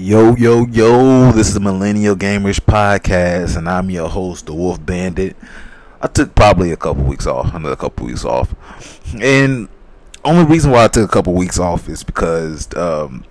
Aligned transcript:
Yo, 0.00 0.36
yo, 0.36 0.64
yo, 0.66 1.32
this 1.32 1.48
is 1.48 1.54
the 1.54 1.60
Millennial 1.60 2.14
Gamers 2.14 2.60
Podcast, 2.60 3.56
and 3.56 3.68
I'm 3.68 3.90
your 3.90 4.08
host, 4.08 4.46
the 4.46 4.54
Wolf 4.54 4.86
Bandit. 4.86 5.36
I 6.00 6.06
took 6.06 6.36
probably 6.36 6.70
a 6.70 6.76
couple 6.76 7.02
weeks 7.02 7.26
off, 7.26 7.52
another 7.52 7.74
couple 7.74 8.06
weeks 8.06 8.24
off. 8.24 8.54
And 9.20 9.68
only 10.24 10.44
reason 10.44 10.70
why 10.70 10.84
I 10.84 10.88
took 10.88 11.10
a 11.10 11.12
couple 11.12 11.32
weeks 11.34 11.58
off 11.58 11.88
is 11.88 12.04
because 12.04 12.72
um, 12.76 13.24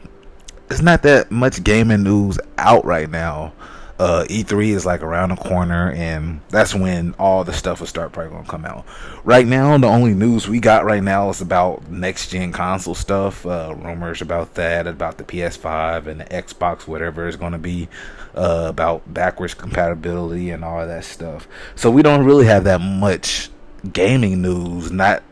it's 0.69 0.81
not 0.81 1.03
that 1.03 1.31
much 1.31 1.63
gaming 1.63 2.03
news 2.03 2.37
out 2.57 2.83
right 2.83 3.09
now 3.09 3.53
uh, 3.99 4.25
E3 4.29 4.69
is 4.69 4.85
like 4.85 5.01
around 5.01 5.29
the 5.29 5.35
corner, 5.35 5.91
and 5.91 6.41
that's 6.49 6.75
when 6.75 7.15
all 7.17 7.43
the 7.43 7.53
stuff 7.53 7.79
will 7.79 7.87
start 7.87 8.11
probably 8.11 8.31
gonna 8.31 8.47
come 8.47 8.65
out. 8.65 8.85
Right 9.23 9.47
now, 9.47 9.77
the 9.77 9.87
only 9.87 10.13
news 10.13 10.47
we 10.47 10.59
got 10.59 10.85
right 10.85 11.01
now 11.01 11.29
is 11.29 11.41
about 11.41 11.89
next 11.89 12.29
gen 12.29 12.51
console 12.51 12.95
stuff. 12.95 13.45
Uh, 13.45 13.73
rumors 13.75 14.21
about 14.21 14.53
that, 14.55 14.85
about 14.85 15.17
the 15.17 15.23
PS5 15.23 16.05
and 16.07 16.21
the 16.21 16.25
Xbox, 16.25 16.87
whatever 16.87 17.27
is 17.27 17.35
gonna 17.35 17.57
be, 17.57 17.89
uh, 18.35 18.65
about 18.69 19.11
backwards 19.11 19.55
compatibility 19.55 20.51
and 20.51 20.63
all 20.63 20.85
that 20.85 21.03
stuff. 21.03 21.47
So 21.75 21.89
we 21.89 22.03
don't 22.03 22.23
really 22.23 22.45
have 22.45 22.65
that 22.65 22.81
much 22.81 23.49
gaming 23.93 24.41
news. 24.43 24.91
Not 24.91 25.23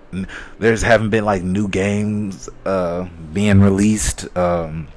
there's 0.59 0.81
haven't 0.81 1.09
been 1.09 1.25
like 1.25 1.43
new 1.43 1.67
games 1.67 2.49
uh, 2.65 3.07
being 3.33 3.61
released. 3.61 4.35
Um, 4.35 4.87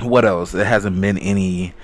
what 0.00 0.24
else? 0.24 0.52
There 0.52 0.64
hasn't 0.64 1.00
been 1.00 1.18
any 1.18 1.74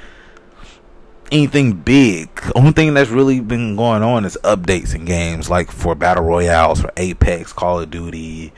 anything 1.33 1.73
big. 1.73 2.29
Only 2.55 2.73
thing 2.73 2.95
that's 2.95 3.11
really 3.11 3.41
been 3.41 3.77
going 3.77 4.03
on 4.03 4.25
is 4.25 4.39
updates 4.45 4.95
in 4.95 5.05
games, 5.05 5.51
like 5.51 5.71
for 5.71 5.95
battle 5.95 6.25
royales, 6.25 6.81
for 6.81 6.93
Apex, 6.97 7.53
Call 7.53 7.81
of 7.81 7.91
Duty, 7.91 8.53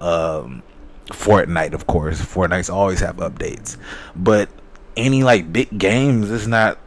um, 0.00 0.62
Fortnite, 1.06 1.72
of 1.72 1.86
course. 1.86 2.20
Fortnite's 2.20 2.70
always 2.70 3.00
have 3.00 3.16
updates, 3.16 3.76
but 4.16 4.48
any 4.96 5.22
like 5.22 5.52
big 5.52 5.76
games, 5.78 6.30
it's 6.30 6.46
not 6.46 6.78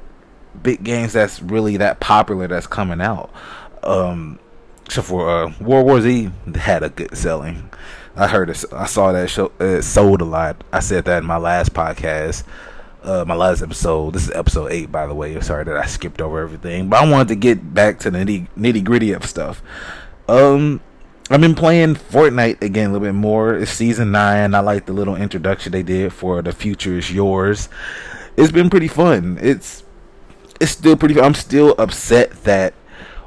big 0.61 0.83
games 0.83 1.13
that's 1.13 1.41
really 1.41 1.78
that 1.78 2.00
popular 2.00 2.47
that's 2.47 2.67
coming 2.67 3.02
out. 3.02 3.30
Um, 3.83 4.39
except 4.86 5.08
for 5.08 5.30
uh, 5.30 5.53
World 5.59 5.86
War 5.86 6.02
Z 6.02 6.31
had 6.56 6.83
a 6.83 6.89
good 6.89 7.16
selling. 7.17 7.69
I 8.16 8.28
heard 8.28 8.50
it. 8.50 8.63
I 8.72 8.86
saw 8.86 9.11
that 9.11 9.30
show. 9.30 9.52
It 9.59 9.83
sold 9.83 10.22
a 10.22 10.25
lot. 10.25 10.63
I 10.72 10.80
said 10.80 11.06
that 11.06 11.19
in 11.19 11.25
my 11.25 11.38
last 11.38 11.73
podcast 11.73 12.44
uh, 13.06 13.23
my 13.25 13.36
last 13.36 13.61
episode. 13.61 14.14
This 14.14 14.23
is 14.23 14.31
episode 14.31 14.72
eight, 14.72 14.92
by 14.92 15.06
the 15.06 15.14
way. 15.14 15.39
Sorry 15.42 15.64
that 15.64 15.78
I 15.78 15.86
skipped 15.86 16.22
over 16.22 16.39
everything, 16.39 16.89
but 16.89 17.02
I 17.02 17.09
wanted 17.09 17.30
to 17.30 17.36
get 17.36 17.73
back 17.73 18.00
to 18.00 18.12
the 18.12 18.17
nitty 18.17 18.47
nitty 18.58 18.84
gritty 18.84 19.14
of 19.14 19.25
stuff. 19.25 19.62
Um, 20.28 20.81
I've 21.30 21.42
been 21.42 21.56
playing 21.56 21.95
Fortnite 21.95 22.62
again 22.62 22.89
a 22.89 22.94
little 22.94 23.08
bit 23.08 23.14
more. 23.14 23.56
It's 23.56 23.72
season 23.72 24.12
nine. 24.12 24.56
I 24.56 24.59
like 24.59 24.86
the 24.88 24.94
little 24.94 25.16
introduction 25.16 25.72
they 25.72 25.84
did 25.84 26.14
for 26.14 26.42
the 26.42 26.52
future 26.52 26.97
is 26.97 27.12
yours. 27.12 27.70
It's 28.38 28.52
been 28.52 28.70
pretty 28.70 28.88
fun. 28.88 29.38
It's 29.42 29.84
it's 30.59 30.72
still 30.72 30.97
pretty. 30.97 31.19
I'm 31.22 31.36
still 31.36 31.75
upset 31.78 32.31
that 32.44 32.73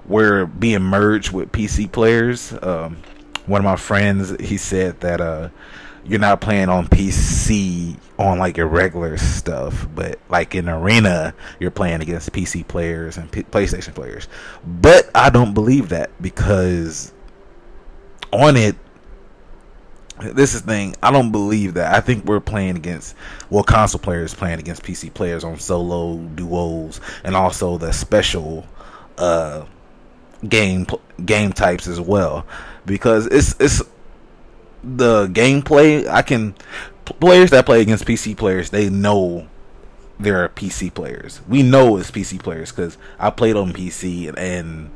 we're 0.07 0.47
being 0.47 0.83
merged 0.83 1.33
with 1.33 1.53
PC 1.53 1.91
players. 1.91 2.53
Um, 2.63 2.99
one 3.47 3.61
of 3.61 3.65
my 3.65 3.77
friends 3.77 4.35
he 4.41 4.59
said 4.59 5.01
that 5.01 5.21
uh 5.21 5.49
you're 6.09 6.19
not 6.19 6.41
playing 6.41 6.69
on 6.69 6.89
PC 6.89 7.97
on 8.19 8.39
like 8.39 8.57
your 8.57 8.67
regular 8.67 9.17
stuff, 9.19 9.87
but 9.95 10.19
like 10.29 10.55
in 10.55 10.69
arena, 10.69 11.35
you're 11.61 11.71
playing 11.71 12.01
against 12.01 12.33
PC 12.33 12.67
players 12.67 13.17
and 13.17 13.31
P- 13.31 13.43
PlayStation 13.43 13.95
players. 13.95 14.27
But 14.67 15.11
I 15.15 15.31
don't 15.31 15.55
believe 15.55 15.91
that 15.91 16.11
because 16.21 17.13
on 18.33 18.57
it, 18.57 18.75
this 20.19 20.55
is 20.55 20.63
thing. 20.63 20.97
I 21.03 21.13
don't 21.13 21.31
believe 21.31 21.75
that. 21.75 21.95
I 21.95 22.01
think 22.01 22.25
we're 22.25 22.41
playing 22.41 22.77
against 22.77 23.15
well, 23.51 23.63
console 23.63 24.01
players 24.01 24.35
playing 24.35 24.59
against 24.59 24.83
PC 24.83 25.13
players 25.13 25.45
on 25.45 25.59
solo 25.59 26.17
duos 26.17 27.01
and 27.23 27.37
also 27.37 27.79
the 27.79 27.93
special 27.93 28.67
uh 29.19 29.65
game 30.49 30.87
game 31.25 31.53
types 31.53 31.87
as 31.87 32.01
well 32.01 32.47
because 32.87 33.27
it's 33.27 33.55
it's 33.61 33.83
the 34.83 35.27
gameplay, 35.29 36.07
I 36.07 36.23
can 36.23 36.55
players 37.05 37.51
that 37.51 37.67
play 37.67 37.81
against 37.81 38.05
PC 38.05 38.37
players, 38.37 38.71
they 38.71 38.91
know 38.91 39.49
there 40.21 40.43
are 40.43 40.49
PC 40.49 40.93
players. 40.93 41.41
We 41.49 41.63
know 41.63 41.97
it's 41.97 42.11
PC 42.11 42.43
players 42.43 42.73
because 42.73 42.99
I 43.19 43.31
played 43.31 43.57
on 43.57 43.73
PC 43.73 44.29
and, 44.29 44.39
and, 44.39 44.91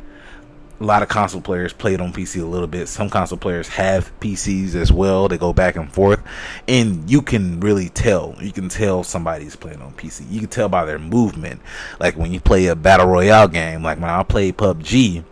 a 0.81 0.84
lot 0.84 1.03
of 1.03 1.09
console 1.09 1.41
players 1.41 1.72
played 1.72 2.00
on 2.00 2.12
PC 2.12 2.43
a 2.43 2.44
little 2.44 2.66
bit. 2.66 2.88
Some 2.88 3.09
console 3.09 3.38
players 3.38 3.69
have 3.69 4.12
PCs 4.19 4.75
as 4.75 4.91
well. 4.91 5.28
They 5.28 5.38
go 5.38 5.53
back 5.53 5.76
and 5.76 5.93
forth, 5.93 6.20
and 6.66 7.09
you 7.09 7.22
can 7.22 7.60
really 7.60 7.88
tell. 7.88 8.34
You 8.41 8.50
can 8.50 8.69
tell 8.69 9.04
somebody's 9.04 9.54
playing 9.54 9.81
on 9.81 9.93
PC. 9.93 10.28
You 10.28 10.41
can 10.41 10.49
tell 10.49 10.69
by 10.69 10.84
their 10.84 10.99
movement. 10.99 11.60
Like 12.00 12.16
when 12.16 12.32
you 12.32 12.41
play 12.41 12.66
a 12.66 12.75
battle 12.75 13.06
royale 13.06 13.47
game, 13.47 13.84
like 13.84 14.00
when 14.00 14.10
I 14.10 14.25
play 14.25 14.50
PUBG, 14.50 15.25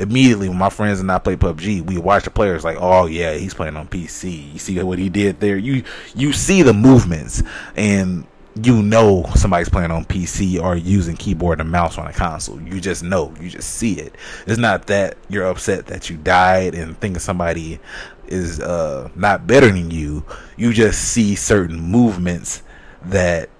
immediately 0.00 0.48
when 0.48 0.58
my 0.58 0.70
friends 0.70 1.00
and 1.00 1.10
I 1.10 1.18
play 1.18 1.36
PUBG, 1.36 1.82
we 1.82 1.98
watch 1.98 2.24
the 2.24 2.30
players 2.30 2.64
like, 2.64 2.78
oh 2.80 3.06
yeah, 3.06 3.34
he's 3.34 3.54
playing 3.54 3.76
on 3.76 3.88
PC. 3.88 4.52
You 4.52 4.58
see 4.58 4.82
what 4.82 4.98
he 4.98 5.08
did 5.08 5.40
there. 5.40 5.56
You 5.56 5.84
you 6.14 6.32
see 6.32 6.62
the 6.62 6.72
movements 6.72 7.42
and 7.76 8.26
you 8.62 8.82
know 8.82 9.24
somebody's 9.36 9.68
playing 9.68 9.90
on 9.90 10.04
PC 10.04 10.60
or 10.60 10.74
using 10.76 11.16
keyboard 11.16 11.60
and 11.60 11.70
mouse 11.70 11.98
on 11.98 12.06
a 12.06 12.12
console. 12.12 12.60
You 12.60 12.80
just 12.80 13.02
know. 13.02 13.34
You 13.40 13.48
just 13.48 13.74
see 13.74 13.94
it. 13.94 14.16
It's 14.46 14.58
not 14.58 14.86
that 14.88 15.16
you're 15.28 15.46
upset 15.46 15.86
that 15.86 16.10
you 16.10 16.16
died 16.16 16.74
and 16.74 16.98
thinking 16.98 17.20
somebody 17.20 17.78
is 18.26 18.60
uh, 18.60 19.08
not 19.14 19.46
better 19.46 19.68
than 19.68 19.90
you. 19.90 20.24
You 20.56 20.72
just 20.72 21.12
see 21.12 21.34
certain 21.34 21.80
movements 21.80 22.62
that 23.04 23.50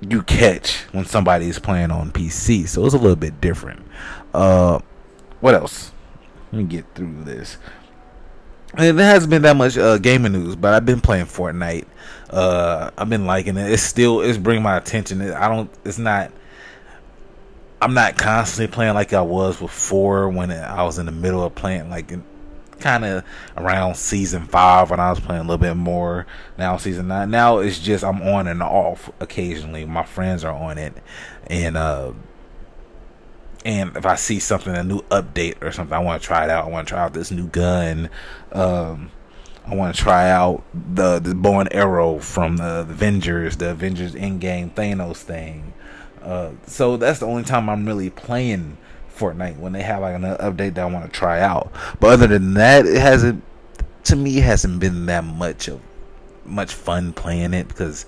you 0.00 0.22
catch 0.22 0.76
when 0.92 1.04
somebody 1.04 1.48
is 1.48 1.58
playing 1.58 1.90
on 1.90 2.10
PC. 2.10 2.68
So 2.68 2.84
it's 2.84 2.94
a 2.94 2.98
little 2.98 3.16
bit 3.16 3.40
different. 3.40 3.86
Uh, 4.32 4.80
what 5.40 5.54
else? 5.54 5.92
Let 6.52 6.58
me 6.58 6.64
get 6.64 6.84
through 6.94 7.24
this. 7.24 7.58
And 8.74 8.98
there 8.98 9.06
hasn't 9.06 9.30
been 9.30 9.42
that 9.42 9.56
much 9.56 9.76
uh, 9.76 9.98
gaming 9.98 10.32
news, 10.32 10.54
but 10.54 10.74
I've 10.74 10.86
been 10.86 11.00
playing 11.00 11.26
Fortnite. 11.26 11.86
Uh, 12.28 12.90
I've 12.96 13.08
been 13.08 13.26
liking 13.26 13.56
it. 13.56 13.72
It's 13.72 13.82
still 13.82 14.20
it's 14.20 14.38
bringing 14.38 14.62
my 14.62 14.76
attention. 14.76 15.20
I 15.22 15.48
don't. 15.48 15.70
It's 15.84 15.98
not. 15.98 16.30
I'm 17.82 17.94
not 17.94 18.16
constantly 18.16 18.72
playing 18.72 18.94
like 18.94 19.12
I 19.12 19.22
was 19.22 19.58
before 19.58 20.28
when 20.28 20.52
I 20.52 20.84
was 20.84 20.98
in 20.98 21.06
the 21.06 21.12
middle 21.12 21.42
of 21.42 21.54
playing 21.54 21.90
like 21.90 22.12
kind 22.78 23.04
of 23.04 23.24
around 23.56 23.96
season 23.96 24.46
five 24.46 24.90
when 24.90 25.00
I 25.00 25.10
was 25.10 25.20
playing 25.20 25.40
a 25.40 25.44
little 25.44 25.58
bit 25.58 25.74
more. 25.74 26.26
Now 26.58 26.76
season 26.76 27.08
nine. 27.08 27.30
Now 27.30 27.58
it's 27.58 27.78
just 27.78 28.04
I'm 28.04 28.22
on 28.22 28.46
and 28.46 28.62
off 28.62 29.10
occasionally. 29.18 29.84
My 29.84 30.04
friends 30.04 30.44
are 30.44 30.54
on 30.54 30.78
it, 30.78 30.94
and 31.48 31.76
uh, 31.76 32.12
and 33.64 33.96
if 33.96 34.06
I 34.06 34.16
see 34.16 34.40
something, 34.40 34.74
a 34.74 34.82
new 34.82 35.02
update 35.02 35.62
or 35.62 35.72
something, 35.72 35.94
I 35.94 35.98
want 35.98 36.22
to 36.22 36.26
try 36.26 36.44
it 36.44 36.50
out. 36.50 36.64
I 36.64 36.68
want 36.68 36.88
to 36.88 36.94
try 36.94 37.02
out 37.02 37.12
this 37.12 37.30
new 37.30 37.46
gun. 37.46 38.08
Um, 38.52 39.10
I 39.66 39.74
want 39.74 39.94
to 39.94 40.02
try 40.02 40.30
out 40.30 40.64
the 40.74 41.18
the 41.18 41.34
bow 41.34 41.60
and 41.60 41.72
arrow 41.72 42.18
from 42.18 42.56
the, 42.56 42.84
the 42.84 42.92
Avengers, 42.92 43.56
the 43.58 43.70
Avengers 43.70 44.14
Endgame 44.14 44.72
Thanos 44.72 45.18
thing. 45.18 45.74
Uh, 46.22 46.52
so 46.66 46.96
that's 46.96 47.20
the 47.20 47.26
only 47.26 47.42
time 47.42 47.68
I'm 47.68 47.86
really 47.86 48.10
playing 48.10 48.78
Fortnite 49.14 49.58
when 49.58 49.72
they 49.72 49.82
have 49.82 50.00
like 50.00 50.14
an 50.14 50.22
update 50.22 50.74
that 50.74 50.80
I 50.80 50.86
want 50.86 51.04
to 51.04 51.10
try 51.10 51.40
out. 51.40 51.70
But 52.00 52.10
other 52.10 52.26
than 52.26 52.54
that, 52.54 52.86
it 52.86 53.00
hasn't. 53.00 53.44
To 54.04 54.16
me, 54.16 54.38
it 54.38 54.44
hasn't 54.44 54.80
been 54.80 55.06
that 55.06 55.24
much 55.24 55.68
of 55.68 55.80
much 56.46 56.74
fun 56.74 57.12
playing 57.12 57.54
it 57.54 57.68
because 57.68 58.06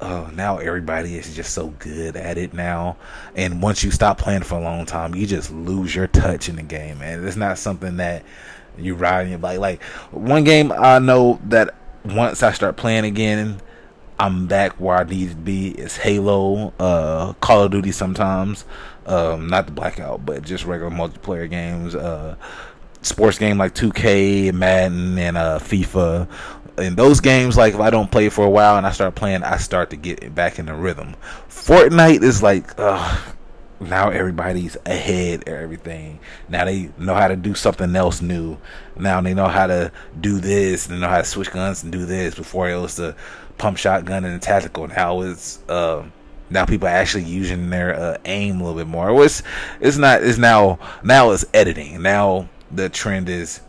oh, 0.00 0.30
now 0.34 0.58
everybody 0.58 1.16
is 1.16 1.34
just 1.34 1.54
so 1.54 1.68
good 1.78 2.16
at 2.16 2.38
it 2.38 2.54
now. 2.54 2.96
And 3.34 3.62
once 3.62 3.82
you 3.82 3.90
stop 3.90 4.18
playing 4.18 4.42
for 4.42 4.56
a 4.58 4.62
long 4.62 4.86
time, 4.86 5.14
you 5.14 5.26
just 5.26 5.50
lose 5.50 5.94
your 5.94 6.06
touch 6.06 6.48
in 6.48 6.56
the 6.56 6.62
game, 6.62 7.02
and 7.02 7.26
it's 7.26 7.36
not 7.36 7.58
something 7.58 7.96
that 7.98 8.24
you 8.76 8.94
ride 8.94 9.22
in 9.22 9.30
your 9.30 9.38
bike. 9.38 9.58
Like 9.58 9.82
one 10.12 10.44
game 10.44 10.72
I 10.72 10.98
know 10.98 11.40
that 11.44 11.74
once 12.04 12.42
I 12.42 12.52
start 12.52 12.76
playing 12.76 13.04
again, 13.04 13.60
I'm 14.18 14.46
back 14.46 14.80
where 14.80 14.96
I 14.96 15.04
need 15.04 15.30
to 15.30 15.36
be. 15.36 15.70
Is 15.70 15.96
Halo, 15.96 16.72
uh, 16.78 17.34
Call 17.34 17.64
of 17.64 17.70
Duty 17.70 17.92
sometimes, 17.92 18.64
um, 19.06 19.48
not 19.48 19.66
the 19.66 19.72
Blackout, 19.72 20.24
but 20.26 20.42
just 20.42 20.64
regular 20.64 20.90
multiplayer 20.90 21.48
games. 21.48 21.94
Uh, 21.94 22.36
sports 23.02 23.38
game 23.38 23.58
like 23.58 23.74
2K, 23.74 24.52
Madden, 24.52 25.18
and 25.18 25.36
uh, 25.36 25.58
FIFA 25.60 26.28
in 26.78 26.94
those 26.94 27.20
games, 27.20 27.56
like 27.56 27.74
if 27.74 27.80
I 27.80 27.90
don't 27.90 28.10
play 28.10 28.28
for 28.28 28.44
a 28.44 28.50
while 28.50 28.76
and 28.76 28.86
I 28.86 28.92
start 28.92 29.14
playing, 29.14 29.42
I 29.42 29.56
start 29.56 29.90
to 29.90 29.96
get 29.96 30.34
back 30.34 30.58
in 30.58 30.66
the 30.66 30.74
rhythm. 30.74 31.14
Fortnite 31.48 32.22
is 32.22 32.42
like, 32.42 32.78
ugh, 32.78 33.34
now 33.80 34.10
everybody's 34.10 34.76
ahead 34.86 35.42
of 35.42 35.54
everything. 35.54 36.18
Now 36.48 36.64
they 36.64 36.90
know 36.98 37.14
how 37.14 37.28
to 37.28 37.36
do 37.36 37.54
something 37.54 37.94
else 37.94 38.20
new. 38.20 38.58
Now 38.96 39.20
they 39.20 39.34
know 39.34 39.48
how 39.48 39.66
to 39.66 39.92
do 40.20 40.38
this. 40.40 40.86
They 40.86 40.98
know 40.98 41.08
how 41.08 41.18
to 41.18 41.24
switch 41.24 41.50
guns 41.50 41.82
and 41.82 41.92
do 41.92 42.04
this. 42.04 42.34
Before 42.34 42.68
it 42.68 42.80
was 42.80 42.96
the 42.96 43.14
pump 43.56 43.76
shotgun 43.76 44.24
and 44.24 44.34
the 44.34 44.44
tactical. 44.44 44.88
Now 44.88 45.20
it's 45.22 45.60
uh, 45.68 46.04
now 46.50 46.64
people 46.64 46.88
are 46.88 46.92
actually 46.92 47.24
using 47.24 47.70
their 47.70 47.94
uh, 47.94 48.16
aim 48.24 48.60
a 48.60 48.64
little 48.64 48.78
bit 48.78 48.88
more. 48.88 49.24
It's 49.24 49.42
it's 49.80 49.96
not. 49.96 50.22
It's 50.22 50.38
now 50.38 50.78
now 51.02 51.30
it's 51.30 51.44
editing. 51.54 52.02
Now 52.02 52.48
the 52.70 52.88
trend 52.88 53.28
is 53.28 53.60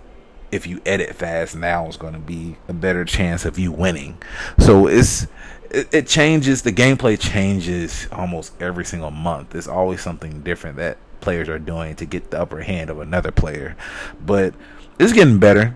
if 0.51 0.67
you 0.67 0.81
edit 0.85 1.15
fast 1.15 1.55
now 1.55 1.87
is 1.87 1.97
going 1.97 2.13
to 2.13 2.19
be 2.19 2.57
a 2.67 2.73
better 2.73 3.05
chance 3.05 3.45
of 3.45 3.59
you 3.59 3.71
winning. 3.71 4.21
So 4.59 4.87
it's 4.87 5.27
it, 5.69 5.93
it 5.93 6.07
changes. 6.07 6.61
The 6.61 6.71
gameplay 6.71 7.19
changes 7.19 8.07
almost 8.11 8.59
every 8.61 8.85
single 8.85 9.11
month. 9.11 9.51
There's 9.51 9.67
always 9.67 10.01
something 10.01 10.41
different 10.41 10.77
that 10.77 10.97
players 11.21 11.49
are 11.49 11.59
doing 11.59 11.95
to 11.95 12.05
get 12.05 12.31
the 12.31 12.41
upper 12.41 12.61
hand 12.61 12.89
of 12.89 12.99
another 12.99 13.31
player. 13.31 13.75
But 14.25 14.53
it's 14.99 15.13
getting 15.13 15.39
better. 15.39 15.75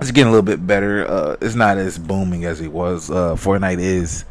It's 0.00 0.10
getting 0.10 0.28
a 0.28 0.30
little 0.30 0.42
bit 0.42 0.66
better. 0.66 1.06
Uh, 1.06 1.36
it's 1.40 1.54
not 1.54 1.78
as 1.78 1.98
booming 1.98 2.44
as 2.44 2.60
it 2.60 2.72
was. 2.72 3.10
Uh, 3.10 3.34
Fortnite 3.34 3.78
is 3.78 4.24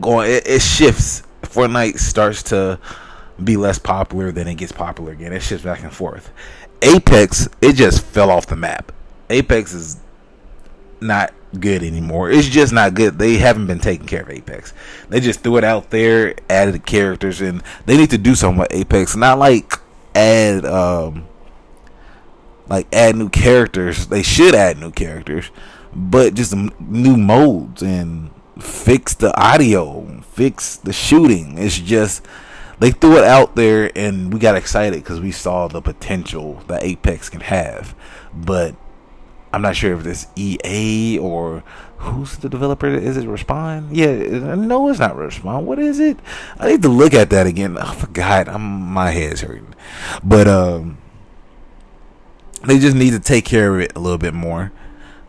going. 0.00 0.30
It, 0.30 0.46
it 0.46 0.62
shifts. 0.62 1.22
Fortnite 1.42 1.98
starts 1.98 2.44
to 2.44 2.78
be 3.42 3.56
less 3.56 3.78
popular, 3.78 4.30
then 4.30 4.46
it 4.46 4.54
gets 4.54 4.72
popular 4.72 5.12
again. 5.12 5.32
It 5.32 5.42
shifts 5.42 5.64
back 5.64 5.82
and 5.82 5.92
forth. 5.92 6.30
Apex, 6.82 7.48
it 7.60 7.74
just 7.74 8.04
fell 8.04 8.30
off 8.30 8.46
the 8.46 8.56
map. 8.56 8.92
Apex 9.30 9.72
is 9.72 9.96
not 11.00 11.32
good 11.58 11.82
anymore. 11.82 12.30
It's 12.30 12.48
just 12.48 12.72
not 12.72 12.94
good. 12.94 13.18
They 13.18 13.36
haven't 13.36 13.66
been 13.66 13.78
taking 13.78 14.06
care 14.06 14.22
of 14.22 14.30
Apex. 14.30 14.72
They 15.08 15.20
just 15.20 15.40
threw 15.40 15.56
it 15.58 15.64
out 15.64 15.90
there, 15.90 16.34
added 16.50 16.74
the 16.74 16.78
characters, 16.78 17.40
and 17.40 17.62
they 17.86 17.96
need 17.96 18.10
to 18.10 18.18
do 18.18 18.34
something 18.34 18.60
with 18.60 18.72
Apex. 18.72 19.16
Not 19.16 19.38
like 19.38 19.74
add 20.14 20.64
um 20.66 21.26
like 22.68 22.86
add 22.92 23.16
new 23.16 23.28
characters. 23.28 24.06
They 24.06 24.22
should 24.22 24.54
add 24.54 24.78
new 24.78 24.90
characters, 24.90 25.50
but 25.94 26.34
just 26.34 26.54
new 26.80 27.16
modes 27.16 27.82
and 27.82 28.30
fix 28.58 29.14
the 29.14 29.38
audio, 29.40 30.22
fix 30.32 30.76
the 30.76 30.92
shooting. 30.92 31.58
It's 31.58 31.78
just 31.78 32.24
they 32.78 32.90
threw 32.90 33.18
it 33.18 33.24
out 33.24 33.56
there 33.56 33.90
and 33.96 34.32
we 34.32 34.40
got 34.40 34.56
excited 34.56 35.02
because 35.02 35.20
we 35.20 35.30
saw 35.30 35.68
the 35.68 35.80
potential 35.80 36.62
that 36.66 36.82
Apex 36.82 37.28
can 37.28 37.40
have, 37.40 37.94
but 38.34 38.74
I'm 39.52 39.62
not 39.62 39.76
sure 39.76 39.94
if 39.94 40.06
it's 40.06 40.26
EA 40.36 41.18
or 41.18 41.62
who's 41.98 42.38
the 42.38 42.48
developer. 42.48 42.88
Is 42.88 43.16
it 43.16 43.26
Respawn? 43.26 43.88
Yeah, 43.92 44.54
no, 44.54 44.88
it's 44.88 44.98
not 44.98 45.14
Respawn. 45.14 45.64
What 45.64 45.78
is 45.78 46.00
it? 46.00 46.18
I 46.58 46.68
need 46.68 46.82
to 46.82 46.88
look 46.88 47.14
at 47.14 47.30
that 47.30 47.46
again. 47.46 47.76
I 47.76 47.94
forgot. 47.94 48.48
I'm 48.48 48.62
my 48.62 49.10
head's 49.10 49.42
hurting, 49.42 49.74
but 50.24 50.48
um, 50.48 50.98
they 52.66 52.78
just 52.78 52.96
need 52.96 53.10
to 53.10 53.20
take 53.20 53.44
care 53.44 53.74
of 53.74 53.80
it 53.80 53.92
a 53.94 54.00
little 54.00 54.18
bit 54.18 54.34
more. 54.34 54.72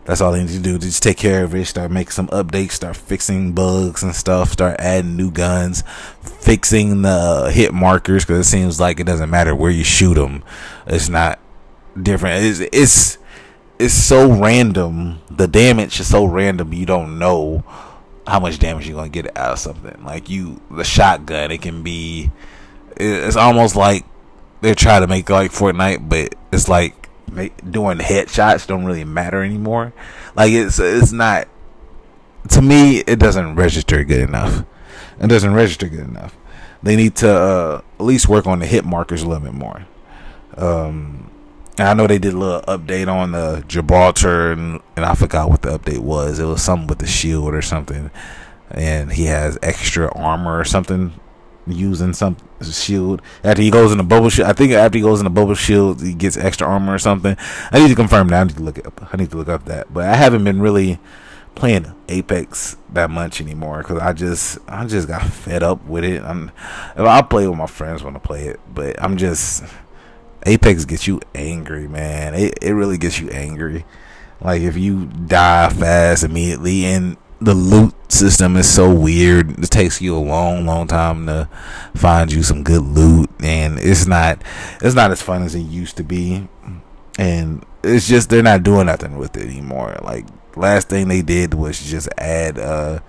That's 0.05 0.19
all 0.19 0.33
they 0.33 0.43
need 0.43 0.49
to 0.49 0.59
do. 0.59 0.77
Just 0.77 1.01
take 1.01 1.17
care 1.17 1.43
of 1.43 1.55
it. 1.55 1.65
Start 1.65 1.91
making 1.91 2.11
some 2.11 2.27
updates. 2.27 2.71
Start 2.71 2.95
fixing 2.95 3.53
bugs 3.53 4.03
and 4.03 4.15
stuff. 4.15 4.51
Start 4.51 4.79
adding 4.79 5.15
new 5.15 5.31
guns. 5.31 5.83
Fixing 6.21 7.03
the 7.03 7.51
hit 7.53 7.73
markers 7.73 8.25
because 8.25 8.45
it 8.45 8.49
seems 8.49 8.79
like 8.79 8.99
it 8.99 9.05
doesn't 9.05 9.29
matter 9.29 9.55
where 9.55 9.71
you 9.71 9.83
shoot 9.83 10.15
them. 10.15 10.43
It's 10.85 11.07
not 11.07 11.39
different. 12.01 12.43
It's 12.43 12.59
it's 12.59 13.17
it's 13.79 13.93
so 13.93 14.29
random. 14.31 15.19
The 15.31 15.47
damage 15.47 15.99
is 15.99 16.09
so 16.09 16.25
random. 16.25 16.73
You 16.73 16.85
don't 16.85 17.17
know 17.17 17.63
how 18.27 18.39
much 18.39 18.59
damage 18.59 18.87
you're 18.87 18.97
gonna 18.97 19.09
get 19.09 19.35
out 19.37 19.53
of 19.53 19.59
something. 19.59 20.03
Like 20.03 20.29
you, 20.29 20.61
the 20.69 20.83
shotgun, 20.83 21.51
it 21.51 21.61
can 21.61 21.83
be. 21.83 22.31
It's 22.97 23.35
almost 23.35 23.75
like 23.75 24.05
they're 24.61 24.75
trying 24.75 25.01
to 25.01 25.07
make 25.07 25.29
like 25.29 25.51
Fortnite, 25.51 26.07
but 26.07 26.35
it's 26.51 26.69
like 26.69 27.02
doing 27.27 27.97
headshots 27.97 28.67
don't 28.67 28.85
really 28.85 29.03
matter 29.03 29.43
anymore. 29.43 29.93
Like 30.35 30.51
it's 30.51 30.79
it's 30.79 31.11
not. 31.11 31.47
To 32.49 32.61
me, 32.61 32.99
it 32.99 33.19
doesn't 33.19 33.55
register 33.55 34.03
good 34.03 34.27
enough. 34.27 34.65
It 35.19 35.27
doesn't 35.27 35.53
register 35.53 35.87
good 35.87 36.07
enough. 36.07 36.35
They 36.81 36.97
need 36.97 37.15
to 37.17 37.31
uh, 37.31 37.81
at 37.99 38.03
least 38.03 38.27
work 38.27 38.45
on 38.45 38.59
the 38.59 38.65
hit 38.65 38.83
markers 38.83 39.23
a 39.23 39.27
little 39.27 39.43
bit 39.43 39.53
more. 39.53 39.85
Um, 40.57 41.31
and 41.77 41.87
I 41.87 41.93
know 41.93 42.05
they 42.05 42.19
did 42.19 42.33
a 42.33 42.37
little 42.37 42.61
update 42.61 43.07
on 43.07 43.31
the 43.31 43.63
Gibraltar, 43.67 44.51
and, 44.51 44.81
and 44.95 45.05
I 45.05 45.15
forgot 45.15 45.49
what 45.49 45.61
the 45.61 45.77
update 45.77 45.99
was. 45.99 46.39
It 46.39 46.45
was 46.45 46.61
something 46.61 46.87
with 46.87 46.99
the 46.99 47.07
shield 47.07 47.53
or 47.53 47.61
something, 47.61 48.11
and 48.69 49.13
he 49.13 49.25
has 49.25 49.57
extra 49.63 50.11
armor 50.13 50.59
or 50.59 50.65
something 50.65 51.13
using 51.67 52.13
some 52.13 52.37
shield 52.61 53.21
after 53.43 53.61
he 53.61 53.69
goes 53.69 53.91
in 53.91 53.97
the 53.97 54.03
bubble 54.03 54.29
shield. 54.29 54.49
I 54.49 54.53
think 54.53 54.71
after 54.73 54.97
he 54.97 55.01
goes 55.01 55.19
in 55.19 55.23
the 55.25 55.29
bubble 55.29 55.55
shield, 55.55 56.01
he 56.01 56.13
gets 56.13 56.37
extra 56.37 56.67
armor 56.67 56.93
or 56.93 56.99
something. 56.99 57.35
I 57.71 57.79
need 57.79 57.89
to 57.89 57.95
confirm 57.95 58.27
that. 58.29 58.41
I 58.41 58.43
need 58.45 58.55
to 58.55 58.63
look 58.63 58.85
up. 58.85 59.13
I 59.13 59.17
need 59.17 59.31
to 59.31 59.37
look 59.37 59.49
up 59.49 59.65
that. 59.65 59.93
But 59.93 60.05
I 60.05 60.15
haven't 60.15 60.43
been 60.43 60.61
really 60.61 60.99
playing 61.55 61.93
Apex 62.09 62.77
that 62.93 63.09
much 63.09 63.39
anymore 63.39 63.79
because 63.79 63.99
I 63.99 64.13
just 64.13 64.57
I 64.67 64.85
just 64.85 65.07
got 65.07 65.23
fed 65.31 65.63
up 65.63 65.85
with 65.85 66.03
it. 66.03 66.23
I'm 66.23 66.51
I 66.95 67.21
play 67.21 67.47
with 67.47 67.57
my 67.57 67.67
friends 67.67 68.03
when 68.03 68.15
I 68.15 68.19
play 68.19 68.47
it, 68.47 68.59
but 68.73 69.01
I'm 69.01 69.17
just 69.17 69.63
Apex 70.45 70.85
gets 70.85 71.07
you 71.07 71.21
angry, 71.33 71.87
man. 71.87 72.33
It 72.33 72.57
it 72.61 72.73
really 72.73 72.97
gets 72.97 73.19
you 73.19 73.29
angry. 73.29 73.85
Like 74.41 74.61
if 74.61 74.75
you 74.75 75.05
die 75.05 75.69
fast 75.69 76.23
immediately 76.23 76.85
and 76.85 77.17
the 77.43 77.53
loot 77.53 77.93
system 78.11 78.55
is 78.57 78.69
so 78.69 78.93
weird. 78.93 79.63
It 79.63 79.69
takes 79.69 80.01
you 80.01 80.15
a 80.15 80.19
long, 80.19 80.65
long 80.65 80.87
time 80.87 81.25
to 81.27 81.49
find 81.95 82.31
you 82.31 82.43
some 82.43 82.63
good 82.63 82.81
loot, 82.81 83.29
and 83.41 83.79
it's 83.79 84.07
not 84.07 84.41
it's 84.81 84.95
not 84.95 85.11
as 85.11 85.21
fun 85.21 85.43
as 85.43 85.55
it 85.55 85.61
used 85.61 85.97
to 85.97 86.03
be. 86.03 86.47
And 87.17 87.65
it's 87.83 88.07
just 88.07 88.29
they're 88.29 88.43
not 88.43 88.63
doing 88.63 88.87
nothing 88.87 89.17
with 89.17 89.37
it 89.37 89.47
anymore. 89.47 89.97
Like 90.01 90.25
last 90.55 90.89
thing 90.89 91.07
they 91.07 91.21
did 91.21 91.53
was 91.53 91.79
just 91.79 92.09
add 92.17 92.57
uh 92.57 92.99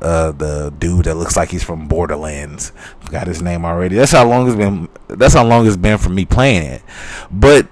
uh, 0.00 0.32
the 0.32 0.72
dude 0.78 1.06
that 1.06 1.14
looks 1.14 1.36
like 1.36 1.48
he's 1.48 1.64
from 1.64 1.88
Borderlands. 1.88 2.72
Got 3.10 3.26
his 3.26 3.40
name 3.40 3.64
already. 3.64 3.96
That's 3.96 4.12
how 4.12 4.28
long 4.28 4.46
it's 4.46 4.56
been. 4.56 4.88
That's 5.08 5.32
how 5.34 5.44
long 5.44 5.66
it's 5.66 5.78
been 5.78 5.96
for 5.96 6.10
me 6.10 6.26
playing 6.26 6.62
it. 6.64 6.82
But 7.30 7.68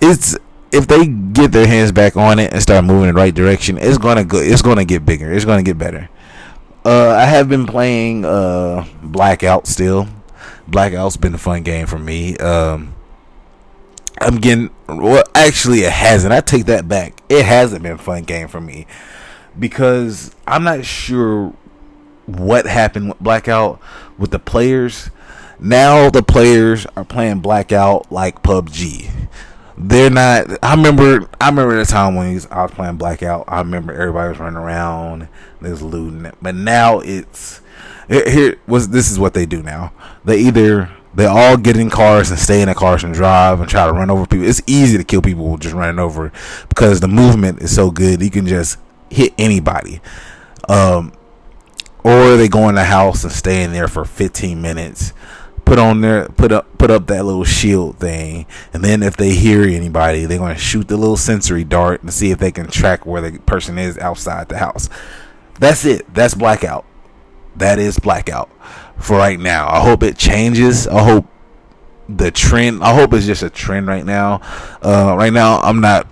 it's 0.00 0.36
if 0.72 0.86
they 0.86 1.06
get 1.06 1.52
their 1.52 1.66
hands 1.66 1.92
back 1.92 2.16
on 2.16 2.38
it 2.38 2.52
and 2.52 2.62
start 2.62 2.84
moving 2.84 3.08
in 3.08 3.14
the 3.14 3.20
right 3.20 3.34
direction, 3.34 3.78
it's 3.78 3.98
gonna 3.98 4.24
go. 4.24 4.38
It's 4.38 4.62
gonna 4.62 4.84
get 4.84 5.04
bigger. 5.06 5.32
It's 5.32 5.44
gonna 5.44 5.62
get 5.62 5.78
better. 5.78 6.08
Uh, 6.84 7.10
I 7.10 7.24
have 7.24 7.48
been 7.48 7.66
playing 7.66 8.24
uh, 8.24 8.86
Blackout 9.02 9.66
still. 9.66 10.06
Blackout's 10.68 11.16
been 11.16 11.34
a 11.34 11.38
fun 11.38 11.62
game 11.62 11.86
for 11.86 11.98
me. 11.98 12.36
Um, 12.38 12.94
I'm 14.20 14.36
getting 14.36 14.70
well. 14.88 15.24
Actually, 15.34 15.80
it 15.80 15.92
hasn't. 15.92 16.32
I 16.32 16.40
take 16.40 16.66
that 16.66 16.88
back. 16.88 17.20
It 17.28 17.44
hasn't 17.44 17.82
been 17.82 17.92
a 17.92 17.98
fun 17.98 18.22
game 18.22 18.48
for 18.48 18.60
me 18.60 18.86
because 19.58 20.34
I'm 20.46 20.64
not 20.64 20.84
sure 20.84 21.52
what 22.26 22.66
happened 22.66 23.08
with 23.08 23.20
Blackout 23.20 23.80
with 24.18 24.30
the 24.30 24.38
players. 24.38 25.10
Now 25.58 26.10
the 26.10 26.22
players 26.22 26.86
are 26.96 27.04
playing 27.04 27.40
Blackout 27.40 28.10
like 28.12 28.42
PUBG. 28.42 29.25
They're 29.78 30.10
not. 30.10 30.46
I 30.62 30.74
remember. 30.74 31.28
I 31.40 31.48
remember 31.48 31.76
the 31.76 31.84
time 31.84 32.14
when 32.14 32.28
I 32.50 32.62
was 32.62 32.70
playing 32.72 32.96
Blackout. 32.96 33.44
I 33.46 33.58
remember 33.58 33.92
everybody 33.92 34.30
was 34.30 34.38
running 34.38 34.56
around. 34.56 35.28
There's 35.60 35.82
looting. 35.82 36.30
But 36.40 36.54
now 36.54 37.00
it's 37.00 37.60
here. 38.08 38.58
Was 38.66 38.88
this 38.88 39.10
is 39.10 39.18
what 39.18 39.34
they 39.34 39.44
do 39.44 39.62
now? 39.62 39.92
They 40.24 40.38
either 40.38 40.90
they 41.14 41.26
all 41.26 41.56
get 41.56 41.76
in 41.76 41.90
cars 41.90 42.30
and 42.30 42.38
stay 42.38 42.60
in 42.60 42.68
the 42.68 42.74
cars 42.74 43.02
and 43.02 43.14
drive 43.14 43.60
and 43.60 43.68
try 43.68 43.86
to 43.86 43.92
run 43.92 44.10
over 44.10 44.26
people. 44.26 44.46
It's 44.46 44.62
easy 44.66 44.98
to 44.98 45.04
kill 45.04 45.22
people 45.22 45.56
just 45.56 45.74
running 45.74 45.98
over 45.98 46.30
because 46.68 47.00
the 47.00 47.08
movement 47.08 47.62
is 47.62 47.74
so 47.74 47.90
good. 47.90 48.22
You 48.22 48.30
can 48.30 48.46
just 48.46 48.78
hit 49.10 49.32
anybody. 49.38 50.00
Um, 50.68 51.12
or 52.04 52.36
they 52.36 52.48
go 52.48 52.68
in 52.68 52.74
the 52.74 52.84
house 52.84 53.24
and 53.24 53.32
stay 53.32 53.62
in 53.62 53.72
there 53.72 53.88
for 53.88 54.04
15 54.04 54.60
minutes. 54.60 55.12
Put 55.66 55.78
on 55.78 56.00
there, 56.00 56.28
put 56.30 56.52
up, 56.52 56.78
put 56.78 56.90
up 56.90 57.06
that 57.08 57.24
little 57.24 57.44
shield 57.44 57.98
thing, 57.98 58.46
and 58.72 58.82
then 58.82 59.02
if 59.02 59.16
they 59.16 59.34
hear 59.34 59.64
anybody, 59.64 60.24
they're 60.24 60.38
gonna 60.38 60.56
shoot 60.56 60.88
the 60.88 60.96
little 60.96 61.16
sensory 61.16 61.64
dart 61.64 62.02
and 62.02 62.12
see 62.12 62.30
if 62.30 62.38
they 62.38 62.52
can 62.52 62.68
track 62.68 63.04
where 63.04 63.20
the 63.20 63.38
person 63.40 63.76
is 63.76 63.98
outside 63.98 64.48
the 64.48 64.58
house. 64.58 64.88
That's 65.58 65.84
it. 65.84 66.12
That's 66.14 66.34
blackout. 66.34 66.86
That 67.56 67.78
is 67.78 67.98
blackout 67.98 68.48
for 68.96 69.18
right 69.18 69.38
now. 69.38 69.68
I 69.68 69.80
hope 69.80 70.02
it 70.02 70.16
changes. 70.16 70.86
I 70.86 71.02
hope 71.02 71.26
the 72.08 72.30
trend. 72.30 72.82
I 72.82 72.94
hope 72.94 73.12
it's 73.12 73.26
just 73.26 73.42
a 73.42 73.50
trend 73.50 73.86
right 73.86 74.04
now. 74.04 74.40
Uh, 74.82 75.14
right 75.18 75.32
now, 75.32 75.58
I'm 75.60 75.80
not 75.80 76.06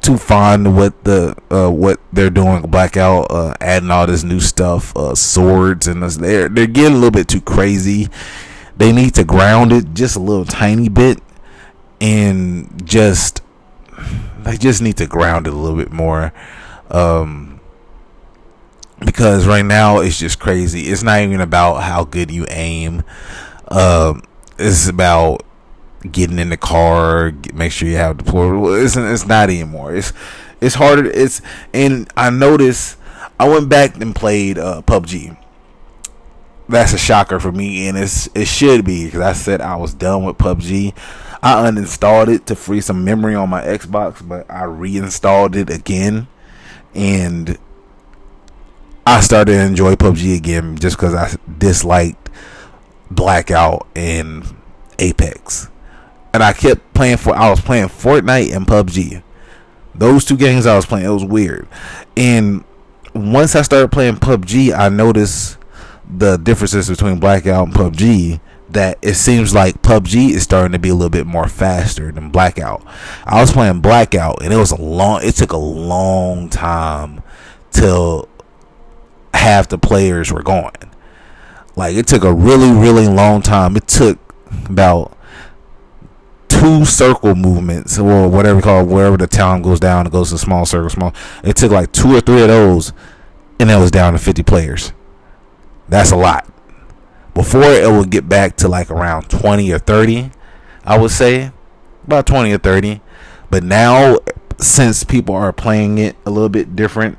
too 0.00 0.18
fond 0.18 0.66
of 0.66 0.76
what 0.76 1.04
the 1.04 1.34
uh, 1.50 1.70
what 1.70 1.98
they're 2.12 2.30
doing 2.30 2.60
blackout 2.62 3.30
uh, 3.30 3.54
adding 3.60 3.90
all 3.90 4.06
this 4.06 4.22
new 4.22 4.40
stuff 4.40 4.94
uh, 4.96 5.14
swords 5.14 5.86
and 5.86 6.02
this, 6.02 6.16
they're 6.16 6.48
they're 6.48 6.66
getting 6.66 6.92
a 6.92 6.96
little 6.96 7.10
bit 7.10 7.26
too 7.26 7.40
crazy 7.40 8.08
they 8.76 8.92
need 8.92 9.14
to 9.14 9.24
ground 9.24 9.72
it 9.72 9.94
just 9.94 10.16
a 10.16 10.20
little 10.20 10.44
tiny 10.44 10.88
bit 10.88 11.20
and 12.00 12.86
just 12.86 13.42
they 14.38 14.56
just 14.56 14.82
need 14.82 14.96
to 14.96 15.06
ground 15.06 15.46
it 15.46 15.52
a 15.52 15.56
little 15.56 15.78
bit 15.78 15.92
more 15.92 16.32
um, 16.90 17.60
because 19.04 19.46
right 19.46 19.64
now 19.64 19.98
it's 19.98 20.18
just 20.18 20.38
crazy 20.38 20.82
it's 20.82 21.02
not 21.02 21.20
even 21.20 21.40
about 21.40 21.82
how 21.82 22.04
good 22.04 22.30
you 22.30 22.46
aim 22.50 23.02
um, 23.68 24.22
it's 24.58 24.88
about 24.88 25.44
getting 26.10 26.38
in 26.38 26.50
the 26.50 26.56
car, 26.56 27.30
get, 27.30 27.54
make 27.54 27.72
sure 27.72 27.88
you 27.88 27.96
have 27.96 28.18
deployable. 28.18 28.82
It's 28.82 28.96
it's 28.96 29.26
not 29.26 29.50
anymore. 29.50 29.94
It's 29.94 30.12
it's 30.60 30.74
harder. 30.74 31.06
It's 31.06 31.40
and 31.72 32.10
I 32.16 32.30
noticed 32.30 32.98
I 33.38 33.48
went 33.48 33.68
back 33.68 33.96
and 34.00 34.14
played 34.14 34.58
uh, 34.58 34.82
PUBG. 34.82 35.36
That's 36.68 36.94
a 36.94 36.98
shocker 36.98 37.38
for 37.38 37.52
me, 37.52 37.88
and 37.88 37.98
it's 37.98 38.28
it 38.34 38.46
should 38.46 38.84
be 38.84 39.04
because 39.04 39.20
I 39.20 39.34
said 39.34 39.60
I 39.60 39.76
was 39.76 39.92
done 39.92 40.24
with 40.24 40.38
PUBG. 40.38 40.96
I 41.42 41.68
uninstalled 41.68 42.28
it 42.28 42.46
to 42.46 42.56
free 42.56 42.80
some 42.80 43.04
memory 43.04 43.34
on 43.34 43.50
my 43.50 43.62
Xbox, 43.62 44.26
but 44.26 44.50
I 44.50 44.64
reinstalled 44.64 45.56
it 45.56 45.68
again, 45.68 46.26
and 46.94 47.58
I 49.06 49.20
started 49.20 49.52
to 49.52 49.60
enjoy 49.60 49.94
PUBG 49.96 50.36
again 50.38 50.78
just 50.78 50.96
because 50.96 51.14
I 51.14 51.36
disliked 51.58 52.30
Blackout 53.10 53.86
and 53.94 54.56
Apex, 54.98 55.68
and 56.32 56.42
I 56.42 56.54
kept 56.54 56.94
playing 56.94 57.18
for. 57.18 57.36
I 57.36 57.50
was 57.50 57.60
playing 57.60 57.88
Fortnite 57.88 58.56
and 58.56 58.66
PUBG. 58.66 59.22
Those 59.94 60.24
two 60.24 60.38
games 60.38 60.64
I 60.64 60.76
was 60.76 60.86
playing, 60.86 61.04
it 61.04 61.10
was 61.10 61.24
weird. 61.24 61.68
And 62.16 62.64
once 63.14 63.54
I 63.54 63.60
started 63.60 63.92
playing 63.92 64.16
PUBG, 64.16 64.76
I 64.76 64.88
noticed 64.88 65.58
the 66.08 66.36
differences 66.36 66.88
between 66.88 67.18
Blackout 67.18 67.66
and 67.66 67.74
PUBG. 67.74 68.40
That 68.70 68.98
it 69.02 69.14
seems 69.14 69.54
like 69.54 69.82
PUBG 69.82 70.30
is 70.30 70.42
starting 70.42 70.72
to 70.72 70.78
be 70.78 70.88
a 70.88 70.94
little 70.94 71.10
bit 71.10 71.26
more 71.26 71.46
faster 71.46 72.10
than 72.10 72.30
Blackout. 72.30 72.84
I 73.24 73.40
was 73.40 73.52
playing 73.52 73.80
Blackout, 73.80 74.42
and 74.42 74.52
it 74.52 74.56
was 74.56 74.72
a 74.72 74.80
long. 74.80 75.20
It 75.22 75.36
took 75.36 75.52
a 75.52 75.58
long 75.58 76.48
time 76.48 77.22
till 77.70 78.28
half 79.34 79.68
the 79.68 79.78
players 79.78 80.32
were 80.32 80.42
gone. 80.42 80.72
Like 81.76 81.94
it 81.94 82.06
took 82.06 82.24
a 82.24 82.32
really, 82.32 82.72
really 82.72 83.06
long 83.06 83.42
time. 83.42 83.76
It 83.76 83.86
took 83.86 84.18
about 84.68 85.16
two 86.48 86.84
circle 86.84 87.34
movements 87.34 87.98
or 87.98 88.28
whatever 88.28 88.60
called 88.62 88.88
wherever 88.88 89.16
the 89.16 89.26
town 89.26 89.62
goes 89.62 89.80
down, 89.80 90.06
it 90.06 90.12
goes 90.12 90.30
to 90.30 90.38
small 90.38 90.64
circle, 90.64 90.88
small. 90.88 91.14
It 91.42 91.56
took 91.56 91.72
like 91.72 91.92
two 91.92 92.14
or 92.14 92.20
three 92.20 92.42
of 92.42 92.48
those, 92.48 92.92
and 93.58 93.70
it 93.70 93.76
was 93.76 93.90
down 93.90 94.12
to 94.12 94.18
fifty 94.18 94.42
players. 94.42 94.92
That's 95.88 96.10
a 96.10 96.16
lot. 96.16 96.48
Before 97.34 97.64
it 97.64 97.90
would 97.90 98.10
get 98.10 98.28
back 98.28 98.56
to 98.58 98.68
like 98.68 98.90
around 98.90 99.28
twenty 99.28 99.72
or 99.72 99.78
thirty, 99.78 100.30
I 100.84 100.98
would 100.98 101.10
say 101.10 101.50
about 102.04 102.26
twenty 102.26 102.52
or 102.52 102.58
thirty. 102.58 103.00
But 103.50 103.64
now, 103.64 104.18
since 104.58 105.04
people 105.04 105.34
are 105.34 105.52
playing 105.52 105.98
it 105.98 106.16
a 106.24 106.30
little 106.30 106.48
bit 106.48 106.74
different, 106.76 107.18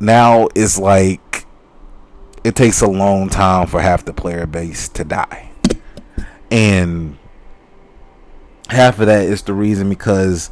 now 0.00 0.48
it's 0.54 0.78
like 0.78 1.46
it 2.44 2.56
takes 2.56 2.80
a 2.80 2.88
long 2.88 3.28
time 3.28 3.66
for 3.66 3.80
half 3.80 4.04
the 4.04 4.12
player 4.12 4.46
base 4.46 4.88
to 4.90 5.04
die. 5.04 5.50
And 6.50 7.16
half 8.68 8.98
of 9.00 9.06
that 9.06 9.24
is 9.24 9.42
the 9.42 9.54
reason 9.54 9.88
because 9.88 10.50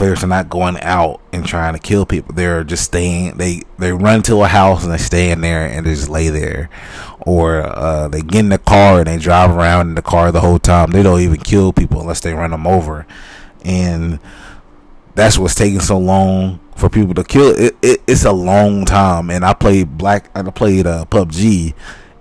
players 0.00 0.24
are 0.24 0.28
not 0.28 0.48
going 0.48 0.80
out 0.80 1.20
and 1.30 1.44
trying 1.44 1.74
to 1.74 1.78
kill 1.78 2.06
people. 2.06 2.34
They're 2.34 2.64
just 2.64 2.84
staying. 2.84 3.36
They 3.36 3.64
they 3.78 3.92
run 3.92 4.22
to 4.22 4.42
a 4.42 4.48
house 4.48 4.82
and 4.82 4.90
they 4.90 4.96
stay 4.96 5.30
in 5.30 5.42
there 5.42 5.66
and 5.66 5.84
they 5.84 5.90
just 5.90 6.08
lay 6.08 6.30
there, 6.30 6.70
or 7.20 7.60
uh, 7.60 8.08
they 8.08 8.22
get 8.22 8.40
in 8.40 8.48
the 8.48 8.56
car 8.56 9.00
and 9.00 9.06
they 9.06 9.18
drive 9.18 9.50
around 9.50 9.90
in 9.90 9.96
the 9.96 10.02
car 10.02 10.32
the 10.32 10.40
whole 10.40 10.58
time. 10.58 10.92
They 10.92 11.02
don't 11.02 11.20
even 11.20 11.36
kill 11.36 11.74
people 11.74 12.00
unless 12.00 12.20
they 12.20 12.32
run 12.32 12.50
them 12.50 12.66
over, 12.66 13.06
and 13.62 14.18
that's 15.16 15.36
what's 15.36 15.54
taking 15.54 15.80
so 15.80 15.98
long 15.98 16.60
for 16.76 16.88
people 16.88 17.12
to 17.12 17.22
kill. 17.22 17.54
It, 17.54 17.76
it 17.82 18.00
it's 18.06 18.24
a 18.24 18.32
long 18.32 18.86
time, 18.86 19.28
and 19.28 19.44
I 19.44 19.52
played 19.52 19.98
Black. 19.98 20.30
I 20.34 20.42
played 20.44 20.86
uh, 20.86 21.04
PUBG, 21.10 21.74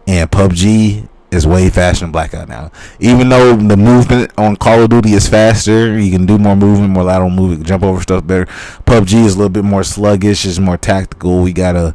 and 0.05 0.29
PUBG 0.29 1.07
is 1.31 1.45
way 1.45 1.69
faster 1.69 2.05
than 2.05 2.11
Blackout 2.11 2.49
now. 2.49 2.71
Even 2.99 3.29
though 3.29 3.55
the 3.55 3.77
movement 3.77 4.31
on 4.37 4.55
Call 4.55 4.83
of 4.83 4.89
Duty 4.89 5.13
is 5.13 5.27
faster, 5.27 5.99
you 5.99 6.11
can 6.11 6.25
do 6.25 6.37
more 6.37 6.55
movement, 6.55 6.91
more 6.91 7.03
lateral 7.03 7.29
movement, 7.29 7.65
jump 7.65 7.83
over 7.83 8.01
stuff 8.01 8.25
better. 8.25 8.45
PUBG 8.85 9.25
is 9.25 9.35
a 9.35 9.37
little 9.37 9.49
bit 9.49 9.63
more 9.63 9.83
sluggish, 9.83 10.45
it's 10.45 10.59
more 10.59 10.77
tactical. 10.77 11.41
We 11.41 11.53
gotta 11.53 11.93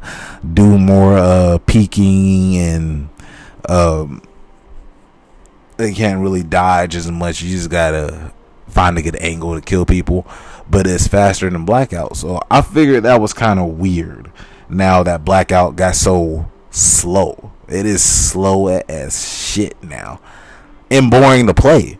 do 0.53 0.79
more 0.79 1.19
uh, 1.19 1.59
peeking 1.67 2.57
and 2.57 3.09
um, 3.69 4.23
they 5.77 5.93
can't 5.93 6.21
really 6.21 6.43
dodge 6.43 6.95
as 6.95 7.11
much. 7.11 7.43
You 7.43 7.51
just 7.51 7.71
gotta 7.71 8.33
find 8.69 8.97
a 8.99 9.03
good 9.03 9.17
angle 9.17 9.55
to 9.55 9.61
kill 9.61 9.85
people. 9.85 10.27
But 10.71 10.87
it's 10.87 11.07
faster 11.07 11.51
than 11.51 11.67
Blackout, 11.67 12.17
so 12.17 12.41
I 12.51 12.63
figured 12.63 13.03
that 13.03 13.21
was 13.21 13.35
kind 13.35 13.61
of 13.61 13.79
weird. 13.79 14.33
Now 14.71 15.03
that 15.03 15.23
Blackout 15.23 15.77
got 15.77 15.95
so 15.95 16.51
slow 16.75 17.53
it 17.69 17.87
is 17.87 18.03
slow 18.03 18.69
as 18.69 19.27
shit 19.27 19.83
now, 19.83 20.21
and 20.91 21.11
boring 21.11 21.47
to 21.47 21.55
play. 21.55 21.99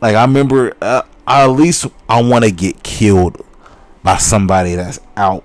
Like 0.00 0.16
I 0.16 0.22
remember, 0.22 0.74
uh, 0.80 1.02
at 1.26 1.46
least 1.46 1.86
I 2.08 2.22
want 2.22 2.44
to 2.44 2.50
get 2.50 2.82
killed 2.82 3.44
by 4.02 4.16
somebody 4.16 4.74
that's 4.74 4.98
out 5.16 5.44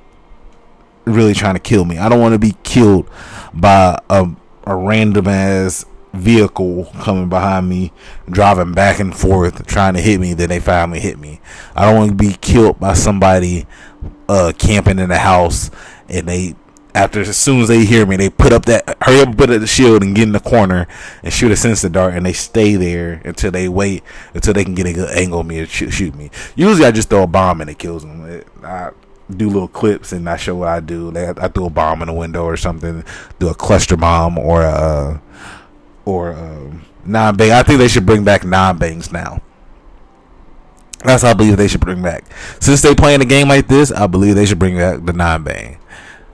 really 1.06 1.34
trying 1.34 1.54
to 1.54 1.60
kill 1.60 1.86
me. 1.86 1.98
I 1.98 2.10
don't 2.10 2.20
want 2.20 2.34
to 2.34 2.40
be 2.40 2.56
killed 2.64 3.10
by 3.54 4.00
a, 4.10 4.28
a 4.66 4.76
random 4.76 5.28
ass 5.28 5.86
vehicle 6.14 6.92
coming 7.02 7.30
behind 7.30 7.70
me, 7.70 7.94
driving 8.30 8.74
back 8.74 9.00
and 9.00 9.16
forth, 9.16 9.66
trying 9.68 9.94
to 9.94 10.02
hit 10.02 10.20
me. 10.20 10.34
Then 10.34 10.50
they 10.50 10.60
finally 10.60 11.00
hit 11.00 11.20
me. 11.20 11.40
I 11.76 11.86
don't 11.86 11.96
want 11.96 12.10
to 12.10 12.16
be 12.16 12.34
killed 12.42 12.80
by 12.80 12.94
somebody 12.94 13.68
uh, 14.28 14.52
camping 14.58 14.98
in 14.98 15.10
the 15.10 15.20
house 15.20 15.70
and 16.10 16.28
they 16.28 16.56
after 16.98 17.22
as 17.22 17.38
soon 17.38 17.62
as 17.62 17.68
they 17.68 17.86
hear 17.86 18.06
me, 18.06 18.16
they 18.16 18.30
put 18.30 18.52
up 18.52 18.66
that 18.66 18.98
hurry 19.02 19.22
up, 19.22 19.38
put 19.38 19.52
up 19.52 19.60
the 19.60 19.68
shield 19.68 20.04
and 20.04 20.16
get 20.16 20.24
in 20.24 20.32
the 20.32 20.40
corner 20.40 20.88
and 21.24 21.32
shoot 21.32 21.52
a 21.52 21.56
sensor 21.56 21.90
dart, 21.90 22.16
and 22.16 22.26
they 22.26 22.34
stay 22.34 22.76
there 22.76 23.22
until 23.24 23.52
they 23.52 23.70
wait 23.70 24.04
until 24.34 24.54
they 24.54 24.64
can 24.64 24.74
get 24.74 24.88
a 24.88 24.94
good 24.94 25.10
angle 25.16 25.40
on 25.40 25.48
me 25.48 25.60
and 25.60 25.70
shoot, 25.70 25.92
shoot 25.92 26.16
me. 26.16 26.32
Usually, 26.56 26.86
I 26.86 26.92
just 26.92 27.10
throw 27.10 27.24
a 27.24 27.28
bomb 27.28 27.62
and 27.62 27.70
it 27.70 27.78
kills 27.78 28.04
them. 28.04 28.26
It, 28.26 28.48
I 28.64 28.92
do 29.30 29.48
little 29.48 29.68
clips 29.68 30.12
and 30.12 30.28
I 30.28 30.38
show 30.38 30.56
what 30.56 30.70
I 30.70 30.80
do. 30.80 31.12
Like 31.12 31.40
I 31.40 31.48
throw 31.50 31.66
a 31.66 31.70
bomb 31.70 32.02
in 32.02 32.10
a 32.10 32.14
window 32.14 32.44
or 32.44 32.58
something, 32.58 33.04
do 33.40 33.50
a 33.50 33.56
cluster 33.56 33.96
bomb 33.96 34.38
or 34.40 34.64
a 34.64 35.22
or 36.06 36.34
um, 36.34 36.86
a 37.06 37.10
non 37.10 37.38
bang. 37.38 37.52
I 37.52 37.64
think 37.64 37.80
they 37.80 37.88
should 37.88 38.06
bring 38.06 38.24
back 38.24 38.44
non 38.44 38.78
bangs 38.78 39.12
now. 39.12 39.42
That's 41.04 41.22
how 41.22 41.30
I 41.30 41.34
believe 41.34 41.58
they 41.58 41.68
should 41.68 41.82
bring 41.82 42.02
back. 42.02 42.26
Since 42.60 42.82
they 42.82 42.96
playing 42.96 43.22
a 43.22 43.26
game 43.26 43.48
like 43.48 43.68
this, 43.68 43.92
I 43.92 44.08
believe 44.08 44.36
they 44.36 44.48
should 44.48 44.60
bring 44.60 44.78
back 44.78 45.06
the 45.06 45.14
non 45.14 45.44
bang. 45.44 45.78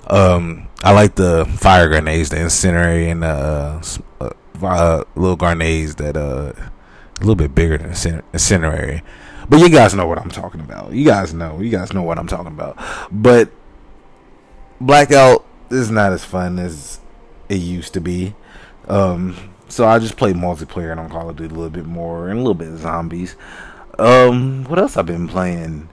Um, 0.08 0.68
I 0.84 0.92
like 0.92 1.16
the 1.16 1.46
fire 1.58 1.88
grenades, 1.88 2.30
the 2.30 2.42
incendiary, 2.42 3.10
and 3.10 3.24
the 3.24 4.02
uh, 4.20 4.30
uh, 4.62 5.04
little 5.16 5.36
grenades 5.36 5.96
that 5.96 6.18
uh, 6.18 6.54
a 6.58 7.20
little 7.20 7.36
bit 7.36 7.56
bigger 7.56 7.78
than 7.78 8.24
incendiary. 8.34 9.04
But 9.50 9.60
you 9.60 9.70
guys 9.70 9.94
know 9.94 10.08
what 10.08 10.20
I'm 10.20 10.30
talking 10.30 10.62
about. 10.62 10.94
You 10.94 11.06
guys 11.06 11.34
know. 11.34 11.60
You 11.60 11.70
guys 11.70 11.94
know 11.94 12.02
what 12.02 12.18
I'm 12.18 12.28
talking 12.28 12.48
about. 12.48 12.78
But 13.12 13.50
Blackout 14.80 15.46
is 15.70 15.90
not 15.92 16.12
as 16.12 16.24
fun 16.24 16.60
as 16.60 17.00
it 17.50 17.56
used 17.56 17.94
to 17.94 18.02
be. 18.02 18.36
Um, 18.88 19.54
so 19.70 19.88
I 19.88 20.00
just 20.00 20.18
play 20.18 20.34
multiplayer 20.34 20.92
and 20.92 21.00
on 21.00 21.10
Call 21.10 21.30
of 21.30 21.36
Duty 21.36 21.54
a 21.54 21.58
little 21.58 21.70
bit 21.70 21.86
more 21.86 22.30
and 22.30 22.40
a 22.40 22.42
little 22.42 22.54
bit 22.54 22.70
of 22.70 22.80
zombies. 22.80 23.36
Um, 23.98 24.66
what 24.66 24.80
else 24.80 24.98
I've 24.98 25.06
been 25.06 25.28
playing? 25.28 25.90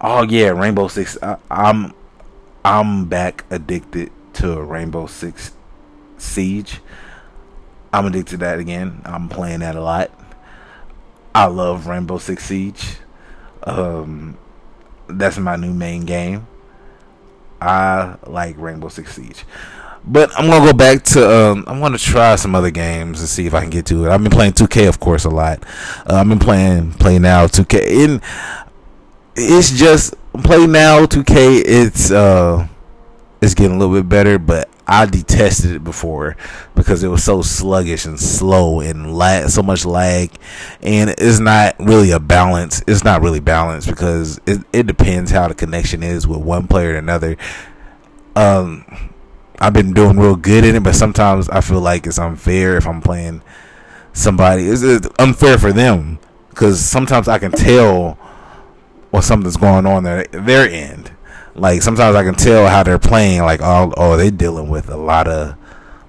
Oh 0.00 0.22
yeah, 0.22 0.48
Rainbow 0.48 0.88
Six. 0.88 1.18
I, 1.22 1.36
I'm 1.50 1.92
I'm 2.64 3.06
back 3.06 3.44
addicted 3.50 4.12
to 4.34 4.60
Rainbow 4.62 5.06
Six 5.06 5.52
Siege. 6.16 6.80
I'm 7.92 8.06
addicted 8.06 8.30
to 8.32 8.36
that 8.38 8.58
again. 8.58 9.02
I'm 9.04 9.28
playing 9.28 9.60
that 9.60 9.74
a 9.74 9.82
lot. 9.82 10.10
I 11.34 11.46
love 11.46 11.86
Rainbow 11.86 12.18
Six 12.18 12.44
Siege. 12.44 12.96
Um, 13.64 14.38
that's 15.08 15.38
my 15.38 15.56
new 15.56 15.72
main 15.72 16.04
game. 16.04 16.46
I 17.60 18.16
like 18.26 18.56
Rainbow 18.58 18.88
Six 18.88 19.14
Siege. 19.14 19.44
But 20.04 20.30
I'm 20.38 20.48
gonna 20.48 20.64
go 20.64 20.76
back 20.76 21.02
to. 21.04 21.30
Um, 21.30 21.64
I'm 21.66 21.80
gonna 21.80 21.98
try 21.98 22.34
some 22.36 22.54
other 22.54 22.70
games 22.70 23.20
and 23.20 23.28
see 23.28 23.46
if 23.46 23.54
I 23.54 23.60
can 23.60 23.70
get 23.70 23.86
to 23.86 24.04
it. 24.04 24.10
I've 24.10 24.22
been 24.22 24.32
playing 24.32 24.52
2K, 24.52 24.88
of 24.88 24.98
course, 24.98 25.24
a 25.24 25.30
lot. 25.30 25.64
Uh, 26.06 26.16
I've 26.16 26.28
been 26.28 26.40
playing 26.40 26.92
Play 26.94 27.18
Now 27.18 27.46
2K, 27.46 28.04
and 28.04 28.20
it's 29.36 29.70
just 29.70 30.14
play 30.40 30.66
now 30.66 31.04
2K. 31.04 31.62
It's 31.64 32.10
uh, 32.10 32.66
it's 33.40 33.54
getting 33.54 33.76
a 33.76 33.78
little 33.78 33.94
bit 33.94 34.08
better, 34.08 34.38
but 34.38 34.68
I 34.86 35.06
detested 35.06 35.72
it 35.72 35.84
before 35.84 36.36
because 36.74 37.02
it 37.02 37.08
was 37.08 37.22
so 37.22 37.42
sluggish 37.42 38.04
and 38.04 38.18
slow 38.18 38.80
and 38.80 39.16
lag, 39.16 39.48
so 39.48 39.62
much 39.62 39.84
lag, 39.84 40.30
and 40.82 41.10
it's 41.10 41.38
not 41.38 41.76
really 41.78 42.10
a 42.10 42.20
balance. 42.20 42.82
It's 42.86 43.04
not 43.04 43.22
really 43.22 43.40
balanced 43.40 43.88
because 43.88 44.40
it, 44.46 44.60
it 44.72 44.86
depends 44.86 45.30
how 45.30 45.48
the 45.48 45.54
connection 45.54 46.02
is 46.02 46.26
with 46.26 46.40
one 46.40 46.66
player 46.66 46.92
to 46.92 46.98
another. 46.98 47.36
Um, 48.34 48.84
I've 49.58 49.72
been 49.72 49.92
doing 49.92 50.18
real 50.18 50.36
good 50.36 50.64
in 50.64 50.74
it, 50.74 50.82
but 50.82 50.94
sometimes 50.94 51.48
I 51.48 51.60
feel 51.60 51.80
like 51.80 52.06
it's 52.06 52.18
unfair 52.18 52.76
if 52.76 52.86
I'm 52.86 53.00
playing 53.00 53.42
somebody. 54.12 54.64
It's, 54.64 54.82
it's 54.82 55.08
unfair 55.18 55.58
for 55.58 55.72
them 55.72 56.18
because 56.50 56.80
sometimes 56.80 57.28
I 57.28 57.38
can 57.38 57.52
tell 57.52 58.18
or 59.12 59.22
something's 59.22 59.56
going 59.56 59.86
on 59.86 60.04
there 60.04 60.24
their 60.24 60.68
end. 60.68 61.12
Like 61.54 61.82
sometimes 61.82 62.16
I 62.16 62.24
can 62.24 62.34
tell 62.34 62.66
how 62.66 62.82
they're 62.82 62.98
playing. 62.98 63.42
Like 63.42 63.60
oh 63.62 63.92
oh 63.96 64.16
they're 64.16 64.30
dealing 64.30 64.68
with 64.68 64.88
a 64.88 64.96
lot 64.96 65.28
of 65.28 65.56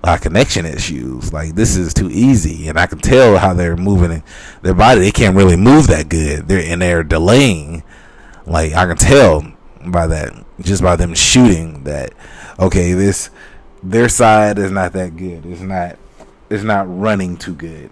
a 0.04 0.18
connection 0.18 0.66
issues. 0.66 1.32
Like 1.32 1.56
this 1.56 1.76
is 1.76 1.94
too 1.94 2.10
easy, 2.10 2.68
and 2.68 2.80
I 2.80 2.88
can 2.88 3.00
tell 3.00 3.38
how 3.38 3.54
they're 3.54 3.78
moving 3.78 4.24
their 4.62 4.74
body. 4.74 5.02
They 5.02 5.12
can't 5.12 5.36
really 5.36 5.58
move 5.58 5.88
that 5.88 6.10
good. 6.10 6.48
They're 6.48 6.72
and 6.72 6.82
they're 6.82 7.04
delaying. 7.04 7.84
Like 8.46 8.74
I 8.74 8.86
can 8.86 8.98
tell 8.98 9.54
by 9.86 10.08
that 10.08 10.34
just 10.62 10.82
by 10.82 10.96
them 10.96 11.14
shooting 11.14 11.84
that 11.84 12.14
okay 12.58 12.94
this 12.94 13.30
their 13.82 14.08
side 14.08 14.58
is 14.58 14.72
not 14.72 14.94
that 14.94 15.18
good. 15.18 15.46
It's 15.46 15.62
not 15.62 15.98
it's 16.50 16.64
not 16.64 16.86
running 16.88 17.38
too 17.38 17.56
good. 17.56 17.92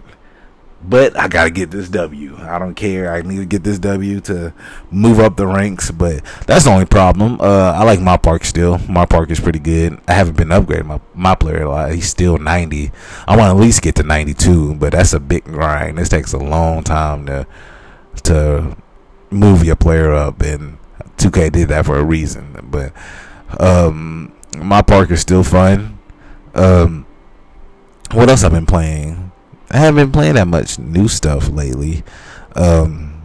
But 0.84 1.16
I 1.18 1.28
gotta 1.28 1.50
get 1.50 1.70
this 1.70 1.88
W. 1.88 2.36
I 2.38 2.58
don't 2.58 2.74
care. 2.74 3.12
I 3.12 3.22
need 3.22 3.36
to 3.36 3.46
get 3.46 3.62
this 3.62 3.78
W 3.78 4.20
to 4.22 4.52
move 4.90 5.20
up 5.20 5.36
the 5.36 5.46
ranks. 5.46 5.90
But 5.90 6.24
that's 6.46 6.64
the 6.64 6.70
only 6.70 6.86
problem. 6.86 7.40
Uh, 7.40 7.72
I 7.72 7.84
like 7.84 8.00
my 8.00 8.16
park 8.16 8.44
still. 8.44 8.78
My 8.88 9.06
park 9.06 9.30
is 9.30 9.38
pretty 9.38 9.60
good. 9.60 10.00
I 10.08 10.14
haven't 10.14 10.36
been 10.36 10.48
upgrading 10.48 10.86
my 10.86 11.00
my 11.14 11.34
player 11.34 11.62
a 11.62 11.70
lot. 11.70 11.92
He's 11.92 12.08
still 12.08 12.38
ninety. 12.38 12.90
I 13.28 13.36
want 13.36 13.48
to 13.48 13.56
at 13.56 13.62
least 13.62 13.82
get 13.82 13.94
to 13.96 14.02
ninety 14.02 14.34
two, 14.34 14.74
but 14.74 14.92
that's 14.92 15.12
a 15.12 15.20
big 15.20 15.44
grind. 15.44 15.98
This 15.98 16.08
takes 16.08 16.32
a 16.32 16.38
long 16.38 16.82
time 16.82 17.26
to 17.26 17.46
to 18.24 18.76
move 19.30 19.64
your 19.64 19.76
player 19.76 20.12
up, 20.12 20.40
and 20.42 20.78
2K 21.16 21.52
did 21.52 21.68
that 21.68 21.86
for 21.86 21.98
a 21.98 22.04
reason. 22.04 22.56
But 22.64 22.92
um, 23.58 24.34
my 24.56 24.82
park 24.82 25.10
is 25.10 25.20
still 25.20 25.42
fun. 25.42 25.98
Um, 26.54 27.06
what 28.12 28.28
else 28.28 28.44
I've 28.44 28.52
been 28.52 28.66
playing? 28.66 29.31
I 29.72 29.78
haven't 29.78 30.04
been 30.04 30.12
playing 30.12 30.34
that 30.34 30.48
much 30.48 30.78
new 30.78 31.08
stuff 31.08 31.48
lately. 31.48 32.04
Um, 32.54 33.22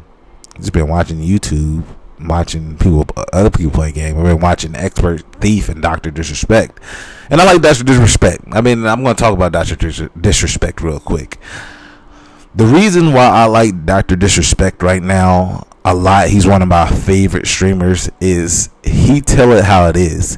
just 0.56 0.72
been 0.72 0.88
watching 0.88 1.20
YouTube, 1.20 1.84
watching 2.22 2.77
people, 2.77 3.06
other 3.34 3.50
people 3.50 3.72
play 3.72 3.92
game. 3.92 4.18
I've 4.18 4.24
been 4.24 4.39
watching 4.39 4.75
Expert 4.75 5.22
Thief 5.42 5.68
and 5.70 5.82
Doctor 5.82 6.10
Disrespect, 6.10 6.80
and 7.30 7.42
I 7.42 7.46
like 7.46 7.62
Doctor 7.62 7.84
Disrespect. 7.84 8.44
I 8.51 8.62
mean, 8.62 8.86
I'm 8.86 9.04
going 9.04 9.16
to 9.16 9.22
talk 9.22 9.34
about 9.34 9.51
Doctor 9.51 9.75
Disrespect 10.20 10.82
real 10.82 11.00
quick. 11.00 11.38
The 12.56 12.66
reason 12.66 13.13
why 13.13 13.27
I 13.27 13.46
like 13.46 13.86
Doctor 13.86 14.16
Disrespect 14.16 14.82
right 14.82 15.04
now 15.04 15.68
a 15.84 15.94
lot, 15.94 16.30
he's 16.30 16.48
one 16.48 16.62
of 16.62 16.68
my 16.68 16.89
favorite 16.89 17.46
streamers. 17.46 18.10
Is 18.20 18.70
he 18.84 19.22
tell 19.22 19.51
it 19.51 19.63
how 19.63 19.88
it 19.88 19.98
is? 19.98 20.38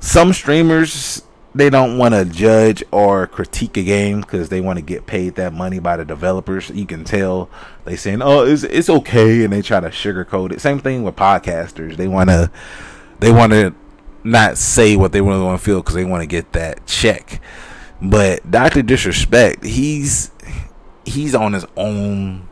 Some 0.00 0.32
streamers 0.32 1.22
they 1.56 1.70
don't 1.70 1.96
want 1.96 2.14
to 2.14 2.24
judge 2.24 2.84
or 2.90 3.26
critique 3.26 3.76
a 3.76 3.82
game 3.82 4.20
because 4.20 4.48
they 4.48 4.60
want 4.60 4.78
to 4.78 4.82
get 4.82 5.06
paid 5.06 5.36
that 5.36 5.52
money 5.52 5.78
by 5.78 5.96
the 5.96 6.04
developers. 6.04 6.70
You 6.70 6.86
can 6.86 7.04
tell 7.04 7.48
they 7.84 7.96
saying, 7.96 8.22
"Oh, 8.22 8.44
it's 8.44 8.62
it's 8.62 8.90
okay," 8.90 9.44
and 9.44 9.52
they 9.52 9.62
try 9.62 9.80
to 9.80 9.88
sugarcoat 9.88 10.52
it. 10.52 10.60
Same 10.60 10.78
thing 10.78 11.02
with 11.02 11.16
podcasters. 11.16 11.96
They 11.96 12.08
want 12.08 12.30
to 12.30 12.50
they 13.20 13.32
want 13.32 13.52
to 13.52 13.74
not 14.22 14.58
say 14.58 14.96
what 14.96 15.12
they 15.12 15.20
really 15.20 15.42
want 15.42 15.58
to 15.58 15.64
feel 15.64 15.80
because 15.80 15.94
they 15.94 16.04
want 16.04 16.22
to 16.22 16.26
get 16.26 16.52
that 16.52 16.86
check. 16.86 17.40
But 18.02 18.50
Doctor 18.50 18.82
Disrespect, 18.82 19.64
he's 19.64 20.30
he's 21.04 21.34
on 21.34 21.54
his 21.54 21.64
own 21.76 22.48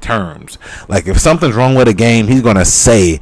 terms. 0.00 0.58
Like 0.88 1.08
if 1.08 1.18
something's 1.18 1.54
wrong 1.54 1.74
with 1.74 1.88
a 1.88 1.94
game, 1.94 2.28
he's 2.28 2.42
gonna 2.42 2.64
say, 2.64 3.20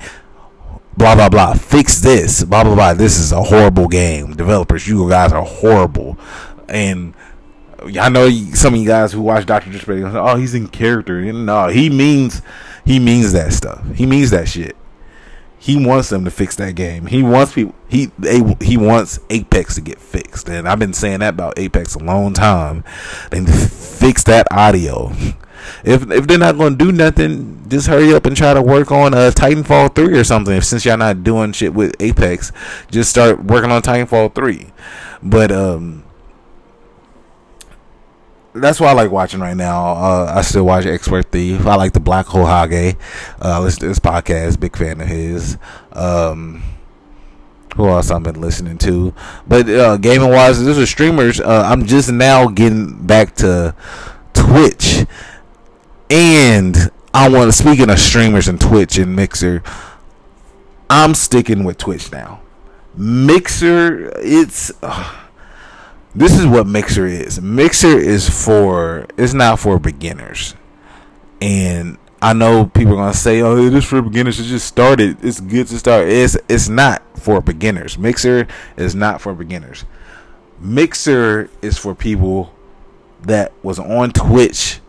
blah 0.97 1.15
blah 1.15 1.29
blah. 1.29 1.55
Fix 1.55 2.01
this. 2.01 2.45
Blah 2.45 2.65
blah 2.65 2.75
blah. 2.75 2.95
This 2.95 3.19
is 3.19 3.33
a 3.33 3.43
horrible 3.43 3.89
game. 3.89 4.35
Developers 4.35 4.87
you 4.87 5.09
guys 5.09 5.33
are 5.33 5.45
horrible. 5.45 6.19
And 6.69 7.15
I 8.01 8.09
know 8.09 8.31
some 8.55 8.75
of 8.75 8.81
you 8.81 8.87
guys 8.87 9.13
who 9.13 9.23
watch 9.23 9.47
Doctor 9.47 9.71
Disrespect 9.71 10.15
oh 10.15 10.37
he's 10.37 10.55
in 10.55 10.69
character. 10.69 11.21
No 11.33 11.69
he 11.69 11.91
means 11.91 12.43
he 12.85 12.99
means 12.99 13.33
that 13.33 13.53
stuff. 13.53 13.85
He 13.95 14.07
means 14.07 14.31
that 14.31 14.49
shit. 14.49 14.77
He 15.59 15.85
wants 15.85 16.09
them 16.09 16.25
to 16.25 16.31
fix 16.31 16.57
that 16.57 16.75
game. 16.75 17.07
He 17.07 17.23
wants 17.23 17.53
people 17.53 17.75
he 17.89 18.11
they, 18.19 18.41
he 18.61 18.77
wants 18.77 19.21
Apex 19.31 19.77
to 19.77 19.81
get 19.81 20.01
fixed. 20.01 20.49
And 20.49 20.69
I've 20.69 20.79
been 20.79 20.95
saying 20.95 21.21
that 21.21 21.31
about 21.31 21.59
Apex 21.59 21.95
a 21.95 22.01
long 22.01 22.33
time. 22.33 22.85
And 23.31 23.49
fix 23.49 24.25
that 24.25 24.47
audio 24.51 25.13
if 25.85 26.11
if 26.11 26.27
they're 26.27 26.39
not 26.39 26.59
to 26.59 26.71
do 26.75 26.93
nothing, 26.93 27.65
just 27.69 27.87
hurry 27.87 28.13
up 28.15 28.27
and 28.27 28.37
try 28.37 28.55
to 28.55 28.63
work 28.63 28.91
on 28.91 29.15
uh, 29.15 29.31
Titanfall 29.35 29.95
three 29.95 30.19
or 30.19 30.25
something. 30.25 30.55
If, 30.55 30.65
since 30.65 30.85
y'all 30.85 30.97
not 30.97 31.25
doing 31.25 31.53
shit 31.53 31.75
with 31.75 31.95
Apex, 32.01 32.53
just 32.91 33.11
start 33.11 33.45
working 33.45 33.71
on 33.71 33.83
Titanfall 33.83 34.35
three. 34.35 34.73
But 35.23 35.53
um, 35.53 36.05
that's 38.55 38.81
what 38.81 38.91
I 38.91 38.93
like 38.93 39.11
watching 39.11 39.41
right 39.41 39.57
now. 39.57 39.93
Uh, 39.93 40.35
I 40.37 40.43
still 40.43 40.65
watch 40.65 40.85
Expert 40.87 41.31
Thief. 41.31 41.67
I 41.67 41.77
like 41.77 41.93
the 41.93 42.01
Black 42.01 42.27
Hole 42.27 42.47
Hage. 42.47 42.97
Uh, 43.41 43.61
listen 43.61 43.81
to 43.81 43.89
this 43.89 43.99
podcast. 43.99 44.61
Big 44.61 44.77
fan 44.77 45.01
of 45.01 45.07
his. 45.07 45.57
Um, 45.93 46.63
who 47.77 47.89
else 47.89 48.11
I've 48.11 48.23
been 48.23 48.41
listening 48.41 48.79
to? 48.79 49.15
But 49.47 49.69
uh, 49.69 49.97
gaming 49.97 50.31
wise, 50.31 50.63
these 50.63 50.79
are 50.79 50.87
streamers. 50.87 51.41
Uh, 51.41 51.65
I'm 51.67 51.87
just 51.87 52.11
now 52.11 52.49
getting 52.49 53.07
back 53.07 53.35
to 53.37 53.75
Twitch. 54.35 55.07
And 56.13 56.91
I 57.15 57.31
want 57.31 57.51
to 57.51 57.57
speaking 57.57 57.89
of 57.89 57.99
streamers 57.99 58.47
and 58.47 58.61
Twitch 58.61 58.99
and 58.99 59.17
Mixer, 59.17 59.63
I'm 60.91 61.15
sticking 61.15 61.65
with 61.65 61.79
Twitch 61.79 62.13
now. 62.13 62.43
Mixer, 62.95 64.13
it's 64.17 64.71
this 66.15 66.39
is 66.39 66.45
what 66.45 66.67
Mixer 66.67 67.07
is. 67.07 67.41
Mixer 67.41 67.99
is 67.99 68.29
for 68.29 69.07
it's 69.17 69.33
not 69.33 69.59
for 69.59 69.79
beginners. 69.79 70.55
And 71.41 71.97
I 72.21 72.35
know 72.35 72.67
people 72.67 72.93
are 72.93 72.97
gonna 72.97 73.15
say, 73.15 73.41
"Oh, 73.41 73.57
it 73.57 73.73
is 73.73 73.87
for 73.87 74.03
beginners." 74.03 74.39
It 74.39 74.45
just 74.45 74.67
started. 74.67 75.17
It's 75.25 75.41
good 75.41 75.67
to 75.69 75.79
start. 75.79 76.09
It's 76.09 76.37
it's 76.47 76.69
not 76.69 77.01
for 77.17 77.41
beginners. 77.41 77.97
Mixer 77.97 78.47
is 78.77 78.95
not 78.95 79.23
for 79.23 79.33
beginners. 79.33 79.87
Mixer 80.61 81.49
is 81.63 81.79
for 81.79 81.95
people 81.95 82.53
that 83.23 83.53
was 83.63 83.79
on 83.79 84.13
Twitch 84.13 84.82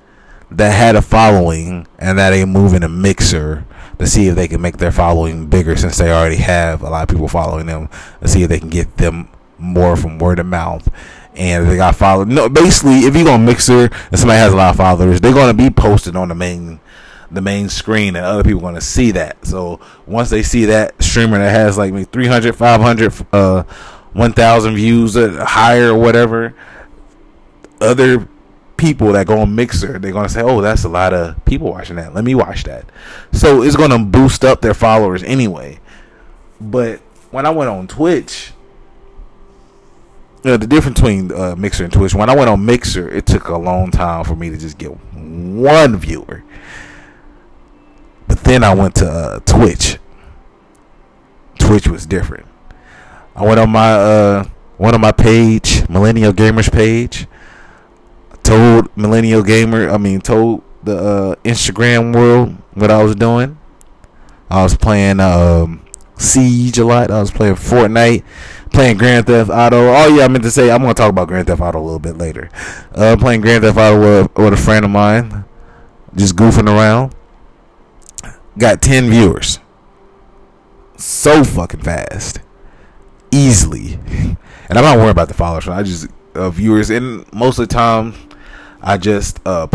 that 0.57 0.71
had 0.71 0.95
a 0.95 1.01
following 1.01 1.87
and 1.99 2.17
that 2.17 2.31
they 2.31 2.45
move 2.45 2.73
in 2.73 2.83
a 2.83 2.89
mixer 2.89 3.65
to 3.99 4.07
see 4.07 4.27
if 4.27 4.35
they 4.35 4.47
can 4.47 4.61
make 4.61 4.77
their 4.77 4.91
following 4.91 5.47
bigger 5.47 5.75
since 5.75 5.97
they 5.97 6.11
already 6.11 6.37
have 6.37 6.81
a 6.81 6.89
lot 6.89 7.03
of 7.03 7.09
people 7.09 7.27
following 7.27 7.65
them 7.65 7.89
to 8.21 8.27
see 8.27 8.43
if 8.43 8.49
they 8.49 8.59
can 8.59 8.69
get 8.69 8.97
them 8.97 9.29
more 9.57 9.95
from 9.95 10.19
word 10.19 10.39
of 10.39 10.45
mouth. 10.45 10.87
And 11.35 11.67
they 11.67 11.77
got 11.77 11.95
followed 11.95 12.27
no 12.27 12.47
basically 12.47 12.99
if 12.99 13.15
you're 13.15 13.25
gonna 13.25 13.43
mixer 13.43 13.89
and 14.11 14.19
somebody 14.19 14.37
has 14.37 14.53
a 14.53 14.55
lot 14.55 14.69
of 14.69 14.77
followers 14.77 15.19
they're 15.19 15.33
gonna 15.33 15.53
be 15.53 15.71
posted 15.71 16.15
on 16.15 16.27
the 16.27 16.35
main 16.35 16.79
the 17.31 17.41
main 17.41 17.69
screen 17.69 18.15
and 18.15 18.23
other 18.23 18.43
people 18.43 18.59
are 18.59 18.69
gonna 18.69 18.81
see 18.81 19.09
that. 19.11 19.43
So 19.43 19.79
once 20.05 20.29
they 20.29 20.43
see 20.43 20.65
that 20.65 21.01
streamer 21.01 21.39
that 21.39 21.49
has 21.49 21.75
like 21.75 21.91
maybe 21.91 22.05
300 22.05 22.55
500 22.55 23.25
uh 23.33 23.63
1000 24.13 24.75
views 24.75 25.17
or 25.17 25.43
higher 25.43 25.89
or 25.89 25.97
whatever 25.97 26.53
other 27.81 28.27
people 28.77 29.11
that 29.13 29.27
go 29.27 29.39
on 29.39 29.55
Mixer, 29.55 29.99
they're 29.99 30.11
gonna 30.11 30.29
say, 30.29 30.41
"Oh, 30.41 30.61
that's 30.61 30.83
a 30.83 30.89
lot 30.89 31.13
of 31.13 31.43
people 31.45 31.71
watching 31.71 31.95
that. 31.97 32.13
Let 32.13 32.23
me 32.23 32.35
watch 32.35 32.63
that." 32.63 32.85
So 33.31 33.61
it's 33.61 33.75
gonna 33.75 33.99
boost 33.99 34.43
up 34.43 34.61
their 34.61 34.73
followers 34.73 35.23
anyway. 35.23 35.79
But 36.59 36.99
when 37.31 37.45
I 37.45 37.49
went 37.49 37.69
on 37.69 37.87
Twitch, 37.87 38.51
you 40.43 40.51
know, 40.51 40.57
the 40.57 40.67
difference 40.67 40.99
between 40.99 41.31
uh, 41.31 41.55
Mixer 41.55 41.85
and 41.85 41.93
Twitch. 41.93 42.13
When 42.13 42.29
I 42.29 42.35
went 42.35 42.49
on 42.49 42.65
Mixer, 42.65 43.09
it 43.09 43.25
took 43.25 43.47
a 43.47 43.57
long 43.57 43.91
time 43.91 44.25
for 44.25 44.35
me 44.35 44.49
to 44.49 44.57
just 44.57 44.77
get 44.77 44.89
one 44.89 45.95
viewer. 45.97 46.43
But 48.27 48.43
then 48.43 48.63
I 48.63 48.73
went 48.73 48.95
to 48.95 49.09
uh, 49.09 49.39
Twitch. 49.39 49.99
Twitch 51.59 51.87
was 51.87 52.05
different. 52.05 52.45
I 53.35 53.45
went 53.45 53.59
on 53.59 53.69
my 53.69 53.93
uh, 53.93 54.43
one 54.77 54.93
on 54.93 55.01
my 55.01 55.13
page, 55.13 55.87
Millennial 55.87 56.33
Gamers 56.33 56.71
page 56.71 57.27
told 58.43 58.95
Millennial 58.95 59.41
Gamer, 59.41 59.89
I 59.89 59.97
mean, 59.97 60.21
told 60.21 60.63
the 60.83 60.97
uh, 60.97 61.35
Instagram 61.43 62.13
world 62.13 62.55
what 62.73 62.91
I 62.91 63.01
was 63.01 63.15
doing. 63.15 63.57
I 64.49 64.61
was 64.61 64.75
playing 64.77 65.19
um, 65.19 65.83
Siege 66.17 66.77
a 66.77 66.85
lot. 66.85 67.09
I 67.09 67.19
was 67.19 67.31
playing 67.31 67.55
Fortnite, 67.55 68.23
playing 68.71 68.97
Grand 68.97 69.25
Theft 69.25 69.49
Auto. 69.49 69.93
Oh 69.93 70.15
yeah, 70.15 70.25
I 70.25 70.27
meant 70.27 70.43
to 70.43 70.51
say 70.51 70.69
I'm 70.71 70.81
gonna 70.81 70.93
talk 70.93 71.09
about 71.09 71.27
Grand 71.27 71.47
Theft 71.47 71.61
Auto 71.61 71.79
a 71.79 71.81
little 71.81 71.99
bit 71.99 72.17
later. 72.17 72.49
Uh, 72.93 73.15
playing 73.19 73.41
Grand 73.41 73.63
Theft 73.63 73.77
Auto 73.77 73.99
with, 73.99 74.37
with 74.37 74.53
a 74.53 74.57
friend 74.57 74.85
of 74.85 74.91
mine, 74.91 75.45
just 76.15 76.35
goofing 76.35 76.67
around. 76.67 77.15
Got 78.57 78.81
ten 78.81 79.09
viewers. 79.09 79.59
So 80.97 81.43
fucking 81.43 81.81
fast, 81.81 82.39
easily, 83.31 83.93
and 84.07 84.37
I'm 84.77 84.83
not 84.83 84.97
worried 84.97 85.09
about 85.09 85.27
the 85.29 85.33
followers. 85.33 85.67
I 85.67 85.81
just 85.81 86.07
uh, 86.35 86.49
viewers, 86.51 86.89
and 86.89 87.31
most 87.33 87.57
of 87.57 87.67
the 87.67 87.73
time 87.73 88.13
I 88.83 88.97
just 88.97 89.39
uh, 89.45 89.67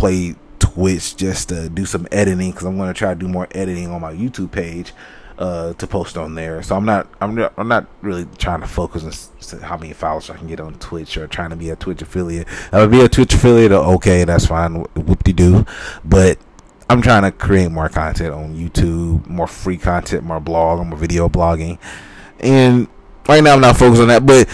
Twitch 0.58 1.16
just 1.16 1.48
to 1.48 1.68
do 1.68 1.86
some 1.86 2.06
editing 2.12 2.50
because 2.50 2.64
I'm 2.66 2.76
going 2.76 2.92
to 2.92 2.98
try 2.98 3.14
to 3.14 3.18
do 3.18 3.26
more 3.26 3.48
editing 3.52 3.90
on 3.90 4.00
my 4.00 4.12
YouTube 4.12 4.52
page 4.52 4.92
uh, 5.38 5.72
to 5.74 5.86
post 5.86 6.16
on 6.16 6.34
there. 6.34 6.62
So 6.62 6.76
I'm 6.76 6.84
not 6.84 7.08
I'm 7.20 7.34
not 7.34 7.52
I'm 7.56 7.68
not 7.68 7.86
really 8.02 8.26
trying 8.38 8.60
to 8.60 8.66
focus 8.66 9.30
on 9.52 9.60
how 9.60 9.76
many 9.76 9.92
followers 9.92 10.30
I 10.30 10.36
can 10.36 10.46
get 10.46 10.60
on 10.60 10.74
Twitch 10.78 11.16
or 11.16 11.26
trying 11.26 11.50
to 11.50 11.56
be 11.56 11.70
a 11.70 11.76
Twitch 11.76 12.02
affiliate. 12.02 12.48
I 12.72 12.80
would 12.80 12.90
be 12.90 13.00
a 13.00 13.08
Twitch 13.08 13.34
affiliate. 13.34 13.72
Okay, 13.72 14.24
that's 14.24 14.46
fine. 14.46 14.84
Whoop 14.94 15.24
de 15.24 15.32
doo. 15.32 15.64
But 16.04 16.38
I'm 16.90 17.02
trying 17.02 17.22
to 17.22 17.32
create 17.32 17.70
more 17.70 17.88
content 17.88 18.34
on 18.34 18.56
YouTube, 18.56 19.26
more 19.26 19.46
free 19.46 19.78
content, 19.78 20.24
more 20.24 20.40
blog, 20.40 20.86
more 20.86 20.98
video 20.98 21.28
blogging, 21.28 21.78
and 22.40 22.88
right 23.28 23.42
now 23.42 23.54
I'm 23.54 23.60
not 23.60 23.76
focused 23.76 24.02
on 24.02 24.08
that, 24.08 24.24
but 24.24 24.48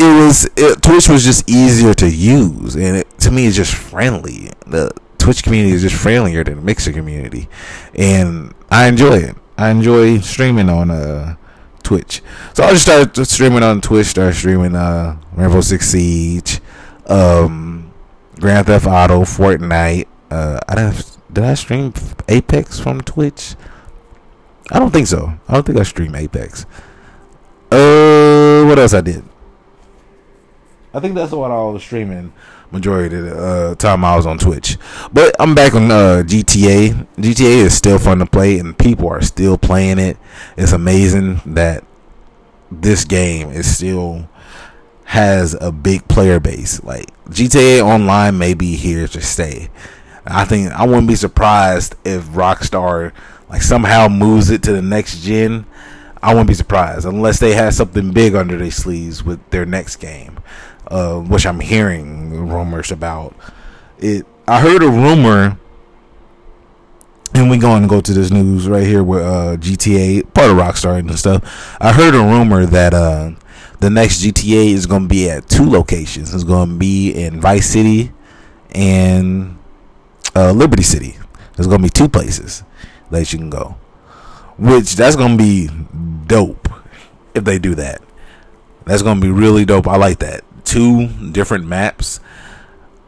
it 0.00 0.26
was 0.26 0.48
it, 0.56 0.82
Twitch 0.82 1.08
was 1.08 1.24
just 1.24 1.48
easier 1.48 1.92
to 1.94 2.08
use, 2.08 2.74
and 2.74 2.96
it, 2.96 3.18
to 3.20 3.30
me, 3.30 3.46
it's 3.46 3.56
just 3.56 3.74
friendly. 3.74 4.50
The 4.66 4.90
Twitch 5.18 5.42
community 5.42 5.74
is 5.74 5.82
just 5.82 5.96
friendlier 5.96 6.42
than 6.42 6.56
the 6.56 6.62
Mixer 6.62 6.92
community, 6.92 7.48
and 7.94 8.54
I 8.70 8.88
enjoy 8.88 9.18
it. 9.18 9.36
I 9.58 9.70
enjoy 9.70 10.20
streaming 10.20 10.70
on 10.70 10.90
uh, 10.90 11.36
Twitch. 11.82 12.22
So 12.54 12.64
I 12.64 12.70
just 12.70 12.82
started 12.82 13.24
streaming 13.26 13.62
on 13.62 13.80
Twitch. 13.80 14.06
Started 14.06 14.34
streaming 14.34 14.74
uh, 14.74 15.18
Rainbow 15.34 15.60
Six 15.60 15.90
Siege, 15.90 16.60
um, 17.06 17.92
Grand 18.38 18.66
Theft 18.66 18.86
Auto, 18.86 19.22
Fortnite. 19.22 20.06
Uh, 20.30 20.60
I 20.66 20.74
don't. 20.74 21.16
Did 21.32 21.44
I 21.44 21.54
stream 21.54 21.92
Apex 22.28 22.80
from 22.80 23.02
Twitch? 23.02 23.54
I 24.72 24.78
don't 24.78 24.90
think 24.92 25.06
so. 25.06 25.34
I 25.48 25.54
don't 25.54 25.66
think 25.66 25.78
I 25.78 25.82
stream 25.82 26.14
Apex. 26.14 26.64
Uh, 27.70 28.64
what 28.64 28.78
else 28.78 28.94
I 28.94 29.00
did? 29.00 29.24
I 30.92 31.00
think 31.00 31.14
that's 31.14 31.32
what 31.32 31.50
I 31.50 31.62
was 31.64 31.82
streaming 31.82 32.32
majority 32.72 33.16
of 33.16 33.24
the 33.24 33.36
uh, 33.36 33.74
time 33.76 34.04
I 34.04 34.16
was 34.16 34.26
on 34.26 34.38
Twitch. 34.38 34.76
But 35.12 35.34
I'm 35.38 35.54
back 35.54 35.74
on 35.74 35.90
uh, 35.90 36.22
GTA. 36.26 37.06
GTA 37.16 37.64
is 37.64 37.76
still 37.76 37.98
fun 37.98 38.18
to 38.18 38.26
play, 38.26 38.58
and 38.58 38.76
people 38.76 39.08
are 39.08 39.22
still 39.22 39.58
playing 39.58 39.98
it. 39.98 40.16
It's 40.56 40.72
amazing 40.72 41.40
that 41.46 41.84
this 42.70 43.04
game 43.04 43.50
is 43.50 43.72
still 43.74 44.28
has 45.04 45.56
a 45.60 45.72
big 45.72 46.06
player 46.08 46.38
base. 46.38 46.82
Like 46.82 47.06
GTA 47.28 47.84
Online 47.84 48.38
may 48.38 48.54
be 48.54 48.76
here 48.76 49.08
to 49.08 49.20
stay. 49.20 49.68
I 50.26 50.44
think 50.44 50.70
I 50.72 50.86
wouldn't 50.86 51.08
be 51.08 51.16
surprised 51.16 51.96
if 52.04 52.24
Rockstar 52.26 53.12
like 53.48 53.62
somehow 53.62 54.08
moves 54.08 54.50
it 54.50 54.62
to 54.64 54.72
the 54.72 54.82
next 54.82 55.22
gen. 55.22 55.66
I 56.22 56.34
wouldn't 56.34 56.48
be 56.48 56.54
surprised 56.54 57.06
unless 57.06 57.40
they 57.40 57.54
have 57.54 57.74
something 57.74 58.12
big 58.12 58.34
under 58.34 58.58
their 58.58 58.70
sleeves 58.70 59.24
with 59.24 59.40
their 59.50 59.64
next 59.64 59.96
game 59.96 60.38
uh, 60.90 61.20
which 61.20 61.46
I'm 61.46 61.60
hearing 61.60 62.48
rumors 62.48 62.90
about. 62.90 63.34
It. 63.98 64.26
I 64.48 64.60
heard 64.60 64.82
a 64.82 64.88
rumor, 64.88 65.58
and 67.34 67.48
we're 67.48 67.60
going 67.60 67.82
to 67.82 67.88
go 67.88 68.00
to 68.00 68.12
this 68.12 68.30
news 68.30 68.68
right 68.68 68.86
here 68.86 69.04
with 69.04 69.22
uh, 69.22 69.56
GTA, 69.56 70.34
part 70.34 70.50
of 70.50 70.56
Rockstar 70.56 70.98
and 70.98 71.16
stuff. 71.18 71.76
I 71.80 71.92
heard 71.92 72.14
a 72.14 72.18
rumor 72.18 72.66
that 72.66 72.92
uh, 72.92 73.32
the 73.78 73.90
next 73.90 74.22
GTA 74.22 74.72
is 74.72 74.86
going 74.86 75.02
to 75.02 75.08
be 75.08 75.30
at 75.30 75.48
two 75.48 75.68
locations. 75.68 76.34
It's 76.34 76.44
going 76.44 76.70
to 76.70 76.76
be 76.76 77.12
in 77.12 77.40
Vice 77.40 77.70
City 77.70 78.12
and 78.72 79.58
uh, 80.34 80.52
Liberty 80.52 80.82
City. 80.82 81.16
There's 81.54 81.66
going 81.66 81.80
to 81.80 81.84
be 81.84 81.90
two 81.90 82.08
places 82.08 82.64
that 83.10 83.32
you 83.32 83.38
can 83.38 83.50
go, 83.50 83.76
which 84.58 84.96
that's 84.96 85.14
going 85.14 85.36
to 85.36 85.42
be 85.42 85.68
dope 86.26 86.68
if 87.34 87.44
they 87.44 87.58
do 87.58 87.74
that. 87.76 88.02
That's 88.86 89.02
going 89.02 89.20
to 89.20 89.22
be 89.22 89.30
really 89.30 89.64
dope. 89.64 89.86
I 89.86 89.96
like 89.96 90.18
that 90.20 90.42
two 90.70 91.08
different 91.32 91.66
maps. 91.66 92.20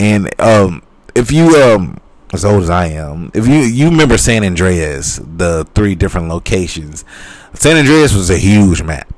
And 0.00 0.28
um, 0.40 0.82
if 1.14 1.30
you 1.30 1.56
um, 1.62 2.00
as 2.32 2.44
old 2.44 2.64
as 2.64 2.70
I 2.70 2.86
am, 2.86 3.30
if 3.34 3.46
you 3.46 3.58
you 3.58 3.88
remember 3.88 4.18
San 4.18 4.42
Andreas, 4.44 5.20
the 5.22 5.64
three 5.74 5.94
different 5.94 6.28
locations, 6.28 7.04
San 7.54 7.76
Andreas 7.76 8.14
was 8.14 8.30
a 8.30 8.38
huge 8.38 8.82
map. 8.82 9.08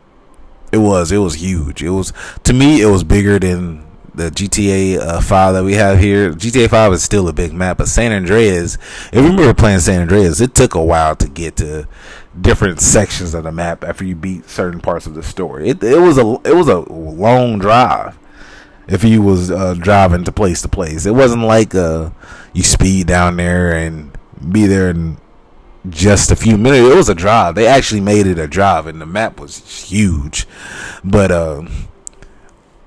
It 0.73 0.79
was. 0.79 1.11
It 1.11 1.19
was 1.19 1.37
huge. 1.37 1.83
It 1.83 1.91
was 1.91 2.13
to 2.43 2.53
me. 2.53 2.83
It 2.83 2.87
was 2.87 3.03
bigger 3.03 3.39
than 3.39 3.87
the 4.15 4.31
GTA 4.31 4.99
uh, 4.99 5.21
5 5.21 5.55
that 5.55 5.65
we 5.65 5.75
have 5.75 5.99
here. 5.99 6.33
GTA 6.33 6.69
5 6.69 6.93
is 6.93 7.03
still 7.03 7.27
a 7.29 7.33
big 7.33 7.53
map, 7.53 7.79
but 7.79 7.89
San 7.89 8.13
Andreas, 8.13 8.77
if 9.13 9.15
you 9.15 9.23
remember 9.23 9.55
playing 9.55 9.81
San 9.81 10.03
Andreas, 10.03 10.41
it 10.41 10.55
took 10.55 10.75
a 10.75 10.85
while 10.85 11.17
to 11.17 11.29
get 11.29 11.57
to 11.57 11.89
different 12.41 12.81
sections 12.81 13.35
of 13.35 13.43
the 13.43 13.51
map 13.51 13.83
after 13.83 14.05
you 14.05 14.15
beat 14.15 14.49
certain 14.49 14.81
parts 14.81 15.07
of 15.07 15.15
the 15.15 15.23
story. 15.23 15.69
It, 15.69 15.83
it 15.83 15.99
was 15.99 16.19
a 16.19 16.37
it 16.45 16.55
was 16.55 16.69
a 16.69 16.81
long 16.93 17.59
drive 17.59 18.19
if 18.87 19.05
you 19.05 19.23
was 19.23 19.51
uh, 19.51 19.75
driving 19.75 20.25
to 20.25 20.33
place 20.33 20.63
to 20.63 20.69
place. 20.69 21.07
It 21.07 21.15
wasn't 21.15 21.43
like 21.43 21.75
uh, 21.75 22.11
you 22.53 22.63
speed 22.63 23.07
down 23.07 23.37
there 23.37 23.73
and 23.73 24.17
be 24.51 24.67
there 24.67 24.91
in 24.91 25.19
just 25.89 26.31
a 26.31 26.37
few 26.37 26.57
minutes. 26.57 26.89
It 26.89 26.97
was 26.97 27.09
a 27.09 27.15
drive. 27.15 27.55
They 27.55 27.67
actually 27.67 28.01
made 28.01 28.27
it 28.27 28.39
a 28.39 28.47
drive, 28.47 28.87
and 28.87 29.01
the 29.01 29.07
map 29.07 29.41
was 29.41 29.59
huge. 29.89 30.47
But 31.03 31.31
uh, 31.31 31.63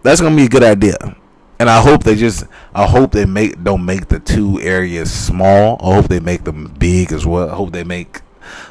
that's 0.03 0.21
gonna 0.21 0.35
be 0.35 0.45
a 0.45 0.49
good 0.49 0.63
idea. 0.63 1.15
And 1.59 1.71
I 1.71 1.81
hope 1.81 2.03
they 2.03 2.15
just, 2.15 2.43
I 2.75 2.85
hope 2.85 3.11
they 3.11 3.25
make 3.25 3.63
don't 3.63 3.83
make 3.83 4.09
the 4.09 4.19
two 4.19 4.61
areas 4.61 5.11
small. 5.11 5.77
I 5.81 5.95
hope 5.95 6.07
they 6.07 6.19
make 6.19 6.43
them 6.43 6.75
big 6.77 7.11
as 7.11 7.25
well. 7.25 7.49
I 7.49 7.55
hope 7.55 7.71
they 7.71 7.83
make 7.83 8.21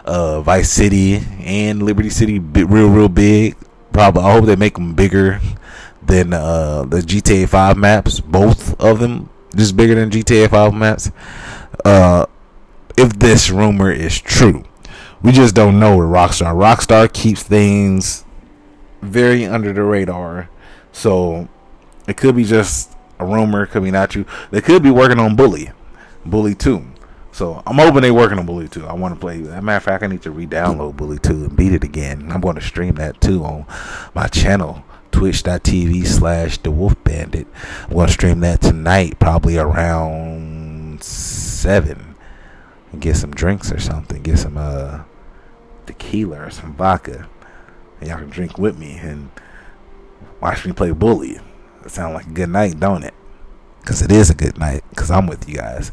uh, 0.04 0.40
Vice 0.42 0.70
City 0.70 1.20
and 1.40 1.82
Liberty 1.82 2.10
City 2.10 2.38
real, 2.38 2.88
real 2.88 3.08
big. 3.08 3.56
Probably, 3.92 4.22
I 4.22 4.32
hope 4.32 4.44
they 4.44 4.56
make 4.56 4.74
them 4.74 4.94
bigger 4.94 5.40
than 6.06 6.32
uh, 6.32 6.84
the 6.84 7.00
GTA 7.00 7.48
5 7.48 7.76
maps. 7.76 8.20
Both 8.20 8.80
of 8.80 9.00
them 9.00 9.28
just 9.54 9.76
bigger 9.76 9.94
than 9.94 10.10
GTA 10.10 10.50
5 10.50 10.74
maps. 10.74 11.10
Uh, 11.84 12.26
if 12.96 13.18
this 13.18 13.50
rumor 13.50 13.90
is 13.90 14.20
true, 14.20 14.64
we 15.22 15.32
just 15.32 15.54
don't 15.54 15.78
know 15.78 15.96
with 15.96 16.08
Rockstar. 16.08 16.54
Rockstar 16.54 17.12
keeps 17.12 17.42
things 17.42 18.24
very 19.02 19.44
under 19.44 19.72
the 19.72 19.82
radar, 19.82 20.48
so 20.92 21.48
it 22.06 22.16
could 22.16 22.36
be 22.36 22.44
just 22.44 22.96
a 23.18 23.26
rumor. 23.26 23.66
Could 23.66 23.82
be 23.82 23.90
not 23.90 24.10
true. 24.10 24.24
They 24.50 24.60
could 24.60 24.82
be 24.82 24.90
working 24.90 25.18
on 25.18 25.36
Bully, 25.36 25.72
Bully 26.24 26.54
Two. 26.54 26.86
So 27.32 27.62
I'm 27.66 27.76
hoping 27.76 28.00
they're 28.00 28.14
working 28.14 28.38
on 28.38 28.46
Bully 28.46 28.66
2. 28.66 28.86
I 28.86 28.94
want 28.94 29.12
to 29.12 29.20
play. 29.20 29.42
As 29.42 29.48
a 29.48 29.60
matter 29.60 29.76
of 29.76 29.82
fact, 29.82 30.02
I 30.02 30.06
need 30.06 30.22
to 30.22 30.30
re-download 30.30 30.96
Bully 30.96 31.18
2 31.18 31.32
and 31.44 31.54
beat 31.54 31.74
it 31.74 31.84
again. 31.84 32.32
I'm 32.32 32.40
going 32.40 32.54
to 32.54 32.62
stream 32.62 32.94
that 32.94 33.20
too 33.20 33.44
on 33.44 33.66
my 34.14 34.26
channel 34.26 34.85
twitch.tv 35.16 36.06
slash 36.06 36.58
the 36.58 36.70
wolf 36.70 37.02
bandit. 37.02 37.46
I'm 37.84 37.94
going 37.94 38.06
to 38.06 38.12
stream 38.12 38.40
that 38.40 38.60
tonight 38.60 39.18
probably 39.18 39.56
around 39.56 41.02
7 41.02 42.14
and 42.92 43.00
get 43.00 43.16
some 43.16 43.30
drinks 43.30 43.72
or 43.72 43.80
something. 43.80 44.22
Get 44.22 44.38
some 44.38 44.58
uh 44.58 45.04
tequila 45.86 46.42
or 46.42 46.50
some 46.50 46.74
vodka. 46.74 47.30
And 47.98 48.10
y'all 48.10 48.18
can 48.18 48.28
drink 48.28 48.58
with 48.58 48.78
me 48.78 48.98
and 48.98 49.30
watch 50.42 50.66
me 50.66 50.72
play 50.72 50.90
bully. 50.90 51.40
It 51.82 51.90
sounds 51.90 52.12
like 52.12 52.26
a 52.26 52.30
good 52.30 52.50
night 52.50 52.78
don't 52.78 53.02
it? 53.02 53.14
Because 53.80 54.02
it 54.02 54.12
is 54.12 54.28
a 54.28 54.34
good 54.34 54.58
night 54.58 54.84
because 54.90 55.10
i'm 55.10 55.26
with 55.26 55.48
you 55.48 55.56
guys 55.56 55.92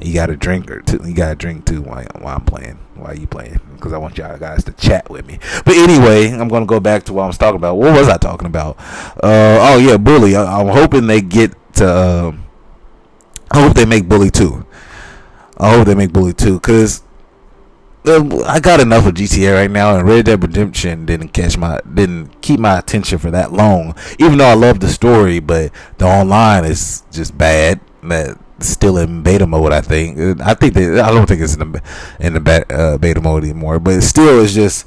you 0.00 0.14
got 0.14 0.26
to 0.26 0.36
drink 0.36 0.70
or 0.70 0.80
two. 0.80 1.00
You 1.04 1.14
got 1.14 1.30
to 1.30 1.34
drink 1.34 1.66
too 1.66 1.82
while, 1.82 2.06
while 2.18 2.36
I'm 2.36 2.44
playing, 2.44 2.78
while 2.94 3.16
you 3.16 3.26
playing, 3.26 3.60
because 3.74 3.92
I 3.92 3.98
want 3.98 4.18
y'all 4.18 4.36
guys 4.38 4.64
to 4.64 4.72
chat 4.72 5.10
with 5.10 5.26
me. 5.26 5.38
But 5.64 5.76
anyway, 5.76 6.30
I'm 6.30 6.48
gonna 6.48 6.66
go 6.66 6.80
back 6.80 7.04
to 7.04 7.12
what 7.12 7.24
I 7.24 7.26
was 7.26 7.38
talking 7.38 7.56
about. 7.56 7.76
What 7.76 7.92
was 7.92 8.08
I 8.08 8.16
talking 8.16 8.46
about? 8.46 8.78
Uh, 9.22 9.58
oh 9.60 9.78
yeah, 9.78 9.96
bully. 9.96 10.36
I, 10.36 10.60
am 10.60 10.68
hoping 10.68 11.06
they 11.06 11.20
get 11.20 11.54
to. 11.74 11.86
Uh, 11.86 12.36
I 13.50 13.62
hope 13.62 13.76
they 13.76 13.86
make 13.86 14.08
bully 14.08 14.30
too. 14.30 14.66
I 15.58 15.74
hope 15.74 15.86
they 15.86 15.94
make 15.94 16.12
bully 16.12 16.34
too, 16.34 16.60
cause 16.60 17.02
uh, 18.06 18.44
I 18.46 18.60
got 18.60 18.80
enough 18.80 19.06
of 19.06 19.14
GTA 19.14 19.54
right 19.54 19.70
now, 19.70 19.96
and 19.96 20.06
Red 20.06 20.26
Dead 20.26 20.42
Redemption 20.42 21.06
didn't 21.06 21.28
catch 21.28 21.56
my 21.56 21.80
didn't 21.92 22.40
keep 22.40 22.60
my 22.60 22.78
attention 22.78 23.18
for 23.18 23.30
that 23.30 23.52
long. 23.52 23.94
Even 24.18 24.38
though 24.38 24.46
I 24.46 24.54
love 24.54 24.80
the 24.80 24.88
story, 24.88 25.40
but 25.40 25.72
the 25.98 26.06
online 26.06 26.64
is 26.64 27.02
just 27.10 27.36
bad. 27.36 27.80
That 28.02 28.38
still 28.60 28.98
in 28.98 29.22
beta 29.22 29.46
mode. 29.46 29.72
I 29.72 29.80
think. 29.80 30.40
I 30.40 30.54
think 30.54 30.74
that 30.74 31.00
I 31.00 31.10
don't 31.10 31.26
think 31.26 31.40
it's 31.40 31.54
in 31.54 31.72
the 31.72 31.82
in 32.20 32.34
the 32.34 32.66
uh, 32.70 32.98
beta 32.98 33.20
mode 33.20 33.44
anymore. 33.44 33.78
But 33.78 34.02
still, 34.02 34.42
it's 34.42 34.54
just 34.54 34.86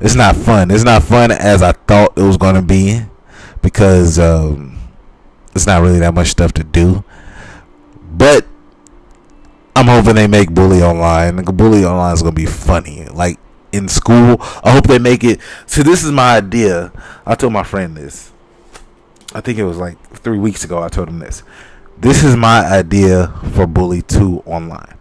it's 0.00 0.14
not 0.14 0.36
fun. 0.36 0.70
It's 0.70 0.84
not 0.84 1.02
fun 1.02 1.30
as 1.30 1.62
I 1.62 1.72
thought 1.72 2.16
it 2.16 2.22
was 2.22 2.38
to 2.38 2.62
be 2.62 3.02
because 3.62 4.18
um, 4.18 4.78
it's 5.54 5.66
not 5.66 5.82
really 5.82 5.98
that 5.98 6.14
much 6.14 6.28
stuff 6.28 6.52
to 6.54 6.64
do. 6.64 7.04
But 8.12 8.46
I'm 9.76 9.86
hoping 9.86 10.14
they 10.14 10.26
make 10.26 10.50
Bully 10.50 10.82
Online. 10.82 11.36
Bully 11.44 11.84
Online 11.84 12.14
is 12.14 12.22
to 12.22 12.32
be 12.32 12.46
funny. 12.46 13.04
Like 13.06 13.38
in 13.72 13.88
school, 13.88 14.36
I 14.64 14.72
hope 14.72 14.86
they 14.86 14.98
make 14.98 15.22
it. 15.22 15.40
So 15.66 15.82
this 15.82 16.02
is 16.02 16.10
my 16.10 16.36
idea. 16.38 16.92
I 17.26 17.34
told 17.34 17.52
my 17.52 17.62
friend 17.62 17.96
this. 17.96 18.32
I 19.32 19.40
think 19.40 19.58
it 19.58 19.64
was 19.64 19.76
like 19.76 19.98
three 20.16 20.38
weeks 20.38 20.64
ago. 20.64 20.82
I 20.82 20.88
told 20.88 21.08
him 21.08 21.20
this 21.20 21.42
this 22.00 22.24
is 22.24 22.34
my 22.34 22.64
idea 22.64 23.28
for 23.52 23.66
Bully 23.66 24.02
2 24.02 24.42
online. 24.46 24.96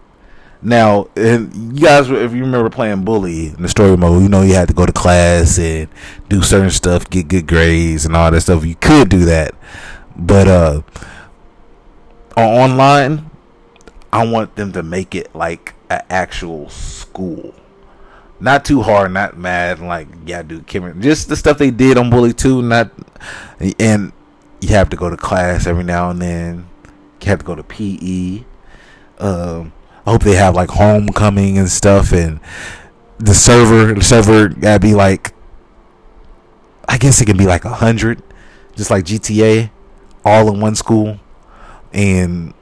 Now, 0.62 1.08
and 1.16 1.54
you 1.80 1.86
guys, 1.86 2.10
if 2.10 2.34
you 2.34 2.42
remember 2.42 2.70
playing 2.70 3.06
Bully 3.06 3.48
in 3.48 3.62
the 3.62 3.70
story 3.70 3.96
mode, 3.96 4.22
you 4.22 4.28
know 4.28 4.42
you 4.42 4.56
had 4.56 4.68
to 4.68 4.74
go 4.74 4.86
to 4.86 4.92
class 4.92 5.58
and 5.58 5.88
do 6.28 6.42
certain 6.42 6.70
stuff, 6.70 7.10
get 7.10 7.30
good 7.30 7.48
grades 7.48 8.06
and 8.06 8.16
all 8.16 8.30
that 8.30 8.42
stuff. 8.42 8.66
You 8.66 8.76
could 8.76 9.08
do 9.08 9.24
that, 9.26 9.56
but 10.18 10.50
uh, 10.50 10.82
online, 12.36 13.30
I 14.12 14.26
want 14.28 14.58
them 14.58 14.74
to 14.74 14.84
make 14.84 15.16
it 15.16 15.34
like 15.34 15.76
an 15.90 16.02
actual 16.10 16.68
school. 16.70 17.54
Not 18.42 18.66
too 18.66 18.82
hard, 18.82 19.14
not 19.14 19.38
mad, 19.38 19.80
like 19.80 20.10
yeah, 20.26 20.44
dude, 20.44 20.68
just 21.00 21.30
the 21.30 21.38
stuff 21.38 21.58
they 21.58 21.72
did 21.72 21.98
on 21.98 22.10
Bully 22.10 22.34
2, 22.34 22.62
not 22.62 22.92
and 23.80 24.12
you 24.60 24.70
have 24.70 24.90
to 24.90 24.98
go 24.98 25.10
to 25.10 25.16
class 25.16 25.66
every 25.66 25.86
now 25.86 26.10
and 26.10 26.22
then 26.22 26.69
have 27.28 27.40
to 27.40 27.46
go 27.46 27.56
to 27.56 27.64
PE. 27.64 28.44
Um, 29.20 29.74
I 30.06 30.12
hope 30.12 30.24
they 30.24 30.36
have 30.36 30.56
like 30.56 30.70
homecoming 30.70 31.58
and 31.58 31.70
stuff, 31.70 32.12
and 32.12 32.40
the 33.18 33.34
server, 33.34 33.94
the 33.94 34.04
server 34.04 34.48
gotta 34.48 34.80
be 34.80 34.96
like, 34.96 35.34
I 36.88 36.98
guess 36.98 37.22
it 37.22 37.26
can 37.26 37.38
be 37.38 37.46
like 37.46 37.66
a 37.66 37.74
hundred, 37.74 38.24
just 38.76 38.90
like 38.90 39.06
GTA, 39.06 39.70
all 40.26 40.52
in 40.54 40.60
one 40.60 40.76
school, 40.76 41.20
and 41.94 42.54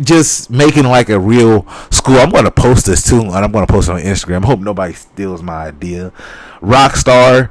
just 0.00 0.50
making 0.50 0.84
like 0.84 1.08
a 1.08 1.18
real 1.18 1.66
school. 1.90 2.16
I'm 2.16 2.30
gonna 2.30 2.50
post 2.50 2.86
this 2.86 3.08
too, 3.08 3.20
and 3.20 3.32
I'm 3.32 3.52
gonna 3.52 3.66
post 3.66 3.88
on 3.88 4.00
Instagram. 4.00 4.44
Hope 4.44 4.60
nobody 4.60 4.92
steals 4.92 5.42
my 5.42 5.66
idea. 5.68 6.12
Rockstar, 6.60 7.50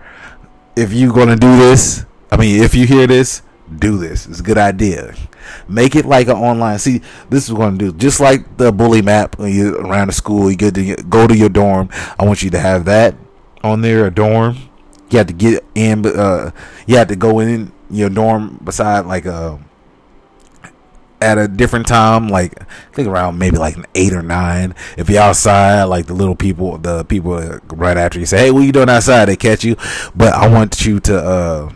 if 0.75 0.93
you're 0.93 1.13
gonna 1.13 1.35
do 1.35 1.57
this, 1.57 2.05
I 2.31 2.37
mean, 2.37 2.61
if 2.61 2.75
you 2.75 2.85
hear 2.85 3.07
this, 3.07 3.41
do 3.79 3.97
this. 3.97 4.27
It's 4.27 4.39
a 4.39 4.43
good 4.43 4.57
idea. 4.57 5.15
Make 5.67 5.95
it 5.95 6.05
like 6.05 6.27
an 6.27 6.37
online. 6.37 6.79
See, 6.79 7.01
this 7.29 7.45
is 7.45 7.49
I'm 7.51 7.57
gonna 7.57 7.77
do. 7.77 7.93
Just 7.93 8.19
like 8.19 8.57
the 8.57 8.71
bully 8.71 9.01
map 9.01 9.37
when 9.37 9.53
you 9.53 9.77
around 9.77 10.07
the 10.07 10.13
school, 10.13 10.49
you 10.49 10.57
get 10.57 10.75
to 10.75 10.95
go 10.95 11.27
to 11.27 11.35
your 11.35 11.49
dorm. 11.49 11.89
I 12.19 12.25
want 12.25 12.43
you 12.43 12.49
to 12.51 12.59
have 12.59 12.85
that 12.85 13.15
on 13.63 13.81
there, 13.81 14.05
a 14.05 14.11
dorm. 14.11 14.57
You 15.09 15.17
have 15.17 15.27
to 15.27 15.33
get 15.33 15.63
in. 15.75 16.05
Uh, 16.05 16.51
you 16.87 16.97
have 16.97 17.07
to 17.09 17.15
go 17.15 17.39
in 17.39 17.71
your 17.89 18.09
dorm 18.09 18.59
beside 18.63 19.05
like 19.05 19.25
a 19.25 19.33
uh, 19.33 19.57
at 21.21 21.37
a 21.37 21.47
different 21.47 21.87
time, 21.87 22.27
like 22.29 22.59
I 22.61 22.65
think 22.93 23.07
around 23.07 23.37
maybe 23.37 23.57
like 23.57 23.77
an 23.77 23.85
eight 23.93 24.13
or 24.13 24.23
nine. 24.23 24.73
If 24.97 25.09
you're 25.09 25.21
outside, 25.21 25.83
like 25.83 26.07
the 26.07 26.13
little 26.13 26.35
people, 26.35 26.77
the 26.77 27.05
people 27.05 27.35
right 27.67 27.97
after 27.97 28.19
you 28.19 28.25
say, 28.25 28.39
"Hey, 28.39 28.51
what 28.51 28.61
you 28.61 28.71
doing 28.71 28.89
outside?" 28.89 29.25
They 29.25 29.35
catch 29.35 29.63
you. 29.63 29.75
But 30.15 30.33
I 30.33 30.47
want 30.47 30.85
you 30.85 30.99
to. 31.01 31.17
uh 31.23 31.71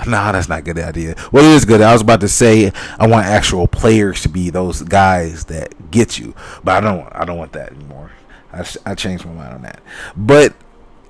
Nah, 0.06 0.32
that's 0.32 0.48
not 0.48 0.60
a 0.60 0.62
good 0.62 0.78
idea. 0.78 1.14
Well, 1.32 1.44
it 1.44 1.54
is 1.54 1.64
good. 1.64 1.80
I 1.80 1.92
was 1.92 2.02
about 2.02 2.20
to 2.20 2.28
say 2.28 2.72
I 2.98 3.06
want 3.06 3.26
actual 3.26 3.66
players 3.66 4.22
to 4.22 4.28
be 4.28 4.50
those 4.50 4.82
guys 4.82 5.44
that 5.46 5.90
get 5.90 6.18
you, 6.18 6.34
but 6.62 6.76
I 6.76 6.80
don't. 6.80 7.08
I 7.12 7.24
don't 7.24 7.38
want 7.38 7.52
that 7.52 7.72
anymore. 7.72 8.12
I 8.52 8.64
I 8.86 8.94
changed 8.94 9.24
my 9.26 9.32
mind 9.32 9.54
on 9.54 9.62
that. 9.62 9.80
But 10.16 10.54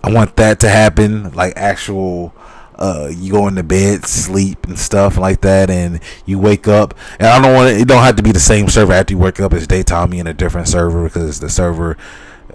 I 0.02 0.10
want 0.12 0.36
that 0.36 0.60
to 0.60 0.68
happen, 0.68 1.32
like 1.32 1.54
actual 1.56 2.34
uh, 2.78 3.10
you 3.12 3.32
go 3.32 3.48
into 3.48 3.62
bed, 3.62 4.04
sleep 4.06 4.66
and 4.66 4.78
stuff 4.78 5.18
like 5.18 5.40
that, 5.40 5.68
and 5.70 6.00
you 6.26 6.38
wake 6.38 6.68
up. 6.68 6.94
And 7.18 7.28
I 7.28 7.42
don't 7.42 7.54
want 7.54 7.70
it. 7.70 7.88
Don't 7.88 8.02
have 8.02 8.16
to 8.16 8.22
be 8.22 8.32
the 8.32 8.40
same 8.40 8.68
server 8.68 8.92
after 8.92 9.14
you 9.14 9.18
wake 9.18 9.40
up 9.40 9.52
as 9.52 9.66
daytime. 9.66 10.14
You 10.14 10.20
in 10.20 10.26
a 10.26 10.34
different 10.34 10.68
server 10.68 11.04
because 11.04 11.40
the 11.40 11.50
server 11.50 11.96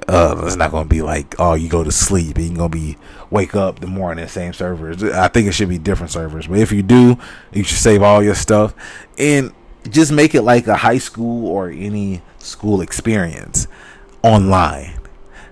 uh, 0.07 0.41
it's 0.45 0.55
not 0.55 0.71
going 0.71 0.85
to 0.85 0.89
be 0.89 1.01
like 1.01 1.35
oh 1.39 1.53
you 1.53 1.69
go 1.69 1.83
to 1.83 1.91
sleep 1.91 2.37
and 2.37 2.47
you're 2.47 2.57
going 2.57 2.71
to 2.71 2.77
be 2.77 2.97
wake 3.29 3.55
up 3.55 3.79
the 3.79 3.87
morning 3.87 4.27
same 4.27 4.53
servers. 4.53 5.03
I 5.03 5.27
think 5.27 5.47
it 5.47 5.53
should 5.53 5.69
be 5.69 5.77
different 5.77 6.11
servers. 6.11 6.47
But 6.47 6.59
if 6.59 6.71
you 6.71 6.83
do, 6.83 7.17
you 7.51 7.63
should 7.63 7.77
save 7.77 8.01
all 8.01 8.23
your 8.23 8.35
stuff 8.35 8.73
and 9.17 9.53
just 9.89 10.11
make 10.11 10.33
it 10.35 10.43
like 10.43 10.67
a 10.67 10.75
high 10.75 10.97
school 10.97 11.47
or 11.47 11.69
any 11.69 12.21
school 12.37 12.81
experience 12.81 13.67
online. 14.23 14.99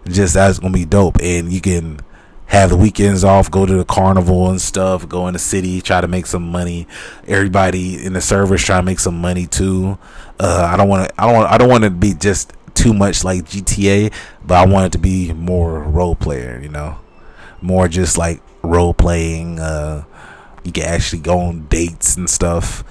Just 0.07 0.33
that's 0.33 0.59
going 0.59 0.73
to 0.73 0.79
be 0.79 0.85
dope, 0.85 1.17
and 1.21 1.51
you 1.51 1.61
can 1.61 1.99
have 2.47 2.69
the 2.69 2.75
weekends 2.75 3.23
off, 3.23 3.49
go 3.49 3.65
to 3.65 3.73
the 3.75 3.85
carnival 3.85 4.49
and 4.49 4.59
stuff, 4.59 5.07
go 5.07 5.27
in 5.27 5.33
the 5.33 5.39
city, 5.39 5.79
try 5.79 6.01
to 6.01 6.07
make 6.07 6.25
some 6.25 6.51
money. 6.51 6.87
Everybody 7.27 8.03
in 8.03 8.13
the 8.13 8.21
servers 8.21 8.63
try 8.63 8.77
to 8.77 8.83
make 8.83 8.99
some 8.99 9.21
money 9.21 9.47
too. 9.47 9.97
Uh, 10.39 10.69
I 10.71 10.75
don't 10.75 10.89
want 10.89 11.07
to. 11.07 11.21
I 11.21 11.27
don't. 11.27 11.35
Want, 11.35 11.51
I 11.51 11.57
don't 11.57 11.69
want 11.69 11.83
to 11.83 11.89
be 11.89 12.13
just 12.13 12.51
too 12.73 12.93
much 12.93 13.23
like 13.23 13.45
GTA, 13.45 14.13
but 14.45 14.57
I 14.57 14.65
want 14.65 14.87
it 14.87 14.91
to 14.93 14.97
be 14.97 15.33
more 15.33 15.81
role 15.83 16.15
player. 16.15 16.59
You 16.61 16.69
know, 16.69 16.97
more 17.61 17.87
just 17.87 18.17
like 18.17 18.41
role 18.63 18.93
playing. 18.93 19.59
Uh, 19.59 20.03
you 20.63 20.71
can 20.71 20.83
actually 20.83 21.21
go 21.21 21.39
on 21.39 21.67
dates 21.67 22.15
and 22.15 22.29
stuff. 22.29 22.83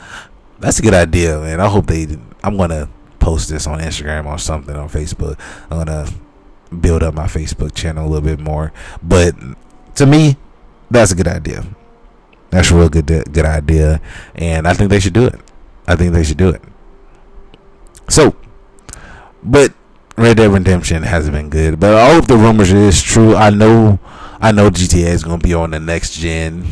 That's 0.58 0.78
a 0.78 0.82
good 0.82 0.94
idea, 0.94 1.38
man. 1.40 1.60
I 1.60 1.68
hope 1.68 1.86
they. 1.86 2.06
I'm 2.42 2.56
gonna 2.56 2.88
post 3.18 3.48
this 3.48 3.66
on 3.66 3.80
Instagram 3.80 4.26
or 4.26 4.38
something 4.38 4.74
on 4.74 4.88
Facebook. 4.88 5.38
I'm 5.70 5.78
gonna 5.78 6.08
build 6.80 7.02
up 7.02 7.14
my 7.14 7.26
Facebook 7.26 7.74
channel 7.74 8.06
a 8.06 8.08
little 8.08 8.26
bit 8.26 8.40
more. 8.40 8.72
But 9.02 9.34
to 9.96 10.06
me, 10.06 10.36
that's 10.90 11.12
a 11.12 11.14
good 11.14 11.28
idea. 11.28 11.64
That's 12.50 12.70
a 12.70 12.76
real 12.76 12.88
good 12.88 13.06
good 13.06 13.44
idea, 13.44 14.00
and 14.34 14.66
I 14.66 14.74
think 14.74 14.90
they 14.90 15.00
should 15.00 15.12
do 15.12 15.26
it. 15.26 15.40
I 15.86 15.96
think 15.96 16.12
they 16.12 16.24
should 16.24 16.36
do 16.36 16.48
it. 16.48 16.62
So, 18.08 18.34
but 19.42 19.72
Red 20.16 20.37
Dead 20.37 20.50
Redemption 20.50 21.03
hasn't 21.03 21.35
been 21.35 21.48
good. 21.50 21.81
But 21.81 21.94
I 21.94 22.12
hope 22.12 22.26
the 22.26 22.37
rumors 22.37 22.72
is 22.72 23.03
true. 23.03 23.35
I 23.35 23.50
know, 23.50 23.98
I 24.40 24.53
know 24.53 24.70
GTA 24.70 25.09
is 25.09 25.24
gonna 25.24 25.38
be 25.38 25.55
on 25.55 25.70
the 25.70 25.81
next 25.81 26.14
gen, 26.14 26.66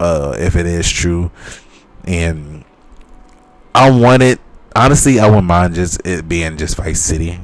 uh, 0.00 0.34
if 0.38 0.56
it 0.56 0.66
is 0.66 0.90
true, 0.90 1.30
and 2.04 2.64
I 3.74 3.90
want 3.90 4.22
it. 4.22 4.40
Honestly, 4.76 5.20
I 5.20 5.26
wouldn't 5.26 5.46
mind 5.46 5.74
just 5.74 6.04
it 6.04 6.28
being 6.28 6.56
just 6.56 6.76
Vice 6.76 7.00
City. 7.00 7.38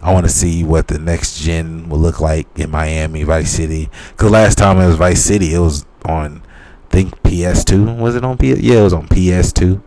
I 0.00 0.12
want 0.12 0.26
to 0.26 0.32
see 0.32 0.64
what 0.64 0.88
the 0.88 0.98
next 0.98 1.38
gen 1.40 1.88
will 1.88 1.98
look 1.98 2.20
like 2.20 2.48
in 2.58 2.70
Miami, 2.70 3.22
Vice 3.22 3.50
City. 3.50 3.88
Because 4.10 4.32
last 4.32 4.58
time 4.58 4.78
it 4.78 4.86
was 4.86 4.96
Vice 4.96 5.24
City, 5.24 5.54
it 5.54 5.60
was 5.60 5.86
on, 6.04 6.42
I 6.88 6.90
think 6.90 7.22
PS2. 7.22 7.98
Was 7.98 8.16
it 8.16 8.24
on 8.24 8.36
PS? 8.36 8.58
Yeah, 8.58 8.80
it 8.80 8.82
was 8.82 8.92
on 8.92 9.06
PS2. 9.06 9.80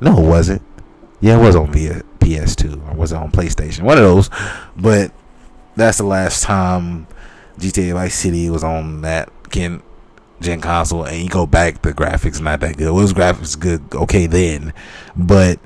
No, 0.00 0.18
it 0.18 0.28
wasn't. 0.28 0.62
Yeah, 1.20 1.38
it 1.38 1.42
was 1.42 1.56
on 1.56 1.72
PS2. 2.22 2.90
Or 2.90 2.96
was 2.96 3.12
it 3.12 3.16
on 3.16 3.30
PlayStation? 3.30 3.82
One 3.82 3.98
of 3.98 4.04
those. 4.04 4.30
But 4.76 5.12
that's 5.76 5.98
the 5.98 6.04
last 6.04 6.42
time 6.42 7.06
GTA 7.58 7.94
Vice 7.94 8.14
City 8.14 8.50
was 8.50 8.64
on 8.64 9.02
that 9.02 9.30
gen, 9.50 9.82
gen 10.40 10.60
console. 10.60 11.04
And 11.04 11.22
you 11.22 11.28
go 11.28 11.46
back, 11.46 11.82
the 11.82 11.92
graphics 11.92 12.40
not 12.40 12.60
that 12.60 12.76
good. 12.76 12.88
It 12.88 12.92
was 12.92 13.12
graphics 13.12 13.58
good, 13.58 13.82
okay 13.94 14.26
then, 14.26 14.72
but 15.16 15.58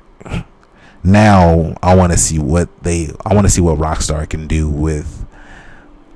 now 1.03 1.75
I 1.81 1.95
want 1.95 2.11
to 2.11 2.17
see 2.17 2.37
what 2.39 2.83
they 2.83 3.09
I 3.25 3.33
want 3.33 3.47
to 3.47 3.51
see 3.51 3.61
what 3.61 3.77
Rockstar 3.77 4.29
can 4.29 4.47
do 4.47 4.69
with 4.69 5.25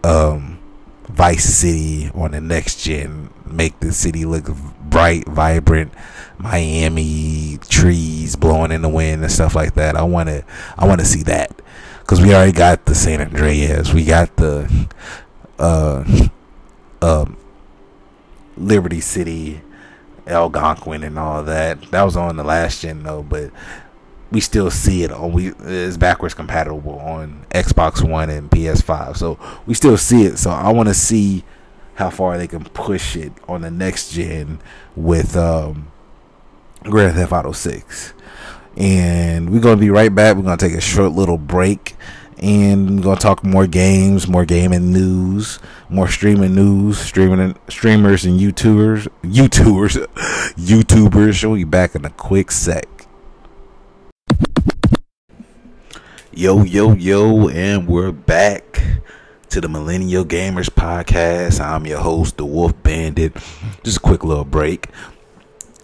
um 0.03 0.59
Vice 1.07 1.45
City 1.45 2.11
on 2.13 2.31
the 2.31 2.41
next 2.41 2.83
gen 2.83 3.29
make 3.45 3.79
the 3.79 3.91
city 3.91 4.25
look 4.25 4.49
bright 4.81 5.27
vibrant 5.27 5.93
Miami 6.41 7.59
trees 7.69 8.35
blowing 8.35 8.71
in 8.71 8.81
the 8.81 8.89
wind 8.89 9.21
and 9.23 9.31
stuff 9.31 9.55
like 9.55 9.75
that 9.75 9.95
I 9.95 10.03
want 10.03 10.29
to 10.29 10.43
I 10.77 10.87
want 10.87 10.99
to 10.99 11.05
see 11.05 11.23
that 11.23 11.61
cuz 12.07 12.21
we 12.21 12.33
already 12.33 12.51
got 12.51 12.85
the 12.85 12.95
San 12.95 13.21
Andreas 13.21 13.93
we 13.93 14.05
got 14.05 14.35
the 14.37 14.87
uh 15.59 16.03
um 17.01 17.37
Liberty 18.57 19.01
City 19.01 19.61
Algonquin 20.27 21.03
and 21.03 21.17
all 21.17 21.43
that 21.43 21.81
that 21.91 22.03
was 22.03 22.17
on 22.17 22.37
the 22.37 22.43
last 22.43 22.81
gen 22.81 23.03
though 23.03 23.23
but 23.23 23.51
we 24.31 24.39
still 24.39 24.71
see 24.71 25.03
it 25.03 25.11
on 25.11 25.31
we 25.33 25.49
is 25.59 25.97
backwards 25.97 26.33
compatible 26.33 26.97
on 26.99 27.45
Xbox 27.51 28.07
One 28.07 28.29
and 28.29 28.49
PS5. 28.49 29.17
So 29.17 29.37
we 29.65 29.73
still 29.73 29.97
see 29.97 30.23
it. 30.23 30.37
So 30.37 30.49
I 30.49 30.71
want 30.71 30.87
to 30.87 30.95
see 30.95 31.43
how 31.95 32.09
far 32.09 32.37
they 32.37 32.47
can 32.47 32.63
push 32.63 33.15
it 33.15 33.33
on 33.47 33.61
the 33.61 33.69
next 33.69 34.11
gen 34.13 34.59
with 34.95 35.35
um, 35.35 35.90
Grand 36.83 37.15
Theft 37.15 37.31
Auto 37.31 37.51
6. 37.51 38.13
And 38.77 39.49
we're 39.49 39.61
gonna 39.61 39.77
be 39.77 39.89
right 39.89 40.13
back. 40.13 40.35
We're 40.35 40.43
gonna 40.43 40.57
take 40.57 40.73
a 40.73 40.81
short 40.81 41.11
little 41.11 41.37
break, 41.37 41.95
and 42.37 42.97
we're 42.97 43.03
gonna 43.03 43.19
talk 43.19 43.43
more 43.43 43.67
games, 43.67 44.27
more 44.27 44.45
gaming 44.45 44.91
news, 44.91 45.59
more 45.89 46.07
streaming 46.07 46.55
news, 46.55 46.97
streaming 46.97 47.55
streamers 47.69 48.25
and 48.25 48.39
YouTubers, 48.39 49.07
YouTubers, 49.23 50.07
YouTubers. 50.55 51.43
We'll 51.43 51.55
be 51.55 51.63
back 51.65 51.95
in 51.95 52.05
a 52.05 52.09
quick 52.09 52.49
sec. 52.49 52.87
Yo, 56.33 56.63
yo, 56.63 56.93
yo, 56.93 57.49
and 57.49 57.87
we're 57.87 58.13
back 58.13 58.81
to 59.49 59.59
the 59.59 59.67
Millennial 59.67 60.23
Gamers 60.23 60.69
Podcast. 60.69 61.59
I'm 61.59 61.85
your 61.85 61.99
host, 61.99 62.37
the 62.37 62.45
Wolf 62.45 62.71
Bandit. 62.83 63.35
Just 63.83 63.97
a 63.97 63.99
quick 63.99 64.23
little 64.23 64.45
break. 64.45 64.87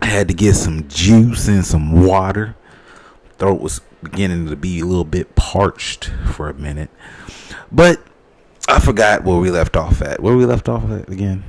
I 0.02 0.06
had 0.06 0.28
to 0.28 0.34
get 0.34 0.54
some 0.54 0.88
juice 0.88 1.48
and 1.48 1.66
some 1.66 2.06
water. 2.06 2.56
Throat 3.38 3.62
was 3.62 3.82
beginning 4.04 4.48
to 4.48 4.56
be 4.56 4.80
a 4.80 4.86
little 4.86 5.04
bit 5.04 5.36
parched 5.36 6.12
for 6.34 6.50
a 6.50 6.54
minute. 6.54 6.90
But 7.72 8.02
I 8.68 8.80
forgot 8.80 9.24
where 9.24 9.38
we 9.38 9.52
left 9.52 9.76
off 9.76 10.02
at. 10.02 10.22
Where 10.22 10.36
we 10.36 10.46
left 10.46 10.70
off 10.70 10.90
at 10.90 11.10
again? 11.10 11.44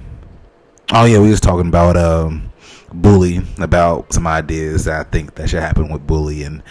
Oh 0.93 1.05
yeah, 1.05 1.21
we 1.21 1.31
was 1.31 1.41
talking 1.41 1.69
about 1.69 1.97
um 1.97 2.53
bully, 2.93 3.43
about 3.59 4.13
some 4.13 4.27
ideas 4.27 4.85
that 4.87 5.07
I 5.07 5.11
think 5.11 5.35
that 5.35 5.51
should 5.51 5.61
happen 5.61 5.91
with 5.91 6.07
bully 6.07 6.43
and 6.43 6.63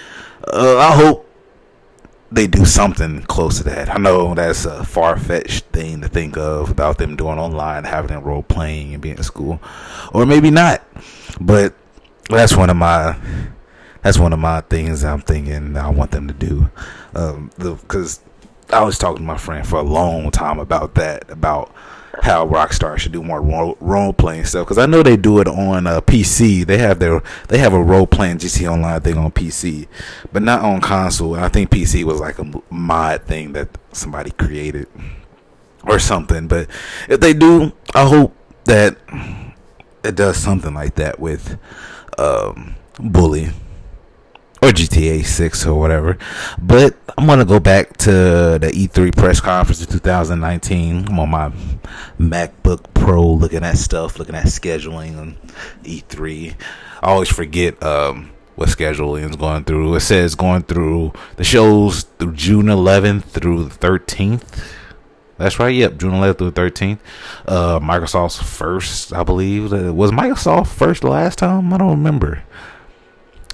uh, 0.51 0.77
I 0.77 0.95
hope 0.95 1.26
they 2.31 2.47
do 2.47 2.65
something 2.65 3.21
close 3.23 3.57
to 3.57 3.63
that. 3.65 3.89
I 3.89 3.97
know 3.97 4.33
that's 4.33 4.65
a 4.65 4.83
far 4.83 5.17
fetched 5.17 5.65
thing 5.65 6.01
to 6.01 6.09
think 6.09 6.37
of 6.37 6.69
about 6.69 6.97
them 6.97 7.15
doing 7.15 7.39
online, 7.39 7.85
having 7.85 8.09
them 8.09 8.23
role 8.23 8.43
playing 8.43 8.93
and 8.93 9.01
being 9.01 9.17
in 9.17 9.23
school, 9.23 9.61
or 10.13 10.25
maybe 10.25 10.51
not. 10.51 10.83
But 11.39 11.73
that's 12.29 12.55
one 12.55 12.69
of 12.69 12.75
my 12.75 13.17
that's 14.01 14.19
one 14.19 14.33
of 14.33 14.39
my 14.39 14.61
things 14.61 15.03
I'm 15.03 15.21
thinking 15.21 15.77
I 15.77 15.89
want 15.89 16.11
them 16.11 16.27
to 16.27 16.33
do. 16.33 16.69
Um, 17.15 17.51
because 17.57 18.19
I 18.69 18.83
was 18.83 18.97
talking 18.97 19.17
to 19.17 19.23
my 19.23 19.37
friend 19.37 19.65
for 19.65 19.79
a 19.79 19.83
long 19.83 20.29
time 20.31 20.59
about 20.59 20.95
that, 20.95 21.29
about 21.29 21.73
how 22.21 22.47
Rockstar 22.47 22.97
should 22.97 23.11
do 23.11 23.23
more 23.23 23.41
role, 23.41 23.77
role 23.79 24.13
playing 24.13 24.45
stuff 24.45 24.65
because 24.65 24.77
I 24.77 24.85
know 24.85 25.03
they 25.03 25.17
do 25.17 25.39
it 25.39 25.47
on 25.47 25.87
uh, 25.87 26.01
PC. 26.01 26.65
They 26.65 26.77
have 26.77 26.99
their 26.99 27.21
they 27.47 27.59
have 27.59 27.73
a 27.73 27.81
role 27.81 28.07
playing 28.07 28.39
GT 28.39 28.69
Online 28.69 29.01
thing 29.01 29.17
on 29.17 29.31
PC, 29.31 29.87
but 30.31 30.41
not 30.41 30.61
on 30.61 30.81
console. 30.81 31.35
I 31.35 31.49
think 31.49 31.69
PC 31.69 32.03
was 32.03 32.19
like 32.19 32.39
a 32.39 32.61
mod 32.69 33.23
thing 33.23 33.53
that 33.53 33.69
somebody 33.91 34.31
created 34.31 34.87
or 35.83 35.99
something. 35.99 36.47
But 36.47 36.69
if 37.07 37.19
they 37.19 37.33
do, 37.33 37.71
I 37.93 38.07
hope 38.07 38.35
that 38.65 38.97
it 40.03 40.15
does 40.15 40.37
something 40.37 40.73
like 40.73 40.95
that 40.95 41.19
with 41.19 41.57
um, 42.17 42.75
Bully 42.99 43.49
or 44.61 44.69
GTA 44.69 45.25
6 45.25 45.65
or 45.65 45.79
whatever. 45.79 46.17
But 46.57 46.97
I'm 47.17 47.25
going 47.25 47.39
to 47.39 47.45
go 47.45 47.59
back 47.59 47.97
to 47.97 48.11
the 48.59 48.71
E3 48.73 49.15
press 49.15 49.39
conference 49.39 49.81
of 49.81 49.89
2019. 49.89 51.07
I'm 51.07 51.19
on 51.19 51.29
my 51.29 51.51
MacBook 52.19 52.93
Pro 52.93 53.25
looking 53.25 53.63
at 53.63 53.77
stuff, 53.77 54.19
looking 54.19 54.35
at 54.35 54.45
scheduling 54.45 55.17
on 55.17 55.37
E3. 55.83 56.55
I 57.01 57.07
always 57.07 57.29
forget 57.29 57.81
um, 57.83 58.31
what 58.55 58.69
scheduling 58.69 59.29
is 59.29 59.35
going 59.35 59.63
through. 59.63 59.95
It 59.95 60.01
says 60.01 60.35
going 60.35 60.63
through 60.63 61.13
the 61.35 61.43
shows 61.43 62.03
through 62.03 62.33
June 62.33 62.65
11th 62.65 63.23
through 63.25 63.65
the 63.65 63.75
13th. 63.75 64.73
That's 65.37 65.59
right. 65.59 65.73
Yep, 65.73 65.97
June 65.97 66.13
11th 66.13 66.37
through 66.39 66.51
13th. 66.51 66.99
Uh, 67.47 67.79
Microsoft's 67.79 68.41
first, 68.41 69.13
I 69.13 69.23
believe. 69.23 69.71
Was 69.71 70.11
Microsoft 70.11 70.67
first 70.67 71.03
last 71.03 71.37
time? 71.37 71.71
I 71.71 71.77
don't 71.77 71.91
remember. 71.91 72.43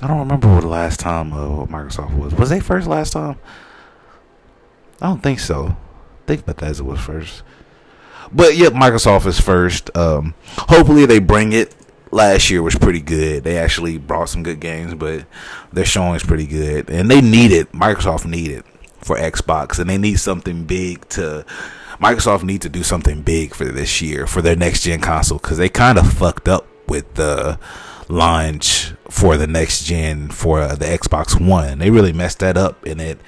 I 0.03 0.07
don't 0.07 0.19
remember 0.19 0.53
what 0.53 0.61
the 0.61 0.67
last 0.67 0.99
time 0.99 1.31
uh, 1.31 1.65
Microsoft 1.67 2.13
was. 2.17 2.33
Was 2.33 2.49
they 2.49 2.59
first 2.59 2.87
last 2.87 3.13
time? 3.13 3.37
I 4.99 5.07
don't 5.07 5.23
think 5.23 5.39
so. 5.39 5.67
I 5.67 6.25
think 6.27 6.45
Bethesda 6.45 6.83
was 6.83 6.99
first. 6.99 7.43
But 8.29 8.57
yep, 8.57 8.73
Microsoft 8.73 9.25
is 9.27 9.39
first. 9.39 9.95
Um, 9.95 10.33
hopefully 10.57 11.05
they 11.05 11.19
bring 11.19 11.53
it 11.53 11.73
last 12.11 12.49
year 12.49 12.61
was 12.61 12.75
pretty 12.75 12.99
good. 12.99 13.45
They 13.45 13.57
actually 13.57 13.97
brought 13.97 14.27
some 14.27 14.43
good 14.43 14.59
games, 14.59 14.93
but 14.93 15.25
their 15.71 15.85
showing 15.85 16.15
is 16.15 16.23
pretty 16.23 16.47
good, 16.47 16.89
and 16.89 17.09
they 17.09 17.21
need 17.21 17.53
it. 17.53 17.71
Microsoft 17.71 18.25
need 18.25 18.51
it 18.51 18.65
for 18.99 19.15
Xbox, 19.15 19.79
and 19.79 19.89
they 19.89 19.97
need 19.97 20.19
something 20.19 20.65
big 20.65 21.07
to. 21.09 21.45
Microsoft 22.01 22.43
need 22.43 22.61
to 22.63 22.69
do 22.69 22.83
something 22.83 23.21
big 23.21 23.55
for 23.55 23.65
this 23.65 24.01
year 24.01 24.27
for 24.27 24.41
their 24.41 24.57
next 24.57 24.81
gen 24.81 24.99
console 24.99 25.37
because 25.37 25.57
they 25.57 25.69
kind 25.69 25.97
of 25.97 26.11
fucked 26.11 26.49
up 26.49 26.67
with 26.89 27.13
the 27.13 27.57
launch 28.09 28.93
for 29.09 29.37
the 29.37 29.47
next 29.47 29.83
gen 29.83 30.29
for 30.29 30.67
the 30.67 30.85
Xbox 30.85 31.39
One. 31.39 31.79
They 31.79 31.89
really 31.89 32.13
messed 32.13 32.39
that 32.39 32.57
up, 32.57 32.85
and 32.85 33.01
it 33.01 33.19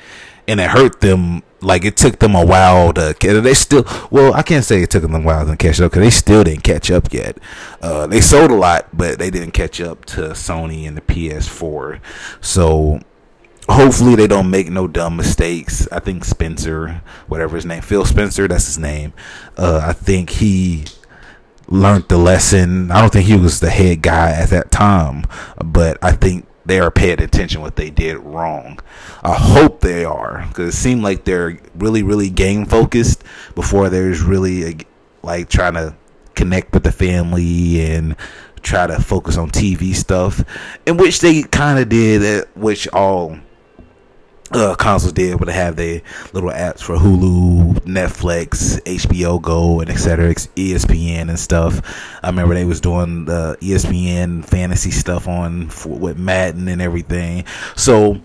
and 0.47 0.59
it 0.59 0.69
hurt 0.69 1.01
them. 1.01 1.43
Like 1.61 1.83
it 1.83 1.97
took 1.97 2.19
them 2.19 2.35
a 2.35 2.45
while 2.45 2.93
to. 2.93 3.15
They 3.19 3.53
still. 3.53 3.85
Well, 4.11 4.33
I 4.33 4.43
can't 4.43 4.63
say 4.63 4.83
it 4.83 4.91
took 4.91 5.01
them 5.01 5.15
a 5.15 5.21
while 5.21 5.45
to 5.45 5.55
catch 5.55 5.81
up 5.81 5.91
because 5.91 6.03
they 6.03 6.11
still 6.11 6.43
didn't 6.43 6.63
catch 6.63 6.91
up 6.91 7.11
yet. 7.11 7.39
Uh, 7.81 8.05
they 8.05 8.21
sold 8.21 8.51
a 8.51 8.55
lot, 8.55 8.87
but 8.93 9.17
they 9.17 9.31
didn't 9.31 9.51
catch 9.51 9.81
up 9.81 10.05
to 10.05 10.21
Sony 10.31 10.87
and 10.87 10.95
the 10.95 11.01
PS4. 11.01 11.99
So 12.39 12.99
hopefully 13.67 14.15
they 14.15 14.27
don't 14.27 14.49
make 14.49 14.69
no 14.69 14.87
dumb 14.87 15.17
mistakes. 15.17 15.87
I 15.91 15.99
think 15.99 16.23
Spencer, 16.23 17.01
whatever 17.27 17.55
his 17.55 17.65
name, 17.65 17.81
Phil 17.81 18.05
Spencer, 18.05 18.47
that's 18.47 18.67
his 18.67 18.77
name. 18.77 19.13
Uh, 19.57 19.81
I 19.83 19.93
think 19.93 20.29
he 20.31 20.85
learned 21.67 22.07
the 22.07 22.17
lesson. 22.17 22.91
I 22.91 23.01
don't 23.01 23.11
think 23.11 23.25
he 23.25 23.35
was 23.35 23.59
the 23.59 23.69
head 23.69 24.01
guy 24.01 24.31
at 24.31 24.49
that 24.49 24.71
time, 24.71 25.25
but 25.63 25.97
I 26.01 26.11
think 26.11 26.47
they 26.65 26.79
are 26.79 26.91
paying 26.91 27.21
attention 27.21 27.61
what 27.61 27.75
they 27.75 27.89
did 27.89 28.17
wrong. 28.17 28.79
I 29.23 29.33
hope 29.33 29.81
they 29.81 30.03
are 30.03 30.45
because 30.47 30.73
it 30.73 30.77
seemed 30.77 31.03
like 31.03 31.23
they're 31.23 31.59
really, 31.75 32.03
really 32.03 32.29
game 32.29 32.65
focused 32.65 33.23
before 33.53 33.89
there's 33.89 34.21
really 34.21 34.85
like 35.21 35.49
trying 35.49 35.73
to 35.73 35.95
connect 36.33 36.73
with 36.73 36.83
the 36.83 36.91
family 36.91 37.81
and 37.81 38.15
try 38.61 38.87
to 38.87 38.99
focus 38.99 39.37
on 39.37 39.49
TV 39.51 39.95
stuff, 39.95 40.43
in 40.85 40.97
which 40.97 41.19
they 41.21 41.43
kind 41.43 41.79
of 41.79 41.87
did, 41.89 42.23
eh, 42.23 42.45
which 42.55 42.87
all 42.89 43.37
uh, 44.51 44.75
consoles 44.75 45.13
did 45.13 45.39
would 45.39 45.49
have 45.49 45.75
their 45.75 46.01
little 46.33 46.51
apps 46.51 46.81
for 46.81 46.95
Hulu, 46.95 47.79
Netflix, 47.81 48.79
HBO 48.83 49.41
Go, 49.41 49.79
and 49.79 49.89
etc. 49.89 50.33
ESPN 50.33 51.29
and 51.29 51.39
stuff. 51.39 51.81
I 52.23 52.29
remember 52.29 52.53
they 52.53 52.65
was 52.65 52.81
doing 52.81 53.25
the 53.25 53.57
ESPN 53.59 54.45
fantasy 54.45 54.91
stuff 54.91 55.27
on 55.27 55.69
for, 55.69 55.89
with 55.89 56.17
Madden 56.17 56.67
and 56.67 56.81
everything. 56.81 57.45
So 57.75 58.21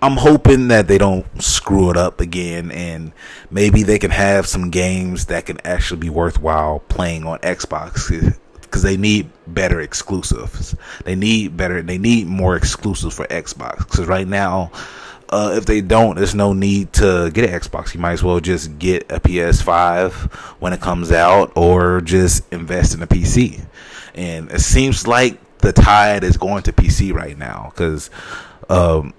I'm 0.00 0.16
hoping 0.16 0.68
that 0.68 0.86
they 0.86 0.96
don't 0.96 1.26
screw 1.42 1.90
it 1.90 1.96
up 1.96 2.20
again, 2.20 2.70
and 2.70 3.12
maybe 3.50 3.82
they 3.82 3.98
can 3.98 4.12
have 4.12 4.46
some 4.46 4.70
games 4.70 5.26
that 5.26 5.46
can 5.46 5.58
actually 5.66 6.00
be 6.00 6.10
worthwhile 6.10 6.78
playing 6.88 7.24
on 7.24 7.40
Xbox 7.40 8.36
because 8.60 8.82
they 8.82 8.96
need 8.96 9.28
better 9.48 9.80
exclusives. 9.80 10.76
They 11.04 11.16
need 11.16 11.56
better. 11.56 11.82
They 11.82 11.98
need 11.98 12.28
more 12.28 12.54
exclusives 12.54 13.16
for 13.16 13.26
Xbox 13.26 13.78
because 13.78 14.06
right 14.06 14.28
now 14.28 14.70
uh, 15.30 15.54
if 15.56 15.66
they 15.66 15.80
don't, 15.80 16.16
there's 16.16 16.34
no 16.34 16.52
need 16.52 16.92
to 16.94 17.30
get 17.32 17.48
an 17.48 17.60
Xbox. 17.60 17.94
You 17.94 18.00
might 18.00 18.12
as 18.12 18.22
well 18.22 18.40
just 18.40 18.78
get 18.78 19.10
a 19.10 19.20
PS5 19.20 20.12
when 20.60 20.72
it 20.72 20.80
comes 20.80 21.12
out, 21.12 21.52
or 21.56 22.00
just 22.00 22.50
invest 22.52 22.94
in 22.94 23.02
a 23.02 23.06
PC. 23.06 23.64
And 24.14 24.50
it 24.50 24.60
seems 24.60 25.06
like 25.06 25.38
the 25.58 25.72
tide 25.72 26.24
is 26.24 26.36
going 26.36 26.62
to 26.64 26.72
PC 26.72 27.12
right 27.12 27.36
now 27.36 27.72
because 27.74 28.10
um, 28.68 29.12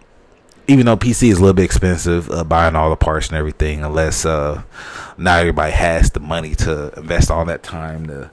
even 0.67 0.85
though 0.85 0.97
PC 0.97 1.29
is 1.29 1.37
a 1.37 1.41
little 1.41 1.53
bit 1.53 1.65
expensive, 1.65 2.29
uh, 2.29 2.43
buying 2.43 2.75
all 2.75 2.89
the 2.89 2.95
parts 2.95 3.27
and 3.27 3.37
everything, 3.37 3.83
unless 3.83 4.25
uh, 4.25 4.61
not 5.17 5.39
everybody 5.39 5.71
has 5.71 6.11
the 6.11 6.19
money 6.19 6.55
to 6.55 6.93
invest 6.97 7.31
all 7.31 7.45
that 7.45 7.63
time 7.63 8.07
to 8.07 8.31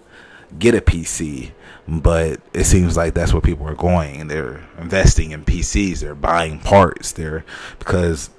get 0.59 0.75
a 0.75 0.81
PC 0.81 1.53
but 1.89 2.41
it 2.53 2.65
seems 2.65 2.97
like 2.97 3.15
that's 3.15 3.33
where 3.33 3.41
people 3.41 3.67
are 3.67 3.75
going. 3.75 4.27
They're 4.29 4.67
investing 4.79 5.31
in 5.31 5.45
PCs. 5.45 6.01
They're 6.01 6.15
buying 6.15 6.59
parts. 6.59 7.13
They're 7.13 7.45
because 7.79 8.31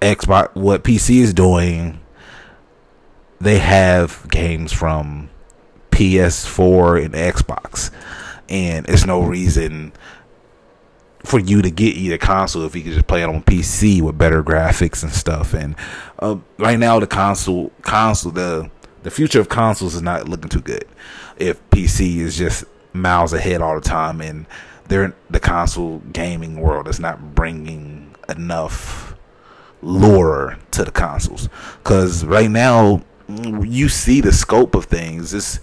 Xbox, 0.00 0.54
what 0.54 0.82
PC 0.82 1.16
is 1.16 1.34
doing, 1.34 2.00
they 3.40 3.58
have 3.58 4.26
games 4.30 4.72
from 4.72 5.28
PS4 5.90 7.04
and 7.04 7.14
Xbox, 7.14 7.90
and 8.48 8.88
it's 8.88 9.06
no 9.06 9.22
reason 9.22 9.92
for 11.24 11.38
you 11.38 11.62
to 11.62 11.70
get 11.70 11.94
either 11.94 12.18
console 12.18 12.64
if 12.64 12.74
you 12.74 12.82
could 12.82 12.94
just 12.94 13.06
play 13.06 13.22
it 13.22 13.28
on 13.28 13.42
PC 13.42 14.00
with 14.02 14.18
better 14.18 14.42
graphics 14.42 15.04
and 15.04 15.12
stuff. 15.12 15.54
And 15.54 15.76
uh, 16.18 16.38
right 16.58 16.78
now, 16.78 16.98
the 16.98 17.06
console, 17.06 17.70
console, 17.82 18.32
the 18.32 18.70
the 19.02 19.10
future 19.10 19.40
of 19.40 19.48
consoles 19.48 19.94
is 19.94 20.02
not 20.02 20.28
looking 20.28 20.48
too 20.48 20.60
good 20.60 20.84
if 21.42 21.70
PC 21.70 22.18
is 22.18 22.36
just 22.36 22.64
miles 22.92 23.32
ahead 23.32 23.60
all 23.60 23.74
the 23.74 23.80
time 23.80 24.20
and 24.20 24.46
they're 24.88 25.14
the 25.30 25.40
console 25.40 25.98
gaming 26.12 26.60
world 26.60 26.88
is 26.88 27.00
not 27.00 27.34
bringing 27.34 28.14
enough 28.28 29.14
lore 29.80 30.58
to 30.70 30.84
the 30.84 30.90
consoles. 30.90 31.48
Because 31.82 32.24
right 32.24 32.50
now 32.50 33.02
you 33.28 33.88
see 33.88 34.20
the 34.20 34.32
scope 34.32 34.74
of 34.74 34.84
things 34.84 35.32
it's 35.32 35.60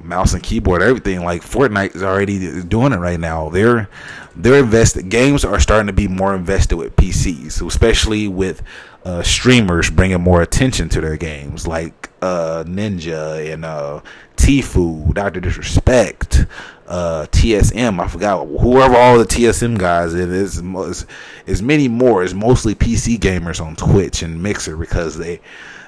mouse 0.00 0.32
and 0.32 0.44
keyboard 0.44 0.80
everything 0.80 1.24
like 1.24 1.42
fortnite 1.42 1.96
is 1.96 2.02
already 2.04 2.62
doing 2.62 2.92
it 2.92 2.98
right 2.98 3.18
now. 3.18 3.48
They're 3.48 3.88
they're 4.36 4.62
invested 4.62 5.08
games 5.08 5.44
are 5.44 5.58
starting 5.58 5.88
to 5.88 5.92
be 5.92 6.06
more 6.06 6.32
invested 6.34 6.76
with 6.76 6.94
pcs 6.94 7.52
so 7.52 7.66
especially 7.66 8.28
with 8.28 8.62
uh, 9.04 9.22
streamers 9.22 9.90
bringing 9.90 10.20
more 10.20 10.42
attention 10.42 10.88
to 10.88 11.00
their 11.00 11.16
games 11.16 11.66
like 11.66 12.08
uh, 12.22 12.62
ninja 12.64 13.52
and 13.52 13.64
uh, 13.64 14.00
Tfue, 14.38 15.12
Dr. 15.12 15.40
Disrespect, 15.40 16.46
uh, 16.86 17.26
TSM. 17.30 18.00
I 18.00 18.08
forgot 18.08 18.46
whoever 18.46 18.96
all 18.96 19.18
the 19.18 19.24
TSM 19.24 19.78
guys 19.78 20.14
it 20.14 20.30
is. 20.30 20.58
Is, 20.58 21.06
is 21.46 21.62
many 21.62 21.88
more. 21.88 22.22
Is 22.22 22.34
mostly 22.34 22.74
PC 22.74 23.18
gamers 23.18 23.60
on 23.64 23.76
Twitch 23.76 24.22
and 24.22 24.42
Mixer 24.42 24.76
because 24.76 25.18
they 25.18 25.40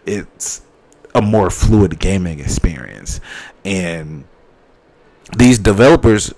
it's 0.05 0.63
a 1.15 1.23
more 1.23 1.51
fluid 1.51 1.99
gaming 1.99 2.41
experience, 2.41 3.21
and 3.65 4.25
these 5.37 5.59
developers 5.59 6.35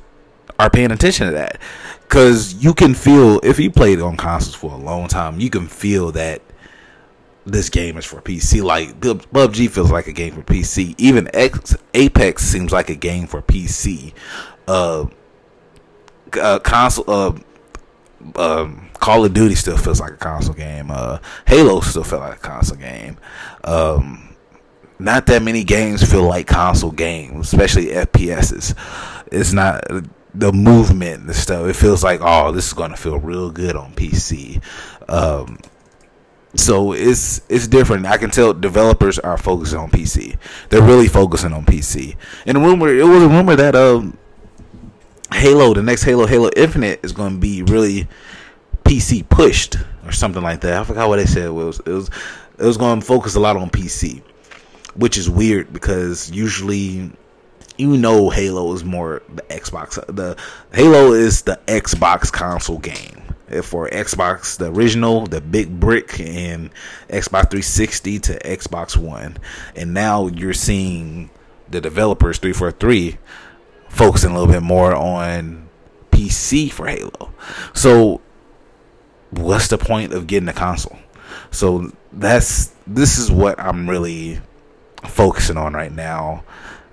are 0.59 0.71
paying 0.71 0.93
attention 0.93 1.27
to 1.27 1.33
that 1.33 1.59
because 2.03 2.55
you 2.63 2.75
can 2.75 2.95
feel 2.95 3.41
if 3.43 3.59
you 3.59 3.71
played 3.71 4.01
on 4.01 4.17
consoles 4.17 4.55
for 4.55 4.71
a 4.71 4.77
long 4.77 5.09
time, 5.09 5.41
you 5.41 5.51
can 5.51 5.67
feel 5.67 6.13
that 6.13 6.43
this 7.45 7.69
game 7.69 7.97
is 7.97 8.05
for 8.05 8.21
PC. 8.21 8.63
Like 8.63 9.01
PUBG 9.01 9.71
feels 9.71 9.91
like 9.91 10.07
a 10.07 10.13
game 10.13 10.35
for 10.35 10.43
PC. 10.43 10.95
Even 10.99 11.29
X, 11.35 11.77
Apex 11.95 12.45
seems 12.45 12.73
like 12.73 12.91
a 12.91 12.95
game 12.95 13.27
for 13.27 13.43
PC. 13.43 14.13
Uh, 14.69 15.07
uh 16.41 16.59
console. 16.61 17.11
Uh, 17.11 17.33
um, 18.37 18.89
Call 18.95 19.25
of 19.25 19.35
Duty 19.35 19.57
still 19.57 19.77
feels 19.77 20.01
like 20.01 20.13
a 20.13 20.17
console 20.17 20.55
game. 20.55 20.91
Uh, 20.91 21.19
Halo 21.47 21.81
still 21.81 22.05
feels 22.05 22.21
like 22.21 22.37
a 22.37 22.41
console 22.41 22.77
game. 22.77 23.17
Um, 23.65 24.37
not 25.01 25.27
that 25.27 25.43
many 25.43 25.65
games 25.65 26.09
feel 26.09 26.23
like 26.23 26.47
console 26.47 26.93
games, 26.93 27.53
especially 27.53 27.87
FPSs. 27.87 28.77
It's 29.33 29.53
not 29.53 29.83
the 30.35 30.53
movement 30.53 31.25
and 31.25 31.35
stuff. 31.35 31.67
It 31.67 31.75
feels 31.75 32.05
like, 32.05 32.21
oh, 32.23 32.53
this 32.53 32.69
is 32.69 32.73
gonna 32.73 32.97
feel 32.97 33.19
real 33.19 33.51
good 33.51 33.75
on 33.75 33.93
PC. 33.95 34.63
Um, 35.09 35.59
so 36.55 36.93
it's 36.93 37.41
it's 37.49 37.67
different. 37.67 38.05
I 38.07 38.19
can 38.19 38.31
tell 38.31 38.53
developers 38.53 39.19
are 39.19 39.39
focusing 39.39 39.79
on 39.79 39.91
PC. 39.91 40.37
They're 40.69 40.83
really 40.83 41.09
focusing 41.09 41.53
on 41.53 41.65
PC. 41.65 42.17
And 42.47 42.59
a 42.59 42.61
rumor, 42.61 42.89
it 42.89 43.07
was 43.07 43.23
a 43.23 43.29
rumor 43.29 43.57
that 43.57 43.75
um, 43.75 44.19
Halo, 45.33 45.73
the 45.73 45.83
next 45.83 46.03
Halo, 46.03 46.27
Halo 46.27 46.51
Infinite, 46.55 47.01
is 47.03 47.13
going 47.13 47.35
to 47.35 47.41
be 47.41 47.63
really 47.63 48.07
PC 48.85 49.27
pushed 49.29 49.77
or 50.05 50.13
something 50.13 50.43
like 50.43 50.61
that. 50.61 50.81
I 50.81 50.85
forgot 50.85 51.09
what 51.09 51.17
they 51.17 51.27
said. 51.27 51.47
It 51.47 51.51
was 51.53 51.81
it 51.81 51.91
was 51.91 52.11
it 52.59 52.65
was 52.65 52.77
going 52.77 53.01
to 53.01 53.07
focus 53.07 53.35
a 53.35 53.41
lot 53.41 53.57
on 53.57 53.71
PC, 53.71 54.23
which 54.95 55.17
is 55.17 55.31
weird 55.31 55.73
because 55.73 56.31
usually 56.31 57.11
you 57.79 57.97
know 57.97 58.29
Halo 58.29 58.75
is 58.75 58.85
more 58.85 59.23
the 59.35 59.43
Xbox. 59.43 59.95
The 60.15 60.37
Halo 60.75 61.13
is 61.13 61.43
the 61.43 61.59
Xbox 61.67 62.31
console 62.31 62.79
game 62.79 63.22
for 63.61 63.89
Xbox, 63.91 64.57
the 64.57 64.71
original, 64.73 65.27
the 65.27 65.41
big 65.41 65.79
brick, 65.79 66.19
and 66.21 66.71
Xbox 67.09 67.51
360 67.51 68.19
to 68.21 68.39
Xbox 68.39 68.97
One. 68.97 69.37
And 69.77 69.93
now 69.93 70.29
you're 70.29 70.55
seeing 70.55 71.31
the 71.69 71.81
developers 71.81 72.39
343 72.39 73.19
focusing 73.89 74.31
a 74.31 74.35
little 74.35 74.53
bit 74.53 74.63
more 74.63 74.95
on 74.95 75.69
PC 76.11 76.73
for 76.73 76.87
Halo. 76.87 77.33
So 77.75 78.21
what's 79.31 79.69
the 79.69 79.79
point 79.79 80.13
of 80.13 80.27
getting 80.27 80.49
a 80.49 80.53
console? 80.53 80.99
So 81.51 81.93
that's 82.13 82.73
this 82.87 83.19
is 83.19 83.31
what 83.31 83.59
I'm 83.59 83.89
really 83.89 84.41
focusing 85.05 85.57
on 85.57 85.75
right 85.75 85.93
now 85.93 86.45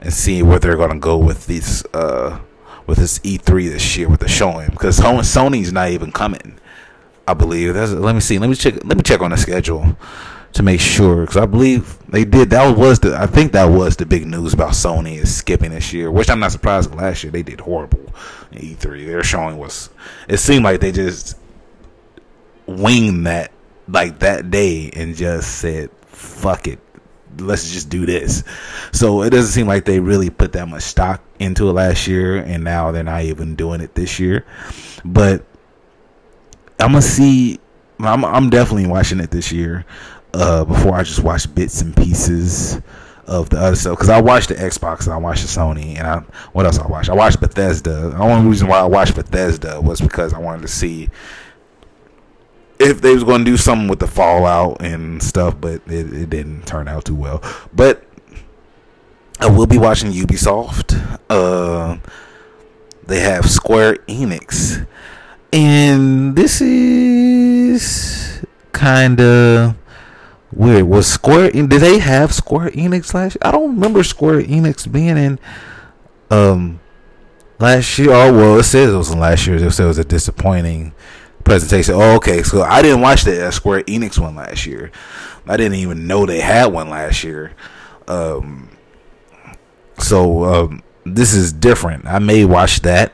and 0.02 0.14
seeing 0.14 0.48
where 0.48 0.60
they're 0.60 0.78
gonna 0.78 1.00
go 1.00 1.18
with 1.18 1.46
these 1.46 1.86
uh 1.94 2.40
with 2.90 2.98
this 2.98 3.20
E3 3.20 3.70
this 3.70 3.96
year 3.96 4.10
with 4.10 4.20
the 4.20 4.28
showing 4.28 4.72
because 4.72 5.00
Sony's 5.00 5.72
not 5.72 5.90
even 5.92 6.12
coming. 6.12 6.58
I 7.28 7.36
believe 7.36 7.76
that's 7.76 7.92
let 7.92 8.16
me 8.16 8.20
see 8.20 8.40
let 8.40 8.50
me 8.50 8.56
check 8.56 8.84
let 8.84 8.98
me 8.98 9.04
check 9.04 9.22
on 9.22 9.30
the 9.30 9.38
schedule 9.38 9.96
to 10.54 10.64
make 10.64 10.80
sure 10.80 11.22
because 11.22 11.38
I 11.38 11.46
believe 11.46 12.00
they 12.08 12.26
did. 12.26 12.50
That 12.50 12.76
was 12.76 13.00
the 13.00 13.16
I 13.16 13.28
think 13.28 13.52
that 13.52 13.66
was 13.66 13.96
the 13.96 14.08
big 14.08 14.26
news 14.26 14.56
about 14.56 14.72
Sony 14.72 15.18
is 15.18 15.34
skipping 15.34 15.70
this 15.70 15.94
year, 15.94 16.10
which 16.10 16.32
I'm 16.32 16.40
not 16.40 16.52
surprised. 16.52 16.94
Last 16.96 17.24
year 17.24 17.32
they 17.32 17.44
did 17.44 17.62
horrible. 17.62 18.12
E3 18.54 19.06
their 19.06 19.24
showing 19.24 19.58
was 19.58 19.92
it 20.28 20.38
seemed 20.38 20.64
like 20.66 20.80
they 20.80 20.92
just 20.92 21.38
winged 22.66 23.28
that 23.28 23.52
like 23.88 24.18
that 24.20 24.50
day 24.50 24.90
and 24.96 25.16
just 25.16 25.60
said 25.60 25.92
fuck 26.08 26.68
it 26.68 26.80
let's 27.38 27.72
just 27.72 27.90
do 27.90 28.06
this 28.06 28.44
so 28.92 29.22
it 29.22 29.30
doesn't 29.30 29.52
seem 29.52 29.68
like 29.68 29.86
they 29.86 30.00
really 30.00 30.30
put 30.30 30.52
that 30.54 30.68
much 30.68 30.84
stock 30.84 31.24
into 31.40 31.70
it 31.70 31.74
last 31.74 32.08
year 32.08 32.38
and 32.38 32.64
now 32.64 32.92
they're 32.92 33.04
not 33.04 33.24
even 33.24 33.56
doing 33.56 33.82
it 33.82 33.94
this 33.96 34.20
year 34.20 34.46
but 35.06 35.46
i'm 36.80 36.92
gonna 36.92 37.02
see 37.02 37.60
i'm, 38.00 38.26
I'm 38.26 38.50
definitely 38.50 38.88
watching 38.88 39.20
it 39.20 39.32
this 39.32 39.52
year 39.52 39.86
uh, 40.34 40.64
before 40.66 40.94
I 40.94 41.04
just 41.04 41.24
watch 41.24 41.54
bits 41.54 41.82
and 41.82 41.96
pieces 41.96 42.80
of 43.28 43.50
the 43.50 43.60
other 43.60 43.76
stuff 43.76 43.96
because 43.96 44.10
I 44.10 44.22
watched 44.22 44.50
the 44.50 44.56
Xbox 44.56 45.06
and 45.06 45.14
I 45.14 45.18
watched 45.18 45.42
the 45.42 45.48
Sony 45.48 45.98
and 45.98 46.08
I 46.08 46.20
what 46.54 46.66
else 46.66 46.80
I 46.80 46.88
watched? 46.88 47.10
I 47.10 47.14
watched 47.14 47.40
Bethesda. 47.40 48.10
The 48.10 48.18
only 48.18 48.50
reason 48.50 48.68
why 48.68 48.80
I 48.80 48.86
watched 48.86 49.16
Bethesda 49.16 49.80
was 49.82 50.02
because 50.02 50.34
I 50.34 50.40
wanted 50.40 50.64
to 50.64 50.68
see 50.68 51.10
if 52.80 53.02
they 53.02 53.14
was 53.14 53.24
going 53.24 53.44
to 53.44 53.52
do 53.52 53.58
something 53.58 53.88
with 53.88 54.00
the 54.00 54.08
Fallout 54.08 54.82
and 54.82 55.22
stuff, 55.22 55.56
but 55.60 55.82
it, 55.88 56.14
it 56.14 56.30
didn't 56.30 56.66
turn 56.66 56.88
out 56.88 57.06
too 57.06 57.16
well. 57.16 57.44
But 57.74 58.06
I 59.40 59.48
will 59.48 59.68
be 59.68 59.78
watching 59.78 60.12
Ubisoft. 60.12 61.20
Uh, 61.30 61.98
they 63.06 63.20
have 63.20 63.50
Square 63.50 63.96
Enix, 64.08 64.86
and 65.52 66.36
this 66.36 66.62
is 66.62 68.46
kind 68.72 69.20
of 69.20 69.76
weird. 70.54 70.84
Was 70.84 71.08
Square? 71.08 71.52
Did 71.52 71.70
they 71.70 72.00
have 72.00 72.34
Square 72.34 72.72
Enix 72.72 73.14
last? 73.14 73.36
Year? 73.36 73.42
I 73.42 73.52
don't 73.52 73.76
remember 73.76 74.04
Square 74.04 74.44
Enix 74.44 74.90
being 74.90 75.18
in. 75.18 75.40
Um, 76.32 76.80
last 77.60 77.98
year. 77.98 78.12
Oh 78.12 78.34
well, 78.34 78.60
it 78.60 78.64
says 78.64 78.94
it 78.94 78.98
was 78.98 79.14
last 79.14 79.46
year. 79.48 79.58
It 79.58 79.72
said 79.72 79.84
it 79.84 79.88
was 79.88 79.98
a 79.98 80.06
disappointing 80.06 80.94
presentation. 81.50 81.96
Oh, 81.96 82.16
okay. 82.18 82.44
So 82.44 82.62
I 82.62 82.82
didn't 82.82 83.02
watch 83.02 83.24
the 83.24 83.48
uh, 83.48 83.52
Square 83.52 83.84
Enix 83.84 84.20
one 84.20 84.36
last 84.36 84.66
year. 84.66 84.92
I 85.48 85.58
didn't 85.58 85.80
even 85.80 86.06
know 86.06 86.26
they 86.26 86.42
had 86.42 86.68
one 86.68 86.90
last 86.90 87.24
year. 87.24 87.54
Um, 88.08 88.70
so 89.98 90.44
um, 90.44 90.84
this 91.06 91.34
is 91.34 91.52
different. 91.52 92.06
I 92.06 92.20
may 92.20 92.46
watch 92.46 92.82
that. 92.82 93.14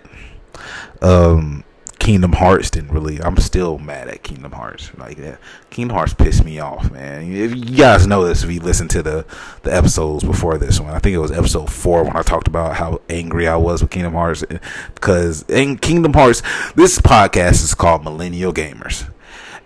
Um, 1.01 1.63
Kingdom 2.05 2.33
Hearts 2.33 2.69
didn't 2.69 2.91
really. 2.91 3.19
I'm 3.19 3.35
still 3.37 3.79
mad 3.79 4.09
at 4.09 4.21
Kingdom 4.21 4.51
Hearts. 4.51 4.91
Like 4.95 5.17
that, 5.17 5.39
Kingdom 5.71 5.97
Hearts 5.97 6.13
pissed 6.13 6.45
me 6.45 6.59
off, 6.59 6.91
man. 6.91 7.33
If 7.33 7.55
you 7.55 7.75
guys 7.75 8.05
know 8.05 8.23
this, 8.27 8.43
if 8.43 8.51
you 8.51 8.59
listen 8.59 8.87
to 8.89 9.01
the 9.01 9.25
the 9.63 9.75
episodes 9.75 10.23
before 10.23 10.59
this 10.59 10.79
one, 10.79 10.93
I 10.93 10.99
think 10.99 11.15
it 11.15 11.17
was 11.17 11.31
episode 11.31 11.73
four 11.73 12.03
when 12.03 12.15
I 12.15 12.21
talked 12.21 12.47
about 12.47 12.75
how 12.75 13.01
angry 13.09 13.47
I 13.47 13.55
was 13.55 13.81
with 13.81 13.89
Kingdom 13.89 14.13
Hearts 14.13 14.43
eh, 14.51 14.59
because 14.93 15.49
in 15.49 15.79
Kingdom 15.79 16.13
Hearts, 16.13 16.43
this 16.75 16.99
podcast 16.99 17.63
is 17.63 17.73
called 17.73 18.03
Millennial 18.03 18.53
Gamers, 18.53 19.11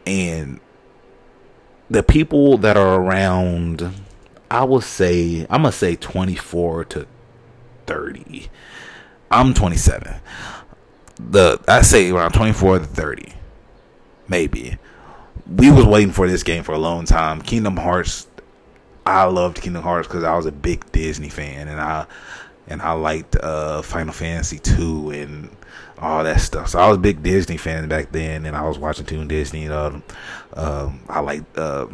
and 0.07 0.61
the 1.89 2.03
people 2.03 2.57
that 2.59 2.77
are 2.77 3.01
around, 3.01 3.95
I 4.49 4.63
will 4.63 4.79
say, 4.79 5.41
I'm 5.49 5.63
gonna 5.63 5.73
say 5.73 5.97
24 5.97 6.85
to 6.85 7.05
30. 7.85 8.47
I'm 9.29 9.53
27 9.53 10.21
the 11.19 11.59
I 11.67 11.81
say 11.81 12.09
around 12.09 12.31
24 12.31 12.79
to 12.79 12.85
30, 12.85 13.33
maybe. 14.27 14.77
We 15.47 15.71
was 15.71 15.85
waiting 15.85 16.13
for 16.13 16.27
this 16.27 16.43
game 16.43 16.63
for 16.63 16.73
a 16.73 16.77
long 16.77 17.05
time. 17.05 17.41
Kingdom 17.41 17.77
Hearts. 17.77 18.27
I 19.05 19.23
loved 19.23 19.61
Kingdom 19.61 19.83
Hearts 19.83 20.07
because 20.07 20.23
I 20.23 20.35
was 20.35 20.45
a 20.45 20.51
big 20.51 20.89
Disney 20.91 21.29
fan, 21.29 21.67
and 21.67 21.79
I 21.79 22.05
and 22.67 22.81
I 22.81 22.91
liked 22.93 23.35
uh, 23.35 23.81
Final 23.81 24.13
Fantasy 24.13 24.59
2 24.59 25.09
and 25.09 25.49
all 25.97 26.23
that 26.23 26.39
stuff. 26.39 26.69
So 26.69 26.79
I 26.79 26.87
was 26.87 26.97
a 26.97 27.01
big 27.01 27.23
Disney 27.23 27.57
fan 27.57 27.87
back 27.89 28.11
then, 28.11 28.45
and 28.45 28.55
I 28.55 28.61
was 28.61 28.77
watching 28.77 29.05
Toon 29.05 29.27
Disney. 29.27 29.65
And, 29.65 29.73
uh, 29.73 29.99
um, 30.53 31.01
I 31.09 31.19
like 31.21 31.43
uh, 31.57 31.87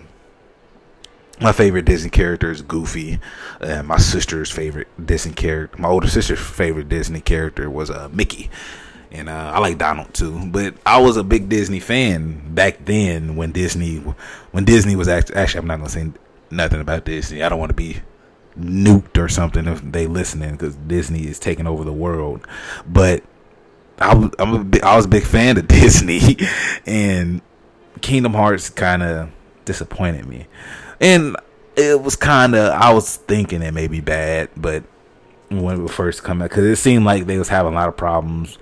my 1.39 1.53
favorite 1.53 1.85
Disney 1.85 2.09
character 2.09 2.51
is 2.51 2.61
Goofy, 2.61 3.19
and 3.61 3.87
my 3.87 3.97
sister's 3.97 4.51
favorite 4.51 4.89
Disney 5.03 5.33
character, 5.33 5.81
my 5.81 5.87
older 5.87 6.09
sister's 6.09 6.39
favorite 6.39 6.89
Disney 6.89 7.21
character 7.21 7.69
was 7.69 7.89
uh, 7.89 8.09
Mickey 8.11 8.49
and 9.15 9.29
uh, 9.29 9.51
I 9.53 9.59
like 9.59 9.77
Donald 9.77 10.13
too. 10.13 10.45
But 10.47 10.75
I 10.85 10.99
was 10.99 11.17
a 11.17 11.23
big 11.23 11.49
Disney 11.49 11.79
fan 11.79 12.53
back 12.53 12.85
then 12.85 13.35
when 13.35 13.51
Disney 13.51 13.97
when 14.51 14.65
Disney 14.65 14.95
was 14.95 15.07
actually, 15.07 15.35
actually 15.35 15.59
I'm 15.59 15.67
not 15.67 15.77
gonna 15.77 15.89
say 15.89 16.11
nothing 16.51 16.81
about 16.81 17.05
Disney. 17.05 17.43
I 17.43 17.49
don't 17.49 17.59
want 17.59 17.69
to 17.69 17.75
be 17.75 17.97
nuked 18.59 19.21
or 19.21 19.27
something 19.27 19.67
if 19.67 19.81
they 19.81 20.07
listening 20.07 20.51
because 20.51 20.75
Disney 20.75 21.27
is 21.27 21.39
taking 21.39 21.67
over 21.67 21.83
the 21.83 21.93
world. 21.93 22.47
But 22.87 23.23
I 23.99 24.11
I'm 24.39 24.73
a 24.73 24.85
I 24.85 24.95
was 24.95 25.05
a 25.05 25.09
big 25.09 25.23
fan 25.23 25.57
of 25.57 25.67
Disney, 25.67 26.37
and 26.85 27.41
Kingdom 28.01 28.33
Hearts 28.33 28.69
kind 28.69 29.03
of 29.03 29.29
disappointed 29.65 30.25
me, 30.25 30.47
and 30.99 31.37
it 31.75 32.01
was 32.01 32.15
kind 32.15 32.55
of 32.55 32.73
I 32.73 32.93
was 32.93 33.15
thinking 33.15 33.61
it 33.61 33.73
may 33.73 33.87
be 33.87 34.01
bad, 34.01 34.49
but 34.55 34.83
when 35.49 35.85
it 35.85 35.91
first 35.91 36.23
come 36.23 36.41
out 36.41 36.49
because 36.49 36.65
it 36.65 36.75
seemed 36.77 37.05
like 37.05 37.25
they 37.25 37.37
was 37.37 37.49
having 37.49 37.73
a 37.73 37.75
lot 37.75 37.87
of 37.87 37.95
problems 37.95 38.57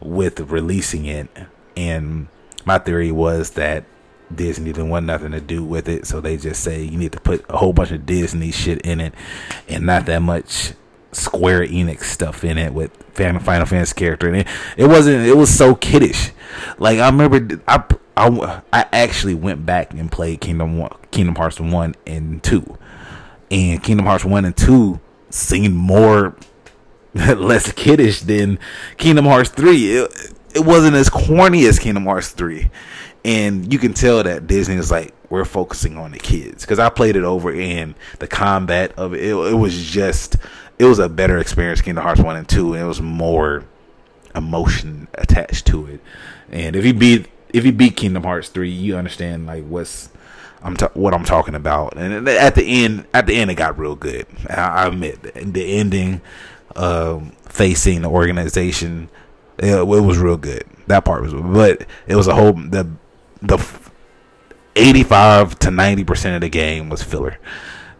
with 0.00 0.40
releasing 0.40 1.06
it. 1.06 1.28
And 1.76 2.28
my 2.64 2.78
theory 2.78 3.12
was 3.12 3.50
that 3.50 3.84
Disney 4.34 4.72
didn't 4.72 4.90
want 4.90 5.06
nothing 5.06 5.32
to 5.32 5.40
do 5.40 5.64
with 5.64 5.88
it, 5.88 6.06
so 6.06 6.20
they 6.20 6.36
just 6.36 6.62
say 6.62 6.82
you 6.82 6.98
need 6.98 7.12
to 7.12 7.20
put 7.20 7.44
a 7.48 7.56
whole 7.56 7.72
bunch 7.72 7.90
of 7.90 8.06
Disney 8.06 8.52
shit 8.52 8.80
in 8.82 9.00
it, 9.00 9.14
and 9.68 9.84
not 9.84 10.06
that 10.06 10.22
much 10.22 10.74
Square 11.12 11.66
Enix 11.66 12.04
stuff 12.04 12.44
in 12.44 12.56
it 12.56 12.72
with 12.72 12.92
Final 13.14 13.40
Fantasy 13.40 13.94
character. 13.94 14.28
And 14.28 14.36
it, 14.38 14.46
it 14.76 14.86
wasn't. 14.86 15.26
It 15.26 15.36
was 15.36 15.52
so 15.52 15.74
kiddish. 15.74 16.30
Like 16.78 16.98
I 16.98 17.06
remember, 17.06 17.60
I, 17.66 17.82
I, 18.16 18.62
I 18.72 18.86
actually 18.92 19.34
went 19.34 19.66
back 19.66 19.92
and 19.92 20.10
played 20.10 20.40
Kingdom 20.40 20.78
One, 20.78 20.94
Kingdom 21.10 21.34
Hearts 21.34 21.58
one 21.58 21.94
and 22.06 22.42
two, 22.42 22.78
and 23.50 23.82
Kingdom 23.82 24.06
Hearts 24.06 24.24
one 24.24 24.44
and 24.44 24.56
two 24.56 25.00
seemed 25.30 25.74
more 25.74 26.36
less 27.14 27.72
kiddish 27.72 28.20
than 28.20 28.58
Kingdom 28.96 29.24
Hearts 29.24 29.50
3. 29.50 29.96
It, 29.96 30.32
it 30.54 30.64
wasn't 30.64 30.96
as 30.96 31.08
corny 31.08 31.66
as 31.66 31.78
Kingdom 31.78 32.04
Hearts 32.04 32.30
3. 32.30 32.70
And 33.24 33.72
you 33.72 33.78
can 33.78 33.94
tell 33.94 34.22
that 34.22 34.46
Disney 34.46 34.76
is 34.76 34.90
like, 34.90 35.12
we're 35.28 35.44
focusing 35.44 35.96
on 35.96 36.12
the 36.12 36.18
kids. 36.18 36.64
Because 36.64 36.78
I 36.78 36.88
played 36.88 37.16
it 37.16 37.24
over 37.24 37.52
and 37.52 37.94
the 38.18 38.26
combat 38.26 38.92
of 38.96 39.14
it, 39.14 39.22
it, 39.22 39.54
was 39.54 39.84
just, 39.84 40.36
it 40.78 40.84
was 40.84 40.98
a 40.98 41.08
better 41.08 41.38
experience, 41.38 41.80
Kingdom 41.80 42.04
Hearts 42.04 42.20
1 42.20 42.36
and 42.36 42.48
2. 42.48 42.74
And 42.74 42.82
it 42.82 42.86
was 42.86 43.00
more 43.00 43.64
emotion 44.34 45.08
attached 45.14 45.66
to 45.66 45.86
it. 45.86 46.00
And 46.50 46.76
if 46.76 46.84
you 46.84 46.94
beat, 46.94 47.28
if 47.52 47.64
you 47.64 47.72
beat 47.72 47.96
Kingdom 47.96 48.22
Hearts 48.22 48.48
3, 48.48 48.70
you 48.70 48.96
understand 48.96 49.46
like 49.46 49.64
what's, 49.64 50.10
I'm 50.62 50.76
ta- 50.76 50.90
what 50.94 51.14
I'm 51.14 51.24
talking 51.24 51.54
about. 51.54 51.96
And 51.96 52.28
at 52.28 52.54
the 52.54 52.64
end, 52.64 53.06
at 53.12 53.26
the 53.26 53.34
end, 53.34 53.50
it 53.50 53.54
got 53.54 53.78
real 53.78 53.96
good. 53.96 54.26
I, 54.48 54.84
I 54.84 54.86
admit 54.86 55.22
the 55.22 55.78
ending 55.78 56.20
um, 56.76 57.32
facing 57.48 58.02
the 58.02 58.08
organization. 58.08 59.08
It, 59.58 59.74
it, 59.74 59.84
was 59.84 60.18
real 60.18 60.36
good. 60.36 60.64
That 60.86 61.04
part 61.04 61.22
was, 61.22 61.34
but 61.34 61.86
it 62.06 62.16
was 62.16 62.26
a 62.26 62.34
whole 62.34 62.52
the 62.52 62.90
the 63.42 63.58
eighty 64.76 65.02
five 65.02 65.58
to 65.60 65.70
ninety 65.70 66.04
percent 66.04 66.34
of 66.34 66.40
the 66.40 66.48
game 66.48 66.88
was 66.88 67.02
filler. 67.02 67.38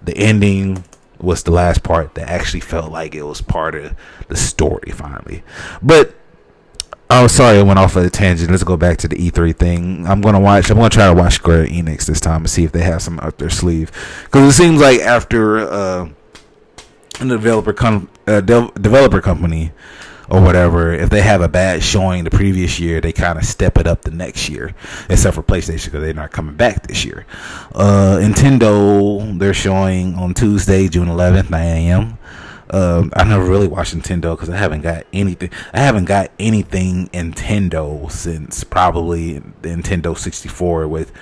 The 0.02 0.16
ending 0.16 0.84
was 1.18 1.42
the 1.42 1.50
last 1.50 1.82
part 1.82 2.14
that 2.14 2.28
actually 2.28 2.60
felt 2.60 2.90
like 2.90 3.14
it 3.14 3.22
was 3.22 3.42
part 3.42 3.74
of 3.74 3.94
the 4.28 4.36
story 4.36 4.90
finally. 4.90 5.42
But 5.82 6.14
I'm 7.10 7.28
sorry 7.28 7.58
I 7.58 7.62
went 7.62 7.78
off 7.80 7.96
of 7.96 8.04
a 8.04 8.10
tangent. 8.10 8.52
Let's 8.52 8.62
go 8.62 8.76
back 8.76 8.98
to 8.98 9.08
the 9.08 9.16
E3 9.16 9.56
thing. 9.56 10.06
I'm 10.06 10.20
gonna 10.20 10.38
watch. 10.38 10.70
I'm 10.70 10.76
gonna 10.76 10.90
try 10.90 11.08
to 11.08 11.12
watch 11.12 11.34
Square 11.34 11.66
Enix 11.66 12.06
this 12.06 12.20
time 12.20 12.42
and 12.42 12.50
see 12.50 12.62
if 12.62 12.70
they 12.70 12.82
have 12.82 13.02
some 13.02 13.18
up 13.18 13.36
their 13.36 13.50
sleeve. 13.50 13.90
Because 14.24 14.48
it 14.48 14.52
seems 14.52 14.80
like 14.80 15.00
after 15.00 15.58
uh, 15.58 16.08
a 17.20 17.26
developer 17.26 17.72
com- 17.72 18.08
uh, 18.30 18.40
de- 18.40 18.72
developer 18.80 19.20
company 19.20 19.72
or 20.30 20.40
whatever, 20.40 20.92
if 20.92 21.10
they 21.10 21.22
have 21.22 21.40
a 21.42 21.48
bad 21.48 21.82
showing 21.82 22.22
the 22.22 22.30
previous 22.30 22.78
year, 22.78 23.00
they 23.00 23.12
kind 23.12 23.36
of 23.36 23.44
step 23.44 23.76
it 23.76 23.86
up 23.86 24.02
the 24.02 24.12
next 24.12 24.48
year. 24.48 24.74
Except 25.08 25.34
for 25.34 25.42
PlayStation 25.42 25.86
because 25.86 26.02
they're 26.02 26.14
not 26.14 26.30
coming 26.30 26.54
back 26.54 26.86
this 26.86 27.04
year. 27.04 27.26
Uh, 27.74 28.18
Nintendo, 28.20 29.38
they're 29.38 29.52
showing 29.52 30.14
on 30.14 30.32
Tuesday, 30.34 30.88
June 30.88 31.08
11th, 31.08 31.50
9 31.50 31.60
a.m. 31.60 32.18
Um, 32.72 33.12
I 33.16 33.24
never 33.24 33.44
really 33.44 33.66
watched 33.66 33.96
Nintendo 33.96 34.36
because 34.36 34.48
I 34.48 34.56
haven't 34.56 34.82
got 34.82 35.04
anything. 35.12 35.50
I 35.74 35.80
haven't 35.80 36.04
got 36.04 36.30
anything 36.38 37.08
Nintendo 37.08 38.08
since 38.10 38.62
probably 38.62 39.40
the 39.40 39.70
Nintendo 39.70 40.16
64 40.16 40.86
with 40.86 41.12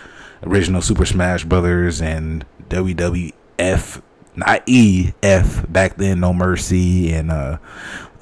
original 0.43 0.83
Super 0.83 1.07
Smash 1.07 1.45
Brothers 1.45 2.03
and 2.03 2.45
WWF, 2.69 4.03
not 4.39 4.62
EF 4.68 5.70
back 5.70 5.97
then, 5.97 6.20
No 6.20 6.32
Mercy, 6.32 7.12
and 7.12 7.30
uh, 7.30 7.59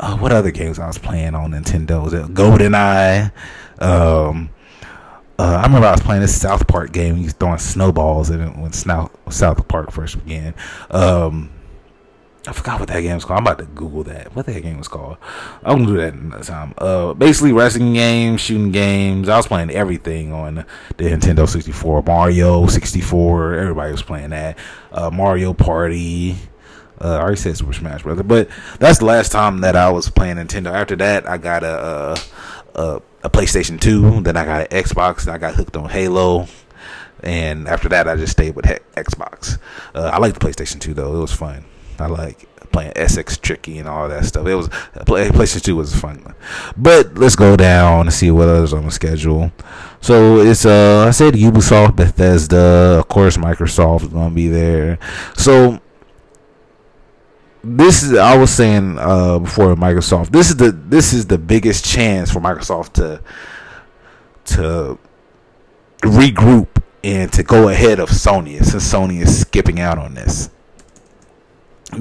uh, 0.00 0.16
what 0.16 0.32
other 0.32 0.50
games 0.50 0.78
I 0.78 0.86
was 0.86 0.98
playing 0.98 1.34
on 1.34 1.52
Nintendo? 1.52 2.02
Was 2.02 2.12
it 2.12 2.34
GoldenEye? 2.34 3.32
Um, 3.80 4.50
uh, 5.38 5.58
I 5.60 5.62
remember 5.64 5.86
I 5.86 5.92
was 5.92 6.00
playing 6.00 6.22
this 6.22 6.38
South 6.38 6.66
Park 6.66 6.92
game. 6.92 7.16
He 7.16 7.24
was 7.24 7.34
throwing 7.34 7.58
snowballs 7.58 8.30
it 8.30 8.38
when 8.38 8.72
South 8.72 9.68
Park 9.68 9.92
first 9.92 10.22
began. 10.24 10.54
Um, 10.90 11.50
I 12.48 12.52
forgot 12.52 12.78
what 12.78 12.88
that 12.88 13.00
game 13.00 13.14
was 13.14 13.24
called. 13.24 13.38
I'm 13.38 13.46
about 13.46 13.58
to 13.58 13.64
Google 13.64 14.04
that. 14.04 14.34
What 14.34 14.46
that 14.46 14.60
game 14.62 14.78
was 14.78 14.88
called? 14.88 15.16
I'm 15.64 15.78
gonna 15.78 15.86
do 15.86 15.96
that 15.96 16.14
another 16.14 16.44
time. 16.44 16.74
Uh, 16.78 17.12
basically 17.14 17.52
wrestling 17.52 17.94
games, 17.94 18.40
shooting 18.40 18.70
games. 18.70 19.28
I 19.28 19.36
was 19.36 19.46
playing 19.46 19.70
everything 19.70 20.32
on 20.32 20.64
the 20.96 21.04
Nintendo 21.04 21.48
64, 21.48 22.02
Mario 22.02 22.66
64. 22.66 23.54
Everybody 23.54 23.92
was 23.92 24.02
playing 24.02 24.30
that. 24.30 24.58
Uh, 24.92 25.10
Mario 25.10 25.52
Party. 25.52 26.36
Uh, 27.00 27.16
I 27.16 27.20
already 27.20 27.36
said 27.36 27.56
Super 27.56 27.72
Smash 27.72 28.02
Brother, 28.04 28.22
but 28.22 28.48
that's 28.78 29.00
the 29.00 29.04
last 29.04 29.30
time 29.32 29.60
that 29.60 29.76
I 29.76 29.90
was 29.90 30.08
playing 30.08 30.36
Nintendo. 30.36 30.72
After 30.72 30.96
that, 30.96 31.28
I 31.28 31.38
got 31.38 31.62
a 31.62 32.18
a, 32.74 33.02
a 33.22 33.30
PlayStation 33.30 33.80
2. 33.80 34.22
Then 34.22 34.36
I 34.36 34.44
got 34.44 34.72
an 34.72 34.82
Xbox. 34.82 35.28
I 35.30 35.38
got 35.38 35.54
hooked 35.54 35.76
on 35.76 35.88
Halo 35.88 36.46
and 37.22 37.66
after 37.66 37.88
that, 37.88 38.06
I 38.06 38.16
just 38.16 38.32
stayed 38.32 38.54
with 38.54 38.66
Xbox. 38.94 39.58
Uh, 39.94 40.10
I 40.12 40.18
like 40.18 40.34
the 40.34 40.40
PlayStation 40.40 40.78
2 40.80 40.94
though; 40.94 41.16
it 41.16 41.20
was 41.20 41.32
fun. 41.32 41.64
I 42.00 42.06
like 42.06 42.48
playing 42.72 42.92
SSX 42.92 43.40
Tricky 43.40 43.78
and 43.78 43.88
all 43.88 44.08
that 44.08 44.24
stuff. 44.24 44.46
It 44.46 44.54
was 44.54 44.68
play, 45.06 45.28
PlayStation 45.28 45.62
Two 45.62 45.76
was 45.76 45.94
fun, 45.94 46.34
but 46.76 47.14
let's 47.14 47.36
go 47.36 47.56
down 47.56 48.02
and 48.02 48.12
see 48.12 48.30
what 48.30 48.48
others 48.48 48.72
on 48.72 48.84
the 48.84 48.90
schedule. 48.90 49.50
So 50.00 50.40
it's 50.40 50.66
uh 50.66 51.06
I 51.06 51.10
said 51.10 51.34
Ubisoft, 51.34 51.96
Bethesda, 51.96 52.98
of 52.98 53.08
course 53.08 53.36
Microsoft 53.36 54.02
is 54.02 54.08
gonna 54.08 54.34
be 54.34 54.48
there. 54.48 54.98
So 55.36 55.80
this 57.64 58.02
is 58.02 58.14
I 58.16 58.36
was 58.36 58.50
saying 58.50 58.98
uh, 58.98 59.38
before 59.38 59.74
Microsoft. 59.74 60.30
This 60.30 60.50
is 60.50 60.56
the 60.56 60.70
this 60.70 61.12
is 61.12 61.26
the 61.26 61.38
biggest 61.38 61.84
chance 61.84 62.30
for 62.30 62.40
Microsoft 62.40 62.92
to 62.94 63.22
to 64.54 64.98
regroup 66.02 66.68
and 67.02 67.32
to 67.32 67.42
go 67.42 67.68
ahead 67.68 67.98
of 67.98 68.10
Sony 68.10 68.62
since 68.64 68.92
Sony 68.92 69.20
is 69.20 69.40
skipping 69.40 69.80
out 69.80 69.98
on 69.98 70.14
this 70.14 70.50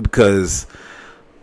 because 0.01 0.67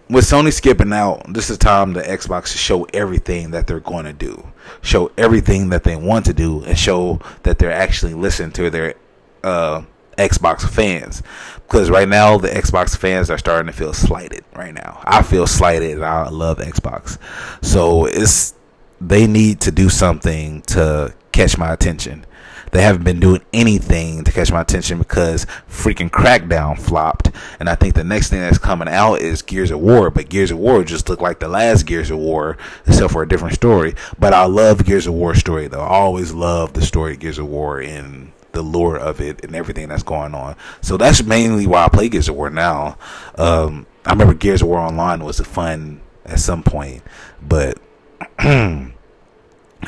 with 0.09 0.25
Sony 0.25 0.53
skipping 0.53 0.93
out, 0.93 1.33
this 1.33 1.49
is 1.49 1.59
time 1.59 1.95
the 1.95 2.03
Xbox 2.03 2.53
to 2.53 2.59
show 2.59 2.85
everything 2.93 3.51
that 3.53 3.67
they're 3.67 3.81
going 3.81 4.05
to 4.05 4.13
do, 4.13 4.47
show 4.83 5.11
everything 5.17 5.71
that 5.71 5.85
they 5.85 5.97
want 5.97 6.27
to 6.27 6.35
do, 6.35 6.63
and 6.65 6.79
show 6.79 7.21
that 7.45 7.59
they're 7.59 7.73
actually 7.73 8.15
listening 8.15 8.53
to 8.53 8.71
their 8.71 8.95
uh, 9.43 9.83
Xbox 10.19 10.69
fans. 10.69 11.23
Because 11.57 11.91
right 11.91 12.09
now, 12.09 12.37
the 12.37 12.49
Xbox 12.49 12.97
fans 12.97 13.31
are 13.31 13.39
starting 13.39 13.67
to 13.67 13.73
feel 13.73 13.95
slighted. 13.95 14.45
Right 14.55 14.75
now, 14.75 15.01
I 15.05 15.23
feel 15.23 15.47
slighted, 15.47 15.93
and 15.93 16.05
I 16.05 16.29
love 16.29 16.59
Xbox. 16.59 17.19
So 17.65 18.05
it's 18.07 18.55
they 19.01 19.27
need 19.27 19.61
to 19.63 19.73
do 19.73 19.89
something 19.89 20.63
to 20.63 21.15
catch 21.33 21.57
my 21.59 21.73
attention. 21.73 22.25
They 22.73 22.81
haven't 22.81 23.05
been 23.05 23.21
doing 23.21 23.43
anything 23.53 24.25
to 24.25 24.33
catch 24.33 24.51
my 24.51 24.63
attention 24.63 24.97
because 24.97 25.45
freaking 25.69 26.11
Crackdown 26.11 26.79
flopped. 26.79 27.31
And 27.61 27.69
I 27.69 27.75
think 27.75 27.95
the 27.95 28.03
next 28.03 28.31
thing 28.31 28.41
that's 28.41 28.57
coming 28.57 28.89
out 28.89 29.21
is 29.21 29.43
Gears 29.43 29.71
of 29.71 29.81
War. 29.81 30.11
But 30.11 30.31
Gears 30.31 30.51
of 30.51 30.57
War 30.57 30.83
just 30.83 31.07
looked 31.11 31.21
like 31.21 31.39
the 31.39 31.49
last 31.49 31.85
Gears 31.85 32.11
of 32.11 32.17
War, 32.17 32.57
except 32.87 33.13
for 33.13 33.23
a 33.23 33.29
different 33.29 33.55
story. 33.55 33.95
But 34.19 34.33
I 34.33 34.47
love 34.47 34.87
Gears 34.87 35.07
of 35.07 35.13
War 35.13 35.35
story 35.35 35.69
though. 35.69 35.83
I 35.83 35.99
always 35.99 36.33
love 36.33 36.73
the 36.73 36.81
story 36.81 37.13
of 37.13 37.21
Gears 37.21 37.39
of 37.39 37.47
War 37.47 37.79
and 37.79 38.33
the 38.53 38.63
lore 38.63 38.97
of 38.97 39.21
it 39.21 39.45
and 39.45 39.55
everything 39.55 39.91
that's 39.91 40.03
going 40.03 40.35
on. 40.35 40.57
So 40.81 40.97
that's 40.97 41.23
mainly 41.23 41.67
why 41.67 41.85
I 41.85 41.89
play 41.91 42.09
Gears 42.09 42.31
of 42.31 42.37
War 42.37 42.49
now. 42.49 42.97
Um, 43.37 43.87
I 44.07 44.13
remember 44.13 44.33
Gears 44.33 44.63
of 44.63 44.69
War 44.69 44.79
Online 44.79 45.23
was 45.23 45.41
fun 45.41 46.01
at 46.25 46.41
some 46.41 46.63
point, 46.63 47.03
but 47.47 47.79
I 48.39 48.93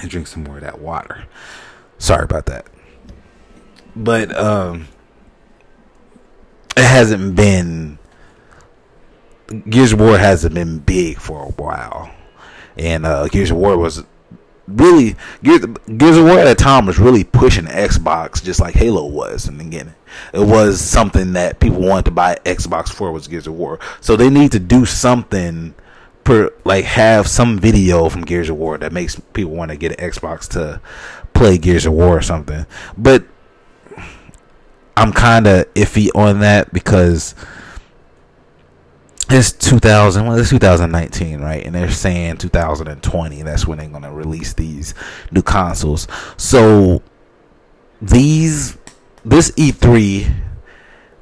drink 0.07 0.26
some 0.26 0.45
more 0.45 0.57
of 0.57 0.62
that 0.62 0.80
water. 0.82 1.24
Sorry 1.97 2.24
about 2.24 2.45
that 2.47 2.66
but 3.97 4.37
um, 4.37 4.89
it 6.77 6.85
hasn't 6.85 7.37
been 7.37 7.99
Gears 9.69 9.93
of 9.93 10.01
War 10.01 10.19
hasn't 10.19 10.55
been 10.55 10.79
big 10.79 11.19
for 11.19 11.43
a 11.43 11.51
while, 11.51 12.11
and 12.77 13.05
uh, 13.07 13.29
Gears 13.29 13.51
of 13.51 13.59
War 13.59 13.77
was 13.77 14.05
really 14.67 15.17
Gears, 15.43 15.65
Gears 15.97 16.17
of 16.17 16.25
War 16.25 16.39
at 16.39 16.47
a 16.47 16.55
time 16.55 16.87
was 16.87 16.99
really 16.99 17.25
pushing 17.25 17.67
Xbox 17.67 18.43
just 18.43 18.61
like 18.61 18.75
Halo 18.75 19.07
was 19.07 19.47
in 19.47 19.59
the 19.59 19.65
beginning. 19.65 19.95
It 20.33 20.47
was 20.47 20.81
something 20.81 21.35
that 21.35 21.61
people 21.61 21.81
wanted 21.81 22.07
to 22.07 22.11
buy 22.11 22.39
Xbox 22.45 22.89
for 22.89 23.13
was 23.13 23.29
Gears 23.29 23.47
of 23.47 23.55
War, 23.55 23.79
so 24.01 24.17
they 24.17 24.31
need 24.31 24.53
to 24.53 24.61
do 24.61 24.85
something. 24.85 25.75
Per, 26.25 26.51
like 26.65 26.87
have 26.87 27.29
some 27.29 27.59
video 27.59 28.09
from 28.09 28.23
Gears 28.23 28.49
of 28.49 28.57
War 28.57 28.79
that 28.79 28.93
makes 28.93 29.21
people 29.35 29.53
want 29.53 29.71
to 29.71 29.77
get 29.77 30.01
an 30.01 30.11
Xbox 30.11 30.49
to 30.53 30.81
play 31.35 31.59
Gears 31.59 31.85
of 31.85 31.93
War 31.93 32.17
or 32.17 32.23
something. 32.23 32.65
But 32.97 33.25
I'm 34.97 35.13
kind 35.13 35.47
of 35.47 35.73
iffy 35.75 36.09
on 36.15 36.41
that 36.41 36.73
because 36.73 37.35
it's 39.31 39.53
2000 39.53 40.27
well 40.27 40.39
it's 40.39 40.51
2019 40.51 41.41
right? 41.41 41.65
And 41.65 41.75
they're 41.75 41.91
saying 41.91 42.37
2020 42.39 43.43
that's 43.43 43.67
when 43.67 43.79
they're 43.79 43.89
going 43.89 44.03
to 44.03 44.11
release 44.11 44.53
these 44.53 44.95
new 45.31 45.43
consoles. 45.43 46.07
So 46.37 47.03
these 48.01 48.77
this 49.25 49.51
E3 49.53 50.33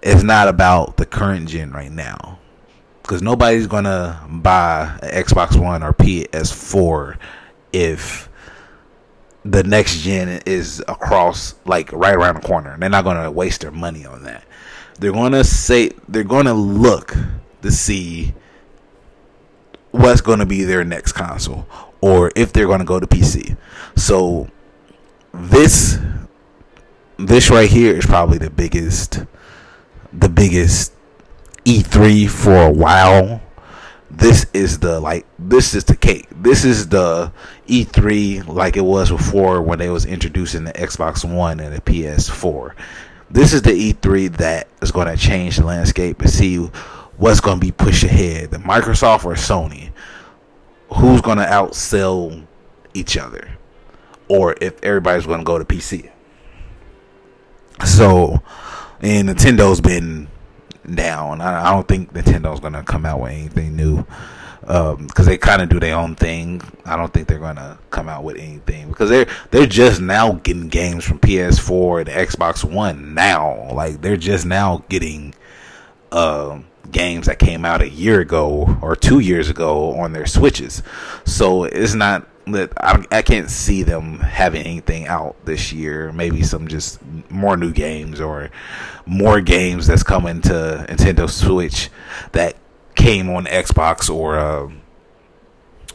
is 0.03 0.25
not 0.25 0.49
about 0.49 0.97
the 0.97 1.07
current 1.07 1.49
gen 1.49 1.70
right 1.73 1.93
now. 1.93 2.39
Because 3.03 3.23
nobody's 3.23 3.66
going 3.66 3.85
to 3.85 4.20
buy 4.29 4.99
an 5.03 5.25
Xbox 5.25 5.61
One 5.61 5.83
or 5.83 5.93
PS4 5.93 7.16
if 7.73 8.29
the 9.45 9.62
next 9.64 9.99
gen 9.99 10.40
is 10.47 10.82
across 10.88 11.55
like 11.64 11.93
right 11.93 12.14
around 12.14 12.36
the 12.36 12.47
corner. 12.47 12.76
They're 12.78 12.88
not 12.88 13.05
going 13.05 13.22
to 13.22 13.30
waste 13.30 13.62
their 13.62 13.70
money 13.70 14.07
on 14.07 14.22
that. 14.24 14.45
They're 14.99 15.12
going 15.12 15.32
to 15.32 15.45
say 15.45 15.90
they're 16.09 16.24
going 16.24 16.47
to 16.47 16.53
look 16.53 17.16
to 17.62 17.70
see 17.70 18.34
what's 19.90 20.20
going 20.20 20.38
to 20.38 20.47
be 20.47 20.64
their 20.64 20.84
next 20.84 21.12
console 21.12 21.66
or 22.01 22.30
if 22.36 22.53
they're 22.53 22.66
going 22.66 22.80
to 22.80 22.84
go 22.84 23.01
to 23.01 23.07
PC. 23.07 23.57
So 23.97 24.49
this 25.32 25.99
this 27.18 27.51
right 27.51 27.70
here 27.70 27.95
is 27.97 28.07
probably 28.07 28.38
the 28.38 28.51
biggest 28.51 29.24
the 30.12 30.28
biggest 30.28 30.93
E3 31.64 32.28
for 32.28 32.66
a 32.66 32.70
while 32.70 33.40
this 34.12 34.46
is 34.52 34.78
the 34.78 35.00
like 35.00 35.26
this 35.38 35.74
is 35.74 35.84
the 35.84 35.96
cake. 35.96 36.28
This 36.30 36.64
is 36.64 36.88
the 36.88 37.32
E3 37.66 38.46
like 38.46 38.76
it 38.76 38.84
was 38.84 39.10
before 39.10 39.62
when 39.62 39.78
they 39.78 39.88
was 39.88 40.04
introducing 40.04 40.64
the 40.64 40.72
Xbox 40.72 41.24
One 41.24 41.60
and 41.60 41.74
the 41.74 41.80
PS4. 41.80 42.74
This 43.30 43.54
is 43.54 43.62
the 43.62 43.70
E3 43.70 44.36
that 44.36 44.68
is 44.82 44.92
going 44.92 45.08
to 45.08 45.16
change 45.16 45.56
the 45.56 45.64
landscape 45.64 46.20
and 46.20 46.30
see 46.30 46.58
what's 47.16 47.40
going 47.40 47.58
to 47.58 47.66
be 47.66 47.72
pushed 47.72 48.04
ahead, 48.04 48.50
the 48.50 48.58
Microsoft 48.58 49.24
or 49.24 49.34
Sony. 49.34 49.90
Who's 50.94 51.22
going 51.22 51.38
to 51.38 51.44
outsell 51.44 52.46
each 52.92 53.16
other 53.16 53.56
or 54.28 54.54
if 54.60 54.82
everybody's 54.82 55.26
going 55.26 55.40
to 55.40 55.44
go 55.44 55.58
to 55.58 55.64
PC. 55.64 56.10
So, 57.86 58.42
and 59.00 59.30
Nintendo's 59.30 59.80
been 59.80 60.28
down. 60.95 61.41
I, 61.41 61.68
I 61.68 61.70
don't 61.72 61.87
think 61.87 62.12
Nintendo's 62.12 62.61
gonna 62.61 62.83
come 62.83 63.07
out 63.07 63.20
with 63.20 63.33
anything 63.33 63.76
new 63.76 64.05
because 64.61 65.18
um, 65.18 65.24
they 65.24 65.39
kind 65.39 65.61
of 65.61 65.68
do 65.68 65.80
their 65.80 65.97
own 65.97 66.14
thing. 66.14 66.61
I 66.85 66.97
don't 66.97 67.12
think 67.12 67.26
they're 67.26 67.39
gonna 67.39 67.78
come 67.91 68.09
out 68.09 68.22
with 68.22 68.37
anything 68.37 68.89
because 68.89 69.11
they're 69.11 69.26
they're 69.51 69.66
just 69.66 70.01
now 70.01 70.33
getting 70.33 70.68
games 70.68 71.05
from 71.05 71.18
PS4 71.18 72.01
and 72.01 72.09
Xbox 72.09 72.64
One 72.64 73.14
now. 73.14 73.72
Like 73.72 74.01
they're 74.01 74.16
just 74.16 74.47
now 74.47 74.85
getting 74.89 75.35
uh, 76.12 76.61
games 76.91 77.26
that 77.26 77.39
came 77.39 77.64
out 77.64 77.83
a 77.83 77.89
year 77.89 78.20
ago 78.20 78.78
or 78.83 78.95
two 78.95 79.18
years 79.18 79.51
ago 79.51 79.99
on 79.99 80.12
their 80.12 80.26
Switches. 80.26 80.83
So 81.24 81.64
it's 81.64 81.95
not 81.95 82.28
I, 82.47 83.05
I 83.11 83.22
can't 83.22 83.51
see 83.51 83.82
them 83.82 84.18
having 84.18 84.62
anything 84.62 85.07
out 85.07 85.36
this 85.45 85.72
year. 85.72 86.11
Maybe 86.12 86.43
some 86.43 86.66
just 86.68 87.01
more 87.30 87.57
new 87.57 87.72
games 87.72 88.20
or 88.20 88.51
more 89.07 89.40
games 89.40 89.86
that's 89.86 90.03
coming 90.03 90.40
to 90.43 90.86
Nintendo 90.88 91.30
Switch 91.30 91.88
that 92.32 92.57
came 92.95 93.30
on 93.30 93.45
Xbox 93.47 94.11
or 94.12 94.36
uh, 94.36 94.70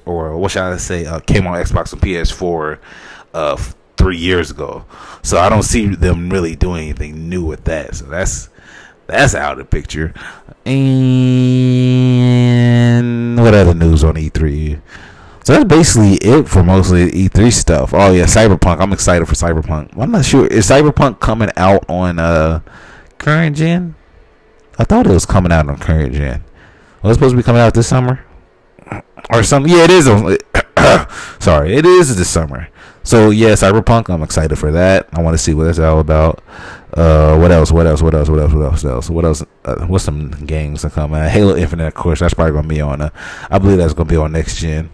or 0.06 0.38
what 0.38 0.52
should 0.52 0.62
I 0.64 0.78
say 0.78 1.06
uh, 1.06 1.20
came 1.20 1.46
on 1.48 1.62
Xbox 1.62 1.92
and 1.94 2.02
PS4 2.02 2.80
uh, 3.34 3.58
three 3.98 4.18
years 4.18 4.50
ago. 4.52 4.86
So 5.24 5.38
I 5.38 5.50
don't 5.50 5.64
see 5.64 5.88
them 5.88 6.30
really 6.30 6.56
doing 6.56 6.84
anything 6.86 7.28
new 7.30 7.44
with 7.44 7.66
that. 7.66 7.96
So 7.96 8.06
that's 8.06 8.50
That's 9.08 9.36
out 9.36 9.54
of 9.54 9.58
the 9.60 9.66
picture. 9.66 10.14
And 10.66 10.86
what 13.40 13.54
other 13.54 13.74
news 13.74 14.04
on 14.04 14.16
E3? 14.16 14.82
So 15.48 15.54
that's 15.54 15.64
basically 15.64 16.16
it 16.16 16.50
for 16.50 16.62
mostly 16.62 17.10
E3 17.10 17.54
stuff. 17.54 17.94
Oh 17.94 18.12
yeah, 18.12 18.26
Cyberpunk. 18.26 18.82
I'm 18.82 18.92
excited 18.92 19.26
for 19.30 19.34
Cyberpunk. 19.34 19.98
I'm 19.98 20.12
not 20.12 20.26
sure 20.26 20.46
is 20.46 20.68
Cyberpunk 20.68 21.22
coming 21.22 21.52
out 21.56 21.90
on 21.90 22.20
uh 22.20 22.60
current 23.18 23.56
gen. 23.56 23.96
I 24.78 24.84
thought 24.84 25.08
it 25.08 25.12
was 25.12 25.26
coming 25.26 25.54
out 25.54 25.70
on 25.70 25.78
current 25.78 26.14
gen. 26.14 26.44
Was 27.02 27.12
it 27.12 27.14
supposed 27.14 27.32
to 27.32 27.38
be 27.38 27.44
coming 27.44 27.62
out 27.62 27.74
this 27.74 27.88
summer 27.88 28.26
or 29.30 29.42
something? 29.42 29.72
Yeah, 29.72 29.86
it 29.86 29.90
is. 29.90 30.08
Sorry, 31.40 31.78
it 31.78 31.86
is 31.86 32.18
this 32.18 32.30
summer. 32.30 32.68
So 33.04 33.30
yeah, 33.30 33.52
Cyberpunk. 33.54 34.10
I'm 34.10 34.24
excited 34.24 34.58
for 34.58 34.74
that. 34.74 35.08
I 35.14 35.22
want 35.22 35.34
to 35.34 35.42
see 35.42 35.54
what 35.54 35.68
it's 35.68 35.80
all 35.80 36.02
about. 36.02 36.44
Uh, 36.94 37.38
what 37.38 37.54
else? 37.54 37.72
What 37.72 37.88
else? 37.88 38.02
What 38.02 38.14
else? 38.14 38.28
What 38.28 38.40
else? 38.40 38.52
What 38.52 38.66
else? 38.66 38.84
What 38.84 38.92
else? 38.92 39.10
What 39.10 39.24
else? 39.24 39.46
Uh, 39.64 39.86
what's 39.86 40.04
some 40.04 40.32
games 40.46 40.82
that 40.82 40.92
come 40.92 41.14
out? 41.14 41.32
Halo 41.32 41.56
Infinite, 41.56 41.88
of 41.88 41.94
course. 41.94 42.20
That's 42.20 42.34
probably 42.34 42.52
gonna 42.52 42.68
be 42.68 42.82
on. 42.82 43.00
Uh, 43.00 43.12
I 43.50 43.60
believe 43.60 43.78
that's 43.78 43.94
gonna 43.94 44.10
be 44.10 44.18
on 44.18 44.34
next 44.34 44.58
gen. 44.58 44.90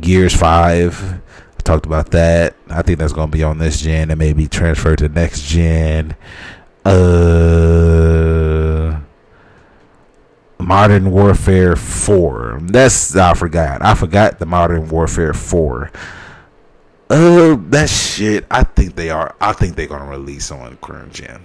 Gears 0.00 0.34
Five. 0.34 1.02
I 1.02 1.62
talked 1.62 1.86
about 1.86 2.10
that. 2.10 2.54
I 2.68 2.82
think 2.82 2.98
that's 2.98 3.12
gonna 3.12 3.30
be 3.30 3.42
on 3.42 3.58
this 3.58 3.80
gen 3.80 4.10
and 4.10 4.18
maybe 4.18 4.48
transferred 4.48 4.98
to 4.98 5.08
next 5.08 5.42
gen. 5.42 6.16
Uh, 6.84 8.02
Modern 10.58 11.10
Warfare 11.10 11.76
Four. 11.76 12.58
That's 12.62 13.14
I 13.16 13.34
forgot. 13.34 13.84
I 13.84 13.94
forgot 13.94 14.38
the 14.38 14.46
Modern 14.46 14.88
Warfare 14.88 15.34
Four. 15.34 15.90
Uh, 17.10 17.56
that 17.68 17.90
shit. 17.90 18.46
I 18.50 18.64
think 18.64 18.96
they 18.96 19.10
are. 19.10 19.34
I 19.40 19.52
think 19.52 19.76
they're 19.76 19.86
gonna 19.86 20.10
release 20.10 20.50
on 20.50 20.78
current 20.78 21.12
gen. 21.12 21.44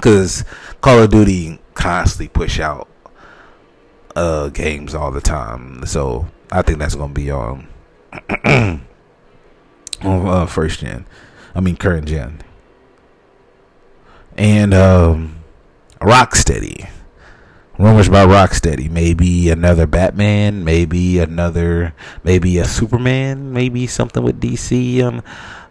Cause 0.00 0.44
Call 0.80 1.02
of 1.02 1.10
Duty 1.10 1.58
constantly 1.74 2.28
push 2.28 2.60
out 2.60 2.88
uh 4.14 4.48
games 4.48 4.94
all 4.94 5.10
the 5.10 5.20
time. 5.20 5.86
So 5.86 6.26
I 6.50 6.62
think 6.62 6.78
that's 6.78 6.94
gonna 6.94 7.12
be 7.12 7.30
um 7.30 7.68
uh, 10.02 10.46
first 10.46 10.80
gen. 10.80 11.06
I 11.54 11.60
mean 11.60 11.76
current 11.76 12.08
gen. 12.08 12.42
And 14.36 14.74
um 14.74 15.36
Rocksteady 16.00 16.88
rumors 17.78 18.08
about 18.08 18.28
Rocksteady. 18.28 18.90
Maybe 18.90 19.50
another 19.50 19.86
Batman. 19.86 20.64
Maybe 20.64 21.18
another. 21.18 21.94
Maybe 22.24 22.58
a 22.58 22.64
Superman. 22.64 23.52
Maybe 23.52 23.86
something 23.86 24.22
with 24.22 24.40
DC. 24.40 25.02
Um, 25.02 25.22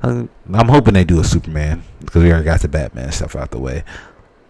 I'm, 0.01 0.30
I'm 0.53 0.67
hoping 0.67 0.93
they 0.93 1.03
do 1.03 1.19
a 1.19 1.23
Superman 1.23 1.84
because 1.99 2.23
we 2.23 2.30
already 2.30 2.45
got 2.45 2.61
the 2.61 2.67
Batman 2.67 3.11
stuff 3.11 3.36
out 3.36 3.51
the 3.51 3.59
way. 3.59 3.84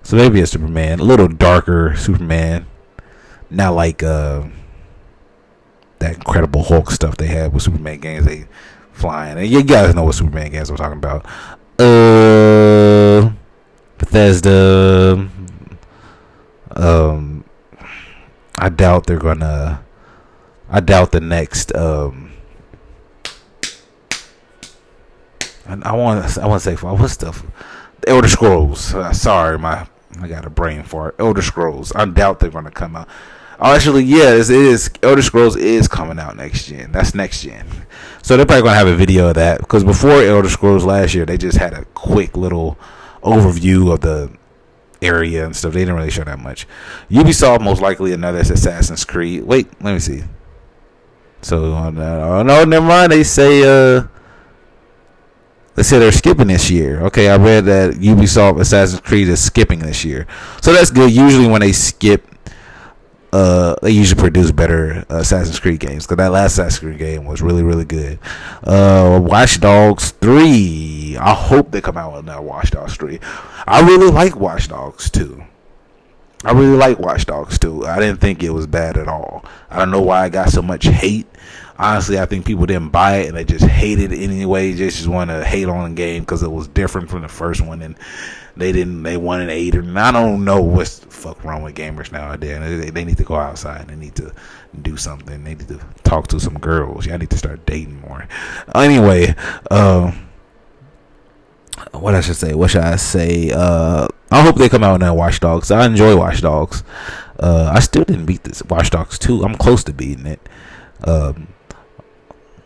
So 0.03 0.17
maybe 0.17 0.41
a 0.41 0.47
Superman, 0.47 0.99
a 0.99 1.03
little 1.03 1.27
darker 1.27 1.95
Superman, 1.95 2.67
not 3.49 3.73
like 3.73 4.03
uh, 4.03 4.43
that 6.05 6.17
Incredible 6.17 6.63
Hulk 6.63 6.91
stuff 6.91 7.17
they 7.17 7.27
had 7.27 7.53
with 7.53 7.63
Superman 7.63 7.99
games. 7.99 8.25
They 8.25 8.45
flying, 8.91 9.37
and 9.37 9.47
you 9.47 9.63
guys 9.63 9.95
know 9.95 10.03
what 10.03 10.15
Superman 10.15 10.51
games 10.51 10.69
I'm 10.69 10.77
talking 10.77 10.97
about. 10.97 11.25
Uh, 11.79 13.31
Bethesda. 13.97 15.29
Um, 16.71 17.43
I 18.57 18.69
doubt 18.69 19.07
they're 19.07 19.17
gonna. 19.17 19.83
I 20.69 20.79
doubt 20.79 21.11
the 21.11 21.21
next. 21.21 21.75
Um, 21.75 22.33
I, 25.67 25.95
want. 25.95 26.37
I 26.37 26.47
want 26.47 26.61
to 26.61 26.75
say 26.75 26.75
what's 26.85 27.17
the 27.17 27.33
Elder 28.07 28.27
Scrolls. 28.27 28.93
Uh, 28.93 29.11
sorry, 29.11 29.57
my 29.57 29.87
I 30.21 30.27
got 30.27 30.45
a 30.45 30.49
brain 30.49 30.83
fart. 30.83 31.15
Elder 31.17 31.41
Scrolls. 31.41 31.91
I 31.95 32.05
doubt 32.05 32.39
they're 32.39 32.51
gonna 32.51 32.71
come 32.71 32.95
out. 32.95 33.09
Oh, 33.59 33.73
actually, 33.73 34.03
yes, 34.03 34.49
it 34.49 34.57
is. 34.57 34.89
Elder 35.01 35.21
Scrolls 35.21 35.55
is 35.55 35.87
coming 35.87 36.19
out 36.19 36.35
next 36.35 36.65
gen. 36.65 36.91
That's 36.91 37.15
next 37.15 37.41
gen. 37.41 37.65
So 38.21 38.35
they're 38.35 38.45
probably 38.45 38.63
gonna 38.63 38.77
have 38.77 38.87
a 38.87 38.95
video 38.95 39.29
of 39.29 39.35
that 39.35 39.59
because 39.59 39.83
before 39.83 40.21
Elder 40.21 40.49
Scrolls 40.49 40.83
last 40.83 41.13
year, 41.13 41.25
they 41.25 41.37
just 41.37 41.57
had 41.57 41.73
a 41.73 41.85
quick 41.93 42.35
little 42.35 42.77
overview 43.23 43.93
of 43.93 44.01
the 44.01 44.31
area 45.01 45.45
and 45.45 45.55
stuff. 45.55 45.73
They 45.73 45.81
didn't 45.81 45.95
really 45.95 46.11
show 46.11 46.23
that 46.23 46.39
much. 46.39 46.67
Ubisoft 47.09 47.61
most 47.61 47.81
likely 47.81 48.13
another 48.13 48.39
Assassin's 48.39 49.05
Creed. 49.05 49.43
Wait, 49.43 49.67
let 49.81 49.93
me 49.93 49.99
see. 49.99 50.23
So 51.41 51.73
on 51.73 51.97
uh, 51.97 52.19
oh 52.23 52.43
no, 52.43 52.63
never 52.65 52.85
mind. 52.85 53.11
They 53.11 53.23
say 53.23 53.61
uh 53.61 54.07
they 55.75 55.83
say 55.83 55.99
they're 55.99 56.11
skipping 56.11 56.47
this 56.47 56.71
year. 56.71 57.01
Okay, 57.03 57.29
I 57.29 57.37
read 57.37 57.65
that 57.65 57.93
Ubisoft 57.95 58.59
Assassin's 58.59 59.01
Creed 59.01 59.27
is 59.27 59.43
skipping 59.43 59.79
this 59.79 60.03
year. 60.03 60.25
So 60.61 60.73
that's 60.73 60.89
good. 60.89 61.11
Usually 61.11 61.47
when 61.47 61.61
they 61.61 61.73
skip 61.73 62.34
uh, 63.35 63.75
they 63.81 63.91
usually 63.91 64.21
produce 64.21 64.53
better 64.53 65.05
Assassin's 65.09 65.59
Creed 65.59 65.81
games 65.81 66.05
because 66.05 66.15
that 66.15 66.31
last 66.31 66.53
Assassin's 66.53 66.79
Creed 66.79 66.97
game 66.97 67.25
was 67.25 67.41
really 67.41 67.63
really 67.63 67.83
good. 67.83 68.17
Uh, 68.63 69.19
Watch 69.21 69.59
Dogs 69.59 70.11
three. 70.11 71.17
I 71.19 71.33
hope 71.33 71.71
they 71.71 71.81
come 71.81 71.97
out 71.97 72.13
with 72.13 72.25
that 72.27 72.41
Watch 72.41 72.71
Dogs 72.71 72.95
three. 72.95 73.19
I 73.67 73.81
really 73.81 74.09
like 74.09 74.37
Watch 74.37 74.69
Dogs 74.69 75.09
two. 75.09 75.43
I 76.45 76.51
really 76.51 76.77
like 76.77 76.99
Watch 76.99 77.25
Dogs 77.25 77.57
2. 77.57 77.87
I 77.87 77.99
didn't 77.99 78.21
think 78.21 78.43
it 78.43 78.51
was 78.51 78.67
bad 78.67 78.97
at 78.97 79.07
all. 79.07 79.43
I 79.67 79.79
don't 79.79 79.89
know 79.89 80.01
why 80.01 80.25
I 80.25 80.29
got 80.29 80.49
so 80.49 80.61
much 80.61 80.85
hate. 80.85 81.25
Honestly, 81.79 82.19
I 82.19 82.27
think 82.27 82.45
people 82.45 82.67
didn't 82.67 82.89
buy 82.89 83.17
it 83.17 83.29
and 83.29 83.35
they 83.35 83.45
just 83.45 83.65
hated 83.65 84.13
it 84.13 84.23
anyway. 84.23 84.71
They 84.71 84.89
just 84.89 85.07
want 85.07 85.31
to 85.31 85.43
hate 85.43 85.67
on 85.67 85.89
the 85.89 85.95
game 85.95 86.21
because 86.21 86.43
it 86.43 86.51
was 86.51 86.67
different 86.67 87.09
from 87.09 87.23
the 87.23 87.27
first 87.27 87.61
one 87.61 87.81
and 87.81 87.95
they 88.57 88.71
didn't. 88.71 89.03
They 89.03 89.17
wanted 89.17 89.49
eight 89.49 89.75
and 89.75 89.99
I 89.99 90.11
don't 90.11 90.45
know 90.45 90.61
what's 90.61 90.99
the 90.99 91.09
fuck 91.09 91.43
wrong 91.43 91.63
with 91.63 91.75
gamers 91.75 92.11
nowadays. 92.11 92.81
They, 92.81 92.89
they 92.89 93.05
need 93.05 93.17
to 93.17 93.23
go 93.23 93.35
outside. 93.35 93.87
They 93.87 93.95
need 93.95 94.15
to 94.15 94.33
do 94.81 94.97
something. 94.97 95.43
They 95.43 95.55
need 95.55 95.67
to 95.67 95.79
talk 96.03 96.27
to 96.27 96.39
some 96.39 96.57
girls. 96.59 97.05
Y'all 97.05 97.17
need 97.17 97.29
to 97.31 97.37
start 97.37 97.65
dating 97.65 97.99
more. 98.01 98.27
Anyway, 98.73 99.35
uh, 99.69 100.11
what 101.91 102.15
I 102.15 102.21
should 102.21 102.37
say? 102.37 102.53
What 102.53 102.71
should 102.71 102.81
I 102.81 102.95
say? 102.95 103.51
Uh, 103.51 104.07
I 104.31 104.41
hope 104.41 104.55
they 104.55 104.69
come 104.69 104.83
out 104.83 105.01
and 105.03 105.15
Watch 105.15 105.39
Dogs. 105.39 105.71
I 105.71 105.85
enjoy 105.85 106.15
Watch 106.15 106.41
Dogs. 106.41 106.83
Uh, 107.39 107.71
I 107.73 107.79
still 107.79 108.05
didn't 108.05 108.25
beat 108.25 108.43
this 108.43 108.63
Watch 108.63 108.89
Dogs 108.89 109.19
2. 109.19 109.43
I'm 109.43 109.55
close 109.55 109.83
to 109.85 109.93
beating 109.93 110.25
it. 110.25 110.39
Um, 111.03 111.49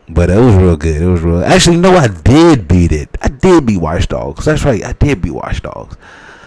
but 0.10 0.30
it 0.30 0.40
was 0.40 0.56
real 0.56 0.76
good. 0.76 1.02
It 1.02 1.08
was 1.08 1.22
real. 1.22 1.44
Actually, 1.44 1.78
no, 1.78 1.96
I 1.96 2.08
did 2.08 2.68
beat 2.68 2.92
it. 2.92 3.10
I 3.22 3.28
did 3.28 3.66
beat 3.66 3.78
Watch 3.78 4.08
Dogs. 4.08 4.46
That's 4.46 4.64
right. 4.64 4.84
I 4.84 4.94
did 4.94 5.22
beat 5.22 5.32
Watch 5.32 5.62
Dogs. 5.62 5.96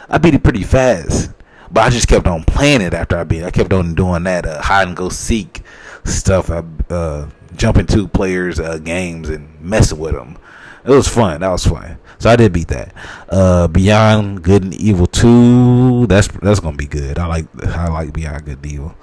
I 0.08 0.18
beat 0.18 0.34
it 0.34 0.42
pretty 0.42 0.64
fast. 0.64 1.30
But 1.70 1.84
I 1.84 1.90
just 1.90 2.08
kept 2.08 2.26
on 2.26 2.44
playing 2.44 2.82
it 2.82 2.92
after 2.92 3.16
I 3.16 3.24
beat 3.24 3.42
it. 3.42 3.46
I 3.46 3.50
kept 3.50 3.72
on 3.72 3.94
doing 3.94 4.24
that 4.24 4.44
uh, 4.44 4.60
hide 4.60 4.88
and 4.88 4.96
go 4.96 5.08
seek 5.08 5.62
stuff. 6.04 6.50
I 6.50 6.62
uh, 6.90 7.30
jumping 7.56 7.86
to 7.86 8.08
players' 8.08 8.60
uh, 8.60 8.78
games 8.78 9.30
and 9.30 9.58
messing 9.60 9.98
with 9.98 10.12
them. 10.12 10.36
It 10.84 10.90
was 10.90 11.08
fun. 11.08 11.40
That 11.40 11.48
was 11.48 11.64
fun. 11.64 11.98
So 12.18 12.28
I 12.28 12.36
did 12.36 12.52
beat 12.52 12.68
that. 12.68 12.92
Uh, 13.28 13.68
Beyond 13.68 14.42
Good 14.42 14.64
and 14.64 14.74
Evil 14.74 15.06
two. 15.06 16.06
That's 16.08 16.28
that's 16.28 16.60
gonna 16.60 16.76
be 16.76 16.86
good. 16.86 17.18
I 17.18 17.26
like 17.26 17.46
I 17.64 17.88
like 17.88 18.12
Beyond 18.12 18.44
Good 18.44 18.58
and 18.62 18.66
Evil. 18.66 18.94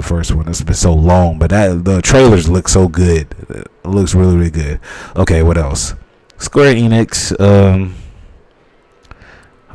The 0.00 0.06
first 0.06 0.32
one. 0.32 0.48
It's 0.48 0.62
been 0.62 0.74
so 0.74 0.94
long, 0.94 1.38
but 1.38 1.50
that 1.50 1.84
the 1.84 2.00
trailers 2.00 2.48
look 2.48 2.68
so 2.68 2.88
good. 2.88 3.26
It 3.50 3.68
looks 3.84 4.14
really 4.14 4.34
really 4.34 4.50
good. 4.50 4.80
Okay, 5.14 5.42
what 5.42 5.58
else? 5.58 5.92
Square 6.38 6.76
Enix. 6.76 7.38
Um, 7.38 7.96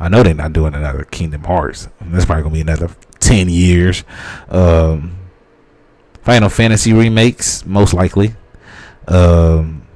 I 0.00 0.08
know 0.08 0.24
they're 0.24 0.34
not 0.34 0.52
doing 0.52 0.74
another 0.74 1.04
Kingdom 1.04 1.44
Hearts. 1.44 1.88
That's 2.00 2.24
probably 2.24 2.42
gonna 2.42 2.54
be 2.54 2.60
another 2.60 2.90
ten 3.20 3.48
years. 3.48 4.02
Um, 4.48 5.16
Final 6.22 6.48
Fantasy 6.48 6.92
remakes, 6.92 7.64
most 7.64 7.94
likely. 7.94 8.34
Um, 9.06 9.86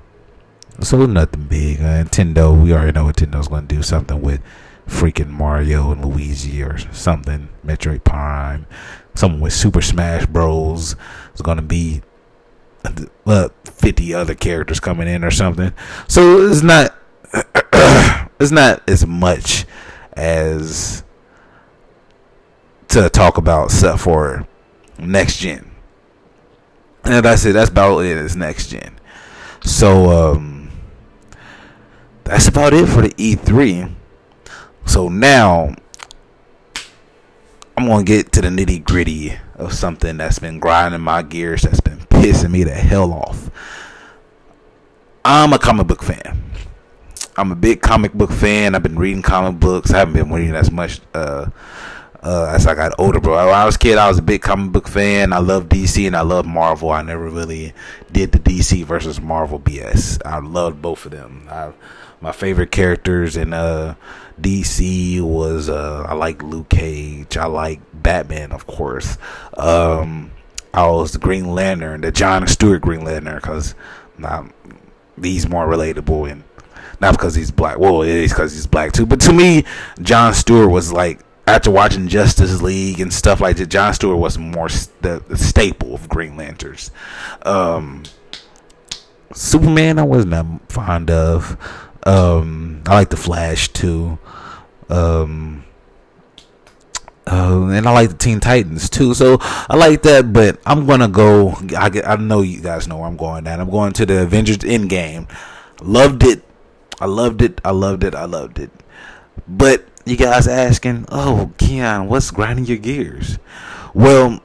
so 0.81 1.07
nothing 1.07 1.43
big. 1.49 1.81
Uh, 1.81 2.05
Nintendo, 2.05 2.57
we 2.57 2.73
already 2.73 2.93
know 2.93 3.07
Nintendo's 3.07 3.49
to 3.49 3.63
do. 3.63 3.83
Something 3.83 4.23
with 4.23 4.41
freaking 4.87 5.31
Mario 5.31 5.91
and 5.91 6.05
Luigi 6.05 6.63
or 6.63 6.79
something. 6.93 7.49
Metroid 7.67 8.05
Prime. 8.05 8.67
Something 9.21 9.41
with 9.43 9.53
Super 9.53 9.83
Smash 9.83 10.25
Bros. 10.25 10.97
It's 11.33 11.43
going 11.43 11.59
to 11.59 11.63
be 11.63 12.01
uh, 13.27 13.51
50 13.67 14.15
other 14.15 14.35
characters 14.35 14.81
coming 14.81 15.09
in 15.09 15.25
or 15.25 15.31
something. 15.31 15.75
So 16.09 16.41
it's 16.47 16.63
not 16.63 16.97
it's 18.41 18.51
not 18.51 18.83
as 18.89 19.07
much 19.07 19.67
as 20.15 21.05
to 22.89 23.11
talk 23.11 23.37
about 23.37 23.71
stuff 23.71 24.01
for 24.01 24.49
next 24.99 25.37
gen. 25.37 25.71
And 27.05 27.23
that's 27.23 27.45
it. 27.45 27.53
That's 27.53 27.69
about 27.69 27.99
it. 27.99 28.17
Is 28.17 28.37
next 28.37 28.69
gen. 28.69 28.99
So 29.63 30.33
um 30.33 30.71
that's 32.25 32.49
about 32.49 32.73
it 32.73 32.87
for 32.87 33.03
the 33.03 33.11
E3. 33.11 33.95
So 34.87 35.11
now 35.11 35.75
I'm 37.81 37.87
gonna 37.87 38.05
get 38.05 38.31
to 38.33 38.43
the 38.43 38.49
nitty 38.49 38.85
gritty 38.85 39.39
of 39.55 39.73
something 39.73 40.19
that's 40.19 40.39
been 40.39 40.59
grinding 40.59 41.01
my 41.01 41.23
gears, 41.23 41.63
that's 41.63 41.81
been 41.81 41.97
pissing 41.97 42.51
me 42.51 42.63
the 42.63 42.75
hell 42.75 43.11
off. 43.11 43.51
I'm 45.25 45.55
a 45.55 45.59
comic 45.59 45.87
book 45.87 46.03
fan. 46.03 46.51
I'm 47.39 47.51
a 47.51 47.55
big 47.55 47.81
comic 47.81 48.13
book 48.13 48.33
fan. 48.33 48.75
I've 48.75 48.83
been 48.83 48.99
reading 48.99 49.23
comic 49.23 49.59
books. 49.59 49.95
I 49.95 50.01
haven't 50.01 50.13
been 50.13 50.31
reading 50.31 50.55
as 50.57 50.71
much 50.71 51.01
uh, 51.15 51.49
uh, 52.23 52.53
as 52.55 52.67
I 52.67 52.75
got 52.75 52.93
older, 52.99 53.19
bro. 53.19 53.47
When 53.47 53.55
I 53.55 53.65
was 53.65 53.77
a 53.77 53.79
kid, 53.79 53.97
I 53.97 54.09
was 54.09 54.19
a 54.19 54.23
big 54.23 54.43
comic 54.43 54.73
book 54.73 54.87
fan. 54.87 55.33
I 55.33 55.39
love 55.39 55.71
DC 55.71 56.07
and 56.07 56.15
I 56.15 56.21
love 56.21 56.45
Marvel. 56.45 56.91
I 56.91 57.01
never 57.01 57.31
really 57.31 57.73
did 58.13 58.33
the 58.33 58.39
DC 58.39 58.85
versus 58.85 59.23
Marvel 59.23 59.59
BS. 59.59 60.21
I 60.27 60.41
loved 60.41 60.83
both 60.83 61.07
of 61.07 61.13
them. 61.13 61.49
I, 61.49 61.73
my 62.21 62.33
favorite 62.33 62.71
characters 62.71 63.37
in 63.37 63.53
uh, 63.53 63.95
DC 64.41 65.21
was 65.21 65.69
uh, 65.69 66.05
I 66.09 66.15
like 66.15 66.43
Luke 66.43 66.69
Cage. 66.69 67.37
I 67.37 67.47
like 67.47 67.81
Batman, 67.93 68.53
of 68.53 68.67
course. 68.67 69.19
Um, 69.57 70.31
I 70.73 70.87
was 70.89 71.13
the 71.13 71.19
Green 71.19 71.55
Lantern, 71.55 72.03
the 72.03 72.13
John 72.13 72.47
Stewart 72.47 72.81
Green 72.83 73.05
Lantern, 73.05 73.37
because 73.37 73.75
he's 75.21 75.49
more 75.49 75.67
relatable 75.67 76.31
and 76.31 76.45
not 77.01 77.13
because 77.13 77.35
he's 77.35 77.51
black. 77.51 77.79
Well, 77.79 78.03
it 78.03 78.11
is 78.11 78.33
because 78.33 78.53
he's 78.53 78.67
black 78.67 78.93
too. 78.93 79.07
But 79.07 79.21
to 79.23 79.33
me, 79.33 79.65
John 80.03 80.35
Stewart 80.35 80.71
was 80.71 80.93
like 80.93 81.21
after 81.47 81.71
watching 81.71 82.09
Justice 82.09 82.63
League 82.63 83.01
and 83.01 83.13
stuff 83.13 83.41
like 83.41 83.57
that. 83.57 83.67
John 83.67 83.93
Stewart 83.95 84.19
was 84.19 84.39
more 84.39 84.69
the, 85.01 85.23
the 85.27 85.37
staple 85.37 85.95
of 85.95 86.09
Green 86.09 86.37
Lanterns. 86.37 86.91
Um, 87.43 88.05
Superman, 89.33 89.99
I 89.99 90.03
wasn't 90.03 90.71
fond 90.71 91.11
of. 91.11 91.57
Um, 92.05 92.83
I 92.87 92.95
like 92.95 93.11
the 93.11 93.17
Flash 93.17 93.69
too. 93.69 94.19
Um, 94.89 95.65
uh, 97.27 97.67
and 97.67 97.87
I 97.87 97.93
like 97.93 98.09
the 98.09 98.17
Teen 98.17 98.41
Titans 98.41 98.91
too. 98.91 99.15
So 99.15 99.39
I 99.41 99.77
like 99.77 100.03
that, 100.03 100.33
but 100.33 100.61
I'm 100.67 100.87
gonna 100.87 101.09
go. 101.09 101.55
I 101.77 101.89
get, 101.91 102.09
I 102.09 102.17
know 102.17 102.43
you 102.43 102.61
guys 102.61 102.89
know 102.89 102.99
where 102.99 103.07
I'm 103.07 103.17
going. 103.17 103.47
At 103.47 103.61
I'm 103.61 103.71
going 103.71 103.93
to 103.95 104.07
the 104.07 104.23
Avengers 104.23 104.59
Endgame. 104.59 105.31
Loved 105.81 106.25
it. 106.25 106.43
I 107.01 107.07
loved 107.07 107.43
it. 107.43 107.61
I 107.65 107.71
loved 107.71 108.05
it. 108.05 108.15
I 108.15 108.25
loved 108.25 108.59
it. 108.59 108.71
But 109.47 109.85
you 110.05 110.17
guys 110.17 110.49
asking, 110.49 111.07
oh, 111.11 111.53
Keon, 111.59 112.09
what's 112.09 112.31
grinding 112.31 112.67
your 112.67 112.79
gears? 112.79 113.39
Well, 113.95 114.43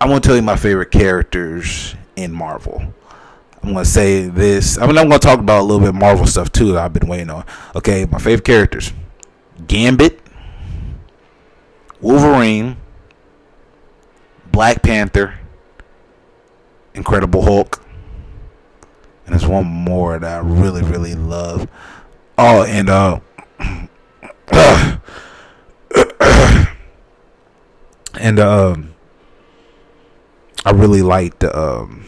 I'm 0.00 0.08
gonna 0.08 0.20
tell 0.20 0.36
you 0.36 0.42
my 0.42 0.56
favorite 0.56 0.90
characters 0.90 1.94
in 2.16 2.32
Marvel. 2.32 2.92
I'm 3.62 3.72
gonna 3.74 3.84
say 3.84 4.26
this. 4.26 4.76
I 4.76 4.86
mean, 4.86 4.98
I'm 4.98 5.08
gonna 5.08 5.20
talk 5.20 5.38
about 5.38 5.60
a 5.60 5.62
little 5.62 5.84
bit 5.86 5.94
Marvel 5.94 6.26
stuff 6.26 6.50
too. 6.50 6.72
That 6.72 6.84
I've 6.84 6.92
been 6.92 7.06
waiting 7.08 7.30
on. 7.30 7.44
Okay, 7.76 8.06
my 8.06 8.18
favorite 8.18 8.44
characters: 8.44 8.92
Gambit, 9.68 10.20
Wolverine, 12.00 12.76
Black 14.50 14.82
Panther, 14.82 15.38
Incredible 16.94 17.42
Hulk, 17.42 17.80
and 19.26 19.32
there's 19.32 19.46
one 19.46 19.66
more 19.66 20.18
that 20.18 20.38
I 20.38 20.40
really, 20.40 20.82
really 20.82 21.14
love. 21.14 21.68
Oh, 22.36 22.64
and 22.64 22.90
uh, 22.90 23.20
and 28.18 28.40
um, 28.40 28.92
I 30.64 30.72
really 30.72 31.02
liked 31.02 31.44
um. 31.44 32.06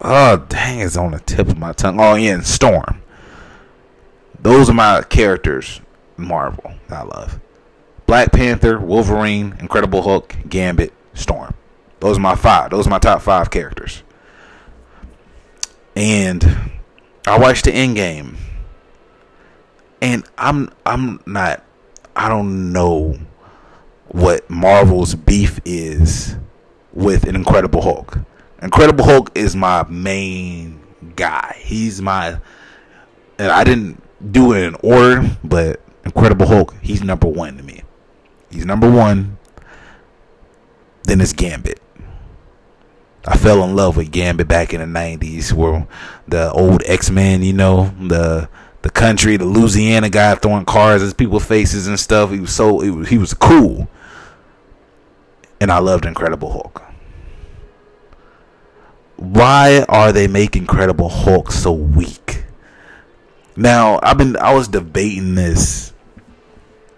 Oh 0.00 0.36
dang! 0.48 0.80
It's 0.80 0.96
on 0.96 1.12
the 1.12 1.20
tip 1.20 1.48
of 1.48 1.58
my 1.58 1.72
tongue. 1.72 1.98
Oh 2.00 2.14
yeah, 2.14 2.34
and 2.34 2.46
Storm. 2.46 3.02
Those 4.40 4.70
are 4.70 4.74
my 4.74 5.02
characters 5.02 5.80
Marvel 6.16 6.74
I 6.88 7.02
love. 7.02 7.40
Black 8.06 8.32
Panther, 8.32 8.78
Wolverine, 8.78 9.56
Incredible 9.60 10.02
Hulk, 10.02 10.34
Gambit, 10.48 10.92
Storm. 11.14 11.54
Those 12.00 12.16
are 12.16 12.20
my 12.20 12.34
five. 12.34 12.70
Those 12.70 12.86
are 12.86 12.90
my 12.90 12.98
top 12.98 13.22
five 13.22 13.50
characters. 13.50 14.02
And 15.94 16.70
I 17.26 17.38
watched 17.38 17.64
the 17.64 17.72
Endgame, 17.72 18.36
and 20.00 20.24
I'm 20.38 20.70
I'm 20.86 21.20
not. 21.26 21.64
I 22.14 22.28
don't 22.28 22.72
know 22.72 23.18
what 24.06 24.48
Marvel's 24.48 25.14
beef 25.14 25.60
is 25.64 26.36
with 26.92 27.24
an 27.24 27.36
Incredible 27.36 27.82
Hulk. 27.82 28.18
Incredible 28.62 29.04
Hulk 29.04 29.30
is 29.34 29.54
my 29.54 29.84
main 29.88 30.80
guy. 31.16 31.56
He's 31.60 32.02
my. 32.02 32.38
And 33.38 33.52
I 33.52 33.62
didn't 33.62 34.02
do 34.32 34.52
it 34.52 34.64
in 34.64 34.74
order, 34.82 35.30
but 35.44 35.80
Incredible 36.04 36.46
Hulk, 36.46 36.74
he's 36.82 37.02
number 37.02 37.28
one 37.28 37.56
to 37.56 37.62
me. 37.62 37.82
He's 38.50 38.66
number 38.66 38.90
one. 38.90 39.38
Then 41.04 41.20
it's 41.20 41.32
Gambit. 41.32 41.80
I 43.26 43.36
fell 43.36 43.62
in 43.62 43.76
love 43.76 43.96
with 43.96 44.10
Gambit 44.10 44.48
back 44.48 44.74
in 44.74 44.80
the 44.80 44.86
'90s, 44.98 45.52
where 45.52 45.86
the 46.26 46.50
old 46.52 46.82
X-Men, 46.86 47.42
you 47.42 47.52
know, 47.52 47.94
the 48.00 48.48
the 48.82 48.90
country, 48.90 49.36
the 49.36 49.44
Louisiana 49.44 50.08
guy 50.08 50.34
throwing 50.34 50.64
cars 50.64 51.02
at 51.02 51.16
people's 51.16 51.44
faces 51.44 51.86
and 51.86 51.98
stuff. 52.00 52.30
He 52.30 52.40
was 52.40 52.54
so 52.54 52.80
he 52.80 52.90
was, 52.90 53.08
he 53.08 53.18
was 53.18 53.34
cool, 53.34 53.88
and 55.60 55.70
I 55.70 55.78
loved 55.78 56.06
Incredible 56.06 56.50
Hulk. 56.50 56.87
Why 59.18 59.84
are 59.88 60.12
they 60.12 60.28
making 60.28 60.62
Incredible 60.62 61.08
Hulk 61.08 61.50
so 61.50 61.72
weak? 61.72 62.44
Now 63.56 63.98
I've 64.00 64.16
been 64.16 64.36
I 64.36 64.54
was 64.54 64.68
debating 64.68 65.34
this 65.34 65.92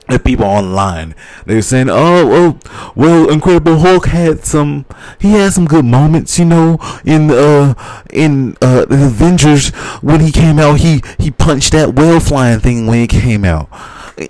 with 0.07 0.23
people 0.23 0.45
online. 0.45 1.15
They're 1.47 1.63
saying 1.63 1.89
oh 1.89 2.59
oh 2.63 2.93
well 2.95 3.31
incredible 3.31 3.79
hulk 3.79 4.07
had 4.07 4.45
some 4.45 4.85
he 5.19 5.33
had 5.33 5.55
some 5.55 5.65
good 5.65 5.87
moments 5.87 6.39
you 6.39 6.45
know 6.45 6.79
in 7.07 7.31
uh 7.31 7.73
in 8.13 8.59
uh 8.61 8.85
the 8.85 9.07
avengers. 9.07 9.71
When 10.03 10.21
he 10.21 10.31
came 10.31 10.59
out 10.59 10.81
he 10.81 11.03
he 11.19 11.31
punched 11.31 11.73
that 11.73 11.95
whale 11.95 12.21
flying 12.21 12.61
thing 12.61 12.87
when 12.87 12.99
it 12.99 13.11
came 13.11 13.47
out. 13.47 13.71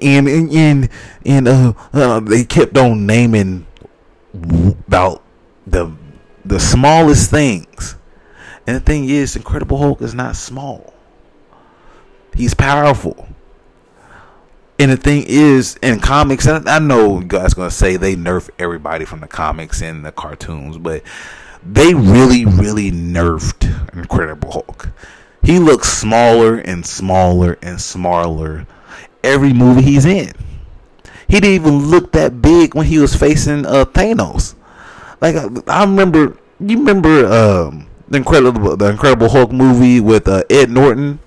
And 0.01 0.28
and 0.28 0.53
and, 0.53 0.88
and 1.26 1.49
uh, 1.49 1.72
uh 1.93 2.20
they 2.20 2.45
kept 2.45 2.78
on 2.78 3.07
naming 3.07 3.66
about 4.32 5.24
the 5.66 5.93
the 6.45 6.61
smallest 6.61 7.30
things 7.30 7.97
and 8.66 8.76
the 8.76 8.80
thing 8.80 9.09
is 9.09 9.36
incredible 9.36 9.78
hulk 9.78 10.01
is 10.03 10.14
not 10.14 10.36
small 10.36 10.95
he's 12.34 12.55
powerful 12.55 13.28
and 14.80 14.91
the 14.91 14.97
thing 14.97 15.24
is, 15.26 15.76
in 15.82 16.01
comics, 16.01 16.49
I 16.49 16.78
know 16.78 17.20
you 17.20 17.26
guys 17.26 17.53
gonna 17.53 17.70
say 17.70 17.99
they 17.99 18.16
nerf 18.16 18.49
everybody 18.59 19.05
from 19.05 19.20
the 19.20 19.28
comics 19.28 19.82
and 19.82 20.03
the 20.03 20.11
cartoons, 20.11 20.78
but 20.78 21.03
they 21.62 21.93
really, 21.93 22.47
really 22.47 22.91
nerfed 22.91 23.95
Incredible 23.95 24.53
Hulk. 24.53 24.88
He 25.43 25.59
looks 25.59 25.88
smaller 25.91 26.57
and 26.57 26.86
smaller 26.86 27.59
and 27.61 27.78
smaller 27.78 28.66
every 29.22 29.53
movie 29.53 29.82
he's 29.82 30.07
in. 30.07 30.32
He 31.28 31.41
didn't 31.41 31.62
even 31.62 31.91
look 31.91 32.12
that 32.12 32.41
big 32.41 32.74
when 32.74 32.86
he 32.86 32.99
was 32.99 33.14
facing 33.14 33.66
uh, 33.66 33.84
Thanos. 33.84 34.55
Like 35.20 35.36
I 35.68 35.84
remember, 35.84 36.38
you 36.60 36.78
remember 36.78 37.26
um, 37.26 37.86
the 38.08 38.18
incredible, 38.18 38.76
the 38.76 38.90
Incredible 38.90 39.28
Hulk 39.28 39.52
movie 39.52 40.00
with 40.00 40.28
uh, 40.28 40.42
Ed 40.50 40.70
Norton. 40.70 41.18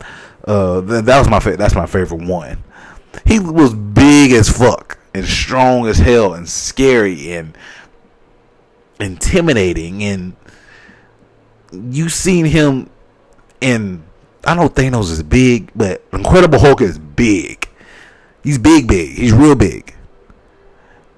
Uh, 0.46 0.82
that 0.82 1.20
was 1.20 1.30
my 1.30 1.40
fa- 1.40 1.56
that's 1.56 1.76
my 1.76 1.86
favorite 1.86 2.26
one 2.26 2.64
he 3.26 3.40
was 3.40 3.74
big 3.74 4.32
as 4.32 4.50
fuck 4.50 4.98
and 5.14 5.26
strong 5.26 5.88
as 5.88 5.98
hell 5.98 6.34
and 6.34 6.50
scary 6.50 7.34
and 7.34 7.58
intimidating 9.00 10.04
and 10.04 10.36
you 11.72 12.10
seen 12.10 12.46
him 12.46 12.90
in 13.62 14.04
I 14.46 14.56
know 14.56 14.68
Thanos 14.68 15.10
is 15.10 15.24
big, 15.24 15.72
but 15.74 16.04
Incredible 16.12 16.60
Hulk 16.60 16.82
is 16.82 17.00
big. 17.00 17.70
He's 18.44 18.58
big, 18.58 18.90
big. 18.90 19.12
He's 19.12 19.32
real 19.32 19.56
big. 19.56 19.96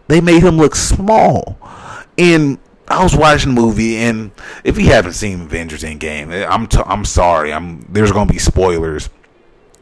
They 0.08 0.22
made 0.22 0.44
him 0.44 0.58
look 0.58 0.76
small. 0.76 1.58
And 2.20 2.60
I 2.88 3.04
was 3.04 3.16
watching 3.16 3.56
the 3.56 3.62
movie, 3.62 3.98
and 3.98 4.32
if 4.64 4.78
you 4.78 4.88
haven't 4.88 5.14
seen 5.14 5.42
Avengers 5.42 5.84
Endgame, 5.84 6.48
I'm 6.48 6.68
t- 6.68 6.82
I'm 6.86 7.06
sorry. 7.06 7.52
I'm 7.52 7.86
there's 7.90 8.12
gonna 8.12 8.32
be 8.32 8.38
spoilers. 8.38 9.10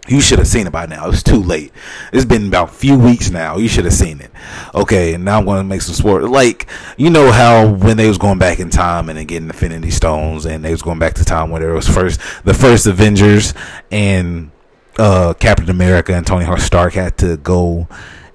You 0.08 0.20
should 0.20 0.40
have 0.40 0.48
seen 0.48 0.68
it 0.68 0.72
by 0.72 0.86
now. 0.86 1.10
It's 1.10 1.24
too 1.24 1.42
late. 1.42 1.72
It's 2.12 2.26
been 2.26 2.48
about 2.48 2.70
a 2.70 2.74
few 2.74 2.98
weeks 2.98 3.30
now. 3.30 3.56
You 3.56 3.70
should 3.70 3.86
have 3.86 3.94
seen 3.94 4.20
it. 4.20 4.32
Okay, 4.76 5.14
and 5.14 5.24
now 5.24 5.40
I'm 5.40 5.46
to 5.46 5.64
make 5.64 5.82
some 5.82 5.96
sport. 5.96 6.24
Like, 6.24 6.68
you 6.98 7.10
know 7.10 7.32
how 7.32 7.70
when 7.70 7.96
they 7.96 8.08
was 8.08 8.18
going 8.18 8.38
back 8.38 8.60
in 8.60 8.70
time 8.70 9.08
and 9.08 9.18
then 9.18 9.28
getting 9.28 9.48
Infinity 9.48 9.92
Stones 9.92 10.46
and 10.46 10.64
they 10.64 10.72
was 10.72 10.82
going 10.82 11.00
back 11.00 11.14
to 11.16 11.26
time 11.26 11.52
when 11.52 11.62
there 11.62 11.74
was 11.74 11.88
first, 11.88 12.20
the 12.44 12.54
first 12.54 12.86
Avengers 12.86 13.54
and 13.92 14.52
uh, 15.00 15.34
Captain 15.40 15.70
America 15.70 16.14
and 16.14 16.28
Tony 16.28 16.46
Stark 16.60 16.94
had 16.94 17.18
to 17.20 17.38
go 17.38 17.88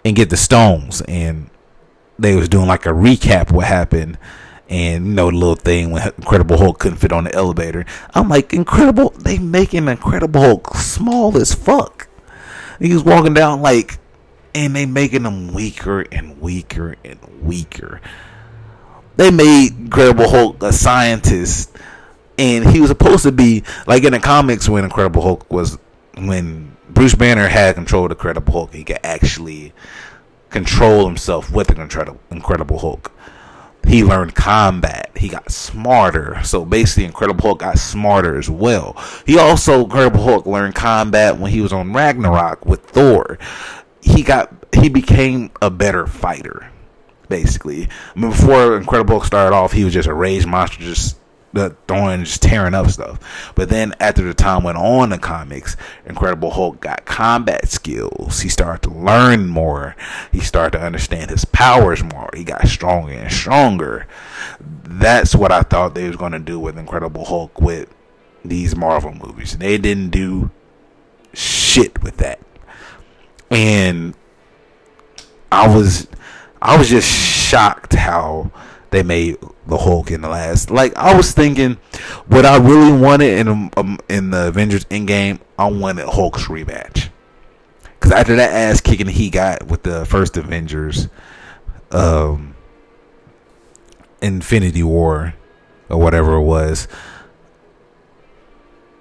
and 0.06 0.16
get 0.16 0.30
the 0.30 0.38
stones. 0.38 1.02
And 1.02 1.50
they 2.18 2.34
was 2.34 2.48
doing 2.48 2.66
like 2.66 2.86
a 2.86 2.90
recap 2.90 3.52
what 3.52 3.66
happened 3.66 4.16
and 4.68 5.06
you 5.06 5.12
know 5.12 5.30
the 5.30 5.36
little 5.36 5.56
thing 5.56 5.90
when 5.90 6.02
Incredible 6.18 6.58
Hulk 6.58 6.78
couldn't 6.78 6.98
fit 6.98 7.12
on 7.12 7.24
the 7.24 7.34
elevator. 7.34 7.86
I'm 8.14 8.28
like, 8.28 8.52
Incredible, 8.52 9.10
they 9.10 9.38
making 9.38 9.88
Incredible 9.88 10.40
Hulk 10.40 10.74
small 10.76 11.36
as 11.38 11.54
fuck. 11.54 12.08
He 12.78 12.92
was 12.92 13.02
walking 13.02 13.34
down 13.34 13.62
like, 13.62 13.98
and 14.54 14.76
they 14.76 14.86
making 14.86 15.24
him 15.24 15.52
weaker 15.52 16.00
and 16.12 16.40
weaker 16.40 16.96
and 17.04 17.18
weaker. 17.42 18.00
They 19.16 19.30
made 19.30 19.72
Incredible 19.78 20.28
Hulk 20.28 20.62
a 20.62 20.72
scientist 20.72 21.76
and 22.38 22.70
he 22.70 22.80
was 22.80 22.88
supposed 22.88 23.24
to 23.24 23.32
be 23.32 23.64
like 23.86 24.04
in 24.04 24.12
the 24.12 24.20
comics 24.20 24.68
when 24.68 24.84
Incredible 24.84 25.22
Hulk 25.22 25.52
was 25.52 25.78
when 26.16 26.76
Bruce 26.88 27.14
Banner 27.14 27.48
had 27.48 27.74
control 27.74 28.04
of 28.04 28.10
the 28.10 28.14
Incredible 28.14 28.52
Hulk, 28.52 28.74
he 28.74 28.84
could 28.84 29.00
actually 29.02 29.72
control 30.50 31.06
himself 31.06 31.50
with 31.50 31.68
the 31.68 32.18
Incredible 32.30 32.78
Hulk. 32.78 33.12
He 33.88 34.04
learned 34.04 34.34
combat. 34.34 35.10
He 35.16 35.28
got 35.28 35.50
smarter. 35.50 36.40
So 36.44 36.64
basically, 36.64 37.06
Incredible 37.06 37.42
Hulk 37.42 37.60
got 37.60 37.78
smarter 37.78 38.38
as 38.38 38.50
well. 38.50 39.02
He 39.26 39.38
also, 39.38 39.84
Incredible 39.84 40.22
Hulk, 40.22 40.46
learned 40.46 40.74
combat 40.74 41.38
when 41.38 41.50
he 41.50 41.62
was 41.62 41.72
on 41.72 41.94
Ragnarok 41.94 42.66
with 42.66 42.82
Thor. 42.82 43.38
He 44.02 44.22
got 44.22 44.52
he 44.74 44.88
became 44.90 45.50
a 45.62 45.70
better 45.70 46.06
fighter. 46.06 46.70
Basically, 47.28 47.88
I 48.14 48.18
mean, 48.18 48.30
before 48.30 48.76
Incredible 48.76 49.14
Hulk 49.14 49.24
started 49.24 49.54
off, 49.54 49.72
he 49.72 49.84
was 49.84 49.94
just 49.94 50.08
a 50.08 50.14
rage 50.14 50.46
monster, 50.46 50.78
just 50.78 51.18
throwing 51.86 52.24
just 52.24 52.42
tearing 52.42 52.74
up 52.74 52.88
stuff. 52.88 53.52
But 53.54 53.68
then 53.68 53.94
after 54.00 54.22
the 54.22 54.34
time 54.34 54.62
went 54.62 54.78
on 54.78 55.10
the 55.10 55.18
comics, 55.18 55.76
Incredible 56.06 56.50
Hulk 56.50 56.80
got 56.80 57.04
combat 57.04 57.68
skills. 57.68 58.40
He 58.40 58.48
started 58.48 58.82
to 58.88 58.96
learn 58.96 59.48
more. 59.48 59.96
He 60.32 60.40
started 60.40 60.78
to 60.78 60.84
understand 60.84 61.30
his 61.30 61.44
powers 61.44 62.02
more. 62.02 62.30
He 62.34 62.44
got 62.44 62.66
stronger 62.68 63.12
and 63.12 63.32
stronger. 63.32 64.06
That's 64.60 65.34
what 65.34 65.52
I 65.52 65.62
thought 65.62 65.94
they 65.94 66.06
was 66.06 66.16
gonna 66.16 66.38
do 66.38 66.58
with 66.58 66.78
Incredible 66.78 67.24
Hulk 67.24 67.60
with 67.60 67.94
these 68.44 68.76
Marvel 68.76 69.12
movies. 69.12 69.56
They 69.58 69.78
didn't 69.78 70.10
do 70.10 70.50
shit 71.34 72.02
with 72.02 72.18
that. 72.18 72.40
And 73.50 74.14
I 75.50 75.74
was 75.74 76.08
I 76.60 76.76
was 76.76 76.88
just 76.88 77.08
shocked 77.08 77.94
how 77.94 78.50
they 78.90 79.02
made 79.02 79.36
the 79.66 79.76
Hulk 79.76 80.10
in 80.10 80.22
the 80.22 80.28
last. 80.28 80.70
Like 80.70 80.96
I 80.96 81.16
was 81.16 81.32
thinking, 81.32 81.78
what 82.26 82.46
I 82.46 82.56
really 82.56 82.92
wanted 82.92 83.38
in 83.38 83.70
um, 83.76 83.98
in 84.08 84.30
the 84.30 84.48
Avengers 84.48 84.84
Endgame, 84.86 85.40
I 85.58 85.70
wanted 85.70 86.08
Hulk's 86.08 86.44
rematch. 86.44 87.10
Because 87.98 88.12
after 88.12 88.36
that 88.36 88.52
ass 88.52 88.80
kicking 88.80 89.08
he 89.08 89.28
got 89.28 89.66
with 89.66 89.82
the 89.82 90.06
first 90.06 90.36
Avengers, 90.36 91.08
um, 91.90 92.54
Infinity 94.22 94.82
War, 94.82 95.34
or 95.88 95.98
whatever 95.98 96.34
it 96.34 96.42
was, 96.42 96.88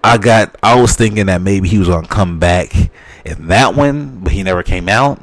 I 0.04 0.18
got. 0.18 0.56
I 0.64 0.80
was 0.80 0.96
thinking 0.96 1.28
that 1.28 1.42
maybe 1.42 1.68
he 1.68 1.78
was 1.78 1.88
gonna 1.88 2.08
come 2.08 2.40
back 2.40 2.74
in 3.26 3.48
that 3.48 3.76
one, 3.76 4.20
but 4.24 4.34
he 4.34 4.44
never 4.44 4.64
came 4.64 4.90
out. 4.90 5.20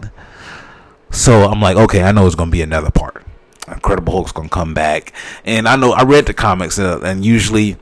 So 1.11 1.45
I'm 1.45 1.61
like, 1.61 1.77
okay, 1.77 2.03
I 2.03 2.13
know 2.13 2.27
it's 2.27 2.35
gonna 2.35 2.51
be 2.51 2.63
another 2.63 2.91
part. 2.91 3.25
Incredible 3.69 4.13
Hulk's 4.13 4.33
gonna 4.33 4.49
come 4.49 4.75
back, 4.75 5.13
and 5.45 5.67
I 5.67 5.77
know 5.77 5.93
I 5.93 6.03
read 6.03 6.27
the 6.27 6.35
comics, 6.35 6.79
uh, 6.79 7.01
and 7.03 7.25
usually 7.25 7.77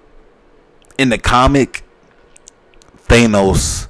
in 0.99 1.09
the 1.09 1.19
comic, 1.19 1.85
Thanos 3.09 3.89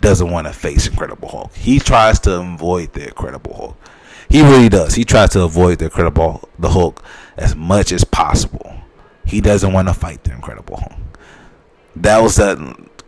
doesn't 0.00 0.30
want 0.30 0.46
to 0.46 0.52
face 0.52 0.86
Incredible 0.86 1.28
Hulk. 1.28 1.54
He 1.54 1.78
tries 1.78 2.20
to 2.20 2.40
avoid 2.40 2.92
the 2.92 3.08
Incredible 3.08 3.54
Hulk. 3.54 3.76
He 4.28 4.42
really 4.42 4.68
does. 4.68 4.94
He 4.94 5.04
tries 5.04 5.30
to 5.30 5.42
avoid 5.42 5.78
the 5.78 5.86
Incredible 5.86 6.48
the 6.58 6.70
Hulk 6.70 7.02
as 7.36 7.54
much 7.54 7.92
as 7.92 8.04
possible. 8.04 8.74
He 9.24 9.40
doesn't 9.40 9.72
want 9.72 9.88
to 9.88 9.94
fight 9.94 10.24
the 10.24 10.32
Incredible 10.32 10.76
Hulk. 10.76 10.92
That 11.96 12.18
was 12.18 12.36
that 12.36 12.58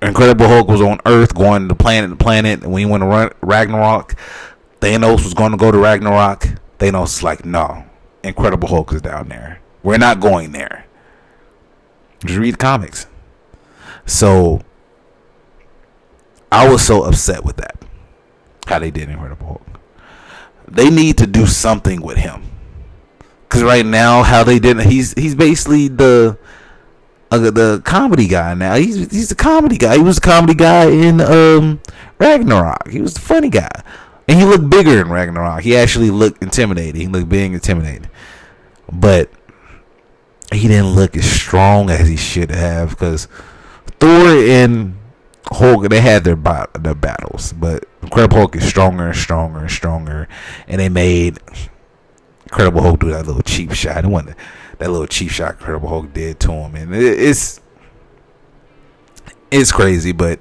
Incredible 0.02 0.46
Hulk 0.46 0.68
was 0.68 0.82
on 0.82 1.00
Earth, 1.06 1.34
going 1.34 1.68
to 1.68 1.74
planet 1.74 2.10
to 2.10 2.16
planet, 2.16 2.62
and 2.62 2.72
when 2.72 2.80
he 2.80 2.86
went 2.86 3.02
to 3.02 3.34
Ragnarok, 3.40 4.14
Thanos 4.80 5.24
was 5.24 5.34
going 5.34 5.52
to 5.52 5.56
go 5.56 5.72
to 5.72 5.78
Ragnarok. 5.78 6.48
Thanos 6.78 7.00
was 7.00 7.22
like, 7.22 7.44
no, 7.44 7.85
Incredible 8.26 8.68
Hulk 8.68 8.92
is 8.92 9.02
down 9.02 9.28
there. 9.28 9.60
We're 9.82 9.98
not 9.98 10.20
going 10.20 10.52
there. 10.52 10.86
Just 12.24 12.38
read 12.38 12.58
comics. 12.58 13.06
So 14.04 14.62
I 16.50 16.68
was 16.68 16.82
so 16.82 17.04
upset 17.04 17.44
with 17.44 17.56
that. 17.56 17.76
How 18.66 18.78
they 18.78 18.90
did 18.90 19.08
Incredible 19.08 19.46
Hulk. 19.46 19.80
They 20.66 20.90
need 20.90 21.18
to 21.18 21.26
do 21.26 21.46
something 21.46 22.02
with 22.02 22.18
him. 22.18 22.42
Cause 23.48 23.62
right 23.62 23.86
now, 23.86 24.22
how 24.22 24.42
they 24.42 24.58
did 24.58 24.80
he's 24.80 25.12
he's 25.14 25.36
basically 25.36 25.86
the 25.86 26.36
uh, 27.30 27.38
the 27.38 27.80
comedy 27.84 28.26
guy 28.26 28.54
now. 28.54 28.74
He's 28.74 29.10
he's 29.10 29.28
the 29.28 29.36
comedy 29.36 29.78
guy. 29.78 29.96
He 29.96 30.02
was 30.02 30.16
the 30.16 30.22
comedy 30.22 30.54
guy 30.54 30.90
in 30.90 31.20
um 31.20 31.80
Ragnarok. 32.18 32.88
He 32.88 33.00
was 33.00 33.14
the 33.14 33.20
funny 33.20 33.48
guy. 33.48 33.70
And 34.28 34.38
he 34.38 34.44
looked 34.44 34.68
bigger 34.68 35.00
in 35.00 35.08
Ragnarok. 35.08 35.62
He 35.62 35.76
actually 35.76 36.10
looked 36.10 36.42
intimidating. 36.42 37.00
He 37.00 37.06
looked 37.06 37.28
being 37.28 37.52
intimidating. 37.52 38.10
But 38.92 39.30
he 40.52 40.68
didn't 40.68 40.94
look 40.94 41.16
as 41.16 41.30
strong 41.30 41.90
as 41.90 42.08
he 42.08 42.16
should 42.16 42.50
have 42.50 42.90
because 42.90 43.28
Thor 43.98 44.28
and 44.28 44.96
Hulk 45.46 45.88
they 45.88 46.00
had 46.00 46.24
their 46.24 46.36
their 46.36 46.94
battles, 46.94 47.52
but 47.52 47.86
Incredible 48.02 48.38
Hulk 48.38 48.56
is 48.56 48.68
stronger 48.68 49.06
and 49.06 49.16
stronger 49.16 49.60
and 49.60 49.70
stronger, 49.70 50.28
and 50.66 50.80
they 50.80 50.88
made 50.88 51.38
Incredible 52.44 52.82
Hulk 52.82 53.00
do 53.00 53.10
that 53.10 53.26
little 53.26 53.42
cheap 53.42 53.72
shot. 53.72 53.98
And 53.98 54.12
one 54.12 54.34
that 54.78 54.90
little 54.90 55.06
cheap 55.06 55.30
shot 55.30 55.52
Incredible 55.52 55.88
Hulk 55.88 56.12
did 56.12 56.40
to 56.40 56.52
him, 56.52 56.74
and 56.74 56.94
it's 56.94 57.60
it's 59.50 59.72
crazy. 59.72 60.12
But 60.12 60.40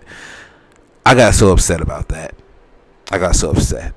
I 1.05 1.15
got 1.15 1.33
so 1.33 1.51
upset 1.51 1.81
about 1.81 2.09
that. 2.09 2.35
I 3.11 3.17
got 3.17 3.35
so 3.35 3.51
upset. 3.51 3.93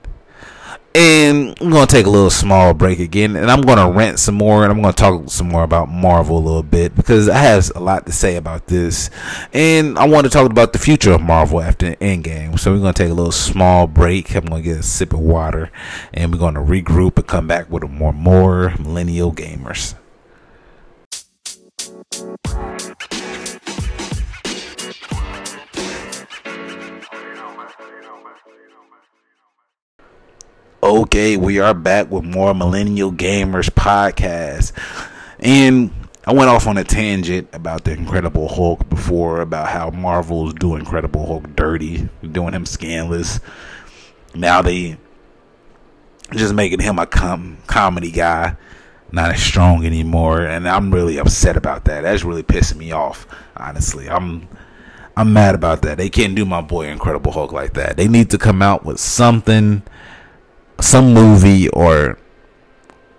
And 0.94 1.54
I'm 1.60 1.70
to 1.86 1.94
take 1.94 2.06
a 2.06 2.10
little 2.10 2.30
small 2.30 2.74
break 2.74 2.98
again, 2.98 3.36
and 3.36 3.50
I'm 3.50 3.60
to 3.78 3.96
rant 3.96 4.18
some 4.18 4.34
more, 4.34 4.64
and 4.64 4.72
I'm 4.72 4.80
to 4.92 5.00
talk 5.00 5.30
some 5.30 5.48
more 5.48 5.62
about 5.62 5.88
Marvel 5.88 6.38
a 6.38 6.40
little 6.40 6.62
bit 6.62 6.96
because 6.96 7.28
I 7.28 7.38
have 7.38 7.70
a 7.76 7.78
lot 7.78 8.06
to 8.06 8.12
say 8.12 8.36
about 8.36 8.66
this, 8.66 9.10
and 9.52 9.98
I 9.98 10.08
want 10.08 10.24
to 10.24 10.30
talk 10.30 10.50
about 10.50 10.72
the 10.72 10.78
future 10.78 11.12
of 11.12 11.20
Marvel 11.20 11.60
after 11.60 11.90
the 11.90 11.96
Endgame. 11.96 12.58
So 12.58 12.72
we're 12.72 12.80
to 12.94 13.02
take 13.02 13.10
a 13.10 13.14
little 13.14 13.30
small 13.30 13.86
break. 13.86 14.34
I'm 14.34 14.46
to 14.62 14.68
get 14.68 14.80
a 14.80 14.82
sip 14.82 15.12
of 15.12 15.20
water, 15.20 15.70
and 16.12 16.32
we're 16.32 16.38
to 16.54 16.60
regroup 16.60 17.16
and 17.16 17.26
come 17.26 17.46
back 17.46 17.70
with 17.70 17.84
more 17.84 18.12
more 18.12 18.74
millennial 18.78 19.32
gamers. 19.32 19.94
Okay, 30.80 31.36
we 31.36 31.58
are 31.58 31.74
back 31.74 32.08
with 32.08 32.22
more 32.22 32.54
Millennial 32.54 33.10
Gamers 33.10 33.68
podcast. 33.68 34.70
And 35.40 35.90
I 36.24 36.32
went 36.32 36.50
off 36.50 36.68
on 36.68 36.78
a 36.78 36.84
tangent 36.84 37.48
about 37.52 37.82
the 37.82 37.90
Incredible 37.90 38.46
Hulk 38.46 38.88
before, 38.88 39.40
about 39.40 39.70
how 39.70 39.90
Marvel's 39.90 40.54
doing 40.54 40.78
Incredible 40.78 41.26
Hulk 41.26 41.56
dirty, 41.56 42.08
doing 42.30 42.54
him 42.54 42.64
scanless. 42.64 43.40
Now 44.36 44.62
they 44.62 44.98
just 46.30 46.54
making 46.54 46.78
him 46.78 47.00
a 47.00 47.06
com- 47.06 47.58
comedy 47.66 48.12
guy, 48.12 48.56
not 49.10 49.32
as 49.32 49.42
strong 49.42 49.84
anymore, 49.84 50.42
and 50.42 50.68
I'm 50.68 50.94
really 50.94 51.18
upset 51.18 51.56
about 51.56 51.86
that. 51.86 52.02
That's 52.02 52.22
really 52.22 52.44
pissing 52.44 52.76
me 52.76 52.92
off, 52.92 53.26
honestly. 53.56 54.08
I'm 54.08 54.46
I'm 55.16 55.32
mad 55.32 55.56
about 55.56 55.82
that. 55.82 55.98
They 55.98 56.08
can't 56.08 56.36
do 56.36 56.44
my 56.44 56.60
boy 56.60 56.86
Incredible 56.86 57.32
Hulk 57.32 57.50
like 57.50 57.74
that. 57.74 57.96
They 57.96 58.06
need 58.06 58.30
to 58.30 58.38
come 58.38 58.62
out 58.62 58.84
with 58.84 59.00
something 59.00 59.82
some 60.80 61.12
movie 61.12 61.68
or 61.70 62.18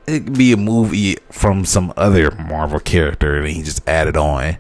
it 0.08 0.26
could 0.26 0.38
be 0.38 0.52
a 0.52 0.58
movie 0.58 1.18
from 1.32 1.66
some 1.66 1.94
other 1.96 2.32
Marvel 2.32 2.80
character 2.80 3.38
and 3.38 3.48
he 3.48 3.62
just 3.62 3.88
added 3.88 4.18
on. 4.18 4.58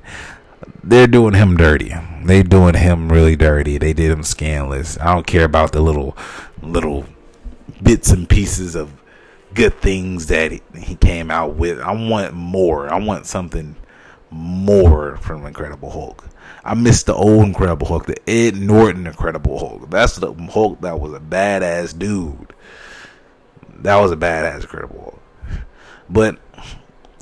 They're 0.83 1.07
doing 1.07 1.33
him 1.33 1.57
dirty. 1.57 1.93
They 2.23 2.43
doing 2.43 2.75
him 2.75 3.11
really 3.11 3.35
dirty. 3.35 3.77
They 3.77 3.93
did 3.93 4.11
him 4.11 4.23
scandalous. 4.23 4.97
I 4.99 5.13
don't 5.13 5.27
care 5.27 5.45
about 5.45 5.71
the 5.71 5.81
little 5.81 6.15
little 6.61 7.05
bits 7.81 8.11
and 8.11 8.29
pieces 8.29 8.75
of 8.75 8.91
good 9.53 9.73
things 9.79 10.27
that 10.27 10.51
he 10.75 10.95
came 10.95 11.31
out 11.31 11.55
with. 11.55 11.79
I 11.79 11.91
want 11.91 12.33
more. 12.33 12.91
I 12.93 12.99
want 12.99 13.25
something 13.25 13.75
more 14.29 15.17
from 15.17 15.45
Incredible 15.45 15.89
Hulk. 15.89 16.25
I 16.63 16.75
miss 16.75 17.03
the 17.03 17.15
old 17.15 17.45
Incredible 17.45 17.87
Hulk, 17.87 18.05
the 18.05 18.29
Ed 18.29 18.55
Norton 18.55 19.07
Incredible 19.07 19.57
Hulk. 19.57 19.89
That's 19.89 20.17
the 20.17 20.33
Hulk 20.33 20.81
that 20.81 20.99
was 20.99 21.13
a 21.13 21.19
badass 21.19 21.97
dude 21.97 22.53
that 23.83 23.97
was 23.97 24.11
a 24.11 24.15
badass 24.15 24.61
Incredible 24.61 25.19
But 26.09 26.39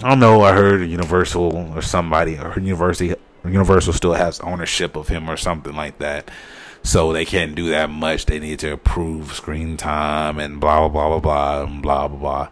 I 0.03 0.09
don't 0.09 0.19
know. 0.19 0.43
I 0.43 0.53
heard 0.53 0.87
Universal 0.87 1.73
or 1.75 1.81
somebody 1.81 2.37
or 2.37 2.59
University 2.59 3.15
Universal 3.43 3.93
still 3.93 4.13
has 4.13 4.39
ownership 4.41 4.95
of 4.95 5.07
him 5.07 5.29
or 5.29 5.37
something 5.37 5.75
like 5.75 5.97
that. 5.99 6.29
So 6.83 7.11
they 7.11 7.25
can't 7.25 7.55
do 7.55 7.69
that 7.71 7.89
much. 7.89 8.25
They 8.25 8.39
need 8.39 8.59
to 8.59 8.73
approve 8.73 9.33
screen 9.33 9.75
time 9.75 10.39
and 10.39 10.59
blah 10.59 10.87
blah 10.87 10.89
blah 10.89 11.19
blah 11.19 11.65
blah 11.65 11.81
blah 11.81 12.07
blah 12.07 12.17
blah. 12.17 12.49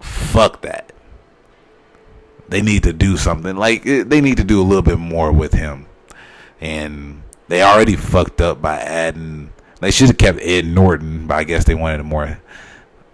Fuck 0.00 0.62
that. 0.62 0.92
They 2.48 2.62
need 2.62 2.84
to 2.84 2.92
do 2.92 3.16
something. 3.16 3.56
Like 3.56 3.86
eh, 3.86 4.04
they 4.06 4.20
need 4.20 4.36
to 4.36 4.44
do 4.44 4.60
a 4.60 4.64
little 4.64 4.82
bit 4.82 4.98
more 4.98 5.32
with 5.32 5.52
him. 5.52 5.86
And 6.60 7.22
they 7.48 7.62
already 7.62 7.96
fucked 7.96 8.40
up 8.40 8.62
by 8.62 8.78
adding. 8.78 9.52
They 9.80 9.90
should 9.90 10.08
have 10.08 10.18
kept 10.18 10.40
Ed 10.42 10.66
Norton, 10.66 11.26
but 11.26 11.36
I 11.36 11.44
guess 11.44 11.64
they 11.64 11.74
wanted 11.74 12.02
more 12.04 12.40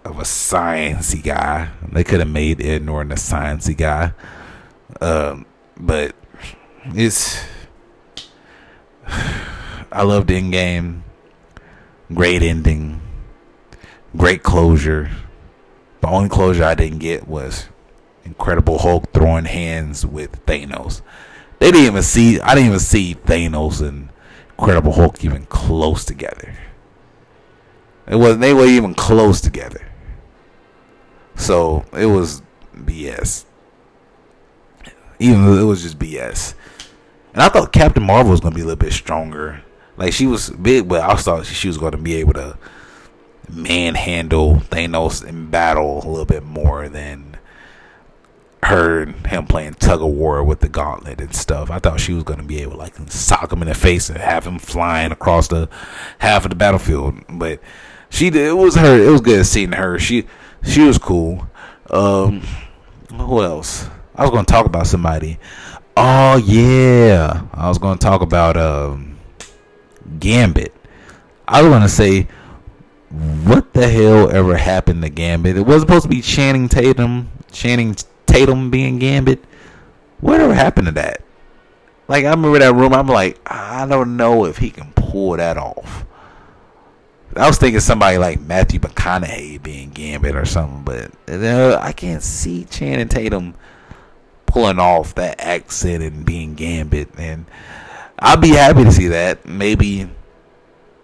of 0.07 0.19
a 0.19 0.23
sciencey 0.23 1.21
guy. 1.21 1.69
They 1.91 2.03
could 2.03 2.19
have 2.19 2.29
made 2.29 2.61
Ed 2.61 2.83
Norton 2.83 3.11
a 3.11 3.15
sciencey 3.15 3.75
guy, 3.75 4.13
um, 5.01 5.45
but 5.77 6.15
it's 6.87 7.43
I 9.91 10.03
loved 10.03 10.29
Endgame. 10.29 11.01
Great 12.13 12.41
ending. 12.41 13.01
Great 14.15 14.43
closure. 14.43 15.11
The 16.01 16.07
only 16.07 16.29
closure 16.29 16.63
I 16.63 16.75
didn't 16.75 16.99
get 16.99 17.27
was 17.27 17.67
Incredible 18.23 18.79
Hulk 18.79 19.11
throwing 19.13 19.45
hands 19.45 20.05
with 20.05 20.45
Thanos. 20.45 21.01
They 21.59 21.71
didn't 21.71 21.87
even 21.87 22.03
see. 22.03 22.39
I 22.39 22.55
didn't 22.55 22.67
even 22.67 22.79
see 22.79 23.15
Thanos 23.15 23.85
and 23.85 24.09
Incredible 24.57 24.93
Hulk 24.93 25.23
even 25.23 25.45
close 25.45 26.05
together. 26.05 26.55
It 28.07 28.15
wasn't. 28.15 28.41
They 28.41 28.53
were 28.53 28.65
even 28.65 28.93
close 28.93 29.41
together. 29.41 29.86
So 31.37 31.85
it 31.93 32.07
was 32.07 32.41
BS. 32.75 33.45
Even 35.19 35.45
though 35.45 35.57
it 35.57 35.63
was 35.63 35.83
just 35.83 35.97
BS. 35.97 36.53
And 37.33 37.41
I 37.41 37.49
thought 37.49 37.71
Captain 37.71 38.03
Marvel 38.03 38.31
was 38.31 38.41
gonna 38.41 38.55
be 38.55 38.61
a 38.61 38.65
little 38.65 38.77
bit 38.77 38.93
stronger. 38.93 39.63
Like 39.95 40.13
she 40.13 40.27
was 40.27 40.49
big, 40.49 40.87
but 40.87 41.01
I 41.01 41.15
thought 41.15 41.45
she 41.45 41.67
was 41.67 41.77
gonna 41.77 41.97
be 41.97 42.15
able 42.15 42.33
to 42.33 42.57
manhandle 43.49 44.55
Thanos 44.55 45.25
in 45.25 45.49
battle 45.49 46.03
a 46.03 46.09
little 46.09 46.25
bit 46.25 46.43
more 46.43 46.89
than 46.89 47.37
her 48.63 49.03
and 49.03 49.27
him 49.27 49.45
playing 49.45 49.75
tug 49.75 50.01
of 50.01 50.07
war 50.07 50.43
with 50.43 50.59
the 50.59 50.67
gauntlet 50.67 51.21
and 51.21 51.33
stuff. 51.33 51.71
I 51.71 51.79
thought 51.79 51.99
she 51.99 52.13
was 52.13 52.23
gonna 52.23 52.43
be 52.43 52.61
able 52.61 52.73
to 52.73 52.77
like 52.77 52.95
sock 53.09 53.53
him 53.53 53.61
in 53.61 53.67
the 53.67 53.75
face 53.75 54.09
and 54.09 54.17
have 54.17 54.45
him 54.45 54.59
flying 54.59 55.11
across 55.11 55.47
the 55.47 55.69
half 56.19 56.43
of 56.43 56.49
the 56.49 56.55
battlefield. 56.55 57.15
But 57.29 57.61
she 58.09 58.29
did. 58.29 58.47
It 58.47 58.57
was 58.57 58.75
her. 58.75 59.01
It 59.01 59.11
was 59.11 59.21
good 59.21 59.45
seeing 59.45 59.73
her. 59.73 59.99
She 59.99 60.25
she 60.67 60.81
was 60.81 60.97
cool. 60.97 61.47
Um, 61.89 62.41
who 63.09 63.41
else? 63.41 63.87
I 64.15 64.23
was 64.23 64.31
gonna 64.31 64.45
talk 64.45 64.65
about 64.65 64.87
somebody. 64.87 65.39
Oh 65.95 66.37
yeah, 66.37 67.43
I 67.53 67.67
was 67.69 67.77
gonna 67.77 67.99
talk 67.99 68.21
about 68.21 68.57
um 68.57 69.17
Gambit. 70.19 70.73
I 71.47 71.61
was 71.61 71.71
gonna 71.71 71.89
say 71.89 72.27
what 73.09 73.73
the 73.73 73.87
hell 73.87 74.29
ever 74.29 74.57
happened 74.57 75.01
to 75.03 75.09
Gambit? 75.09 75.57
It 75.57 75.65
was 75.65 75.81
supposed 75.81 76.03
to 76.03 76.09
be 76.09 76.21
Channing 76.21 76.67
Tatum, 76.67 77.29
Channing 77.51 77.95
Tatum 78.25 78.69
being 78.69 78.99
Gambit. 78.99 79.43
Whatever 80.19 80.53
happened 80.53 80.87
to 80.87 80.93
that? 80.93 81.23
Like 82.07 82.25
I 82.25 82.31
remember 82.31 82.59
that 82.59 82.73
room. 82.73 82.93
I'm 82.93 83.07
like, 83.07 83.39
I 83.45 83.85
don't 83.85 84.17
know 84.17 84.45
if 84.45 84.57
he 84.57 84.69
can 84.69 84.91
pull 84.93 85.37
that 85.37 85.57
off. 85.57 86.05
I 87.37 87.47
was 87.47 87.57
thinking 87.57 87.79
somebody 87.79 88.17
like 88.17 88.39
Matthew 88.41 88.79
McConaughey 88.79 89.61
being 89.61 89.91
Gambit 89.91 90.35
or 90.35 90.45
something, 90.45 90.83
but 90.83 91.11
I 91.81 91.91
can't 91.91 92.23
see 92.23 92.65
Channing 92.65 93.09
Tatum 93.09 93.53
pulling 94.45 94.79
off 94.79 95.15
that 95.15 95.39
accent 95.39 96.03
and 96.03 96.25
being 96.25 96.55
Gambit. 96.55 97.09
And 97.17 97.45
I'll 98.19 98.37
be 98.37 98.49
happy 98.49 98.83
to 98.83 98.91
see 98.91 99.09
that. 99.09 99.45
Maybe 99.45 100.09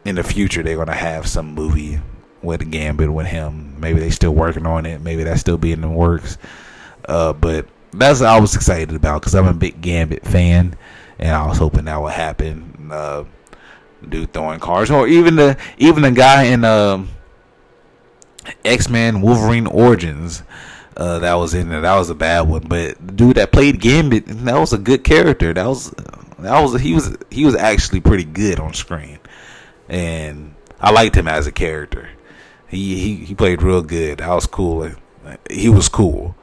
in 0.06 0.16
the 0.16 0.24
future 0.24 0.64
they're 0.64 0.78
gonna 0.78 0.94
have 0.94 1.28
some 1.28 1.54
movie 1.54 2.00
with 2.42 2.70
Gambit 2.72 3.12
with 3.12 3.28
him. 3.28 3.80
Maybe 3.80 4.00
they're 4.00 4.12
still 4.12 4.34
working 4.34 4.66
on 4.66 4.86
it. 4.86 5.02
Maybe 5.02 5.24
that's 5.24 5.42
still 5.42 5.58
being 5.58 5.76
in 5.76 5.82
the 5.82 5.90
works. 5.90 6.38
Uh, 7.08 7.34
but 7.34 7.68
that's 7.94 8.20
what 8.20 8.30
I 8.30 8.40
was 8.40 8.56
excited 8.56 8.96
about 8.96 9.22
because 9.22 9.36
I'm 9.36 9.48
a 9.48 9.54
big 9.54 9.82
Gambit 9.82 10.26
fan, 10.26 10.76
and 11.20 11.30
I 11.30 11.48
was 11.48 11.58
hoping 11.58 11.86
that 11.86 12.02
would 12.02 12.14
happen. 12.14 12.90
Uh, 12.92 13.24
dude 14.10 14.34
throwing 14.34 14.60
cars, 14.60 14.92
or 14.92 15.08
even 15.08 15.36
the 15.36 15.58
even 15.78 16.04
the 16.04 16.12
guy 16.12 16.44
in 16.44 16.64
uh, 16.64 17.06
X 18.64 18.90
Men 18.90 19.22
Wolverine 19.22 19.68
Origins. 19.68 20.44
Uh, 20.96 21.18
that 21.20 21.34
was 21.34 21.56
in 21.56 21.70
there. 21.70 21.82
That 21.82 21.96
was 21.96 22.12
a 22.12 22.16
bad 22.16 22.42
one, 22.42 22.68
but 22.68 23.16
dude 23.16 23.38
that 23.38 23.52
played 23.52 23.82
Gambit, 23.82 24.26
that 24.28 24.60
was 24.60 24.74
a 24.74 24.78
good 24.78 25.04
character. 25.04 25.52
That 25.52 25.66
was 25.66 25.90
that 26.38 26.60
was 26.62 26.80
he 26.80 26.94
was 26.94 27.18
he 27.32 27.46
was 27.46 27.56
actually 27.56 28.02
pretty 28.02 28.26
good 28.26 28.60
on 28.60 28.74
screen 28.76 29.18
and 29.90 30.56
I 30.80 30.92
liked 30.92 31.16
him 31.16 31.28
as 31.28 31.48
a 31.48 31.52
character. 31.52 32.10
He 32.68 33.00
he, 33.00 33.26
he 33.26 33.36
played 33.36 33.62
real 33.62 33.82
good. 33.82 34.22
I 34.22 34.34
was 34.34 34.48
cool. 34.48 34.90
He 35.50 35.70
was 35.70 35.90
cool. 35.90 36.36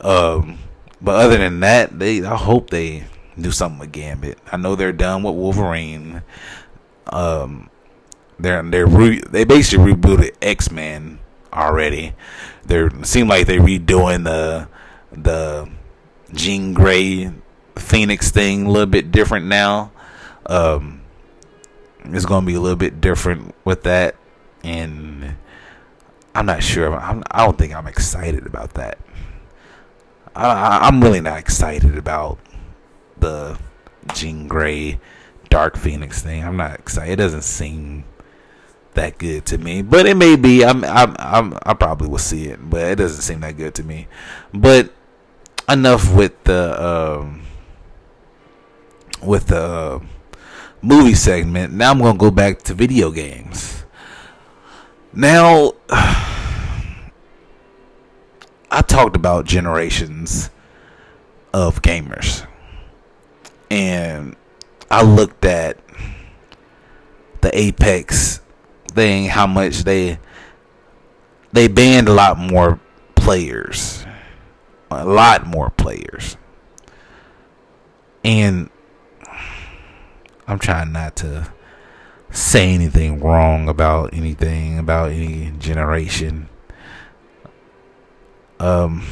Um, 0.00 0.58
but 1.00 1.16
other 1.16 1.36
than 1.36 1.60
that, 1.60 1.98
they 1.98 2.24
I 2.24 2.36
hope 2.36 2.70
they 2.70 3.04
do 3.38 3.50
something 3.50 3.80
with 3.80 3.92
Gambit. 3.92 4.38
I 4.50 4.56
know 4.56 4.76
they're 4.76 4.92
done 4.92 5.22
with 5.22 5.34
Wolverine. 5.34 6.22
Um, 7.06 7.70
they're 8.38 8.62
they're 8.62 8.86
re, 8.86 9.20
they 9.20 9.44
basically 9.44 9.92
rebooted 9.92 10.34
X 10.42 10.70
Men 10.70 11.18
already. 11.52 12.14
They 12.64 12.88
seem 13.02 13.28
like 13.28 13.46
they're 13.46 13.60
redoing 13.60 14.24
the 14.24 14.68
the 15.12 15.68
Jean 16.32 16.74
Grey 16.74 17.30
Phoenix 17.76 18.30
thing 18.30 18.66
a 18.66 18.70
little 18.70 18.86
bit 18.86 19.12
different 19.12 19.46
now. 19.46 19.92
Um, 20.46 21.02
it's 22.04 22.26
to 22.26 22.42
be 22.42 22.54
a 22.54 22.60
little 22.60 22.76
bit 22.76 23.00
different 23.00 23.54
with 23.64 23.84
that, 23.84 24.16
and 24.64 25.36
I'm 26.34 26.46
not 26.46 26.62
sure. 26.62 26.94
I'm, 26.94 27.22
I 27.30 27.40
do 27.40 27.46
not 27.46 27.58
think 27.58 27.74
I'm 27.74 27.86
excited 27.86 28.46
about 28.46 28.74
that. 28.74 28.98
I, 30.34 30.88
am 30.88 31.02
really 31.02 31.20
not 31.20 31.38
excited 31.38 31.98
about 31.98 32.38
the 33.18 33.58
Jean 34.14 34.48
Grey 34.48 34.98
Dark 35.52 35.76
Phoenix 35.76 36.22
thing. 36.22 36.42
I'm 36.42 36.56
not 36.56 36.78
excited. 36.78 37.12
It 37.12 37.16
doesn't 37.16 37.42
seem 37.42 38.04
that 38.94 39.18
good 39.18 39.44
to 39.46 39.58
me, 39.58 39.82
but 39.82 40.06
it 40.06 40.16
may 40.16 40.36
be. 40.36 40.64
I'm, 40.64 40.84
I'm, 40.84 41.14
I'm, 41.18 41.58
I 41.62 41.74
probably 41.74 42.08
will 42.08 42.18
see 42.18 42.46
it, 42.46 42.70
but 42.70 42.80
it 42.80 42.96
doesn't 42.96 43.22
seem 43.22 43.40
that 43.40 43.56
good 43.56 43.74
to 43.76 43.84
me. 43.84 44.08
But 44.52 44.92
enough 45.68 46.14
with 46.14 46.42
the, 46.44 46.82
um, 46.82 47.42
with 49.22 49.48
the. 49.48 50.02
Movie 50.84 51.14
segment. 51.14 51.72
Now 51.72 51.92
I'm 51.92 52.00
to 52.00 52.14
go 52.14 52.32
back 52.32 52.62
to 52.62 52.74
video 52.74 53.12
games. 53.12 53.84
Now, 55.12 55.74
I 55.90 56.42
talked 58.84 59.14
about 59.14 59.44
generations 59.44 60.50
of 61.54 61.82
gamers. 61.82 62.44
And 63.70 64.34
I 64.92 65.02
looked 65.02 65.46
at 65.46 65.78
the 67.40 67.58
Apex 67.58 68.40
thing, 68.88 69.24
how 69.24 69.46
much 69.46 69.84
they 69.84 70.18
they 71.50 71.66
banned 71.66 72.08
a 72.08 72.12
lot 72.12 72.38
more 72.38 72.78
players. 73.14 74.04
A 74.90 75.06
lot 75.06 75.46
more 75.46 75.70
players. 75.70 76.36
And 78.22 78.68
I'm 80.46 80.58
trying 80.58 80.92
not 80.92 81.16
to 81.16 81.50
say 82.30 82.74
anything 82.74 83.20
wrong 83.20 83.70
about 83.70 84.12
anything 84.12 84.78
about 84.78 85.10
any 85.10 85.52
generation. 85.58 86.50
Um, 88.60 89.06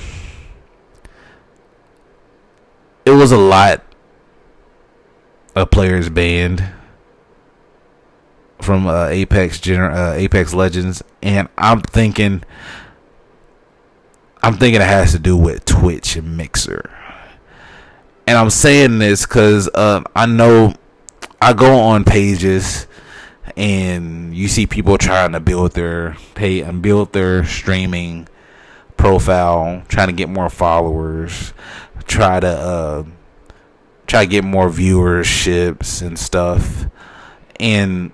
it 3.07 3.13
was 3.13 3.33
a 3.33 3.39
lot 3.39 3.83
of 5.55 5.71
players 5.71 6.09
banned 6.09 6.65
from 8.61 8.87
uh, 8.87 9.07
Apex 9.07 9.59
Gener- 9.59 9.95
uh, 9.95 10.13
Apex 10.15 10.55
Legends, 10.55 11.03
and 11.23 11.49
I'm 11.57 11.81
thinking, 11.81 12.43
I'm 14.43 14.57
thinking 14.57 14.81
it 14.81 14.87
has 14.87 15.13
to 15.13 15.19
do 15.19 15.37
with 15.37 15.65
Twitch 15.65 16.17
and 16.17 16.37
Mixer. 16.37 16.91
And 18.27 18.39
I'm 18.39 18.51
saying 18.51 18.99
this 18.99 19.27
because 19.27 19.69
uh, 19.75 20.03
I 20.15 20.27
know 20.27 20.75
I 21.43 21.53
go 21.53 21.81
on 21.81 22.05
pages 22.05 22.87
and 23.57 24.35
you 24.35 24.47
see 24.47 24.67
people 24.67 24.99
trying 24.99 25.33
to 25.33 25.41
build 25.41 25.73
their 25.73 26.17
pay 26.35 26.61
and 26.61 26.81
build 26.81 27.13
their 27.13 27.45
streaming 27.45 28.29
profile, 28.97 29.83
trying 29.89 30.09
to 30.09 30.13
get 30.13 30.29
more 30.29 30.49
followers, 30.49 31.53
try 32.07 32.39
to 32.39 32.47
uh, 32.47 33.05
try 34.11 34.25
to 34.25 34.31
get 34.31 34.43
more 34.43 34.69
viewerships 34.69 36.03
and 36.03 36.19
stuff. 36.19 36.87
And 37.61 38.11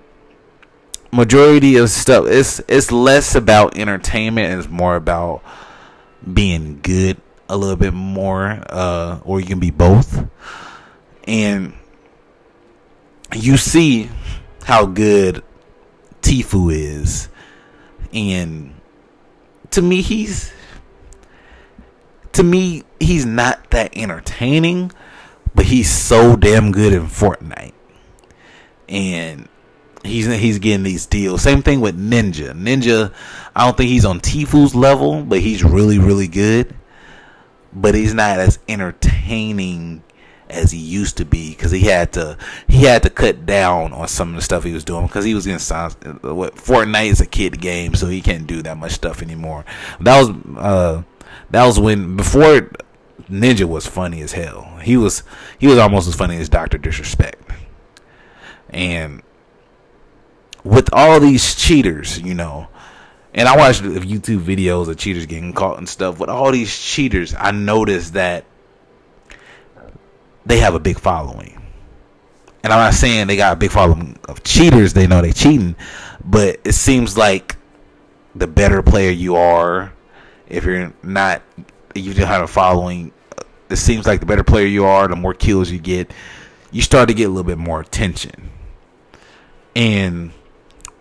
majority 1.11 1.77
of 1.77 1.89
stuff 1.89 2.25
it's 2.27 2.59
it's 2.67 2.91
less 2.91 3.33
about 3.33 3.77
entertainment 3.77 4.51
and 4.51 4.59
it's 4.59 4.69
more 4.69 4.97
about 4.97 5.41
being 6.33 6.79
good 6.83 7.19
a 7.49 7.57
little 7.57 7.77
bit 7.77 7.93
more 7.93 8.61
uh, 8.69 9.19
or 9.23 9.39
you 9.39 9.45
can 9.45 9.59
be 9.59 9.71
both. 9.71 10.27
And 11.23 11.73
you 13.35 13.57
see 13.57 14.09
how 14.63 14.85
good 14.85 15.43
Tfue 16.21 16.73
is, 16.73 17.29
and 18.13 18.73
to 19.71 19.81
me, 19.81 20.01
he's 20.01 20.51
to 22.33 22.43
me 22.43 22.83
he's 22.99 23.25
not 23.25 23.71
that 23.71 23.97
entertaining, 23.97 24.91
but 25.57 25.65
he's 25.65 25.89
so 25.89 26.35
damn 26.35 26.71
good 26.71 26.93
in 26.93 27.07
Fortnite, 27.07 27.73
and 28.87 29.49
he's 30.03 30.27
he's 30.27 30.59
getting 30.59 30.83
these 30.83 31.07
deals. 31.07 31.41
Same 31.41 31.63
thing 31.63 31.81
with 31.81 31.99
Ninja. 31.99 32.51
Ninja, 32.51 33.11
I 33.55 33.65
don't 33.65 33.75
think 33.75 33.89
he's 33.89 34.05
on 34.05 34.19
Tfue's 34.21 34.75
level, 34.75 35.23
but 35.23 35.39
he's 35.39 35.63
really 35.63 35.97
really 35.97 36.27
good. 36.27 36.75
But 37.73 37.95
he's 37.95 38.13
not 38.13 38.39
as 38.39 38.59
entertaining 38.69 40.03
as 40.47 40.71
he 40.71 40.77
used 40.77 41.17
to 41.17 41.25
be 41.25 41.49
because 41.49 41.71
he 41.71 41.81
had 41.81 42.13
to 42.13 42.37
he 42.67 42.83
had 42.83 43.01
to 43.03 43.09
cut 43.09 43.47
down 43.47 43.93
on 43.93 44.07
some 44.07 44.29
of 44.29 44.35
the 44.35 44.41
stuff 44.43 44.63
he 44.63 44.73
was 44.73 44.83
doing 44.83 45.07
because 45.07 45.25
he 45.25 45.33
was 45.33 45.47
in 45.47 45.57
science 45.57 45.95
what 46.21 46.55
Fortnite 46.55 47.09
is 47.09 47.19
a 47.19 47.25
kid 47.25 47.59
game, 47.59 47.95
so 47.95 48.05
he 48.05 48.21
can't 48.21 48.45
do 48.45 48.61
that 48.61 48.77
much 48.77 48.91
stuff 48.91 49.23
anymore. 49.23 49.65
That 50.01 50.19
was 50.19 50.29
uh, 50.55 51.03
that 51.49 51.65
was 51.65 51.79
when 51.79 52.15
before 52.15 52.69
Ninja 53.29 53.65
was 53.65 53.85
funny 53.85 54.21
as 54.21 54.33
hell. 54.33 54.77
He 54.81 54.97
was 54.97 55.23
he 55.59 55.67
was 55.67 55.77
almost 55.77 56.07
as 56.07 56.15
funny 56.15 56.37
as 56.37 56.49
Doctor 56.49 56.77
Disrespect, 56.77 57.51
and 58.69 59.21
with 60.63 60.89
all 60.93 61.19
these 61.19 61.55
cheaters, 61.55 62.19
you 62.19 62.33
know. 62.33 62.67
And 63.33 63.47
I 63.47 63.55
watched 63.55 63.83
YouTube 63.83 64.39
videos 64.39 64.87
of 64.87 64.97
cheaters 64.97 65.27
getting 65.27 65.53
caught 65.53 65.77
and 65.77 65.87
stuff. 65.87 66.19
With 66.19 66.29
all 66.29 66.51
these 66.51 66.75
cheaters, 66.75 67.35
I 67.37 67.51
noticed 67.51 68.13
that 68.13 68.45
they 70.45 70.57
have 70.57 70.73
a 70.73 70.79
big 70.79 70.97
following. 70.97 71.61
And 72.63 72.73
I'm 72.73 72.79
not 72.79 72.95
saying 72.95 73.27
they 73.27 73.37
got 73.37 73.53
a 73.53 73.55
big 73.55 73.69
following 73.69 74.17
of 74.27 74.43
cheaters, 74.43 74.93
they 74.93 75.05
know 75.05 75.21
they 75.21 75.33
cheating, 75.33 75.75
but 76.25 76.59
it 76.63 76.73
seems 76.73 77.15
like 77.15 77.57
the 78.33 78.47
better 78.47 78.81
player 78.81 79.11
you 79.11 79.35
are, 79.35 79.93
if 80.47 80.65
you're 80.65 80.91
not 81.03 81.43
you 81.97 82.13
just 82.13 82.27
have 82.27 82.43
a 82.43 82.47
following, 82.47 83.11
it 83.69 83.77
seems 83.77 84.05
like 84.05 84.19
the 84.19 84.25
better 84.25 84.43
player 84.43 84.65
you 84.65 84.85
are, 84.85 85.07
the 85.07 85.15
more 85.15 85.33
kills 85.33 85.69
you 85.69 85.79
get, 85.79 86.11
you 86.71 86.81
start 86.81 87.07
to 87.09 87.13
get 87.13 87.25
a 87.25 87.29
little 87.29 87.43
bit 87.43 87.57
more 87.57 87.81
attention. 87.81 88.49
And 89.75 90.31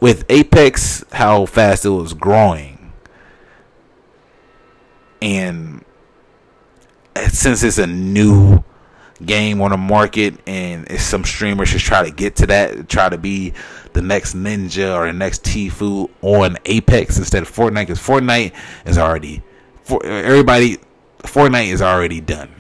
with 0.01 0.25
Apex 0.29 1.05
how 1.13 1.47
fast 1.47 1.85
it 1.85 1.91
was 1.91 2.13
growing 2.13 2.93
and 5.23 5.85
since 7.29 7.63
it's 7.63 7.79
a 7.79 7.87
new 7.87 8.63
game 9.25 9.63
on 9.63 9.71
the 9.71 9.77
market 9.77 10.35
and 10.47 10.87
some 11.01 11.25
streamers 11.25 11.73
just 11.73 11.87
try 11.87 12.05
to 12.05 12.11
get 12.11 12.37
to 12.37 12.47
that 12.47 12.89
try 12.89 13.09
to 13.09 13.17
be 13.17 13.55
the 13.95 14.03
next 14.03 14.37
ninja 14.37 14.95
or 14.95 15.07
the 15.07 15.13
next 15.13 15.43
Tfue 15.43 16.11
on 16.21 16.59
apex 16.67 17.17
instead 17.17 17.43
of 17.43 17.51
fortnite 17.51 17.87
because 17.87 17.99
fortnite 17.99 18.53
is 18.85 18.99
already 18.99 19.43
for 19.83 20.05
everybody 20.05 20.77
fortnite 21.27 21.69
is 21.69 21.83
already 21.83 22.21
done 22.21 22.51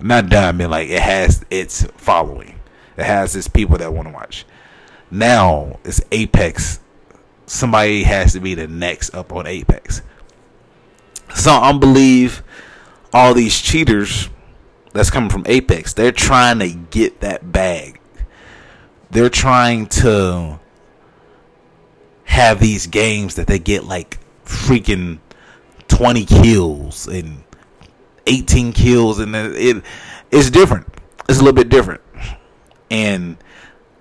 not 0.00 0.28
done 0.28 0.56
mean 0.56 0.70
like 0.70 0.88
it 0.88 1.00
has 1.00 1.44
its 1.50 1.84
following 1.96 2.58
it 2.96 3.04
has 3.04 3.34
its 3.36 3.48
people 3.48 3.78
that 3.78 3.92
want 3.92 4.08
to 4.08 4.14
watch 4.14 4.44
now 5.10 5.78
it's 5.84 6.00
apex 6.12 6.80
somebody 7.46 8.02
has 8.02 8.32
to 8.32 8.40
be 8.40 8.54
the 8.54 8.66
next 8.66 9.14
up 9.14 9.32
on 9.32 9.46
apex 9.46 10.02
so 11.34 11.52
i 11.52 11.72
believe 11.72 12.42
all 13.12 13.32
these 13.32 13.58
cheaters 13.58 14.28
that's 14.94 15.10
coming 15.10 15.28
from 15.28 15.44
Apex. 15.46 15.92
They're 15.92 16.12
trying 16.12 16.60
to 16.60 16.70
get 16.70 17.20
that 17.20 17.52
bag. 17.52 18.00
They're 19.10 19.28
trying 19.28 19.86
to 19.86 20.58
have 22.24 22.58
these 22.58 22.86
games 22.86 23.34
that 23.34 23.46
they 23.46 23.58
get 23.58 23.84
like 23.84 24.18
freaking 24.44 25.18
20 25.88 26.24
kills 26.24 27.06
and 27.06 27.43
18 28.26 28.72
kills 28.72 29.18
and 29.18 29.34
it 29.34 29.82
it's 30.30 30.50
different. 30.50 30.86
It's 31.28 31.38
a 31.38 31.42
little 31.42 31.54
bit 31.54 31.68
different. 31.68 32.00
And 32.90 33.36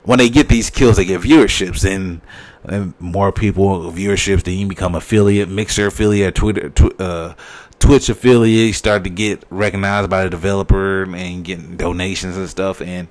when 0.03 0.19
they 0.19 0.29
get 0.29 0.49
these 0.49 0.69
kills, 0.69 0.97
they 0.97 1.05
get 1.05 1.21
viewerships 1.21 1.89
and, 1.89 2.21
and 2.63 2.93
more 2.99 3.31
people 3.31 3.91
viewerships. 3.91 4.43
Then 4.43 4.57
you 4.57 4.67
become 4.67 4.95
affiliate, 4.95 5.49
Mixer 5.49 5.87
affiliate, 5.87 6.35
Twitter, 6.35 6.69
tw- 6.69 6.99
uh, 6.99 7.35
Twitch 7.79 8.09
affiliate 8.09 8.67
You 8.67 8.73
start 8.73 9.03
to 9.03 9.09
get 9.09 9.43
recognized 9.49 10.09
by 10.09 10.23
the 10.23 10.29
developer 10.29 11.03
and 11.03 11.43
getting 11.43 11.77
donations 11.77 12.37
and 12.37 12.49
stuff. 12.49 12.81
And 12.81 13.07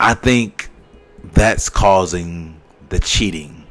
I 0.00 0.14
think 0.14 0.70
that's 1.22 1.68
causing 1.68 2.60
the 2.88 2.98
cheating 2.98 3.66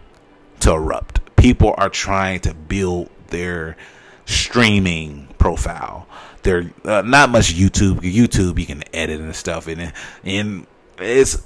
to 0.62 0.72
erupt. 0.72 1.36
People 1.36 1.74
are 1.78 1.90
trying 1.90 2.40
to 2.42 2.54
build 2.54 3.10
their 3.28 3.78
streaming 4.26 5.27
profile. 5.38 6.08
They're 6.44 6.72
uh, 6.86 7.02
not 7.02 7.30
much 7.30 7.54
YouTube. 7.54 8.02
YouTube 8.02 8.60
you 8.60 8.66
can 8.66 8.84
edit 8.94 9.20
and 9.20 9.36
stuff, 9.36 9.68
and 9.68 9.94
and 10.24 10.68
it's 10.98 11.46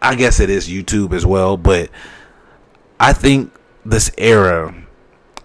I 0.00 0.14
guess 0.14 0.40
it 0.40 0.50
is 0.50 0.68
YouTube 0.68 1.12
as 1.12 1.24
well. 1.24 1.56
But 1.56 1.90
I 2.98 3.12
think 3.12 3.52
this 3.84 4.10
era 4.16 4.74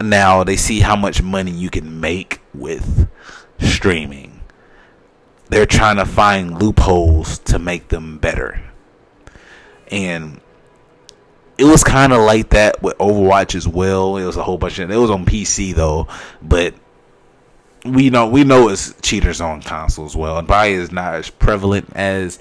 now 0.01 0.43
they 0.43 0.55
see 0.55 0.79
how 0.79 0.95
much 0.95 1.21
money 1.21 1.51
you 1.51 1.69
can 1.69 1.99
make 1.99 2.41
with 2.53 3.09
streaming. 3.59 4.41
They're 5.49 5.65
trying 5.65 5.97
to 5.97 6.05
find 6.05 6.61
loopholes 6.61 7.39
to 7.39 7.59
make 7.59 7.87
them 7.87 8.19
better. 8.19 8.61
And 9.91 10.39
it 11.57 11.65
was 11.65 11.83
kind 11.83 12.13
of 12.13 12.19
like 12.19 12.49
that 12.49 12.81
with 12.81 12.97
Overwatch 12.99 13.55
as 13.55 13.67
well. 13.67 14.17
It 14.17 14.25
was 14.25 14.37
a 14.37 14.43
whole 14.43 14.57
bunch 14.57 14.79
of 14.79 14.89
it 14.89 14.95
was 14.95 15.09
on 15.09 15.25
PC 15.25 15.73
though, 15.73 16.07
but 16.41 16.73
we 17.85 18.09
know 18.09 18.27
we 18.27 18.43
know 18.43 18.69
it's 18.69 18.93
cheaters 19.01 19.41
on 19.41 19.61
console 19.61 20.05
as 20.05 20.15
well. 20.15 20.37
And 20.37 20.47
probably 20.47 20.73
is 20.73 20.91
not 20.91 21.15
as 21.15 21.29
prevalent 21.29 21.89
as 21.95 22.39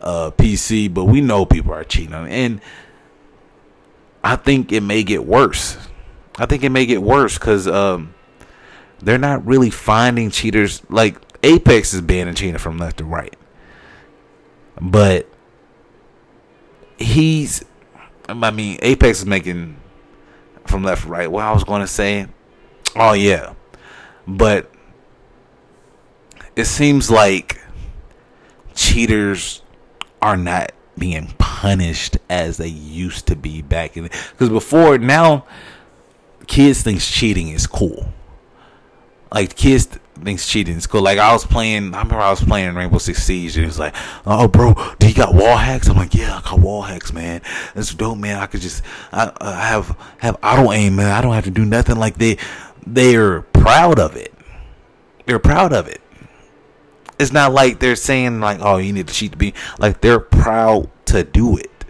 uh, 0.00 0.30
PC, 0.32 0.92
but 0.92 1.04
we 1.04 1.20
know 1.20 1.44
people 1.44 1.72
are 1.72 1.84
cheating, 1.84 2.14
and 2.14 2.60
I 4.24 4.36
think 4.36 4.72
it 4.72 4.82
may 4.82 5.02
get 5.02 5.24
worse 5.24 5.76
I 6.40 6.46
think 6.46 6.64
it 6.64 6.70
may 6.70 6.86
get 6.86 7.02
worse 7.02 7.36
because 7.36 7.68
um, 7.68 8.14
they're 9.02 9.18
not 9.18 9.46
really 9.46 9.68
finding 9.68 10.30
cheaters. 10.30 10.82
Like 10.88 11.16
Apex 11.42 11.92
is 11.92 12.00
banning 12.00 12.34
cheating 12.34 12.56
from 12.56 12.78
left 12.78 12.96
to 12.98 13.04
right, 13.04 13.36
but 14.80 15.28
he's. 16.96 17.62
I 18.26 18.50
mean, 18.52 18.78
Apex 18.80 19.18
is 19.18 19.26
making 19.26 19.76
from 20.64 20.82
left 20.82 21.02
to 21.02 21.08
right. 21.08 21.30
What 21.30 21.44
I 21.44 21.52
was 21.52 21.64
going 21.64 21.82
to 21.82 21.86
say, 21.86 22.26
oh 22.96 23.12
yeah, 23.12 23.52
but 24.26 24.70
it 26.56 26.64
seems 26.66 27.10
like 27.10 27.60
cheaters 28.74 29.62
are 30.22 30.36
not 30.36 30.72
being 30.98 31.28
punished 31.38 32.18
as 32.28 32.58
they 32.58 32.68
used 32.68 33.26
to 33.26 33.36
be 33.36 33.62
back 33.62 33.96
in 33.96 34.04
because 34.04 34.48
before 34.48 34.98
now 34.98 35.46
kids 36.46 36.82
thinks 36.82 37.10
cheating 37.10 37.48
is 37.48 37.66
cool. 37.66 38.12
Like 39.32 39.54
kids 39.54 39.86
thinks 40.24 40.48
cheating 40.48 40.76
is 40.76 40.86
cool. 40.86 41.02
Like 41.02 41.18
I 41.18 41.32
was 41.32 41.46
playing, 41.46 41.94
I 41.94 42.02
remember 42.02 42.16
I 42.16 42.30
was 42.30 42.42
playing 42.42 42.74
Rainbow 42.74 42.98
Six 42.98 43.22
Siege, 43.22 43.56
and 43.56 43.64
it 43.64 43.68
was 43.68 43.78
like, 43.78 43.94
"Oh, 44.26 44.48
bro, 44.48 44.74
do 44.98 45.08
you 45.08 45.14
got 45.14 45.34
wall 45.34 45.56
hacks?" 45.56 45.88
I'm 45.88 45.96
like, 45.96 46.14
"Yeah, 46.14 46.38
I 46.38 46.40
got 46.42 46.58
wall 46.58 46.82
hacks, 46.82 47.12
man. 47.12 47.40
That's 47.74 47.94
dope, 47.94 48.18
man. 48.18 48.38
I 48.38 48.46
could 48.46 48.60
just, 48.60 48.82
I, 49.12 49.32
I 49.40 49.60
have 49.68 49.96
have 50.18 50.36
auto 50.42 50.72
aim, 50.72 50.96
man. 50.96 51.12
I 51.12 51.20
don't 51.20 51.34
have 51.34 51.44
to 51.44 51.50
do 51.50 51.64
nothing. 51.64 51.96
Like 51.96 52.16
they, 52.16 52.38
they're 52.86 53.42
proud 53.42 54.00
of 54.00 54.16
it. 54.16 54.34
They're 55.26 55.38
proud 55.38 55.72
of 55.72 55.86
it. 55.86 55.99
It's 57.20 57.32
not 57.32 57.52
like 57.52 57.80
they're 57.80 57.96
saying 57.96 58.40
like, 58.40 58.60
"Oh, 58.62 58.78
you 58.78 58.92
need 58.92 59.08
to 59.08 59.14
cheat 59.14 59.32
to 59.32 59.38
be." 59.38 59.52
Like 59.78 60.00
they're 60.00 60.20
proud 60.20 60.88
to 61.06 61.22
do 61.22 61.58
it. 61.58 61.84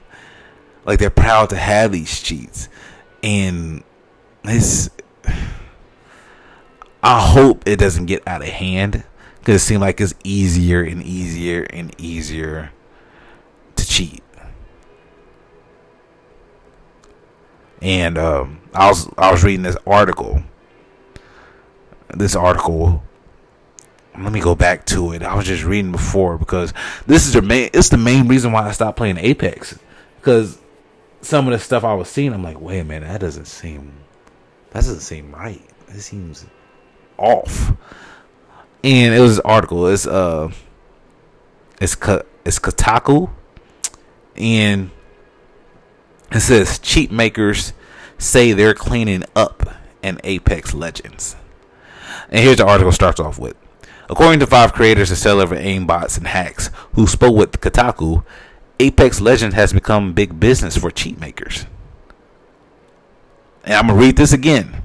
Like 0.84 0.98
they're 0.98 1.08
proud 1.08 1.50
to 1.50 1.56
have 1.56 1.92
these 1.92 2.20
cheats, 2.20 2.68
and 3.22 3.84
it's. 4.44 4.90
I 7.02 7.20
hope 7.20 7.62
it 7.66 7.76
doesn't 7.76 8.06
get 8.06 8.26
out 8.26 8.42
of 8.42 8.48
hand 8.48 9.04
because 9.38 9.62
it 9.62 9.64
seems 9.64 9.80
like 9.80 10.00
it's 10.00 10.14
easier 10.24 10.82
and 10.82 11.02
easier 11.02 11.62
and 11.70 11.94
easier 11.98 12.72
to 13.76 13.86
cheat. 13.86 14.22
And 17.80 18.18
um, 18.18 18.60
I 18.74 18.88
was 18.88 19.08
I 19.16 19.30
was 19.30 19.44
reading 19.44 19.62
this 19.62 19.76
article. 19.86 20.42
This 22.14 22.34
article. 22.34 23.02
Let 24.18 24.32
me 24.32 24.40
go 24.40 24.54
back 24.54 24.86
to 24.86 25.12
it. 25.12 25.22
I 25.22 25.34
was 25.34 25.46
just 25.46 25.64
reading 25.64 25.92
before 25.92 26.36
because 26.36 26.74
this 27.06 27.26
is 27.26 27.32
the 27.32 27.42
main. 27.42 27.70
It's 27.72 27.88
the 27.88 27.96
main 27.96 28.28
reason 28.28 28.52
why 28.52 28.66
I 28.66 28.72
stopped 28.72 28.96
playing 28.96 29.18
Apex 29.18 29.78
because 30.16 30.58
some 31.22 31.46
of 31.46 31.52
the 31.52 31.58
stuff 31.58 31.84
I 31.84 31.94
was 31.94 32.08
seeing, 32.08 32.32
I'm 32.32 32.42
like, 32.42 32.60
wait 32.60 32.80
a 32.80 32.84
minute, 32.84 33.06
that 33.06 33.20
doesn't 33.20 33.46
seem 33.46 33.92
that 34.70 34.80
doesn't 34.80 35.00
seem 35.00 35.32
right. 35.32 35.62
It 35.88 36.00
seems 36.00 36.46
off. 37.18 37.72
And 38.82 39.14
it 39.14 39.20
was 39.20 39.38
an 39.38 39.42
article. 39.44 39.86
It's 39.88 40.06
uh, 40.06 40.50
it's 41.80 41.96
it's 42.44 42.58
Kotaku, 42.58 43.30
and 44.36 44.90
it 46.32 46.40
says 46.40 46.78
cheat 46.78 47.10
makers 47.10 47.72
say 48.18 48.52
they're 48.52 48.74
cleaning 48.74 49.24
up 49.34 49.76
in 50.02 50.20
Apex 50.24 50.72
Legends. 50.72 51.36
And 52.30 52.44
here's 52.44 52.58
the 52.58 52.66
article 52.66 52.92
starts 52.92 53.20
off 53.20 53.38
with. 53.38 53.56
According 54.10 54.40
to 54.40 54.46
five 54.48 54.72
creators 54.72 55.10
and 55.10 55.16
sellers 55.16 55.52
of 55.52 55.56
aimbots 55.56 56.18
and 56.18 56.26
hacks 56.26 56.68
who 56.94 57.06
spoke 57.06 57.36
with 57.36 57.60
Kotaku, 57.60 58.24
Apex 58.80 59.20
Legends 59.20 59.54
has 59.54 59.72
become 59.72 60.14
big 60.14 60.40
business 60.40 60.76
for 60.76 60.90
cheat 60.90 61.20
makers. 61.20 61.64
And 63.62 63.74
I'm 63.74 63.86
going 63.86 64.00
to 64.00 64.04
read 64.04 64.16
this 64.16 64.32
again. 64.32 64.82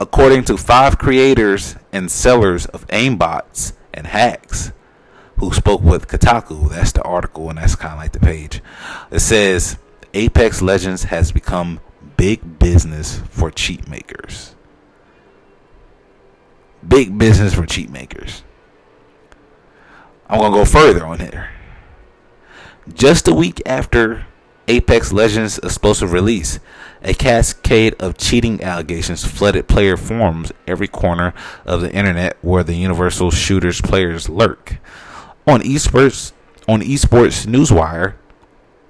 According 0.00 0.44
to 0.44 0.56
five 0.56 0.96
creators 0.96 1.76
and 1.92 2.10
sellers 2.10 2.64
of 2.64 2.86
aimbots 2.86 3.74
and 3.92 4.06
hacks 4.06 4.72
who 5.36 5.52
spoke 5.52 5.82
with 5.82 6.08
Kotaku. 6.08 6.70
That's 6.70 6.92
the 6.92 7.02
article, 7.02 7.50
and 7.50 7.58
that's 7.58 7.76
kind 7.76 7.92
of 7.92 7.98
like 7.98 8.12
the 8.12 8.20
page. 8.20 8.62
It 9.10 9.20
says 9.20 9.76
Apex 10.14 10.62
Legends 10.62 11.04
has 11.04 11.30
become 11.30 11.80
big 12.16 12.58
business 12.58 13.20
for 13.28 13.50
cheat 13.50 13.86
makers. 13.86 14.54
Big 16.88 17.18
business 17.18 17.52
for 17.52 17.66
cheat 17.66 17.90
makers. 17.90 18.44
I'm 20.28 20.40
gonna 20.40 20.54
go 20.54 20.64
further 20.64 21.06
on 21.06 21.20
here. 21.20 21.50
Just 22.92 23.28
a 23.28 23.34
week 23.34 23.62
after 23.64 24.26
Apex 24.68 25.12
Legends' 25.12 25.58
explosive 25.58 26.12
release, 26.12 26.58
a 27.02 27.14
cascade 27.14 27.94
of 28.00 28.18
cheating 28.18 28.62
allegations 28.62 29.24
flooded 29.24 29.68
player 29.68 29.96
forums 29.96 30.50
every 30.66 30.88
corner 30.88 31.32
of 31.64 31.80
the 31.80 31.92
internet 31.92 32.36
where 32.42 32.64
the 32.64 32.74
Universal 32.74 33.30
Shooters 33.30 33.80
players 33.80 34.28
lurk. 34.28 34.78
On 35.46 35.60
esports, 35.60 36.32
on 36.66 36.80
esports 36.80 37.46
newswire, 37.46 38.14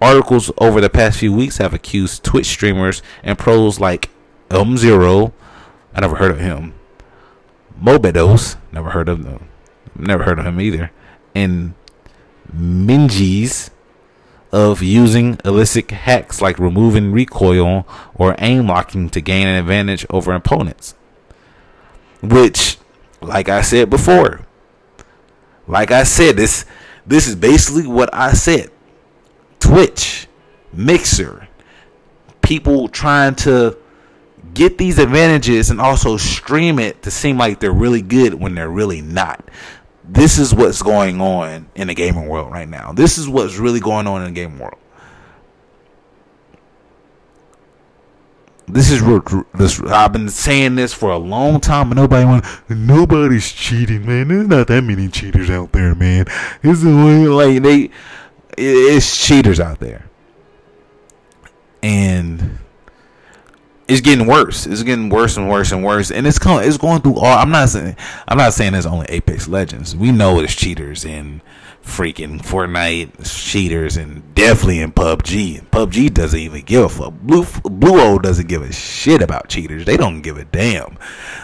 articles 0.01 0.51
over 0.57 0.81
the 0.81 0.89
past 0.89 1.19
few 1.19 1.35
weeks 1.35 1.59
have 1.59 1.75
accused 1.75 2.25
Twitch 2.25 2.47
streamers 2.47 3.03
and 3.23 3.39
pros 3.39 3.79
like 3.79 4.09
M 4.51 4.79
Zero, 4.79 5.35
I 5.95 6.01
never 6.01 6.17
heard 6.17 6.31
of 6.31 6.41
him, 6.41 6.73
Mobedos, 7.83 8.57
never 8.73 8.91
heard 8.91 9.11
of 9.11 9.25
them, 9.25 9.49
never 9.95 10.25
heard 10.25 10.39
of 10.39 10.47
him 10.47 10.61
either, 10.61 10.91
and 11.37 11.75
Minjies 12.51 13.71
of 14.51 14.83
using 14.83 15.39
illicit 15.45 15.91
hacks 15.91 16.41
like 16.41 16.59
removing 16.59 17.13
recoil 17.13 17.87
or 18.15 18.35
aim 18.39 18.67
locking 18.67 19.11
to 19.11 19.21
gain 19.21 19.47
an 19.47 19.57
advantage 19.57 20.07
over 20.09 20.33
opponents. 20.33 20.95
Which, 22.23 22.79
like 23.21 23.49
I 23.51 23.61
said 23.61 23.91
before, 23.91 24.47
like 25.67 25.91
I 25.91 26.05
said, 26.05 26.37
this 26.37 26.65
this 27.07 27.29
is 27.29 27.37
basically 27.37 27.87
what 27.87 28.09
I 28.15 28.33
said. 28.33 28.71
Twitch, 29.59 30.27
Mixer, 30.73 31.49
people 32.41 32.89
trying 32.89 33.35
to 33.37 33.77
get 34.55 34.79
these 34.79 34.99
advantages 34.99 35.71
and 35.71 35.81
also 35.81 36.17
stream 36.17 36.79
it 36.79 37.03
to 37.03 37.11
seem 37.11 37.37
like 37.37 37.61
they're 37.61 37.73
really 37.73 38.01
good 38.01 38.33
when 38.35 38.55
they're 38.55 38.71
really 38.71 39.03
not 39.03 39.51
this 40.09 40.39
is 40.39 40.55
what's 40.55 40.83
going 40.83 41.21
on 41.21 41.69
in 41.75 41.89
the 41.89 41.95
gaming 41.95 42.29
world 42.29 42.53
right 42.53 42.69
now. 42.69 42.93
This 42.93 43.19
is 43.19 43.29
what's 43.29 43.57
really 43.57 43.81
going 43.81 44.07
on 44.07 44.23
in 44.23 44.33
the 44.33 44.41
gaming 44.41 44.59
world. 44.59 44.79
This 48.69 48.91
is 48.91 49.01
this. 49.55 49.81
I've 49.81 50.13
been 50.13 50.29
saying 50.29 50.75
this 50.75 50.93
for 50.93 51.11
a 51.11 51.17
long 51.17 51.61
time, 51.61 51.89
but 51.89 51.95
nobody 51.95 52.25
want. 52.25 52.45
Nobody's 52.69 53.53
cheating, 53.53 54.05
man. 54.07 54.27
There's 54.27 54.49
not 54.49 54.67
that 54.67 54.83
many 54.83 55.09
cheaters 55.09 55.51
out 55.51 55.71
there, 55.71 55.95
man. 55.95 56.27
It's 56.65 56.83
like 56.83 57.63
they. 57.63 57.91
It's 58.59 59.25
cheaters 59.25 59.61
out 59.61 59.79
there, 59.79 60.09
and 61.83 62.59
it's 63.89 64.01
getting 64.01 64.27
worse. 64.27 64.67
It's 64.67 64.83
getting 64.83 65.09
worse 65.09 65.37
and 65.37 65.49
worse 65.49 65.73
and 65.73 65.85
worse, 65.85 66.11
and 66.11 66.27
it's 66.27 66.39
going. 66.39 66.67
It's 66.67 66.77
going 66.77 67.03
through 67.03 67.17
all. 67.17 67.39
I'm 67.39 67.51
not 67.51 67.69
saying. 67.69 67.97
I'm 68.27 68.39
not 68.39 68.53
saying 68.53 68.75
it's 68.75 68.87
only 68.87 69.07
Apex 69.09 69.47
Legends. 69.49 69.95
We 69.95 70.11
know 70.11 70.41
it's 70.41 70.55
cheaters 70.55 71.05
in 71.05 71.41
freaking 71.85 72.41
Fortnite, 72.41 73.13
cheaters, 73.25 73.97
and 73.97 74.35
definitely 74.35 74.81
in 74.81 74.91
PUBG. 74.91 75.69
PUBG 75.71 76.13
doesn't 76.13 76.39
even 76.39 76.63
give 76.63 76.85
a 76.85 76.89
fuck. 76.89 77.15
Blue 77.23 77.45
Bluehole 77.45 78.21
doesn't 78.21 78.49
give 78.49 78.63
a 78.63 78.73
shit 78.73 79.23
about 79.23 79.49
cheaters. 79.49 79.85
They 79.85 79.97
don't 79.97 80.21
give 80.21 80.37
a 80.37 80.45
damn. 80.45 80.99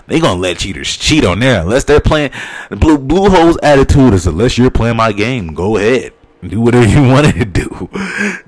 They 0.08 0.18
gonna 0.18 0.40
let 0.40 0.58
cheaters 0.58 0.96
cheat 0.96 1.24
on 1.24 1.38
there 1.38 1.60
unless 1.60 1.84
they're 1.84 2.00
playing. 2.00 2.32
Blue 2.70 2.98
Bluehole's 2.98 3.58
attitude 3.62 4.14
is 4.14 4.26
unless 4.26 4.58
you're 4.58 4.70
playing 4.70 4.96
my 4.96 5.12
game, 5.12 5.54
go 5.54 5.76
ahead 5.76 6.12
do 6.48 6.60
whatever 6.60 6.86
you 6.86 7.02
wanted 7.08 7.34
to 7.34 7.44
do. 7.44 7.88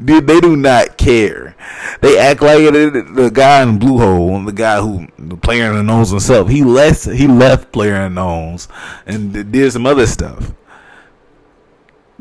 Dude, 0.04 0.26
they 0.26 0.40
do 0.40 0.56
not 0.56 0.98
care. 0.98 1.56
They 2.00 2.18
act 2.18 2.42
like 2.42 2.58
the 2.58 3.30
guy 3.32 3.62
in 3.62 3.78
Bluehole, 3.78 4.44
the 4.46 4.52
guy 4.52 4.80
who 4.80 5.06
the 5.18 5.36
player 5.36 5.72
unknowns 5.72 6.10
himself. 6.10 6.48
He 6.48 6.62
left. 6.64 7.04
He 7.06 7.26
left 7.26 7.72
player 7.72 7.94
unknowns 7.94 8.68
and 9.06 9.32
did 9.52 9.72
some 9.72 9.86
other 9.86 10.06
stuff. 10.06 10.52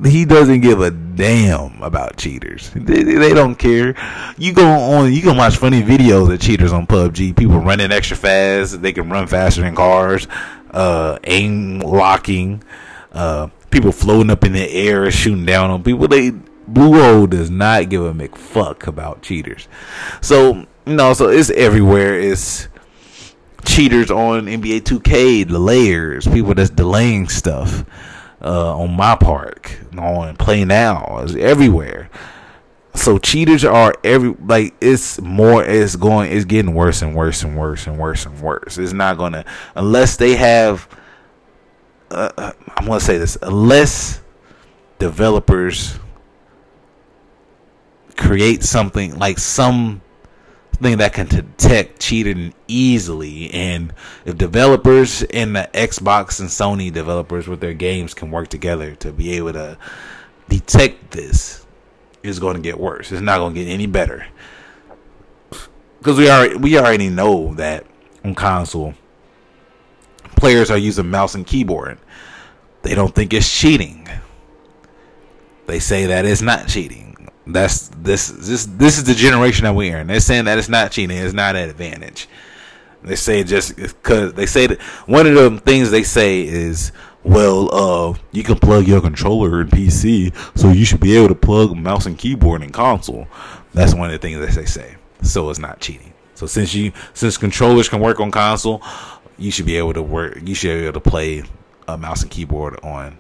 He 0.04 0.26
doesn't 0.26 0.62
give 0.62 0.82
a 0.82 0.90
damn 0.90 1.82
about 1.82 2.18
cheaters. 2.18 2.72
They, 2.72 3.04
they 3.04 3.34
don't 3.34 3.56
care. 3.56 3.96
You 4.38 4.54
go 4.54 4.66
on. 4.66 5.14
You 5.14 5.22
can 5.22 5.38
watch 5.38 5.58
funny 5.58 5.82
videos 5.84 6.34
of 6.34 6.40
cheaters 6.40 6.74
on 6.74 6.88
PUBG. 6.88 7.36
People 7.36 7.60
running 7.60 7.92
extra 7.92 8.18
fast. 8.18 8.82
They 8.82 8.92
can 8.92 9.10
run 9.10 9.28
faster 9.28 9.62
than 9.62 9.76
cars. 9.76 10.28
Uh, 10.72 11.20
aim 11.26 11.80
locking. 11.80 12.64
Uh, 13.12 13.50
people 13.74 13.92
floating 13.92 14.30
up 14.30 14.46
in 14.46 14.54
the 14.54 14.72
air 14.72 15.10
shooting 15.12 15.46
down 15.46 15.70
on 15.72 15.84
people. 15.84 16.08
They 16.08 16.32
Bluehole 16.72 17.30
does 17.30 17.50
not 17.50 17.90
give 17.90 18.06
a 18.06 18.14
McFuck 18.14 18.88
about 18.88 19.22
cheaters. 19.22 19.68
So 20.22 20.66
know, 20.86 21.14
so 21.14 21.28
it's 21.28 21.50
everywhere. 21.50 22.18
It's 22.20 22.70
cheaters 23.66 24.12
on 24.12 24.46
NBA 24.46 24.82
2K, 24.82 25.48
the 25.48 25.60
layers, 25.60 26.28
people 26.28 26.54
that's 26.54 26.70
delaying 26.70 27.28
stuff 27.28 27.86
uh, 28.42 28.78
on 28.78 28.96
MyPark, 28.96 29.98
on 29.98 30.36
Play 30.38 30.64
Now, 30.66 31.20
it's 31.20 31.36
everywhere. 31.36 32.10
So 32.96 33.18
cheaters 33.18 33.66
are 33.66 33.96
every 34.04 34.36
like 34.46 34.76
it's 34.80 35.20
more 35.20 35.66
it's 35.66 35.96
going 35.96 36.32
it's 36.32 36.46
getting 36.46 36.76
worse 36.76 37.02
and 37.02 37.16
worse 37.16 37.42
and 37.42 37.58
worse 37.58 37.88
and 37.88 37.98
worse 37.98 38.26
and 38.28 38.40
worse. 38.40 38.78
It's 38.78 38.94
not 38.94 39.18
gonna 39.18 39.46
unless 39.76 40.18
they 40.18 40.36
have 40.36 40.88
uh, 42.14 42.54
I'm 42.78 42.86
gonna 42.86 43.00
say 43.00 43.18
this: 43.18 43.38
unless 43.42 44.22
developers 45.00 46.00
create 48.16 48.64
something 48.64 49.18
like 49.18 49.40
some 49.40 50.02
thing 50.82 50.98
that 50.98 51.14
can 51.14 51.28
detect 51.28 52.00
cheating 52.00 52.54
easily 52.68 53.52
and 53.52 53.94
if 54.26 54.38
developers 54.38 55.24
and 55.24 55.56
the 55.56 55.70
Xbox 55.74 56.40
and 56.40 56.50
Sony 56.50 56.92
developers 56.92 57.48
with 57.48 57.60
their 57.60 57.74
games 57.74 58.14
can 58.14 58.32
work 58.32 58.50
together 58.50 58.96
to 58.96 59.12
be 59.12 59.32
able 59.34 59.54
to 59.54 59.78
detect 60.50 61.12
this 61.12 61.64
it's 62.24 62.40
going 62.40 62.56
to 62.56 62.62
get 62.62 62.80
worse. 62.80 63.12
It's 63.12 63.22
not 63.22 63.38
going 63.40 63.54
to 63.54 63.64
get 63.64 63.70
any 63.70 63.86
better. 63.86 64.26
Because 66.00 66.18
we 66.18 66.30
already 66.30 66.56
we 66.56 66.78
already 66.78 67.10
know 67.10 67.54
that 67.56 67.86
on 68.24 68.36
console 68.36 68.94
players 70.44 70.70
are 70.70 70.78
using 70.78 71.10
mouse 71.10 71.36
and 71.36 71.48
keyboard 71.48 71.98
they 72.84 72.94
don't 72.96 73.16
think 73.16 73.34
it's 73.34 73.50
cheating. 73.50 74.08
They 75.66 75.80
say 75.80 76.06
that 76.08 76.26
it's 76.26 76.42
not 76.42 76.68
cheating. 76.68 77.30
That's 77.48 77.88
this 77.98 78.28
this 78.28 78.66
this 78.66 78.98
is 78.98 79.06
the 79.06 79.14
generation 79.14 79.64
that 79.64 79.74
we're 79.74 79.98
in. 79.98 80.08
They're 80.08 80.20
saying 80.20 80.46
that 80.46 80.58
it's 80.58 80.70
not 80.70 80.92
cheating. 80.92 81.18
It's 81.18 81.34
not 81.34 81.56
an 81.56 81.70
advantage. 81.70 82.30
They 83.02 83.16
say 83.16 83.44
just 83.44 83.76
because 83.76 84.34
they 84.34 84.46
say 84.46 84.68
that 84.68 84.82
one 85.08 85.28
of 85.28 85.34
the 85.34 85.60
things 85.62 85.92
they 85.92 86.04
say 86.04 86.42
is, 86.42 86.92
well, 87.24 87.74
uh, 87.74 88.18
you 88.32 88.44
can 88.44 88.58
plug 88.58 88.88
your 88.88 89.02
controller 89.02 89.62
in 89.62 89.68
PC, 89.68 90.34
so 90.58 90.72
you 90.72 90.86
should 90.86 91.02
be 91.02 91.16
able 91.18 91.30
to 91.30 91.36
plug 91.36 91.76
mouse 91.76 92.06
and 92.06 92.18
keyboard 92.18 92.64
in 92.64 92.72
console. 92.72 93.28
That's 93.74 93.94
one 93.94 94.08
of 94.08 94.12
the 94.14 94.20
things 94.20 94.40
that 94.40 94.54
they 94.54 94.66
say. 94.66 94.96
So 95.22 95.50
it's 95.50 95.60
not 95.60 95.80
cheating. 95.80 96.14
So 96.36 96.48
since 96.48 96.74
you 96.74 96.92
since 97.14 97.38
controllers 97.38 97.88
can 97.88 98.02
work 98.02 98.20
on 98.20 98.32
console, 98.32 98.82
you 99.38 99.52
should 99.52 99.66
be 99.66 99.78
able 99.78 99.94
to 99.94 100.02
work. 100.02 100.40
You 100.44 100.56
should 100.56 100.80
be 100.80 100.86
able 100.86 101.02
to 101.02 101.10
play 101.10 101.44
a 101.88 101.98
mouse 101.98 102.22
and 102.22 102.32
keyboard 102.32 102.80
on. 102.84 103.18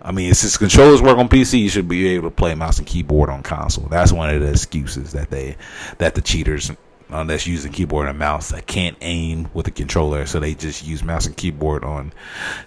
I 0.00 0.12
mean, 0.12 0.32
since 0.34 0.56
controllers 0.56 1.02
work 1.02 1.18
on 1.18 1.28
PC, 1.28 1.60
you 1.60 1.68
should 1.68 1.88
be 1.88 2.08
able 2.08 2.30
to 2.30 2.34
play 2.34 2.54
mouse 2.54 2.78
and 2.78 2.86
keyboard 2.86 3.30
on 3.30 3.42
console. 3.42 3.88
That's 3.88 4.12
one 4.12 4.32
of 4.32 4.40
the 4.40 4.50
excuses 4.50 5.12
that 5.12 5.30
they 5.30 5.56
that 5.98 6.14
the 6.14 6.22
cheaters 6.22 6.70
uh, 7.10 7.24
that's 7.24 7.46
using 7.46 7.72
keyboard 7.72 8.08
and 8.08 8.18
mouse 8.18 8.50
that 8.50 8.66
can't 8.66 8.96
aim 9.00 9.48
with 9.54 9.66
a 9.66 9.70
controller, 9.70 10.26
so 10.26 10.40
they 10.40 10.54
just 10.54 10.86
use 10.86 11.02
mouse 11.02 11.26
and 11.26 11.36
keyboard 11.36 11.84
on 11.84 12.12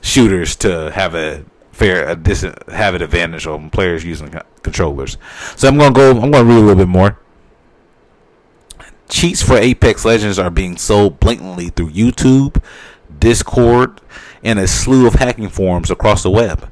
shooters 0.02 0.56
to 0.58 0.92
have 0.92 1.16
a 1.16 1.46
fair 1.72 2.10
a 2.10 2.16
dis- 2.16 2.46
have 2.68 2.96
an 2.96 3.02
advantage 3.02 3.48
on 3.48 3.70
players 3.70 4.04
using 4.04 4.34
controllers. 4.62 5.18
So 5.56 5.68
I'm 5.68 5.78
gonna 5.78 5.94
go. 5.94 6.12
I'm 6.12 6.32
gonna 6.32 6.44
read 6.44 6.58
a 6.58 6.60
little 6.60 6.76
bit 6.76 6.88
more. 6.88 7.18
Cheats 9.12 9.44
for 9.44 9.58
Apex 9.58 10.06
Legends 10.06 10.40
are 10.40 10.50
being 10.50 10.78
sold 10.78 11.20
blatantly 11.20 11.68
through 11.68 11.92
YouTube, 11.92 12.64
Discord, 13.20 14.00
and 14.42 14.58
a 14.58 14.68
slew 14.68 15.06
of 15.06 15.16
hacking 15.16 15.50
forums 15.50 15.92
across 15.92 16.24
the 16.24 16.32
web. 16.32 16.72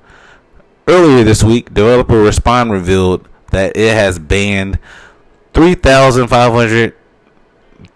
Earlier 0.88 1.26
this 1.26 1.44
week, 1.44 1.74
developer 1.74 2.14
Respawn 2.14 2.72
revealed 2.72 3.28
that 3.52 3.76
it 3.76 3.94
has 3.94 4.20
banned 4.20 4.80
3,500 5.54 6.96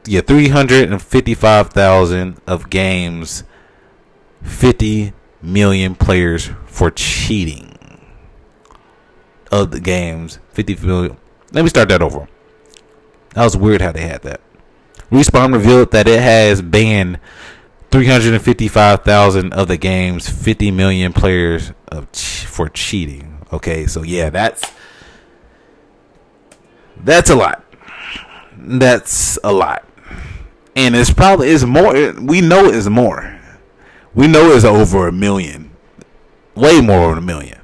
yeah, 0.05 0.19
355,000 0.19 2.41
of 2.45 2.69
games 2.69 3.45
50 4.43 5.13
million 5.41 5.95
players 5.95 6.49
for 6.65 6.91
cheating 6.91 7.77
of 9.51 9.71
the 9.71 9.79
games 9.79 10.39
50 10.51 10.75
million. 10.85 11.15
Let 11.53 11.61
me 11.61 11.69
start 11.69 11.87
that 11.89 12.01
over. 12.01 12.27
That 13.33 13.43
was 13.43 13.57
weird 13.57 13.81
how 13.81 13.91
they 13.91 14.07
had 14.07 14.21
that. 14.23 14.41
Respawn 15.11 15.53
revealed 15.53 15.91
that 15.91 16.07
it 16.07 16.19
has 16.21 16.61
banned 16.61 17.19
355,000 17.91 19.53
of 19.53 19.67
the 19.67 19.77
game's 19.77 20.29
50 20.29 20.71
million 20.71 21.13
players 21.13 21.71
of 21.87 22.07
for 22.11 22.69
cheating. 22.69 23.45
Okay, 23.51 23.85
so 23.85 24.03
yeah, 24.03 24.29
that's 24.29 24.71
that's 26.97 27.29
a 27.29 27.35
lot. 27.35 27.63
That's 28.57 29.37
a 29.43 29.51
lot. 29.51 29.85
And 30.75 30.95
it's 30.95 31.13
probably 31.13 31.49
is 31.49 31.65
more 31.65 31.93
we 32.13 32.41
know 32.41 32.65
it's 32.65 32.87
more. 32.89 33.39
We 34.15 34.27
know 34.27 34.51
it's 34.51 34.65
over 34.65 35.07
a 35.07 35.11
million. 35.11 35.71
Way 36.55 36.81
more 36.81 37.09
than 37.09 37.17
a 37.17 37.21
million. 37.21 37.61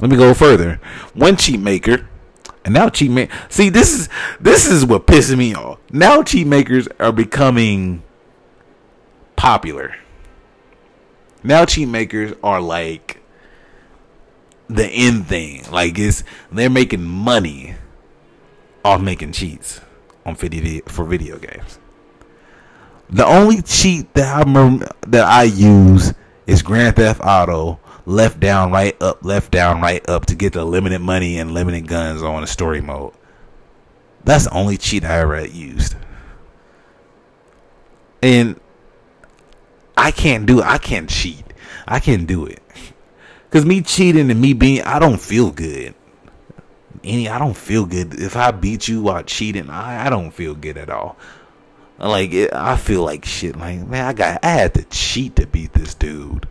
Let 0.00 0.10
me 0.10 0.16
go 0.16 0.34
further. 0.34 0.80
One 1.14 1.36
cheat 1.36 1.60
maker 1.60 2.08
and 2.64 2.74
now 2.74 2.88
cheat 2.88 3.10
make 3.10 3.30
see 3.48 3.68
this 3.68 3.92
is 3.92 4.08
this 4.40 4.66
is 4.66 4.84
what 4.84 5.06
pisses 5.06 5.36
me 5.36 5.54
off. 5.54 5.78
Now 5.92 6.22
cheat 6.22 6.46
makers 6.46 6.88
are 6.98 7.12
becoming 7.12 8.02
popular. 9.36 9.96
Now 11.42 11.64
cheat 11.64 11.88
makers 11.88 12.34
are 12.42 12.60
like 12.60 13.22
the 14.68 14.86
end 14.86 15.26
thing. 15.26 15.64
Like 15.70 15.98
it's 15.98 16.22
they're 16.52 16.70
making 16.70 17.04
money 17.04 17.74
off 18.84 19.00
making 19.00 19.32
cheats 19.32 19.80
on 20.24 20.36
video 20.36 20.82
for 20.86 21.04
video 21.04 21.38
games. 21.38 21.78
The 23.08 23.26
only 23.26 23.62
cheat 23.62 24.12
that 24.14 24.46
I 24.46 24.86
that 25.08 25.24
I 25.26 25.44
use 25.44 26.14
is 26.46 26.62
Grand 26.62 26.96
Theft 26.96 27.20
Auto 27.24 27.79
left 28.06 28.40
down 28.40 28.72
right 28.72 29.00
up 29.02 29.24
left 29.24 29.50
down 29.50 29.80
right 29.80 30.06
up 30.08 30.26
to 30.26 30.34
get 30.34 30.52
the 30.54 30.64
limited 30.64 31.00
money 31.00 31.38
and 31.38 31.52
limited 31.52 31.86
guns 31.86 32.22
on 32.22 32.40
the 32.40 32.46
story 32.46 32.80
mode. 32.80 33.12
That's 34.24 34.44
the 34.44 34.52
only 34.52 34.76
cheat 34.76 35.04
I 35.04 35.20
ever 35.20 35.46
used. 35.46 35.96
And 38.22 38.60
I 39.96 40.10
can't 40.10 40.46
do 40.46 40.60
it. 40.60 40.66
I 40.66 40.78
can't 40.78 41.08
cheat. 41.08 41.44
I 41.86 42.00
can't 42.00 42.26
do 42.26 42.46
it. 42.46 42.62
Cause 43.50 43.64
me 43.64 43.82
cheating 43.82 44.30
and 44.30 44.40
me 44.40 44.52
being 44.52 44.82
I 44.82 44.98
don't 44.98 45.20
feel 45.20 45.50
good. 45.50 45.94
Any 47.02 47.28
I 47.28 47.38
don't 47.38 47.56
feel 47.56 47.86
good. 47.86 48.20
If 48.20 48.36
I 48.36 48.50
beat 48.50 48.88
you 48.88 49.02
while 49.02 49.22
cheating, 49.22 49.70
I, 49.70 50.06
I 50.06 50.10
don't 50.10 50.30
feel 50.30 50.54
good 50.54 50.76
at 50.76 50.90
all. 50.90 51.16
Like 51.98 52.32
it, 52.32 52.52
I 52.54 52.76
feel 52.76 53.02
like 53.02 53.24
shit. 53.24 53.56
Like 53.56 53.86
man, 53.86 54.06
I 54.06 54.12
got 54.12 54.44
I 54.44 54.48
had 54.48 54.74
to 54.74 54.84
cheat 54.84 55.36
to 55.36 55.46
beat 55.46 55.72
this 55.72 55.94
dude. 55.94 56.48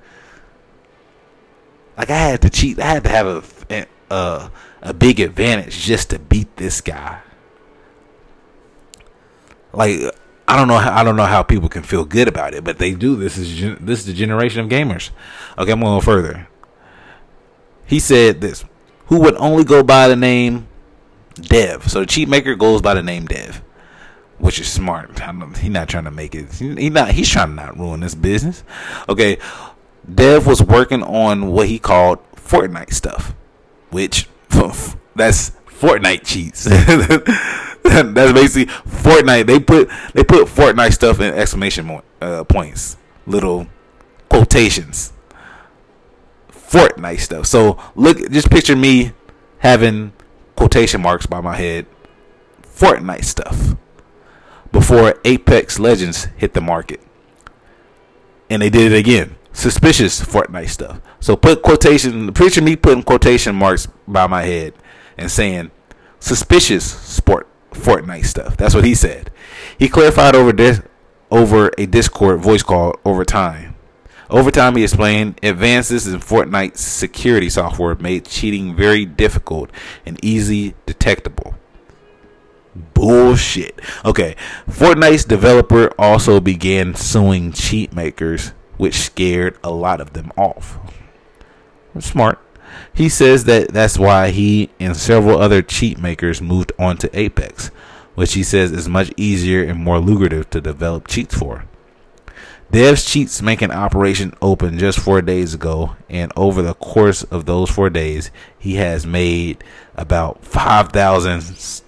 Like 2.00 2.12
I 2.12 2.18
had 2.18 2.42
to 2.44 2.50
cheat. 2.50 2.80
I 2.80 2.86
had 2.86 3.04
to 3.04 3.10
have 3.10 3.28
a 3.70 3.86
a, 4.10 4.52
a 4.82 4.94
big 4.94 5.20
advantage 5.20 5.78
just 5.80 6.12
to 6.12 6.18
beat 6.18 6.56
this 6.56 6.80
guy. 6.80 7.20
Like 9.74 10.00
I 10.48 10.56
don't 10.56 10.70
know 10.70 10.78
how 10.78 10.98
I 10.98 11.04
don't 11.04 11.18
know 11.18 11.26
how 11.26 11.44
people 11.44 11.68
can 11.68 11.84
feel 11.84 12.06
good 12.06 12.30
about 12.30 12.54
it, 12.54 12.64
but 12.64 12.78
they 12.78 12.94
do. 12.94 13.18
This 13.18 13.38
is 13.38 13.78
this 13.82 14.00
is 14.00 14.06
the 14.06 14.14
generation 14.14 14.62
of 14.62 14.70
gamers. 14.70 15.10
Okay, 15.58 15.74
I'm 15.74 15.82
going 15.82 16.00
further. 16.00 16.48
He 17.86 18.00
said 18.00 18.40
this: 18.40 18.64
Who 19.08 19.20
would 19.20 19.36
only 19.36 19.66
go 19.66 19.84
by 19.84 20.08
the 20.08 20.16
name 20.16 20.70
Dev? 21.36 21.92
So 21.92 22.00
the 22.00 22.06
cheat 22.06 22.30
maker 22.30 22.56
goes 22.56 22.82
by 22.82 22.94
the 22.94 23.04
name 23.04 23.26
Dev 23.26 23.62
which 24.40 24.60
is 24.60 24.68
smart. 24.68 25.20
He's 25.58 25.70
not 25.70 25.90
trying 25.90 26.06
to 26.06 26.12
make 26.12 26.34
it. 26.34 26.54
He 26.54 26.90
not. 26.90 27.12
He's 27.12 27.30
trying 27.30 27.50
to 27.50 27.56
not 27.56 27.78
ruin 27.78 28.00
this 28.00 28.16
business. 28.16 28.64
Okay, 29.08 29.38
Dev 30.14 30.48
was 30.48 30.62
working 30.62 31.04
on 31.04 31.52
what 31.52 31.68
he 31.68 31.80
called 31.80 32.20
Fortnite 32.36 32.94
stuff, 32.94 33.36
which 33.90 34.28
that's 35.16 35.52
Fortnite 35.68 36.26
cheats. 36.26 36.64
that's 37.84 38.34
basically 38.34 38.74
Fortnite. 38.86 39.46
They 39.46 39.60
put 39.60 39.90
they 40.14 40.24
put 40.24 40.48
Fortnite 40.48 40.94
stuff 40.94 41.20
in 41.20 41.34
exclamation 41.34 42.02
uh, 42.22 42.44
points, 42.44 42.98
little 43.26 43.68
quotations. 44.30 45.14
Fortnite 46.52 47.20
stuff. 47.20 47.46
So 47.48 47.80
look, 47.96 48.18
just 48.30 48.50
picture 48.50 48.76
me 48.76 49.14
having 49.60 50.14
quotation 50.56 51.02
marks 51.02 51.26
by 51.26 51.42
my 51.42 51.56
head. 51.56 51.86
Fortnite 52.62 53.26
stuff 53.26 53.76
before 54.72 55.16
Apex 55.26 55.80
Legends 55.80 56.26
hit 56.38 56.54
the 56.54 56.62
market. 56.62 57.02
And 58.50 58.62
they 58.62 58.70
did 58.70 58.92
it 58.92 58.96
again. 58.96 59.36
Suspicious 59.52 60.22
Fortnite 60.22 60.70
stuff. 60.70 61.02
So 61.20 61.36
put 61.36 61.62
quotation 61.62 62.32
picture 62.34 62.62
me 62.62 62.76
putting 62.76 63.04
quotation 63.04 63.56
marks 63.56 63.88
by 64.08 64.28
my 64.28 64.44
head 64.44 64.74
and 65.18 65.30
saying 65.30 65.72
suspicious 66.20 66.86
sport 66.86 67.48
Fortnite 67.72 68.26
stuff. 68.26 68.58
That's 68.58 68.76
what 68.76 68.86
he 68.86 68.96
said. 68.96 69.32
He 69.78 69.90
clarified 69.90 70.36
over 70.36 70.52
this 70.52 70.82
over 71.32 71.72
a 71.78 71.86
Discord 71.86 72.42
voice 72.42 72.64
call 72.64 72.96
over 73.06 73.26
time. 73.26 73.76
Over 74.30 74.52
time, 74.52 74.76
he 74.76 74.84
explained 74.84 75.40
advances 75.42 76.08
in 76.08 76.20
Fortnite's 76.20 76.82
security 76.82 77.50
software 77.50 77.96
made 77.96 78.26
cheating 78.26 78.76
very 78.76 79.04
difficult 79.04 79.72
and 80.06 80.24
easy 80.24 80.76
detectable. 80.86 81.56
Bullshit. 82.76 83.80
Okay, 84.06 84.36
Fortnite's 84.68 85.26
developer 85.26 85.90
also 85.98 86.40
began 86.40 86.94
suing 86.94 87.52
cheat 87.52 87.92
makers, 87.92 88.54
which 88.80 88.96
scared 88.96 89.58
a 89.64 89.70
lot 89.70 90.00
of 90.02 90.14
them 90.14 90.32
off. 90.38 90.80
Smart. 92.00 92.40
He 92.94 93.10
says 93.10 93.44
that 93.44 93.74
that's 93.74 94.00
why 94.00 94.30
he 94.30 94.70
and 94.80 94.96
several 94.96 95.38
other 95.38 95.62
cheat 95.62 96.00
makers 96.00 96.42
moved 96.42 96.72
on 96.80 96.96
to 96.98 97.20
Apex, 97.20 97.68
which 98.16 98.34
he 98.34 98.44
says 98.44 98.72
is 98.72 98.88
much 98.88 99.12
easier 99.18 99.64
and 99.64 99.84
more 99.84 100.00
lucrative 100.00 100.50
to 100.52 100.62
develop 100.62 101.08
cheats 101.08 101.36
for. 101.36 101.66
Dev's 102.72 103.04
Cheats 103.04 103.42
Making 103.42 103.72
Operation 103.72 104.34
open 104.42 104.78
just 104.78 105.00
four 105.00 105.22
days 105.22 105.56
ago, 105.56 105.96
and 106.08 106.32
over 106.36 106.62
the 106.62 106.76
course 106.76 107.24
of 107.24 107.46
those 107.46 107.70
four 107.70 107.90
days, 107.90 108.30
he 108.60 108.76
has 108.76 109.06
made 109.06 109.62
about 109.96 110.46
five 110.46 110.90
thousand 110.90 111.44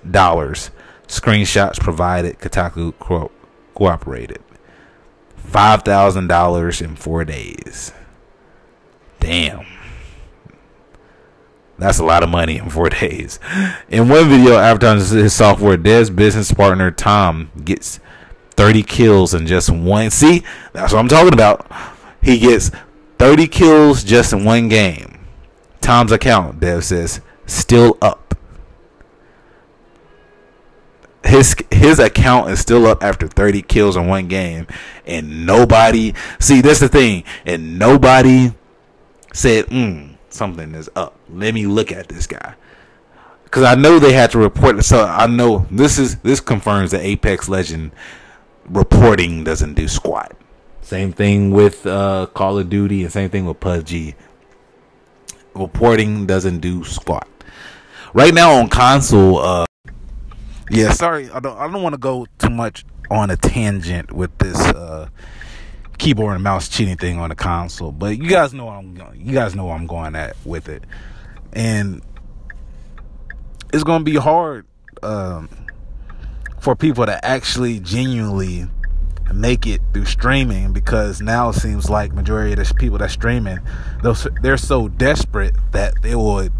dollars. 0.09 0.71
Screenshots 1.07 1.79
provided. 1.79 2.39
Kotaku 2.39 2.93
co- 2.99 3.31
cooperated. 3.75 4.41
Five 5.45 5.83
thousand 5.83 6.27
dollars 6.27 6.81
in 6.81 6.95
four 6.95 7.25
days. 7.25 7.91
Damn. 9.19 9.65
That's 11.77 11.99
a 11.99 12.05
lot 12.05 12.21
of 12.23 12.29
money 12.29 12.57
in 12.57 12.69
four 12.69 12.89
days. 13.01 13.39
In 13.89 14.07
one 14.07 14.29
video 14.29 14.57
advertising 14.57 15.17
his 15.19 15.33
software, 15.33 15.77
Dev's 15.77 16.09
business 16.09 16.51
partner 16.53 16.91
Tom 16.91 17.51
gets 17.65 17.99
30 18.51 18.83
kills 18.83 19.33
in 19.33 19.47
just 19.47 19.69
one. 19.71 20.11
See, 20.11 20.43
that's 20.73 20.93
what 20.93 20.99
I'm 20.99 21.07
talking 21.07 21.33
about. 21.33 21.65
He 22.21 22.37
gets 22.37 22.69
30 23.17 23.47
kills 23.47 24.03
just 24.03 24.31
in 24.33 24.43
one 24.43 24.69
game. 24.69 25.25
Tom's 25.81 26.11
account, 26.11 26.59
Dev 26.59 26.85
says, 26.85 27.21
still 27.47 27.97
up. 28.01 28.20
His 31.23 31.55
his 31.71 31.99
account 31.99 32.49
is 32.49 32.59
still 32.59 32.87
up 32.87 33.03
after 33.03 33.27
30 33.27 33.61
kills 33.61 33.95
in 33.95 34.07
one 34.07 34.27
game, 34.27 34.67
and 35.05 35.45
nobody. 35.45 36.13
See, 36.39 36.61
that's 36.61 36.79
the 36.79 36.89
thing, 36.89 37.23
and 37.45 37.77
nobody 37.77 38.53
said, 39.33 39.65
"Hmm, 39.65 40.13
something 40.29 40.73
is 40.73 40.89
up. 40.95 41.15
Let 41.29 41.53
me 41.53 41.67
look 41.67 41.91
at 41.91 42.07
this 42.07 42.25
guy." 42.25 42.55
Because 43.43 43.63
I 43.63 43.75
know 43.75 43.99
they 43.99 44.13
had 44.13 44.31
to 44.31 44.39
report. 44.39 44.83
So 44.83 45.05
I 45.05 45.27
know 45.27 45.67
this 45.69 45.99
is 45.99 46.17
this 46.17 46.39
confirms 46.39 46.91
that 46.91 47.01
Apex 47.01 47.47
Legend 47.47 47.91
reporting 48.67 49.43
doesn't 49.43 49.75
do 49.75 49.87
squat. 49.87 50.35
Same 50.81 51.13
thing 51.13 51.51
with 51.51 51.85
uh, 51.85 52.27
Call 52.33 52.57
of 52.57 52.69
Duty, 52.69 53.03
and 53.03 53.11
same 53.11 53.29
thing 53.29 53.45
with 53.45 53.59
PUBG. 53.59 54.15
Reporting 55.53 56.25
doesn't 56.25 56.59
do 56.59 56.83
squat. 56.83 57.27
Right 58.13 58.33
now 58.33 58.53
on 58.53 58.67
console, 58.69 59.37
uh, 59.39 59.65
yeah, 60.71 60.93
sorry, 60.93 61.29
I 61.29 61.39
don't, 61.39 61.57
I 61.57 61.69
don't 61.69 61.83
want 61.83 61.93
to 61.93 61.99
go 61.99 62.25
too 62.39 62.49
much 62.49 62.85
on 63.09 63.29
a 63.29 63.37
tangent 63.37 64.11
with 64.11 64.35
this 64.37 64.57
uh, 64.57 65.09
keyboard 65.97 66.35
and 66.35 66.43
mouse 66.43 66.69
cheating 66.69 66.97
thing 66.97 67.19
on 67.19 67.29
the 67.29 67.35
console, 67.35 67.91
but 67.91 68.17
you 68.17 68.29
guys 68.29 68.53
know 68.53 68.69
I'm. 68.69 68.95
You 69.15 69.33
guys 69.33 69.55
know 69.55 69.69
I'm 69.71 69.85
going 69.85 70.15
at 70.15 70.35
with 70.45 70.69
it, 70.69 70.83
and 71.53 72.01
it's 73.73 73.83
to 73.83 73.99
be 74.03 74.15
hard. 74.15 74.65
Um, 75.03 75.49
for 76.61 76.75
people 76.75 77.07
to 77.07 77.25
actually 77.25 77.79
genuinely 77.79 78.67
make 79.33 79.65
it 79.65 79.81
through 79.93 80.05
streaming 80.05 80.73
because 80.73 81.21
now 81.21 81.49
it 81.49 81.53
seems 81.53 81.89
like 81.89 82.13
majority 82.13 82.53
of 82.53 82.59
the 82.59 82.73
people 82.75 82.97
that 82.97 83.09
streaming 83.09 83.59
those 84.03 84.27
they're 84.41 84.57
so 84.57 84.87
desperate 84.87 85.55
that 85.71 85.93
they 86.03 86.15
would 86.15 86.51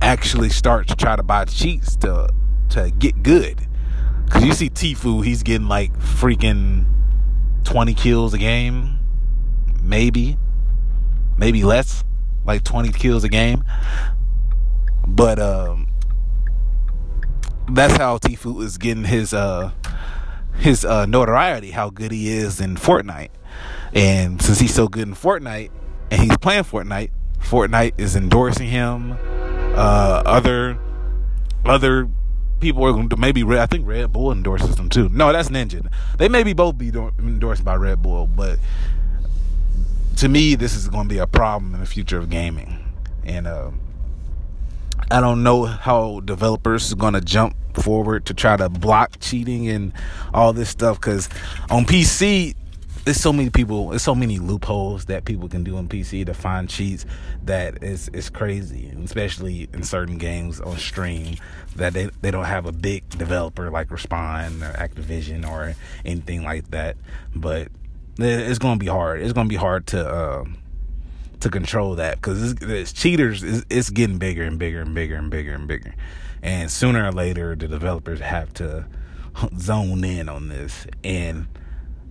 actually 0.00 0.48
start 0.48 0.88
to 0.88 0.96
try 0.96 1.14
to 1.14 1.22
buy 1.22 1.44
cheats 1.44 1.94
to 1.96 2.28
to 2.72 2.90
get 2.90 3.22
good 3.22 3.66
because 4.24 4.44
you 4.44 4.52
see 4.52 4.70
Tfue 4.70 5.24
he's 5.24 5.42
getting 5.42 5.68
like 5.68 5.92
freaking 5.98 6.86
20 7.64 7.94
kills 7.94 8.34
a 8.34 8.38
game 8.38 8.98
maybe 9.82 10.36
maybe 11.36 11.64
less 11.64 12.04
like 12.44 12.64
20 12.64 12.92
kills 12.92 13.24
a 13.24 13.28
game 13.28 13.64
but 15.06 15.38
um 15.38 15.88
that's 17.70 17.96
how 17.96 18.18
Tfue 18.18 18.62
is 18.62 18.78
getting 18.78 19.04
his 19.04 19.32
uh 19.32 19.70
his 20.56 20.84
uh 20.84 21.06
notoriety, 21.06 21.70
how 21.70 21.90
good 21.90 22.12
he 22.12 22.28
is 22.28 22.60
in 22.60 22.76
Fortnite. 22.76 23.30
And 23.92 24.40
since 24.40 24.60
he's 24.60 24.74
so 24.74 24.88
good 24.88 25.08
in 25.08 25.14
Fortnite 25.14 25.70
and 26.10 26.22
he's 26.22 26.36
playing 26.38 26.64
Fortnite, 26.64 27.10
Fortnite 27.40 27.94
is 27.98 28.16
endorsing 28.16 28.68
him. 28.68 29.16
Uh, 29.74 30.22
other 30.26 30.78
other 31.64 32.08
people 32.62 32.86
are 32.86 32.92
going 32.92 33.10
to 33.10 33.16
maybe 33.16 33.42
I 33.42 33.66
think 33.66 33.86
Red 33.86 34.12
Bull 34.12 34.32
endorses 34.32 34.76
them 34.76 34.88
too. 34.88 35.10
No, 35.10 35.32
that's 35.32 35.50
Ninja. 35.50 35.86
They 36.16 36.28
maybe 36.28 36.54
both 36.54 36.78
be 36.78 36.88
endorsed 36.88 37.64
by 37.64 37.74
Red 37.74 38.00
Bull, 38.00 38.26
but 38.26 38.58
to 40.16 40.28
me, 40.28 40.54
this 40.54 40.74
is 40.74 40.88
going 40.88 41.08
to 41.08 41.14
be 41.14 41.18
a 41.18 41.26
problem 41.26 41.74
in 41.74 41.80
the 41.80 41.86
future 41.86 42.16
of 42.16 42.30
gaming, 42.30 42.78
and 43.24 43.46
uh, 43.46 43.70
I 45.10 45.20
don't 45.20 45.42
know 45.42 45.64
how 45.64 46.20
developers 46.20 46.92
are 46.92 46.96
going 46.96 47.14
to 47.14 47.20
jump 47.20 47.56
forward 47.74 48.26
to 48.26 48.34
try 48.34 48.56
to 48.56 48.68
block 48.68 49.16
cheating 49.20 49.68
and 49.68 49.92
all 50.32 50.52
this 50.52 50.68
stuff 50.68 51.00
because 51.00 51.28
on 51.70 51.84
PC 51.84 52.54
there's 53.04 53.20
so 53.20 53.32
many 53.32 53.50
people 53.50 53.88
there's 53.88 54.02
so 54.02 54.14
many 54.14 54.38
loopholes 54.38 55.06
that 55.06 55.24
people 55.24 55.48
can 55.48 55.64
do 55.64 55.76
on 55.76 55.88
PC 55.88 56.24
to 56.26 56.34
find 56.34 56.68
cheats 56.68 57.04
that 57.42 57.82
is 57.82 58.08
it's 58.14 58.30
crazy 58.30 58.92
especially 59.04 59.68
in 59.72 59.82
certain 59.82 60.18
games 60.18 60.60
on 60.60 60.76
stream 60.76 61.36
that 61.76 61.92
they, 61.92 62.10
they 62.20 62.30
don't 62.30 62.44
have 62.44 62.66
a 62.66 62.72
big 62.72 63.08
developer 63.10 63.70
like 63.70 63.88
Respawn 63.88 64.62
or 64.62 64.72
Activision 64.74 65.48
or 65.48 65.74
anything 66.04 66.42
like 66.42 66.70
that. 66.70 66.96
But 67.34 67.68
it's 68.18 68.58
to 68.58 68.76
be 68.76 68.86
hard. 68.86 69.22
It's 69.22 69.32
to 69.32 69.44
be 69.44 69.56
hard 69.56 69.86
to 69.88 70.06
uh, 70.06 70.44
to 71.40 71.50
control 71.50 71.96
that 71.96 72.16
because 72.16 72.52
it's, 72.52 72.62
it's, 72.62 72.92
cheaters 72.92 73.42
it's, 73.42 73.64
it's 73.68 73.90
getting 73.90 74.18
bigger 74.18 74.42
and 74.42 74.58
bigger 74.58 74.80
and 74.80 74.94
bigger 74.94 75.16
and 75.16 75.30
bigger 75.30 75.54
and 75.54 75.66
bigger. 75.66 75.94
And 76.42 76.70
sooner 76.70 77.06
or 77.06 77.12
later 77.12 77.56
the 77.56 77.68
developers 77.68 78.20
have 78.20 78.52
to 78.54 78.86
zone 79.58 80.04
in 80.04 80.28
on 80.28 80.48
this. 80.48 80.86
And 81.02 81.46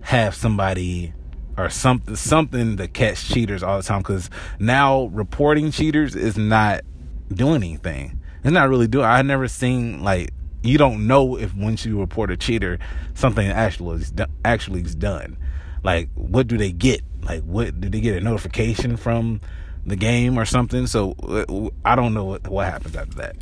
have 0.02 0.34
somebody 0.34 1.14
or 1.56 1.70
something 1.70 2.16
something 2.16 2.76
to 2.76 2.88
catch 2.88 3.28
cheaters 3.28 3.62
all 3.62 3.76
the 3.76 3.82
time 3.82 4.00
because 4.00 4.30
now 4.58 5.04
reporting 5.06 5.70
cheaters 5.70 6.14
is 6.14 6.36
not 6.36 6.82
doing 7.32 7.62
anything. 7.62 8.18
It's 8.42 8.52
not 8.52 8.68
really 8.68 8.88
doing 8.88 9.04
i 9.04 9.22
never 9.22 9.48
seen 9.48 10.02
like 10.02 10.30
you 10.62 10.78
don't 10.78 11.06
know 11.06 11.36
if 11.36 11.54
once 11.54 11.84
you 11.84 11.98
report 12.00 12.30
a 12.30 12.36
cheater 12.36 12.78
something 13.14 13.46
actually 13.48 14.02
is 14.02 14.12
actually 14.44 14.82
is 14.82 14.94
done. 14.94 15.36
Like 15.84 16.08
what 16.14 16.46
do 16.46 16.56
they 16.56 16.72
get? 16.72 17.02
Like 17.22 17.42
what 17.42 17.80
did 17.80 17.92
they 17.92 18.00
get 18.00 18.16
a 18.16 18.20
notification 18.20 18.96
from 18.96 19.40
the 19.86 19.96
game 19.96 20.38
or 20.38 20.44
something? 20.44 20.86
So 20.86 21.14
uh, 21.22 21.68
i 21.84 21.94
don't 21.94 22.14
know 22.14 22.24
what, 22.24 22.48
what 22.48 22.66
happens 22.66 22.96
after 22.96 23.16
that. 23.18 23.36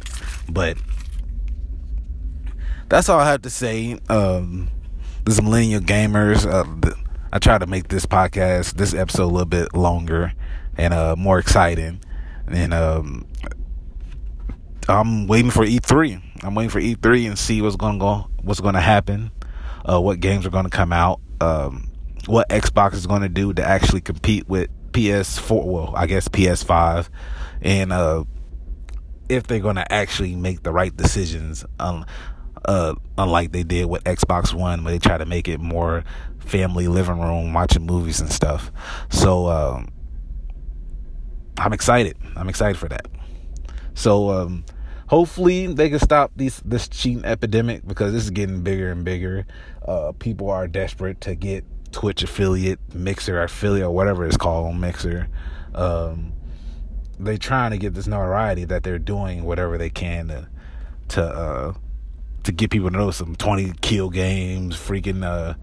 But 0.48 0.76
that's 2.88 3.08
all 3.08 3.20
i 3.20 3.30
have 3.30 3.42
to 3.42 3.50
say. 3.50 3.98
Um 4.08 4.68
this 5.24 5.40
millennial 5.40 5.80
gamers. 5.80 6.46
Uh, 6.46 6.94
I 7.32 7.38
try 7.38 7.58
to 7.58 7.66
make 7.66 7.88
this 7.88 8.06
podcast, 8.06 8.74
this 8.74 8.94
episode, 8.94 9.24
a 9.24 9.26
little 9.26 9.44
bit 9.46 9.74
longer 9.74 10.32
and 10.76 10.94
uh, 10.94 11.16
more 11.16 11.38
exciting. 11.38 12.00
And 12.48 12.74
um, 12.74 13.26
I'm 14.88 15.26
waiting 15.26 15.50
for 15.50 15.64
E3. 15.64 16.20
I'm 16.42 16.54
waiting 16.54 16.70
for 16.70 16.80
E3 16.80 17.28
and 17.28 17.38
see 17.38 17.62
what's 17.62 17.76
gonna 17.76 17.98
go, 17.98 18.28
what's 18.42 18.60
gonna 18.60 18.80
happen, 18.80 19.30
uh, 19.88 20.00
what 20.00 20.20
games 20.20 20.46
are 20.46 20.50
gonna 20.50 20.70
come 20.70 20.92
out, 20.92 21.20
um, 21.40 21.90
what 22.26 22.48
Xbox 22.48 22.94
is 22.94 23.06
gonna 23.06 23.28
do 23.28 23.52
to 23.52 23.64
actually 23.64 24.00
compete 24.00 24.48
with 24.48 24.68
PS4. 24.92 25.64
Well, 25.64 25.94
I 25.96 26.06
guess 26.06 26.28
PS5, 26.28 27.08
and 27.62 27.92
uh, 27.92 28.24
if 29.28 29.46
they're 29.46 29.60
gonna 29.60 29.86
actually 29.90 30.34
make 30.34 30.62
the 30.62 30.72
right 30.72 30.96
decisions. 30.96 31.64
Um, 31.78 32.04
uh, 32.64 32.94
unlike 33.18 33.52
they 33.52 33.62
did 33.62 33.86
with 33.86 34.04
Xbox 34.04 34.52
One, 34.52 34.84
where 34.84 34.92
they 34.92 34.98
try 34.98 35.18
to 35.18 35.26
make 35.26 35.48
it 35.48 35.60
more 35.60 36.04
family 36.38 36.88
living 36.88 37.20
room, 37.20 37.52
watching 37.52 37.86
movies 37.86 38.20
and 38.20 38.30
stuff. 38.30 38.70
So 39.10 39.46
um, 39.48 39.88
I'm 41.58 41.72
excited. 41.72 42.16
I'm 42.36 42.48
excited 42.48 42.76
for 42.76 42.88
that. 42.88 43.06
So 43.94 44.30
um, 44.30 44.64
hopefully 45.08 45.66
they 45.66 45.90
can 45.90 45.98
stop 45.98 46.32
these 46.36 46.60
this 46.64 46.88
cheating 46.88 47.24
epidemic 47.24 47.86
because 47.86 48.12
this 48.12 48.24
is 48.24 48.30
getting 48.30 48.62
bigger 48.62 48.90
and 48.90 49.04
bigger. 49.04 49.46
Uh, 49.86 50.12
people 50.18 50.50
are 50.50 50.66
desperate 50.68 51.20
to 51.22 51.34
get 51.34 51.64
Twitch 51.92 52.22
affiliate, 52.22 52.78
Mixer 52.94 53.42
affiliate, 53.42 53.86
or 53.86 53.90
whatever 53.90 54.24
it's 54.24 54.36
called 54.36 54.76
Mixer. 54.76 55.28
Um, 55.74 56.32
they 57.18 57.36
trying 57.36 57.72
to 57.72 57.78
get 57.78 57.94
this 57.94 58.06
notoriety 58.06 58.64
that 58.64 58.82
they're 58.82 58.98
doing 58.98 59.44
whatever 59.44 59.76
they 59.76 59.90
can 59.90 60.28
to 60.28 60.48
to 61.08 61.24
uh, 61.24 61.74
to 62.44 62.52
get 62.52 62.70
people 62.70 62.90
to 62.90 62.96
know 62.96 63.10
some 63.10 63.36
20 63.36 63.72
kill 63.80 64.10
games, 64.10 64.76
freaking 64.76 65.24
uh 65.24 65.54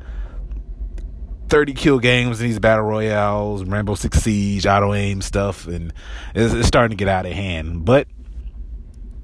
30 1.49 1.73
kill 1.73 1.99
games 1.99 2.41
in 2.41 2.47
these 2.47 2.59
battle 2.59 2.85
royales, 2.85 3.63
Rainbow 3.63 3.95
Six 3.95 4.19
Siege, 4.19 4.65
auto 4.65 4.93
aim 4.93 5.21
stuff, 5.21 5.67
and 5.67 5.93
it's, 6.35 6.53
it's, 6.53 6.67
starting 6.67 6.97
to 6.97 7.01
get 7.01 7.07
out 7.07 7.25
of 7.25 7.31
hand. 7.31 7.85
But 7.85 8.07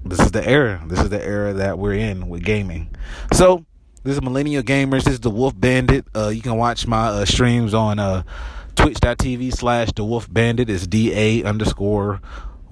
this 0.05 0.19
is 0.19 0.31
the 0.31 0.47
era. 0.47 0.81
This 0.87 0.99
is 0.99 1.09
the 1.09 1.23
era 1.23 1.53
that 1.53 1.77
we're 1.77 1.93
in 1.93 2.29
with 2.29 2.43
gaming. 2.43 2.95
So 3.33 3.65
this 4.03 4.15
is 4.15 4.21
Millennial 4.21 4.63
Gamers. 4.63 5.03
This 5.03 5.15
is 5.15 5.19
the 5.19 5.29
Wolf 5.29 5.57
Bandit. 5.57 6.05
Uh, 6.15 6.29
you 6.29 6.41
can 6.41 6.57
watch 6.57 6.87
my 6.87 7.07
uh, 7.07 7.25
streams 7.25 7.73
on 7.73 7.99
uh, 7.99 8.23
Twitch.tv 8.75 9.53
slash 9.53 9.89
the 9.95 10.03
Wolf 10.03 10.31
Bandit. 10.31 10.69
It's 10.69 10.87
D 10.87 11.13
A 11.13 11.43
underscore 11.43 12.21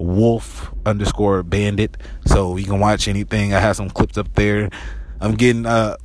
wolf 0.02 0.72
underscore 0.84 1.42
bandit. 1.42 1.96
So 2.26 2.56
you 2.56 2.64
can 2.64 2.80
watch 2.80 3.08
anything. 3.08 3.54
I 3.54 3.60
have 3.60 3.76
some 3.76 3.90
clips 3.90 4.18
up 4.18 4.34
there. 4.34 4.70
I'm 5.20 5.34
getting 5.34 5.66
uh 5.66 5.96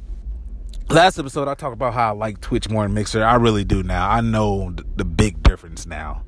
last 0.90 1.20
episode 1.20 1.48
I 1.48 1.56
talked 1.56 1.74
about 1.74 1.94
how 1.94 2.10
I 2.10 2.12
like 2.12 2.40
Twitch 2.42 2.70
more 2.70 2.84
than 2.84 2.94
Mixer. 2.94 3.24
I 3.24 3.36
really 3.36 3.64
do 3.64 3.84
now. 3.84 4.10
I 4.10 4.22
know 4.22 4.74
the 4.96 5.06
big 5.06 5.44
difference 5.44 5.86
now. 5.86 6.24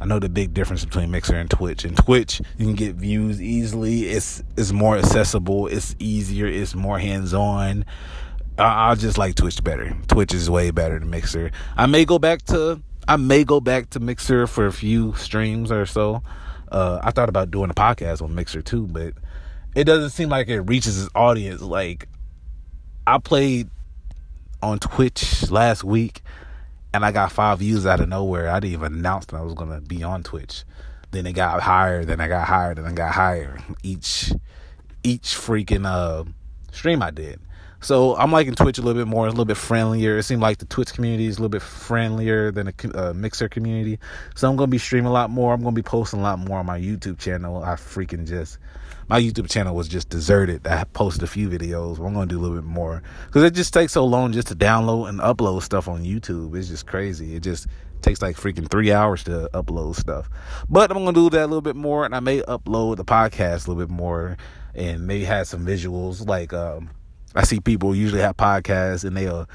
I 0.00 0.04
know 0.04 0.18
the 0.18 0.28
big 0.28 0.52
difference 0.52 0.84
between 0.84 1.12
Mixer 1.12 1.36
and 1.36 1.48
Twitch. 1.48 1.84
And 1.84 1.96
Twitch, 1.96 2.40
you 2.58 2.66
can 2.66 2.74
get 2.74 2.96
views 2.96 3.40
easily. 3.40 4.08
It's 4.08 4.42
it's 4.56 4.72
more 4.72 4.98
accessible. 4.98 5.68
It's 5.68 5.94
easier. 6.00 6.46
It's 6.46 6.74
more 6.74 6.98
hands 6.98 7.32
on. 7.32 7.84
I, 8.58 8.90
I 8.90 8.94
just 8.96 9.16
like 9.16 9.36
Twitch 9.36 9.62
better. 9.62 9.96
Twitch 10.08 10.34
is 10.34 10.50
way 10.50 10.72
better 10.72 10.98
than 10.98 11.08
Mixer. 11.08 11.52
I 11.76 11.86
may 11.86 12.04
go 12.04 12.18
back 12.18 12.42
to 12.46 12.82
I 13.06 13.16
may 13.16 13.44
go 13.44 13.60
back 13.60 13.90
to 13.90 14.00
Mixer 14.00 14.46
for 14.46 14.66
a 14.66 14.72
few 14.72 15.14
streams 15.14 15.70
or 15.70 15.86
so. 15.86 16.22
Uh, 16.72 16.98
I 17.02 17.10
thought 17.10 17.28
about 17.28 17.50
doing 17.50 17.70
a 17.70 17.74
podcast 17.74 18.22
on 18.22 18.34
Mixer 18.34 18.62
too, 18.62 18.86
but 18.86 19.12
it 19.74 19.84
doesn't 19.84 20.10
seem 20.10 20.30
like 20.30 20.48
it 20.48 20.62
reaches 20.62 21.00
its 21.00 21.10
audience. 21.14 21.60
Like 21.60 22.08
I 23.06 23.18
played 23.18 23.68
on 24.62 24.78
Twitch 24.78 25.50
last 25.50 25.84
week 25.84 26.22
and 26.94 27.04
I 27.04 27.12
got 27.12 27.30
five 27.30 27.58
views 27.58 27.86
out 27.86 28.00
of 28.00 28.08
nowhere. 28.08 28.48
I 28.48 28.58
didn't 28.58 28.72
even 28.72 28.94
announce 28.94 29.26
that 29.26 29.36
I 29.36 29.42
was 29.42 29.54
gonna 29.54 29.82
be 29.82 30.02
on 30.02 30.22
Twitch. 30.22 30.64
Then 31.10 31.26
it 31.26 31.34
got 31.34 31.60
higher, 31.60 32.06
then 32.06 32.20
I 32.20 32.28
got 32.28 32.48
higher, 32.48 32.74
then 32.74 32.86
I 32.86 32.92
got 32.92 33.12
higher. 33.12 33.58
Each 33.82 34.32
each 35.04 35.34
freaking 35.34 35.84
uh 35.86 36.24
stream 36.72 37.02
I 37.02 37.10
did. 37.10 37.38
So 37.82 38.16
I'm 38.16 38.30
liking 38.30 38.54
Twitch 38.54 38.78
a 38.78 38.82
little 38.82 39.02
bit 39.02 39.08
more, 39.08 39.26
a 39.26 39.30
little 39.30 39.44
bit 39.44 39.56
friendlier. 39.56 40.16
It 40.16 40.22
seemed 40.22 40.40
like 40.40 40.58
the 40.58 40.66
Twitch 40.66 40.94
community 40.94 41.26
is 41.26 41.38
a 41.38 41.40
little 41.40 41.48
bit 41.48 41.62
friendlier 41.62 42.52
than 42.52 42.66
the 42.66 42.92
uh, 42.94 43.12
Mixer 43.12 43.48
community. 43.48 43.98
So 44.36 44.48
I'm 44.48 44.54
gonna 44.54 44.68
be 44.68 44.78
streaming 44.78 45.08
a 45.08 45.12
lot 45.12 45.30
more. 45.30 45.52
I'm 45.52 45.62
gonna 45.62 45.74
be 45.74 45.82
posting 45.82 46.20
a 46.20 46.22
lot 46.22 46.38
more 46.38 46.60
on 46.60 46.66
my 46.66 46.78
YouTube 46.78 47.18
channel. 47.18 47.60
I 47.64 47.74
freaking 47.74 48.24
just 48.24 48.58
my 49.08 49.20
YouTube 49.20 49.50
channel 49.50 49.74
was 49.74 49.88
just 49.88 50.08
deserted. 50.08 50.64
I 50.64 50.84
posted 50.84 51.24
a 51.24 51.26
few 51.26 51.48
videos. 51.48 51.98
I'm 51.98 52.14
gonna 52.14 52.26
do 52.26 52.38
a 52.38 52.42
little 52.42 52.56
bit 52.56 52.64
more 52.64 53.02
because 53.26 53.42
it 53.42 53.52
just 53.52 53.74
takes 53.74 53.92
so 53.92 54.04
long 54.04 54.32
just 54.32 54.46
to 54.48 54.54
download 54.54 55.08
and 55.08 55.18
upload 55.18 55.62
stuff 55.62 55.88
on 55.88 56.04
YouTube. 56.04 56.54
It's 56.54 56.68
just 56.68 56.86
crazy. 56.86 57.34
It 57.34 57.42
just 57.42 57.66
takes 58.00 58.22
like 58.22 58.36
freaking 58.36 58.70
three 58.70 58.92
hours 58.92 59.24
to 59.24 59.50
upload 59.54 59.96
stuff. 59.96 60.30
But 60.68 60.92
I'm 60.92 60.98
gonna 60.98 61.14
do 61.14 61.30
that 61.30 61.44
a 61.44 61.48
little 61.48 61.60
bit 61.60 61.76
more, 61.76 62.04
and 62.04 62.14
I 62.14 62.20
may 62.20 62.42
upload 62.42 62.98
the 62.98 63.04
podcast 63.04 63.66
a 63.66 63.72
little 63.72 63.84
bit 63.84 63.90
more, 63.90 64.36
and 64.72 65.04
maybe 65.04 65.24
have 65.24 65.48
some 65.48 65.66
visuals 65.66 66.28
like. 66.28 66.52
Um, 66.52 66.90
I 67.34 67.44
see 67.44 67.60
people 67.60 67.94
usually 67.94 68.20
have 68.20 68.36
podcasts 68.36 69.04
and 69.04 69.16
they'll 69.16 69.48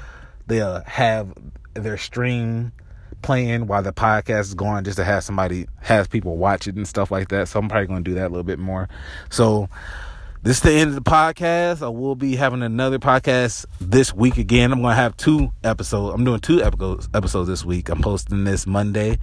they'll 0.46 0.82
have 0.86 1.32
their 1.74 1.96
stream 1.96 2.72
playing 3.22 3.66
while 3.66 3.82
the 3.82 3.92
podcast 3.92 4.40
is 4.40 4.54
going 4.54 4.84
just 4.84 4.96
to 4.96 5.04
have 5.04 5.24
somebody 5.24 5.66
have 5.80 6.10
people 6.10 6.36
watch 6.36 6.66
it 6.68 6.76
and 6.76 6.86
stuff 6.86 7.10
like 7.10 7.28
that. 7.28 7.48
So 7.48 7.58
I'm 7.58 7.68
probably 7.68 7.86
gonna 7.86 8.00
do 8.02 8.14
that 8.14 8.26
a 8.26 8.30
little 8.30 8.44
bit 8.44 8.58
more. 8.58 8.88
So 9.30 9.68
this 10.42 10.58
is 10.58 10.62
the 10.62 10.72
end 10.72 10.90
of 10.90 10.94
the 10.94 11.10
podcast. 11.10 11.82
I 11.82 11.88
will 11.88 12.14
be 12.14 12.36
having 12.36 12.62
another 12.62 12.98
podcast 12.98 13.66
this 13.80 14.14
week 14.14 14.38
again. 14.38 14.72
I'm 14.72 14.82
gonna 14.82 14.94
have 14.94 15.16
two 15.16 15.52
episodes. 15.64 16.14
I'm 16.14 16.24
doing 16.24 16.40
two 16.40 16.62
episodes 16.62 17.08
episodes 17.12 17.48
this 17.48 17.64
week. 17.64 17.88
I'm 17.88 18.00
posting 18.00 18.44
this 18.44 18.66
Monday 18.66 19.18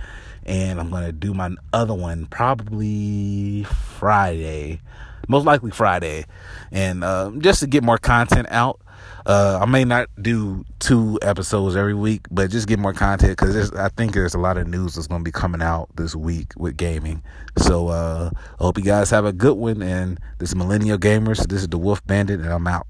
and 0.46 0.80
I'm 0.80 0.90
gonna 0.90 1.12
do 1.12 1.34
my 1.34 1.52
other 1.72 1.94
one 1.94 2.26
probably 2.26 3.64
Friday 3.64 4.82
most 5.28 5.46
likely 5.46 5.72
Friday, 5.72 6.26
and 6.72 7.04
uh, 7.04 7.32
just 7.40 7.60
to 7.62 7.68
get 7.68 7.84
more 7.84 7.98
content 7.98 8.48
out. 8.50 8.82
Uh, 9.26 9.58
I 9.60 9.66
may 9.66 9.84
not 9.84 10.08
do 10.22 10.64
two 10.78 11.18
episodes 11.24 11.76
every 11.76 11.96
week, 11.96 12.28
but 12.30 12.52
just 12.52 12.68
get 12.68 12.78
more 12.78 12.94
content 12.94 13.32
because 13.32 13.72
I 13.74 13.90
think 13.90 14.14
there's 14.14 14.36
a 14.36 14.40
lot 14.40 14.58
of 14.58 14.68
news 14.68 14.94
that's 14.94 15.08
going 15.08 15.22
to 15.22 15.26
be 15.26 15.32
coming 15.32 15.64
out 15.64 15.90
this 15.96 16.16
week 16.16 16.54
with 16.58 16.78
gaming. 16.78 17.24
So 17.58 17.88
uh, 17.88 18.30
I 18.60 18.64
hope 18.64 18.78
you 18.78 18.84
guys 18.84 19.10
have 19.10 19.26
a 19.26 19.34
good 19.34 19.58
one. 19.58 19.82
And 19.82 20.20
this 20.38 20.50
is 20.50 20.56
Millennial 20.56 21.00
Gamers. 21.00 21.48
This 21.48 21.62
is 21.62 21.68
the 21.68 21.80
Wolf 21.80 22.06
Bandit, 22.06 22.40
and 22.40 22.50
I'm 22.50 22.68
out. 22.68 22.86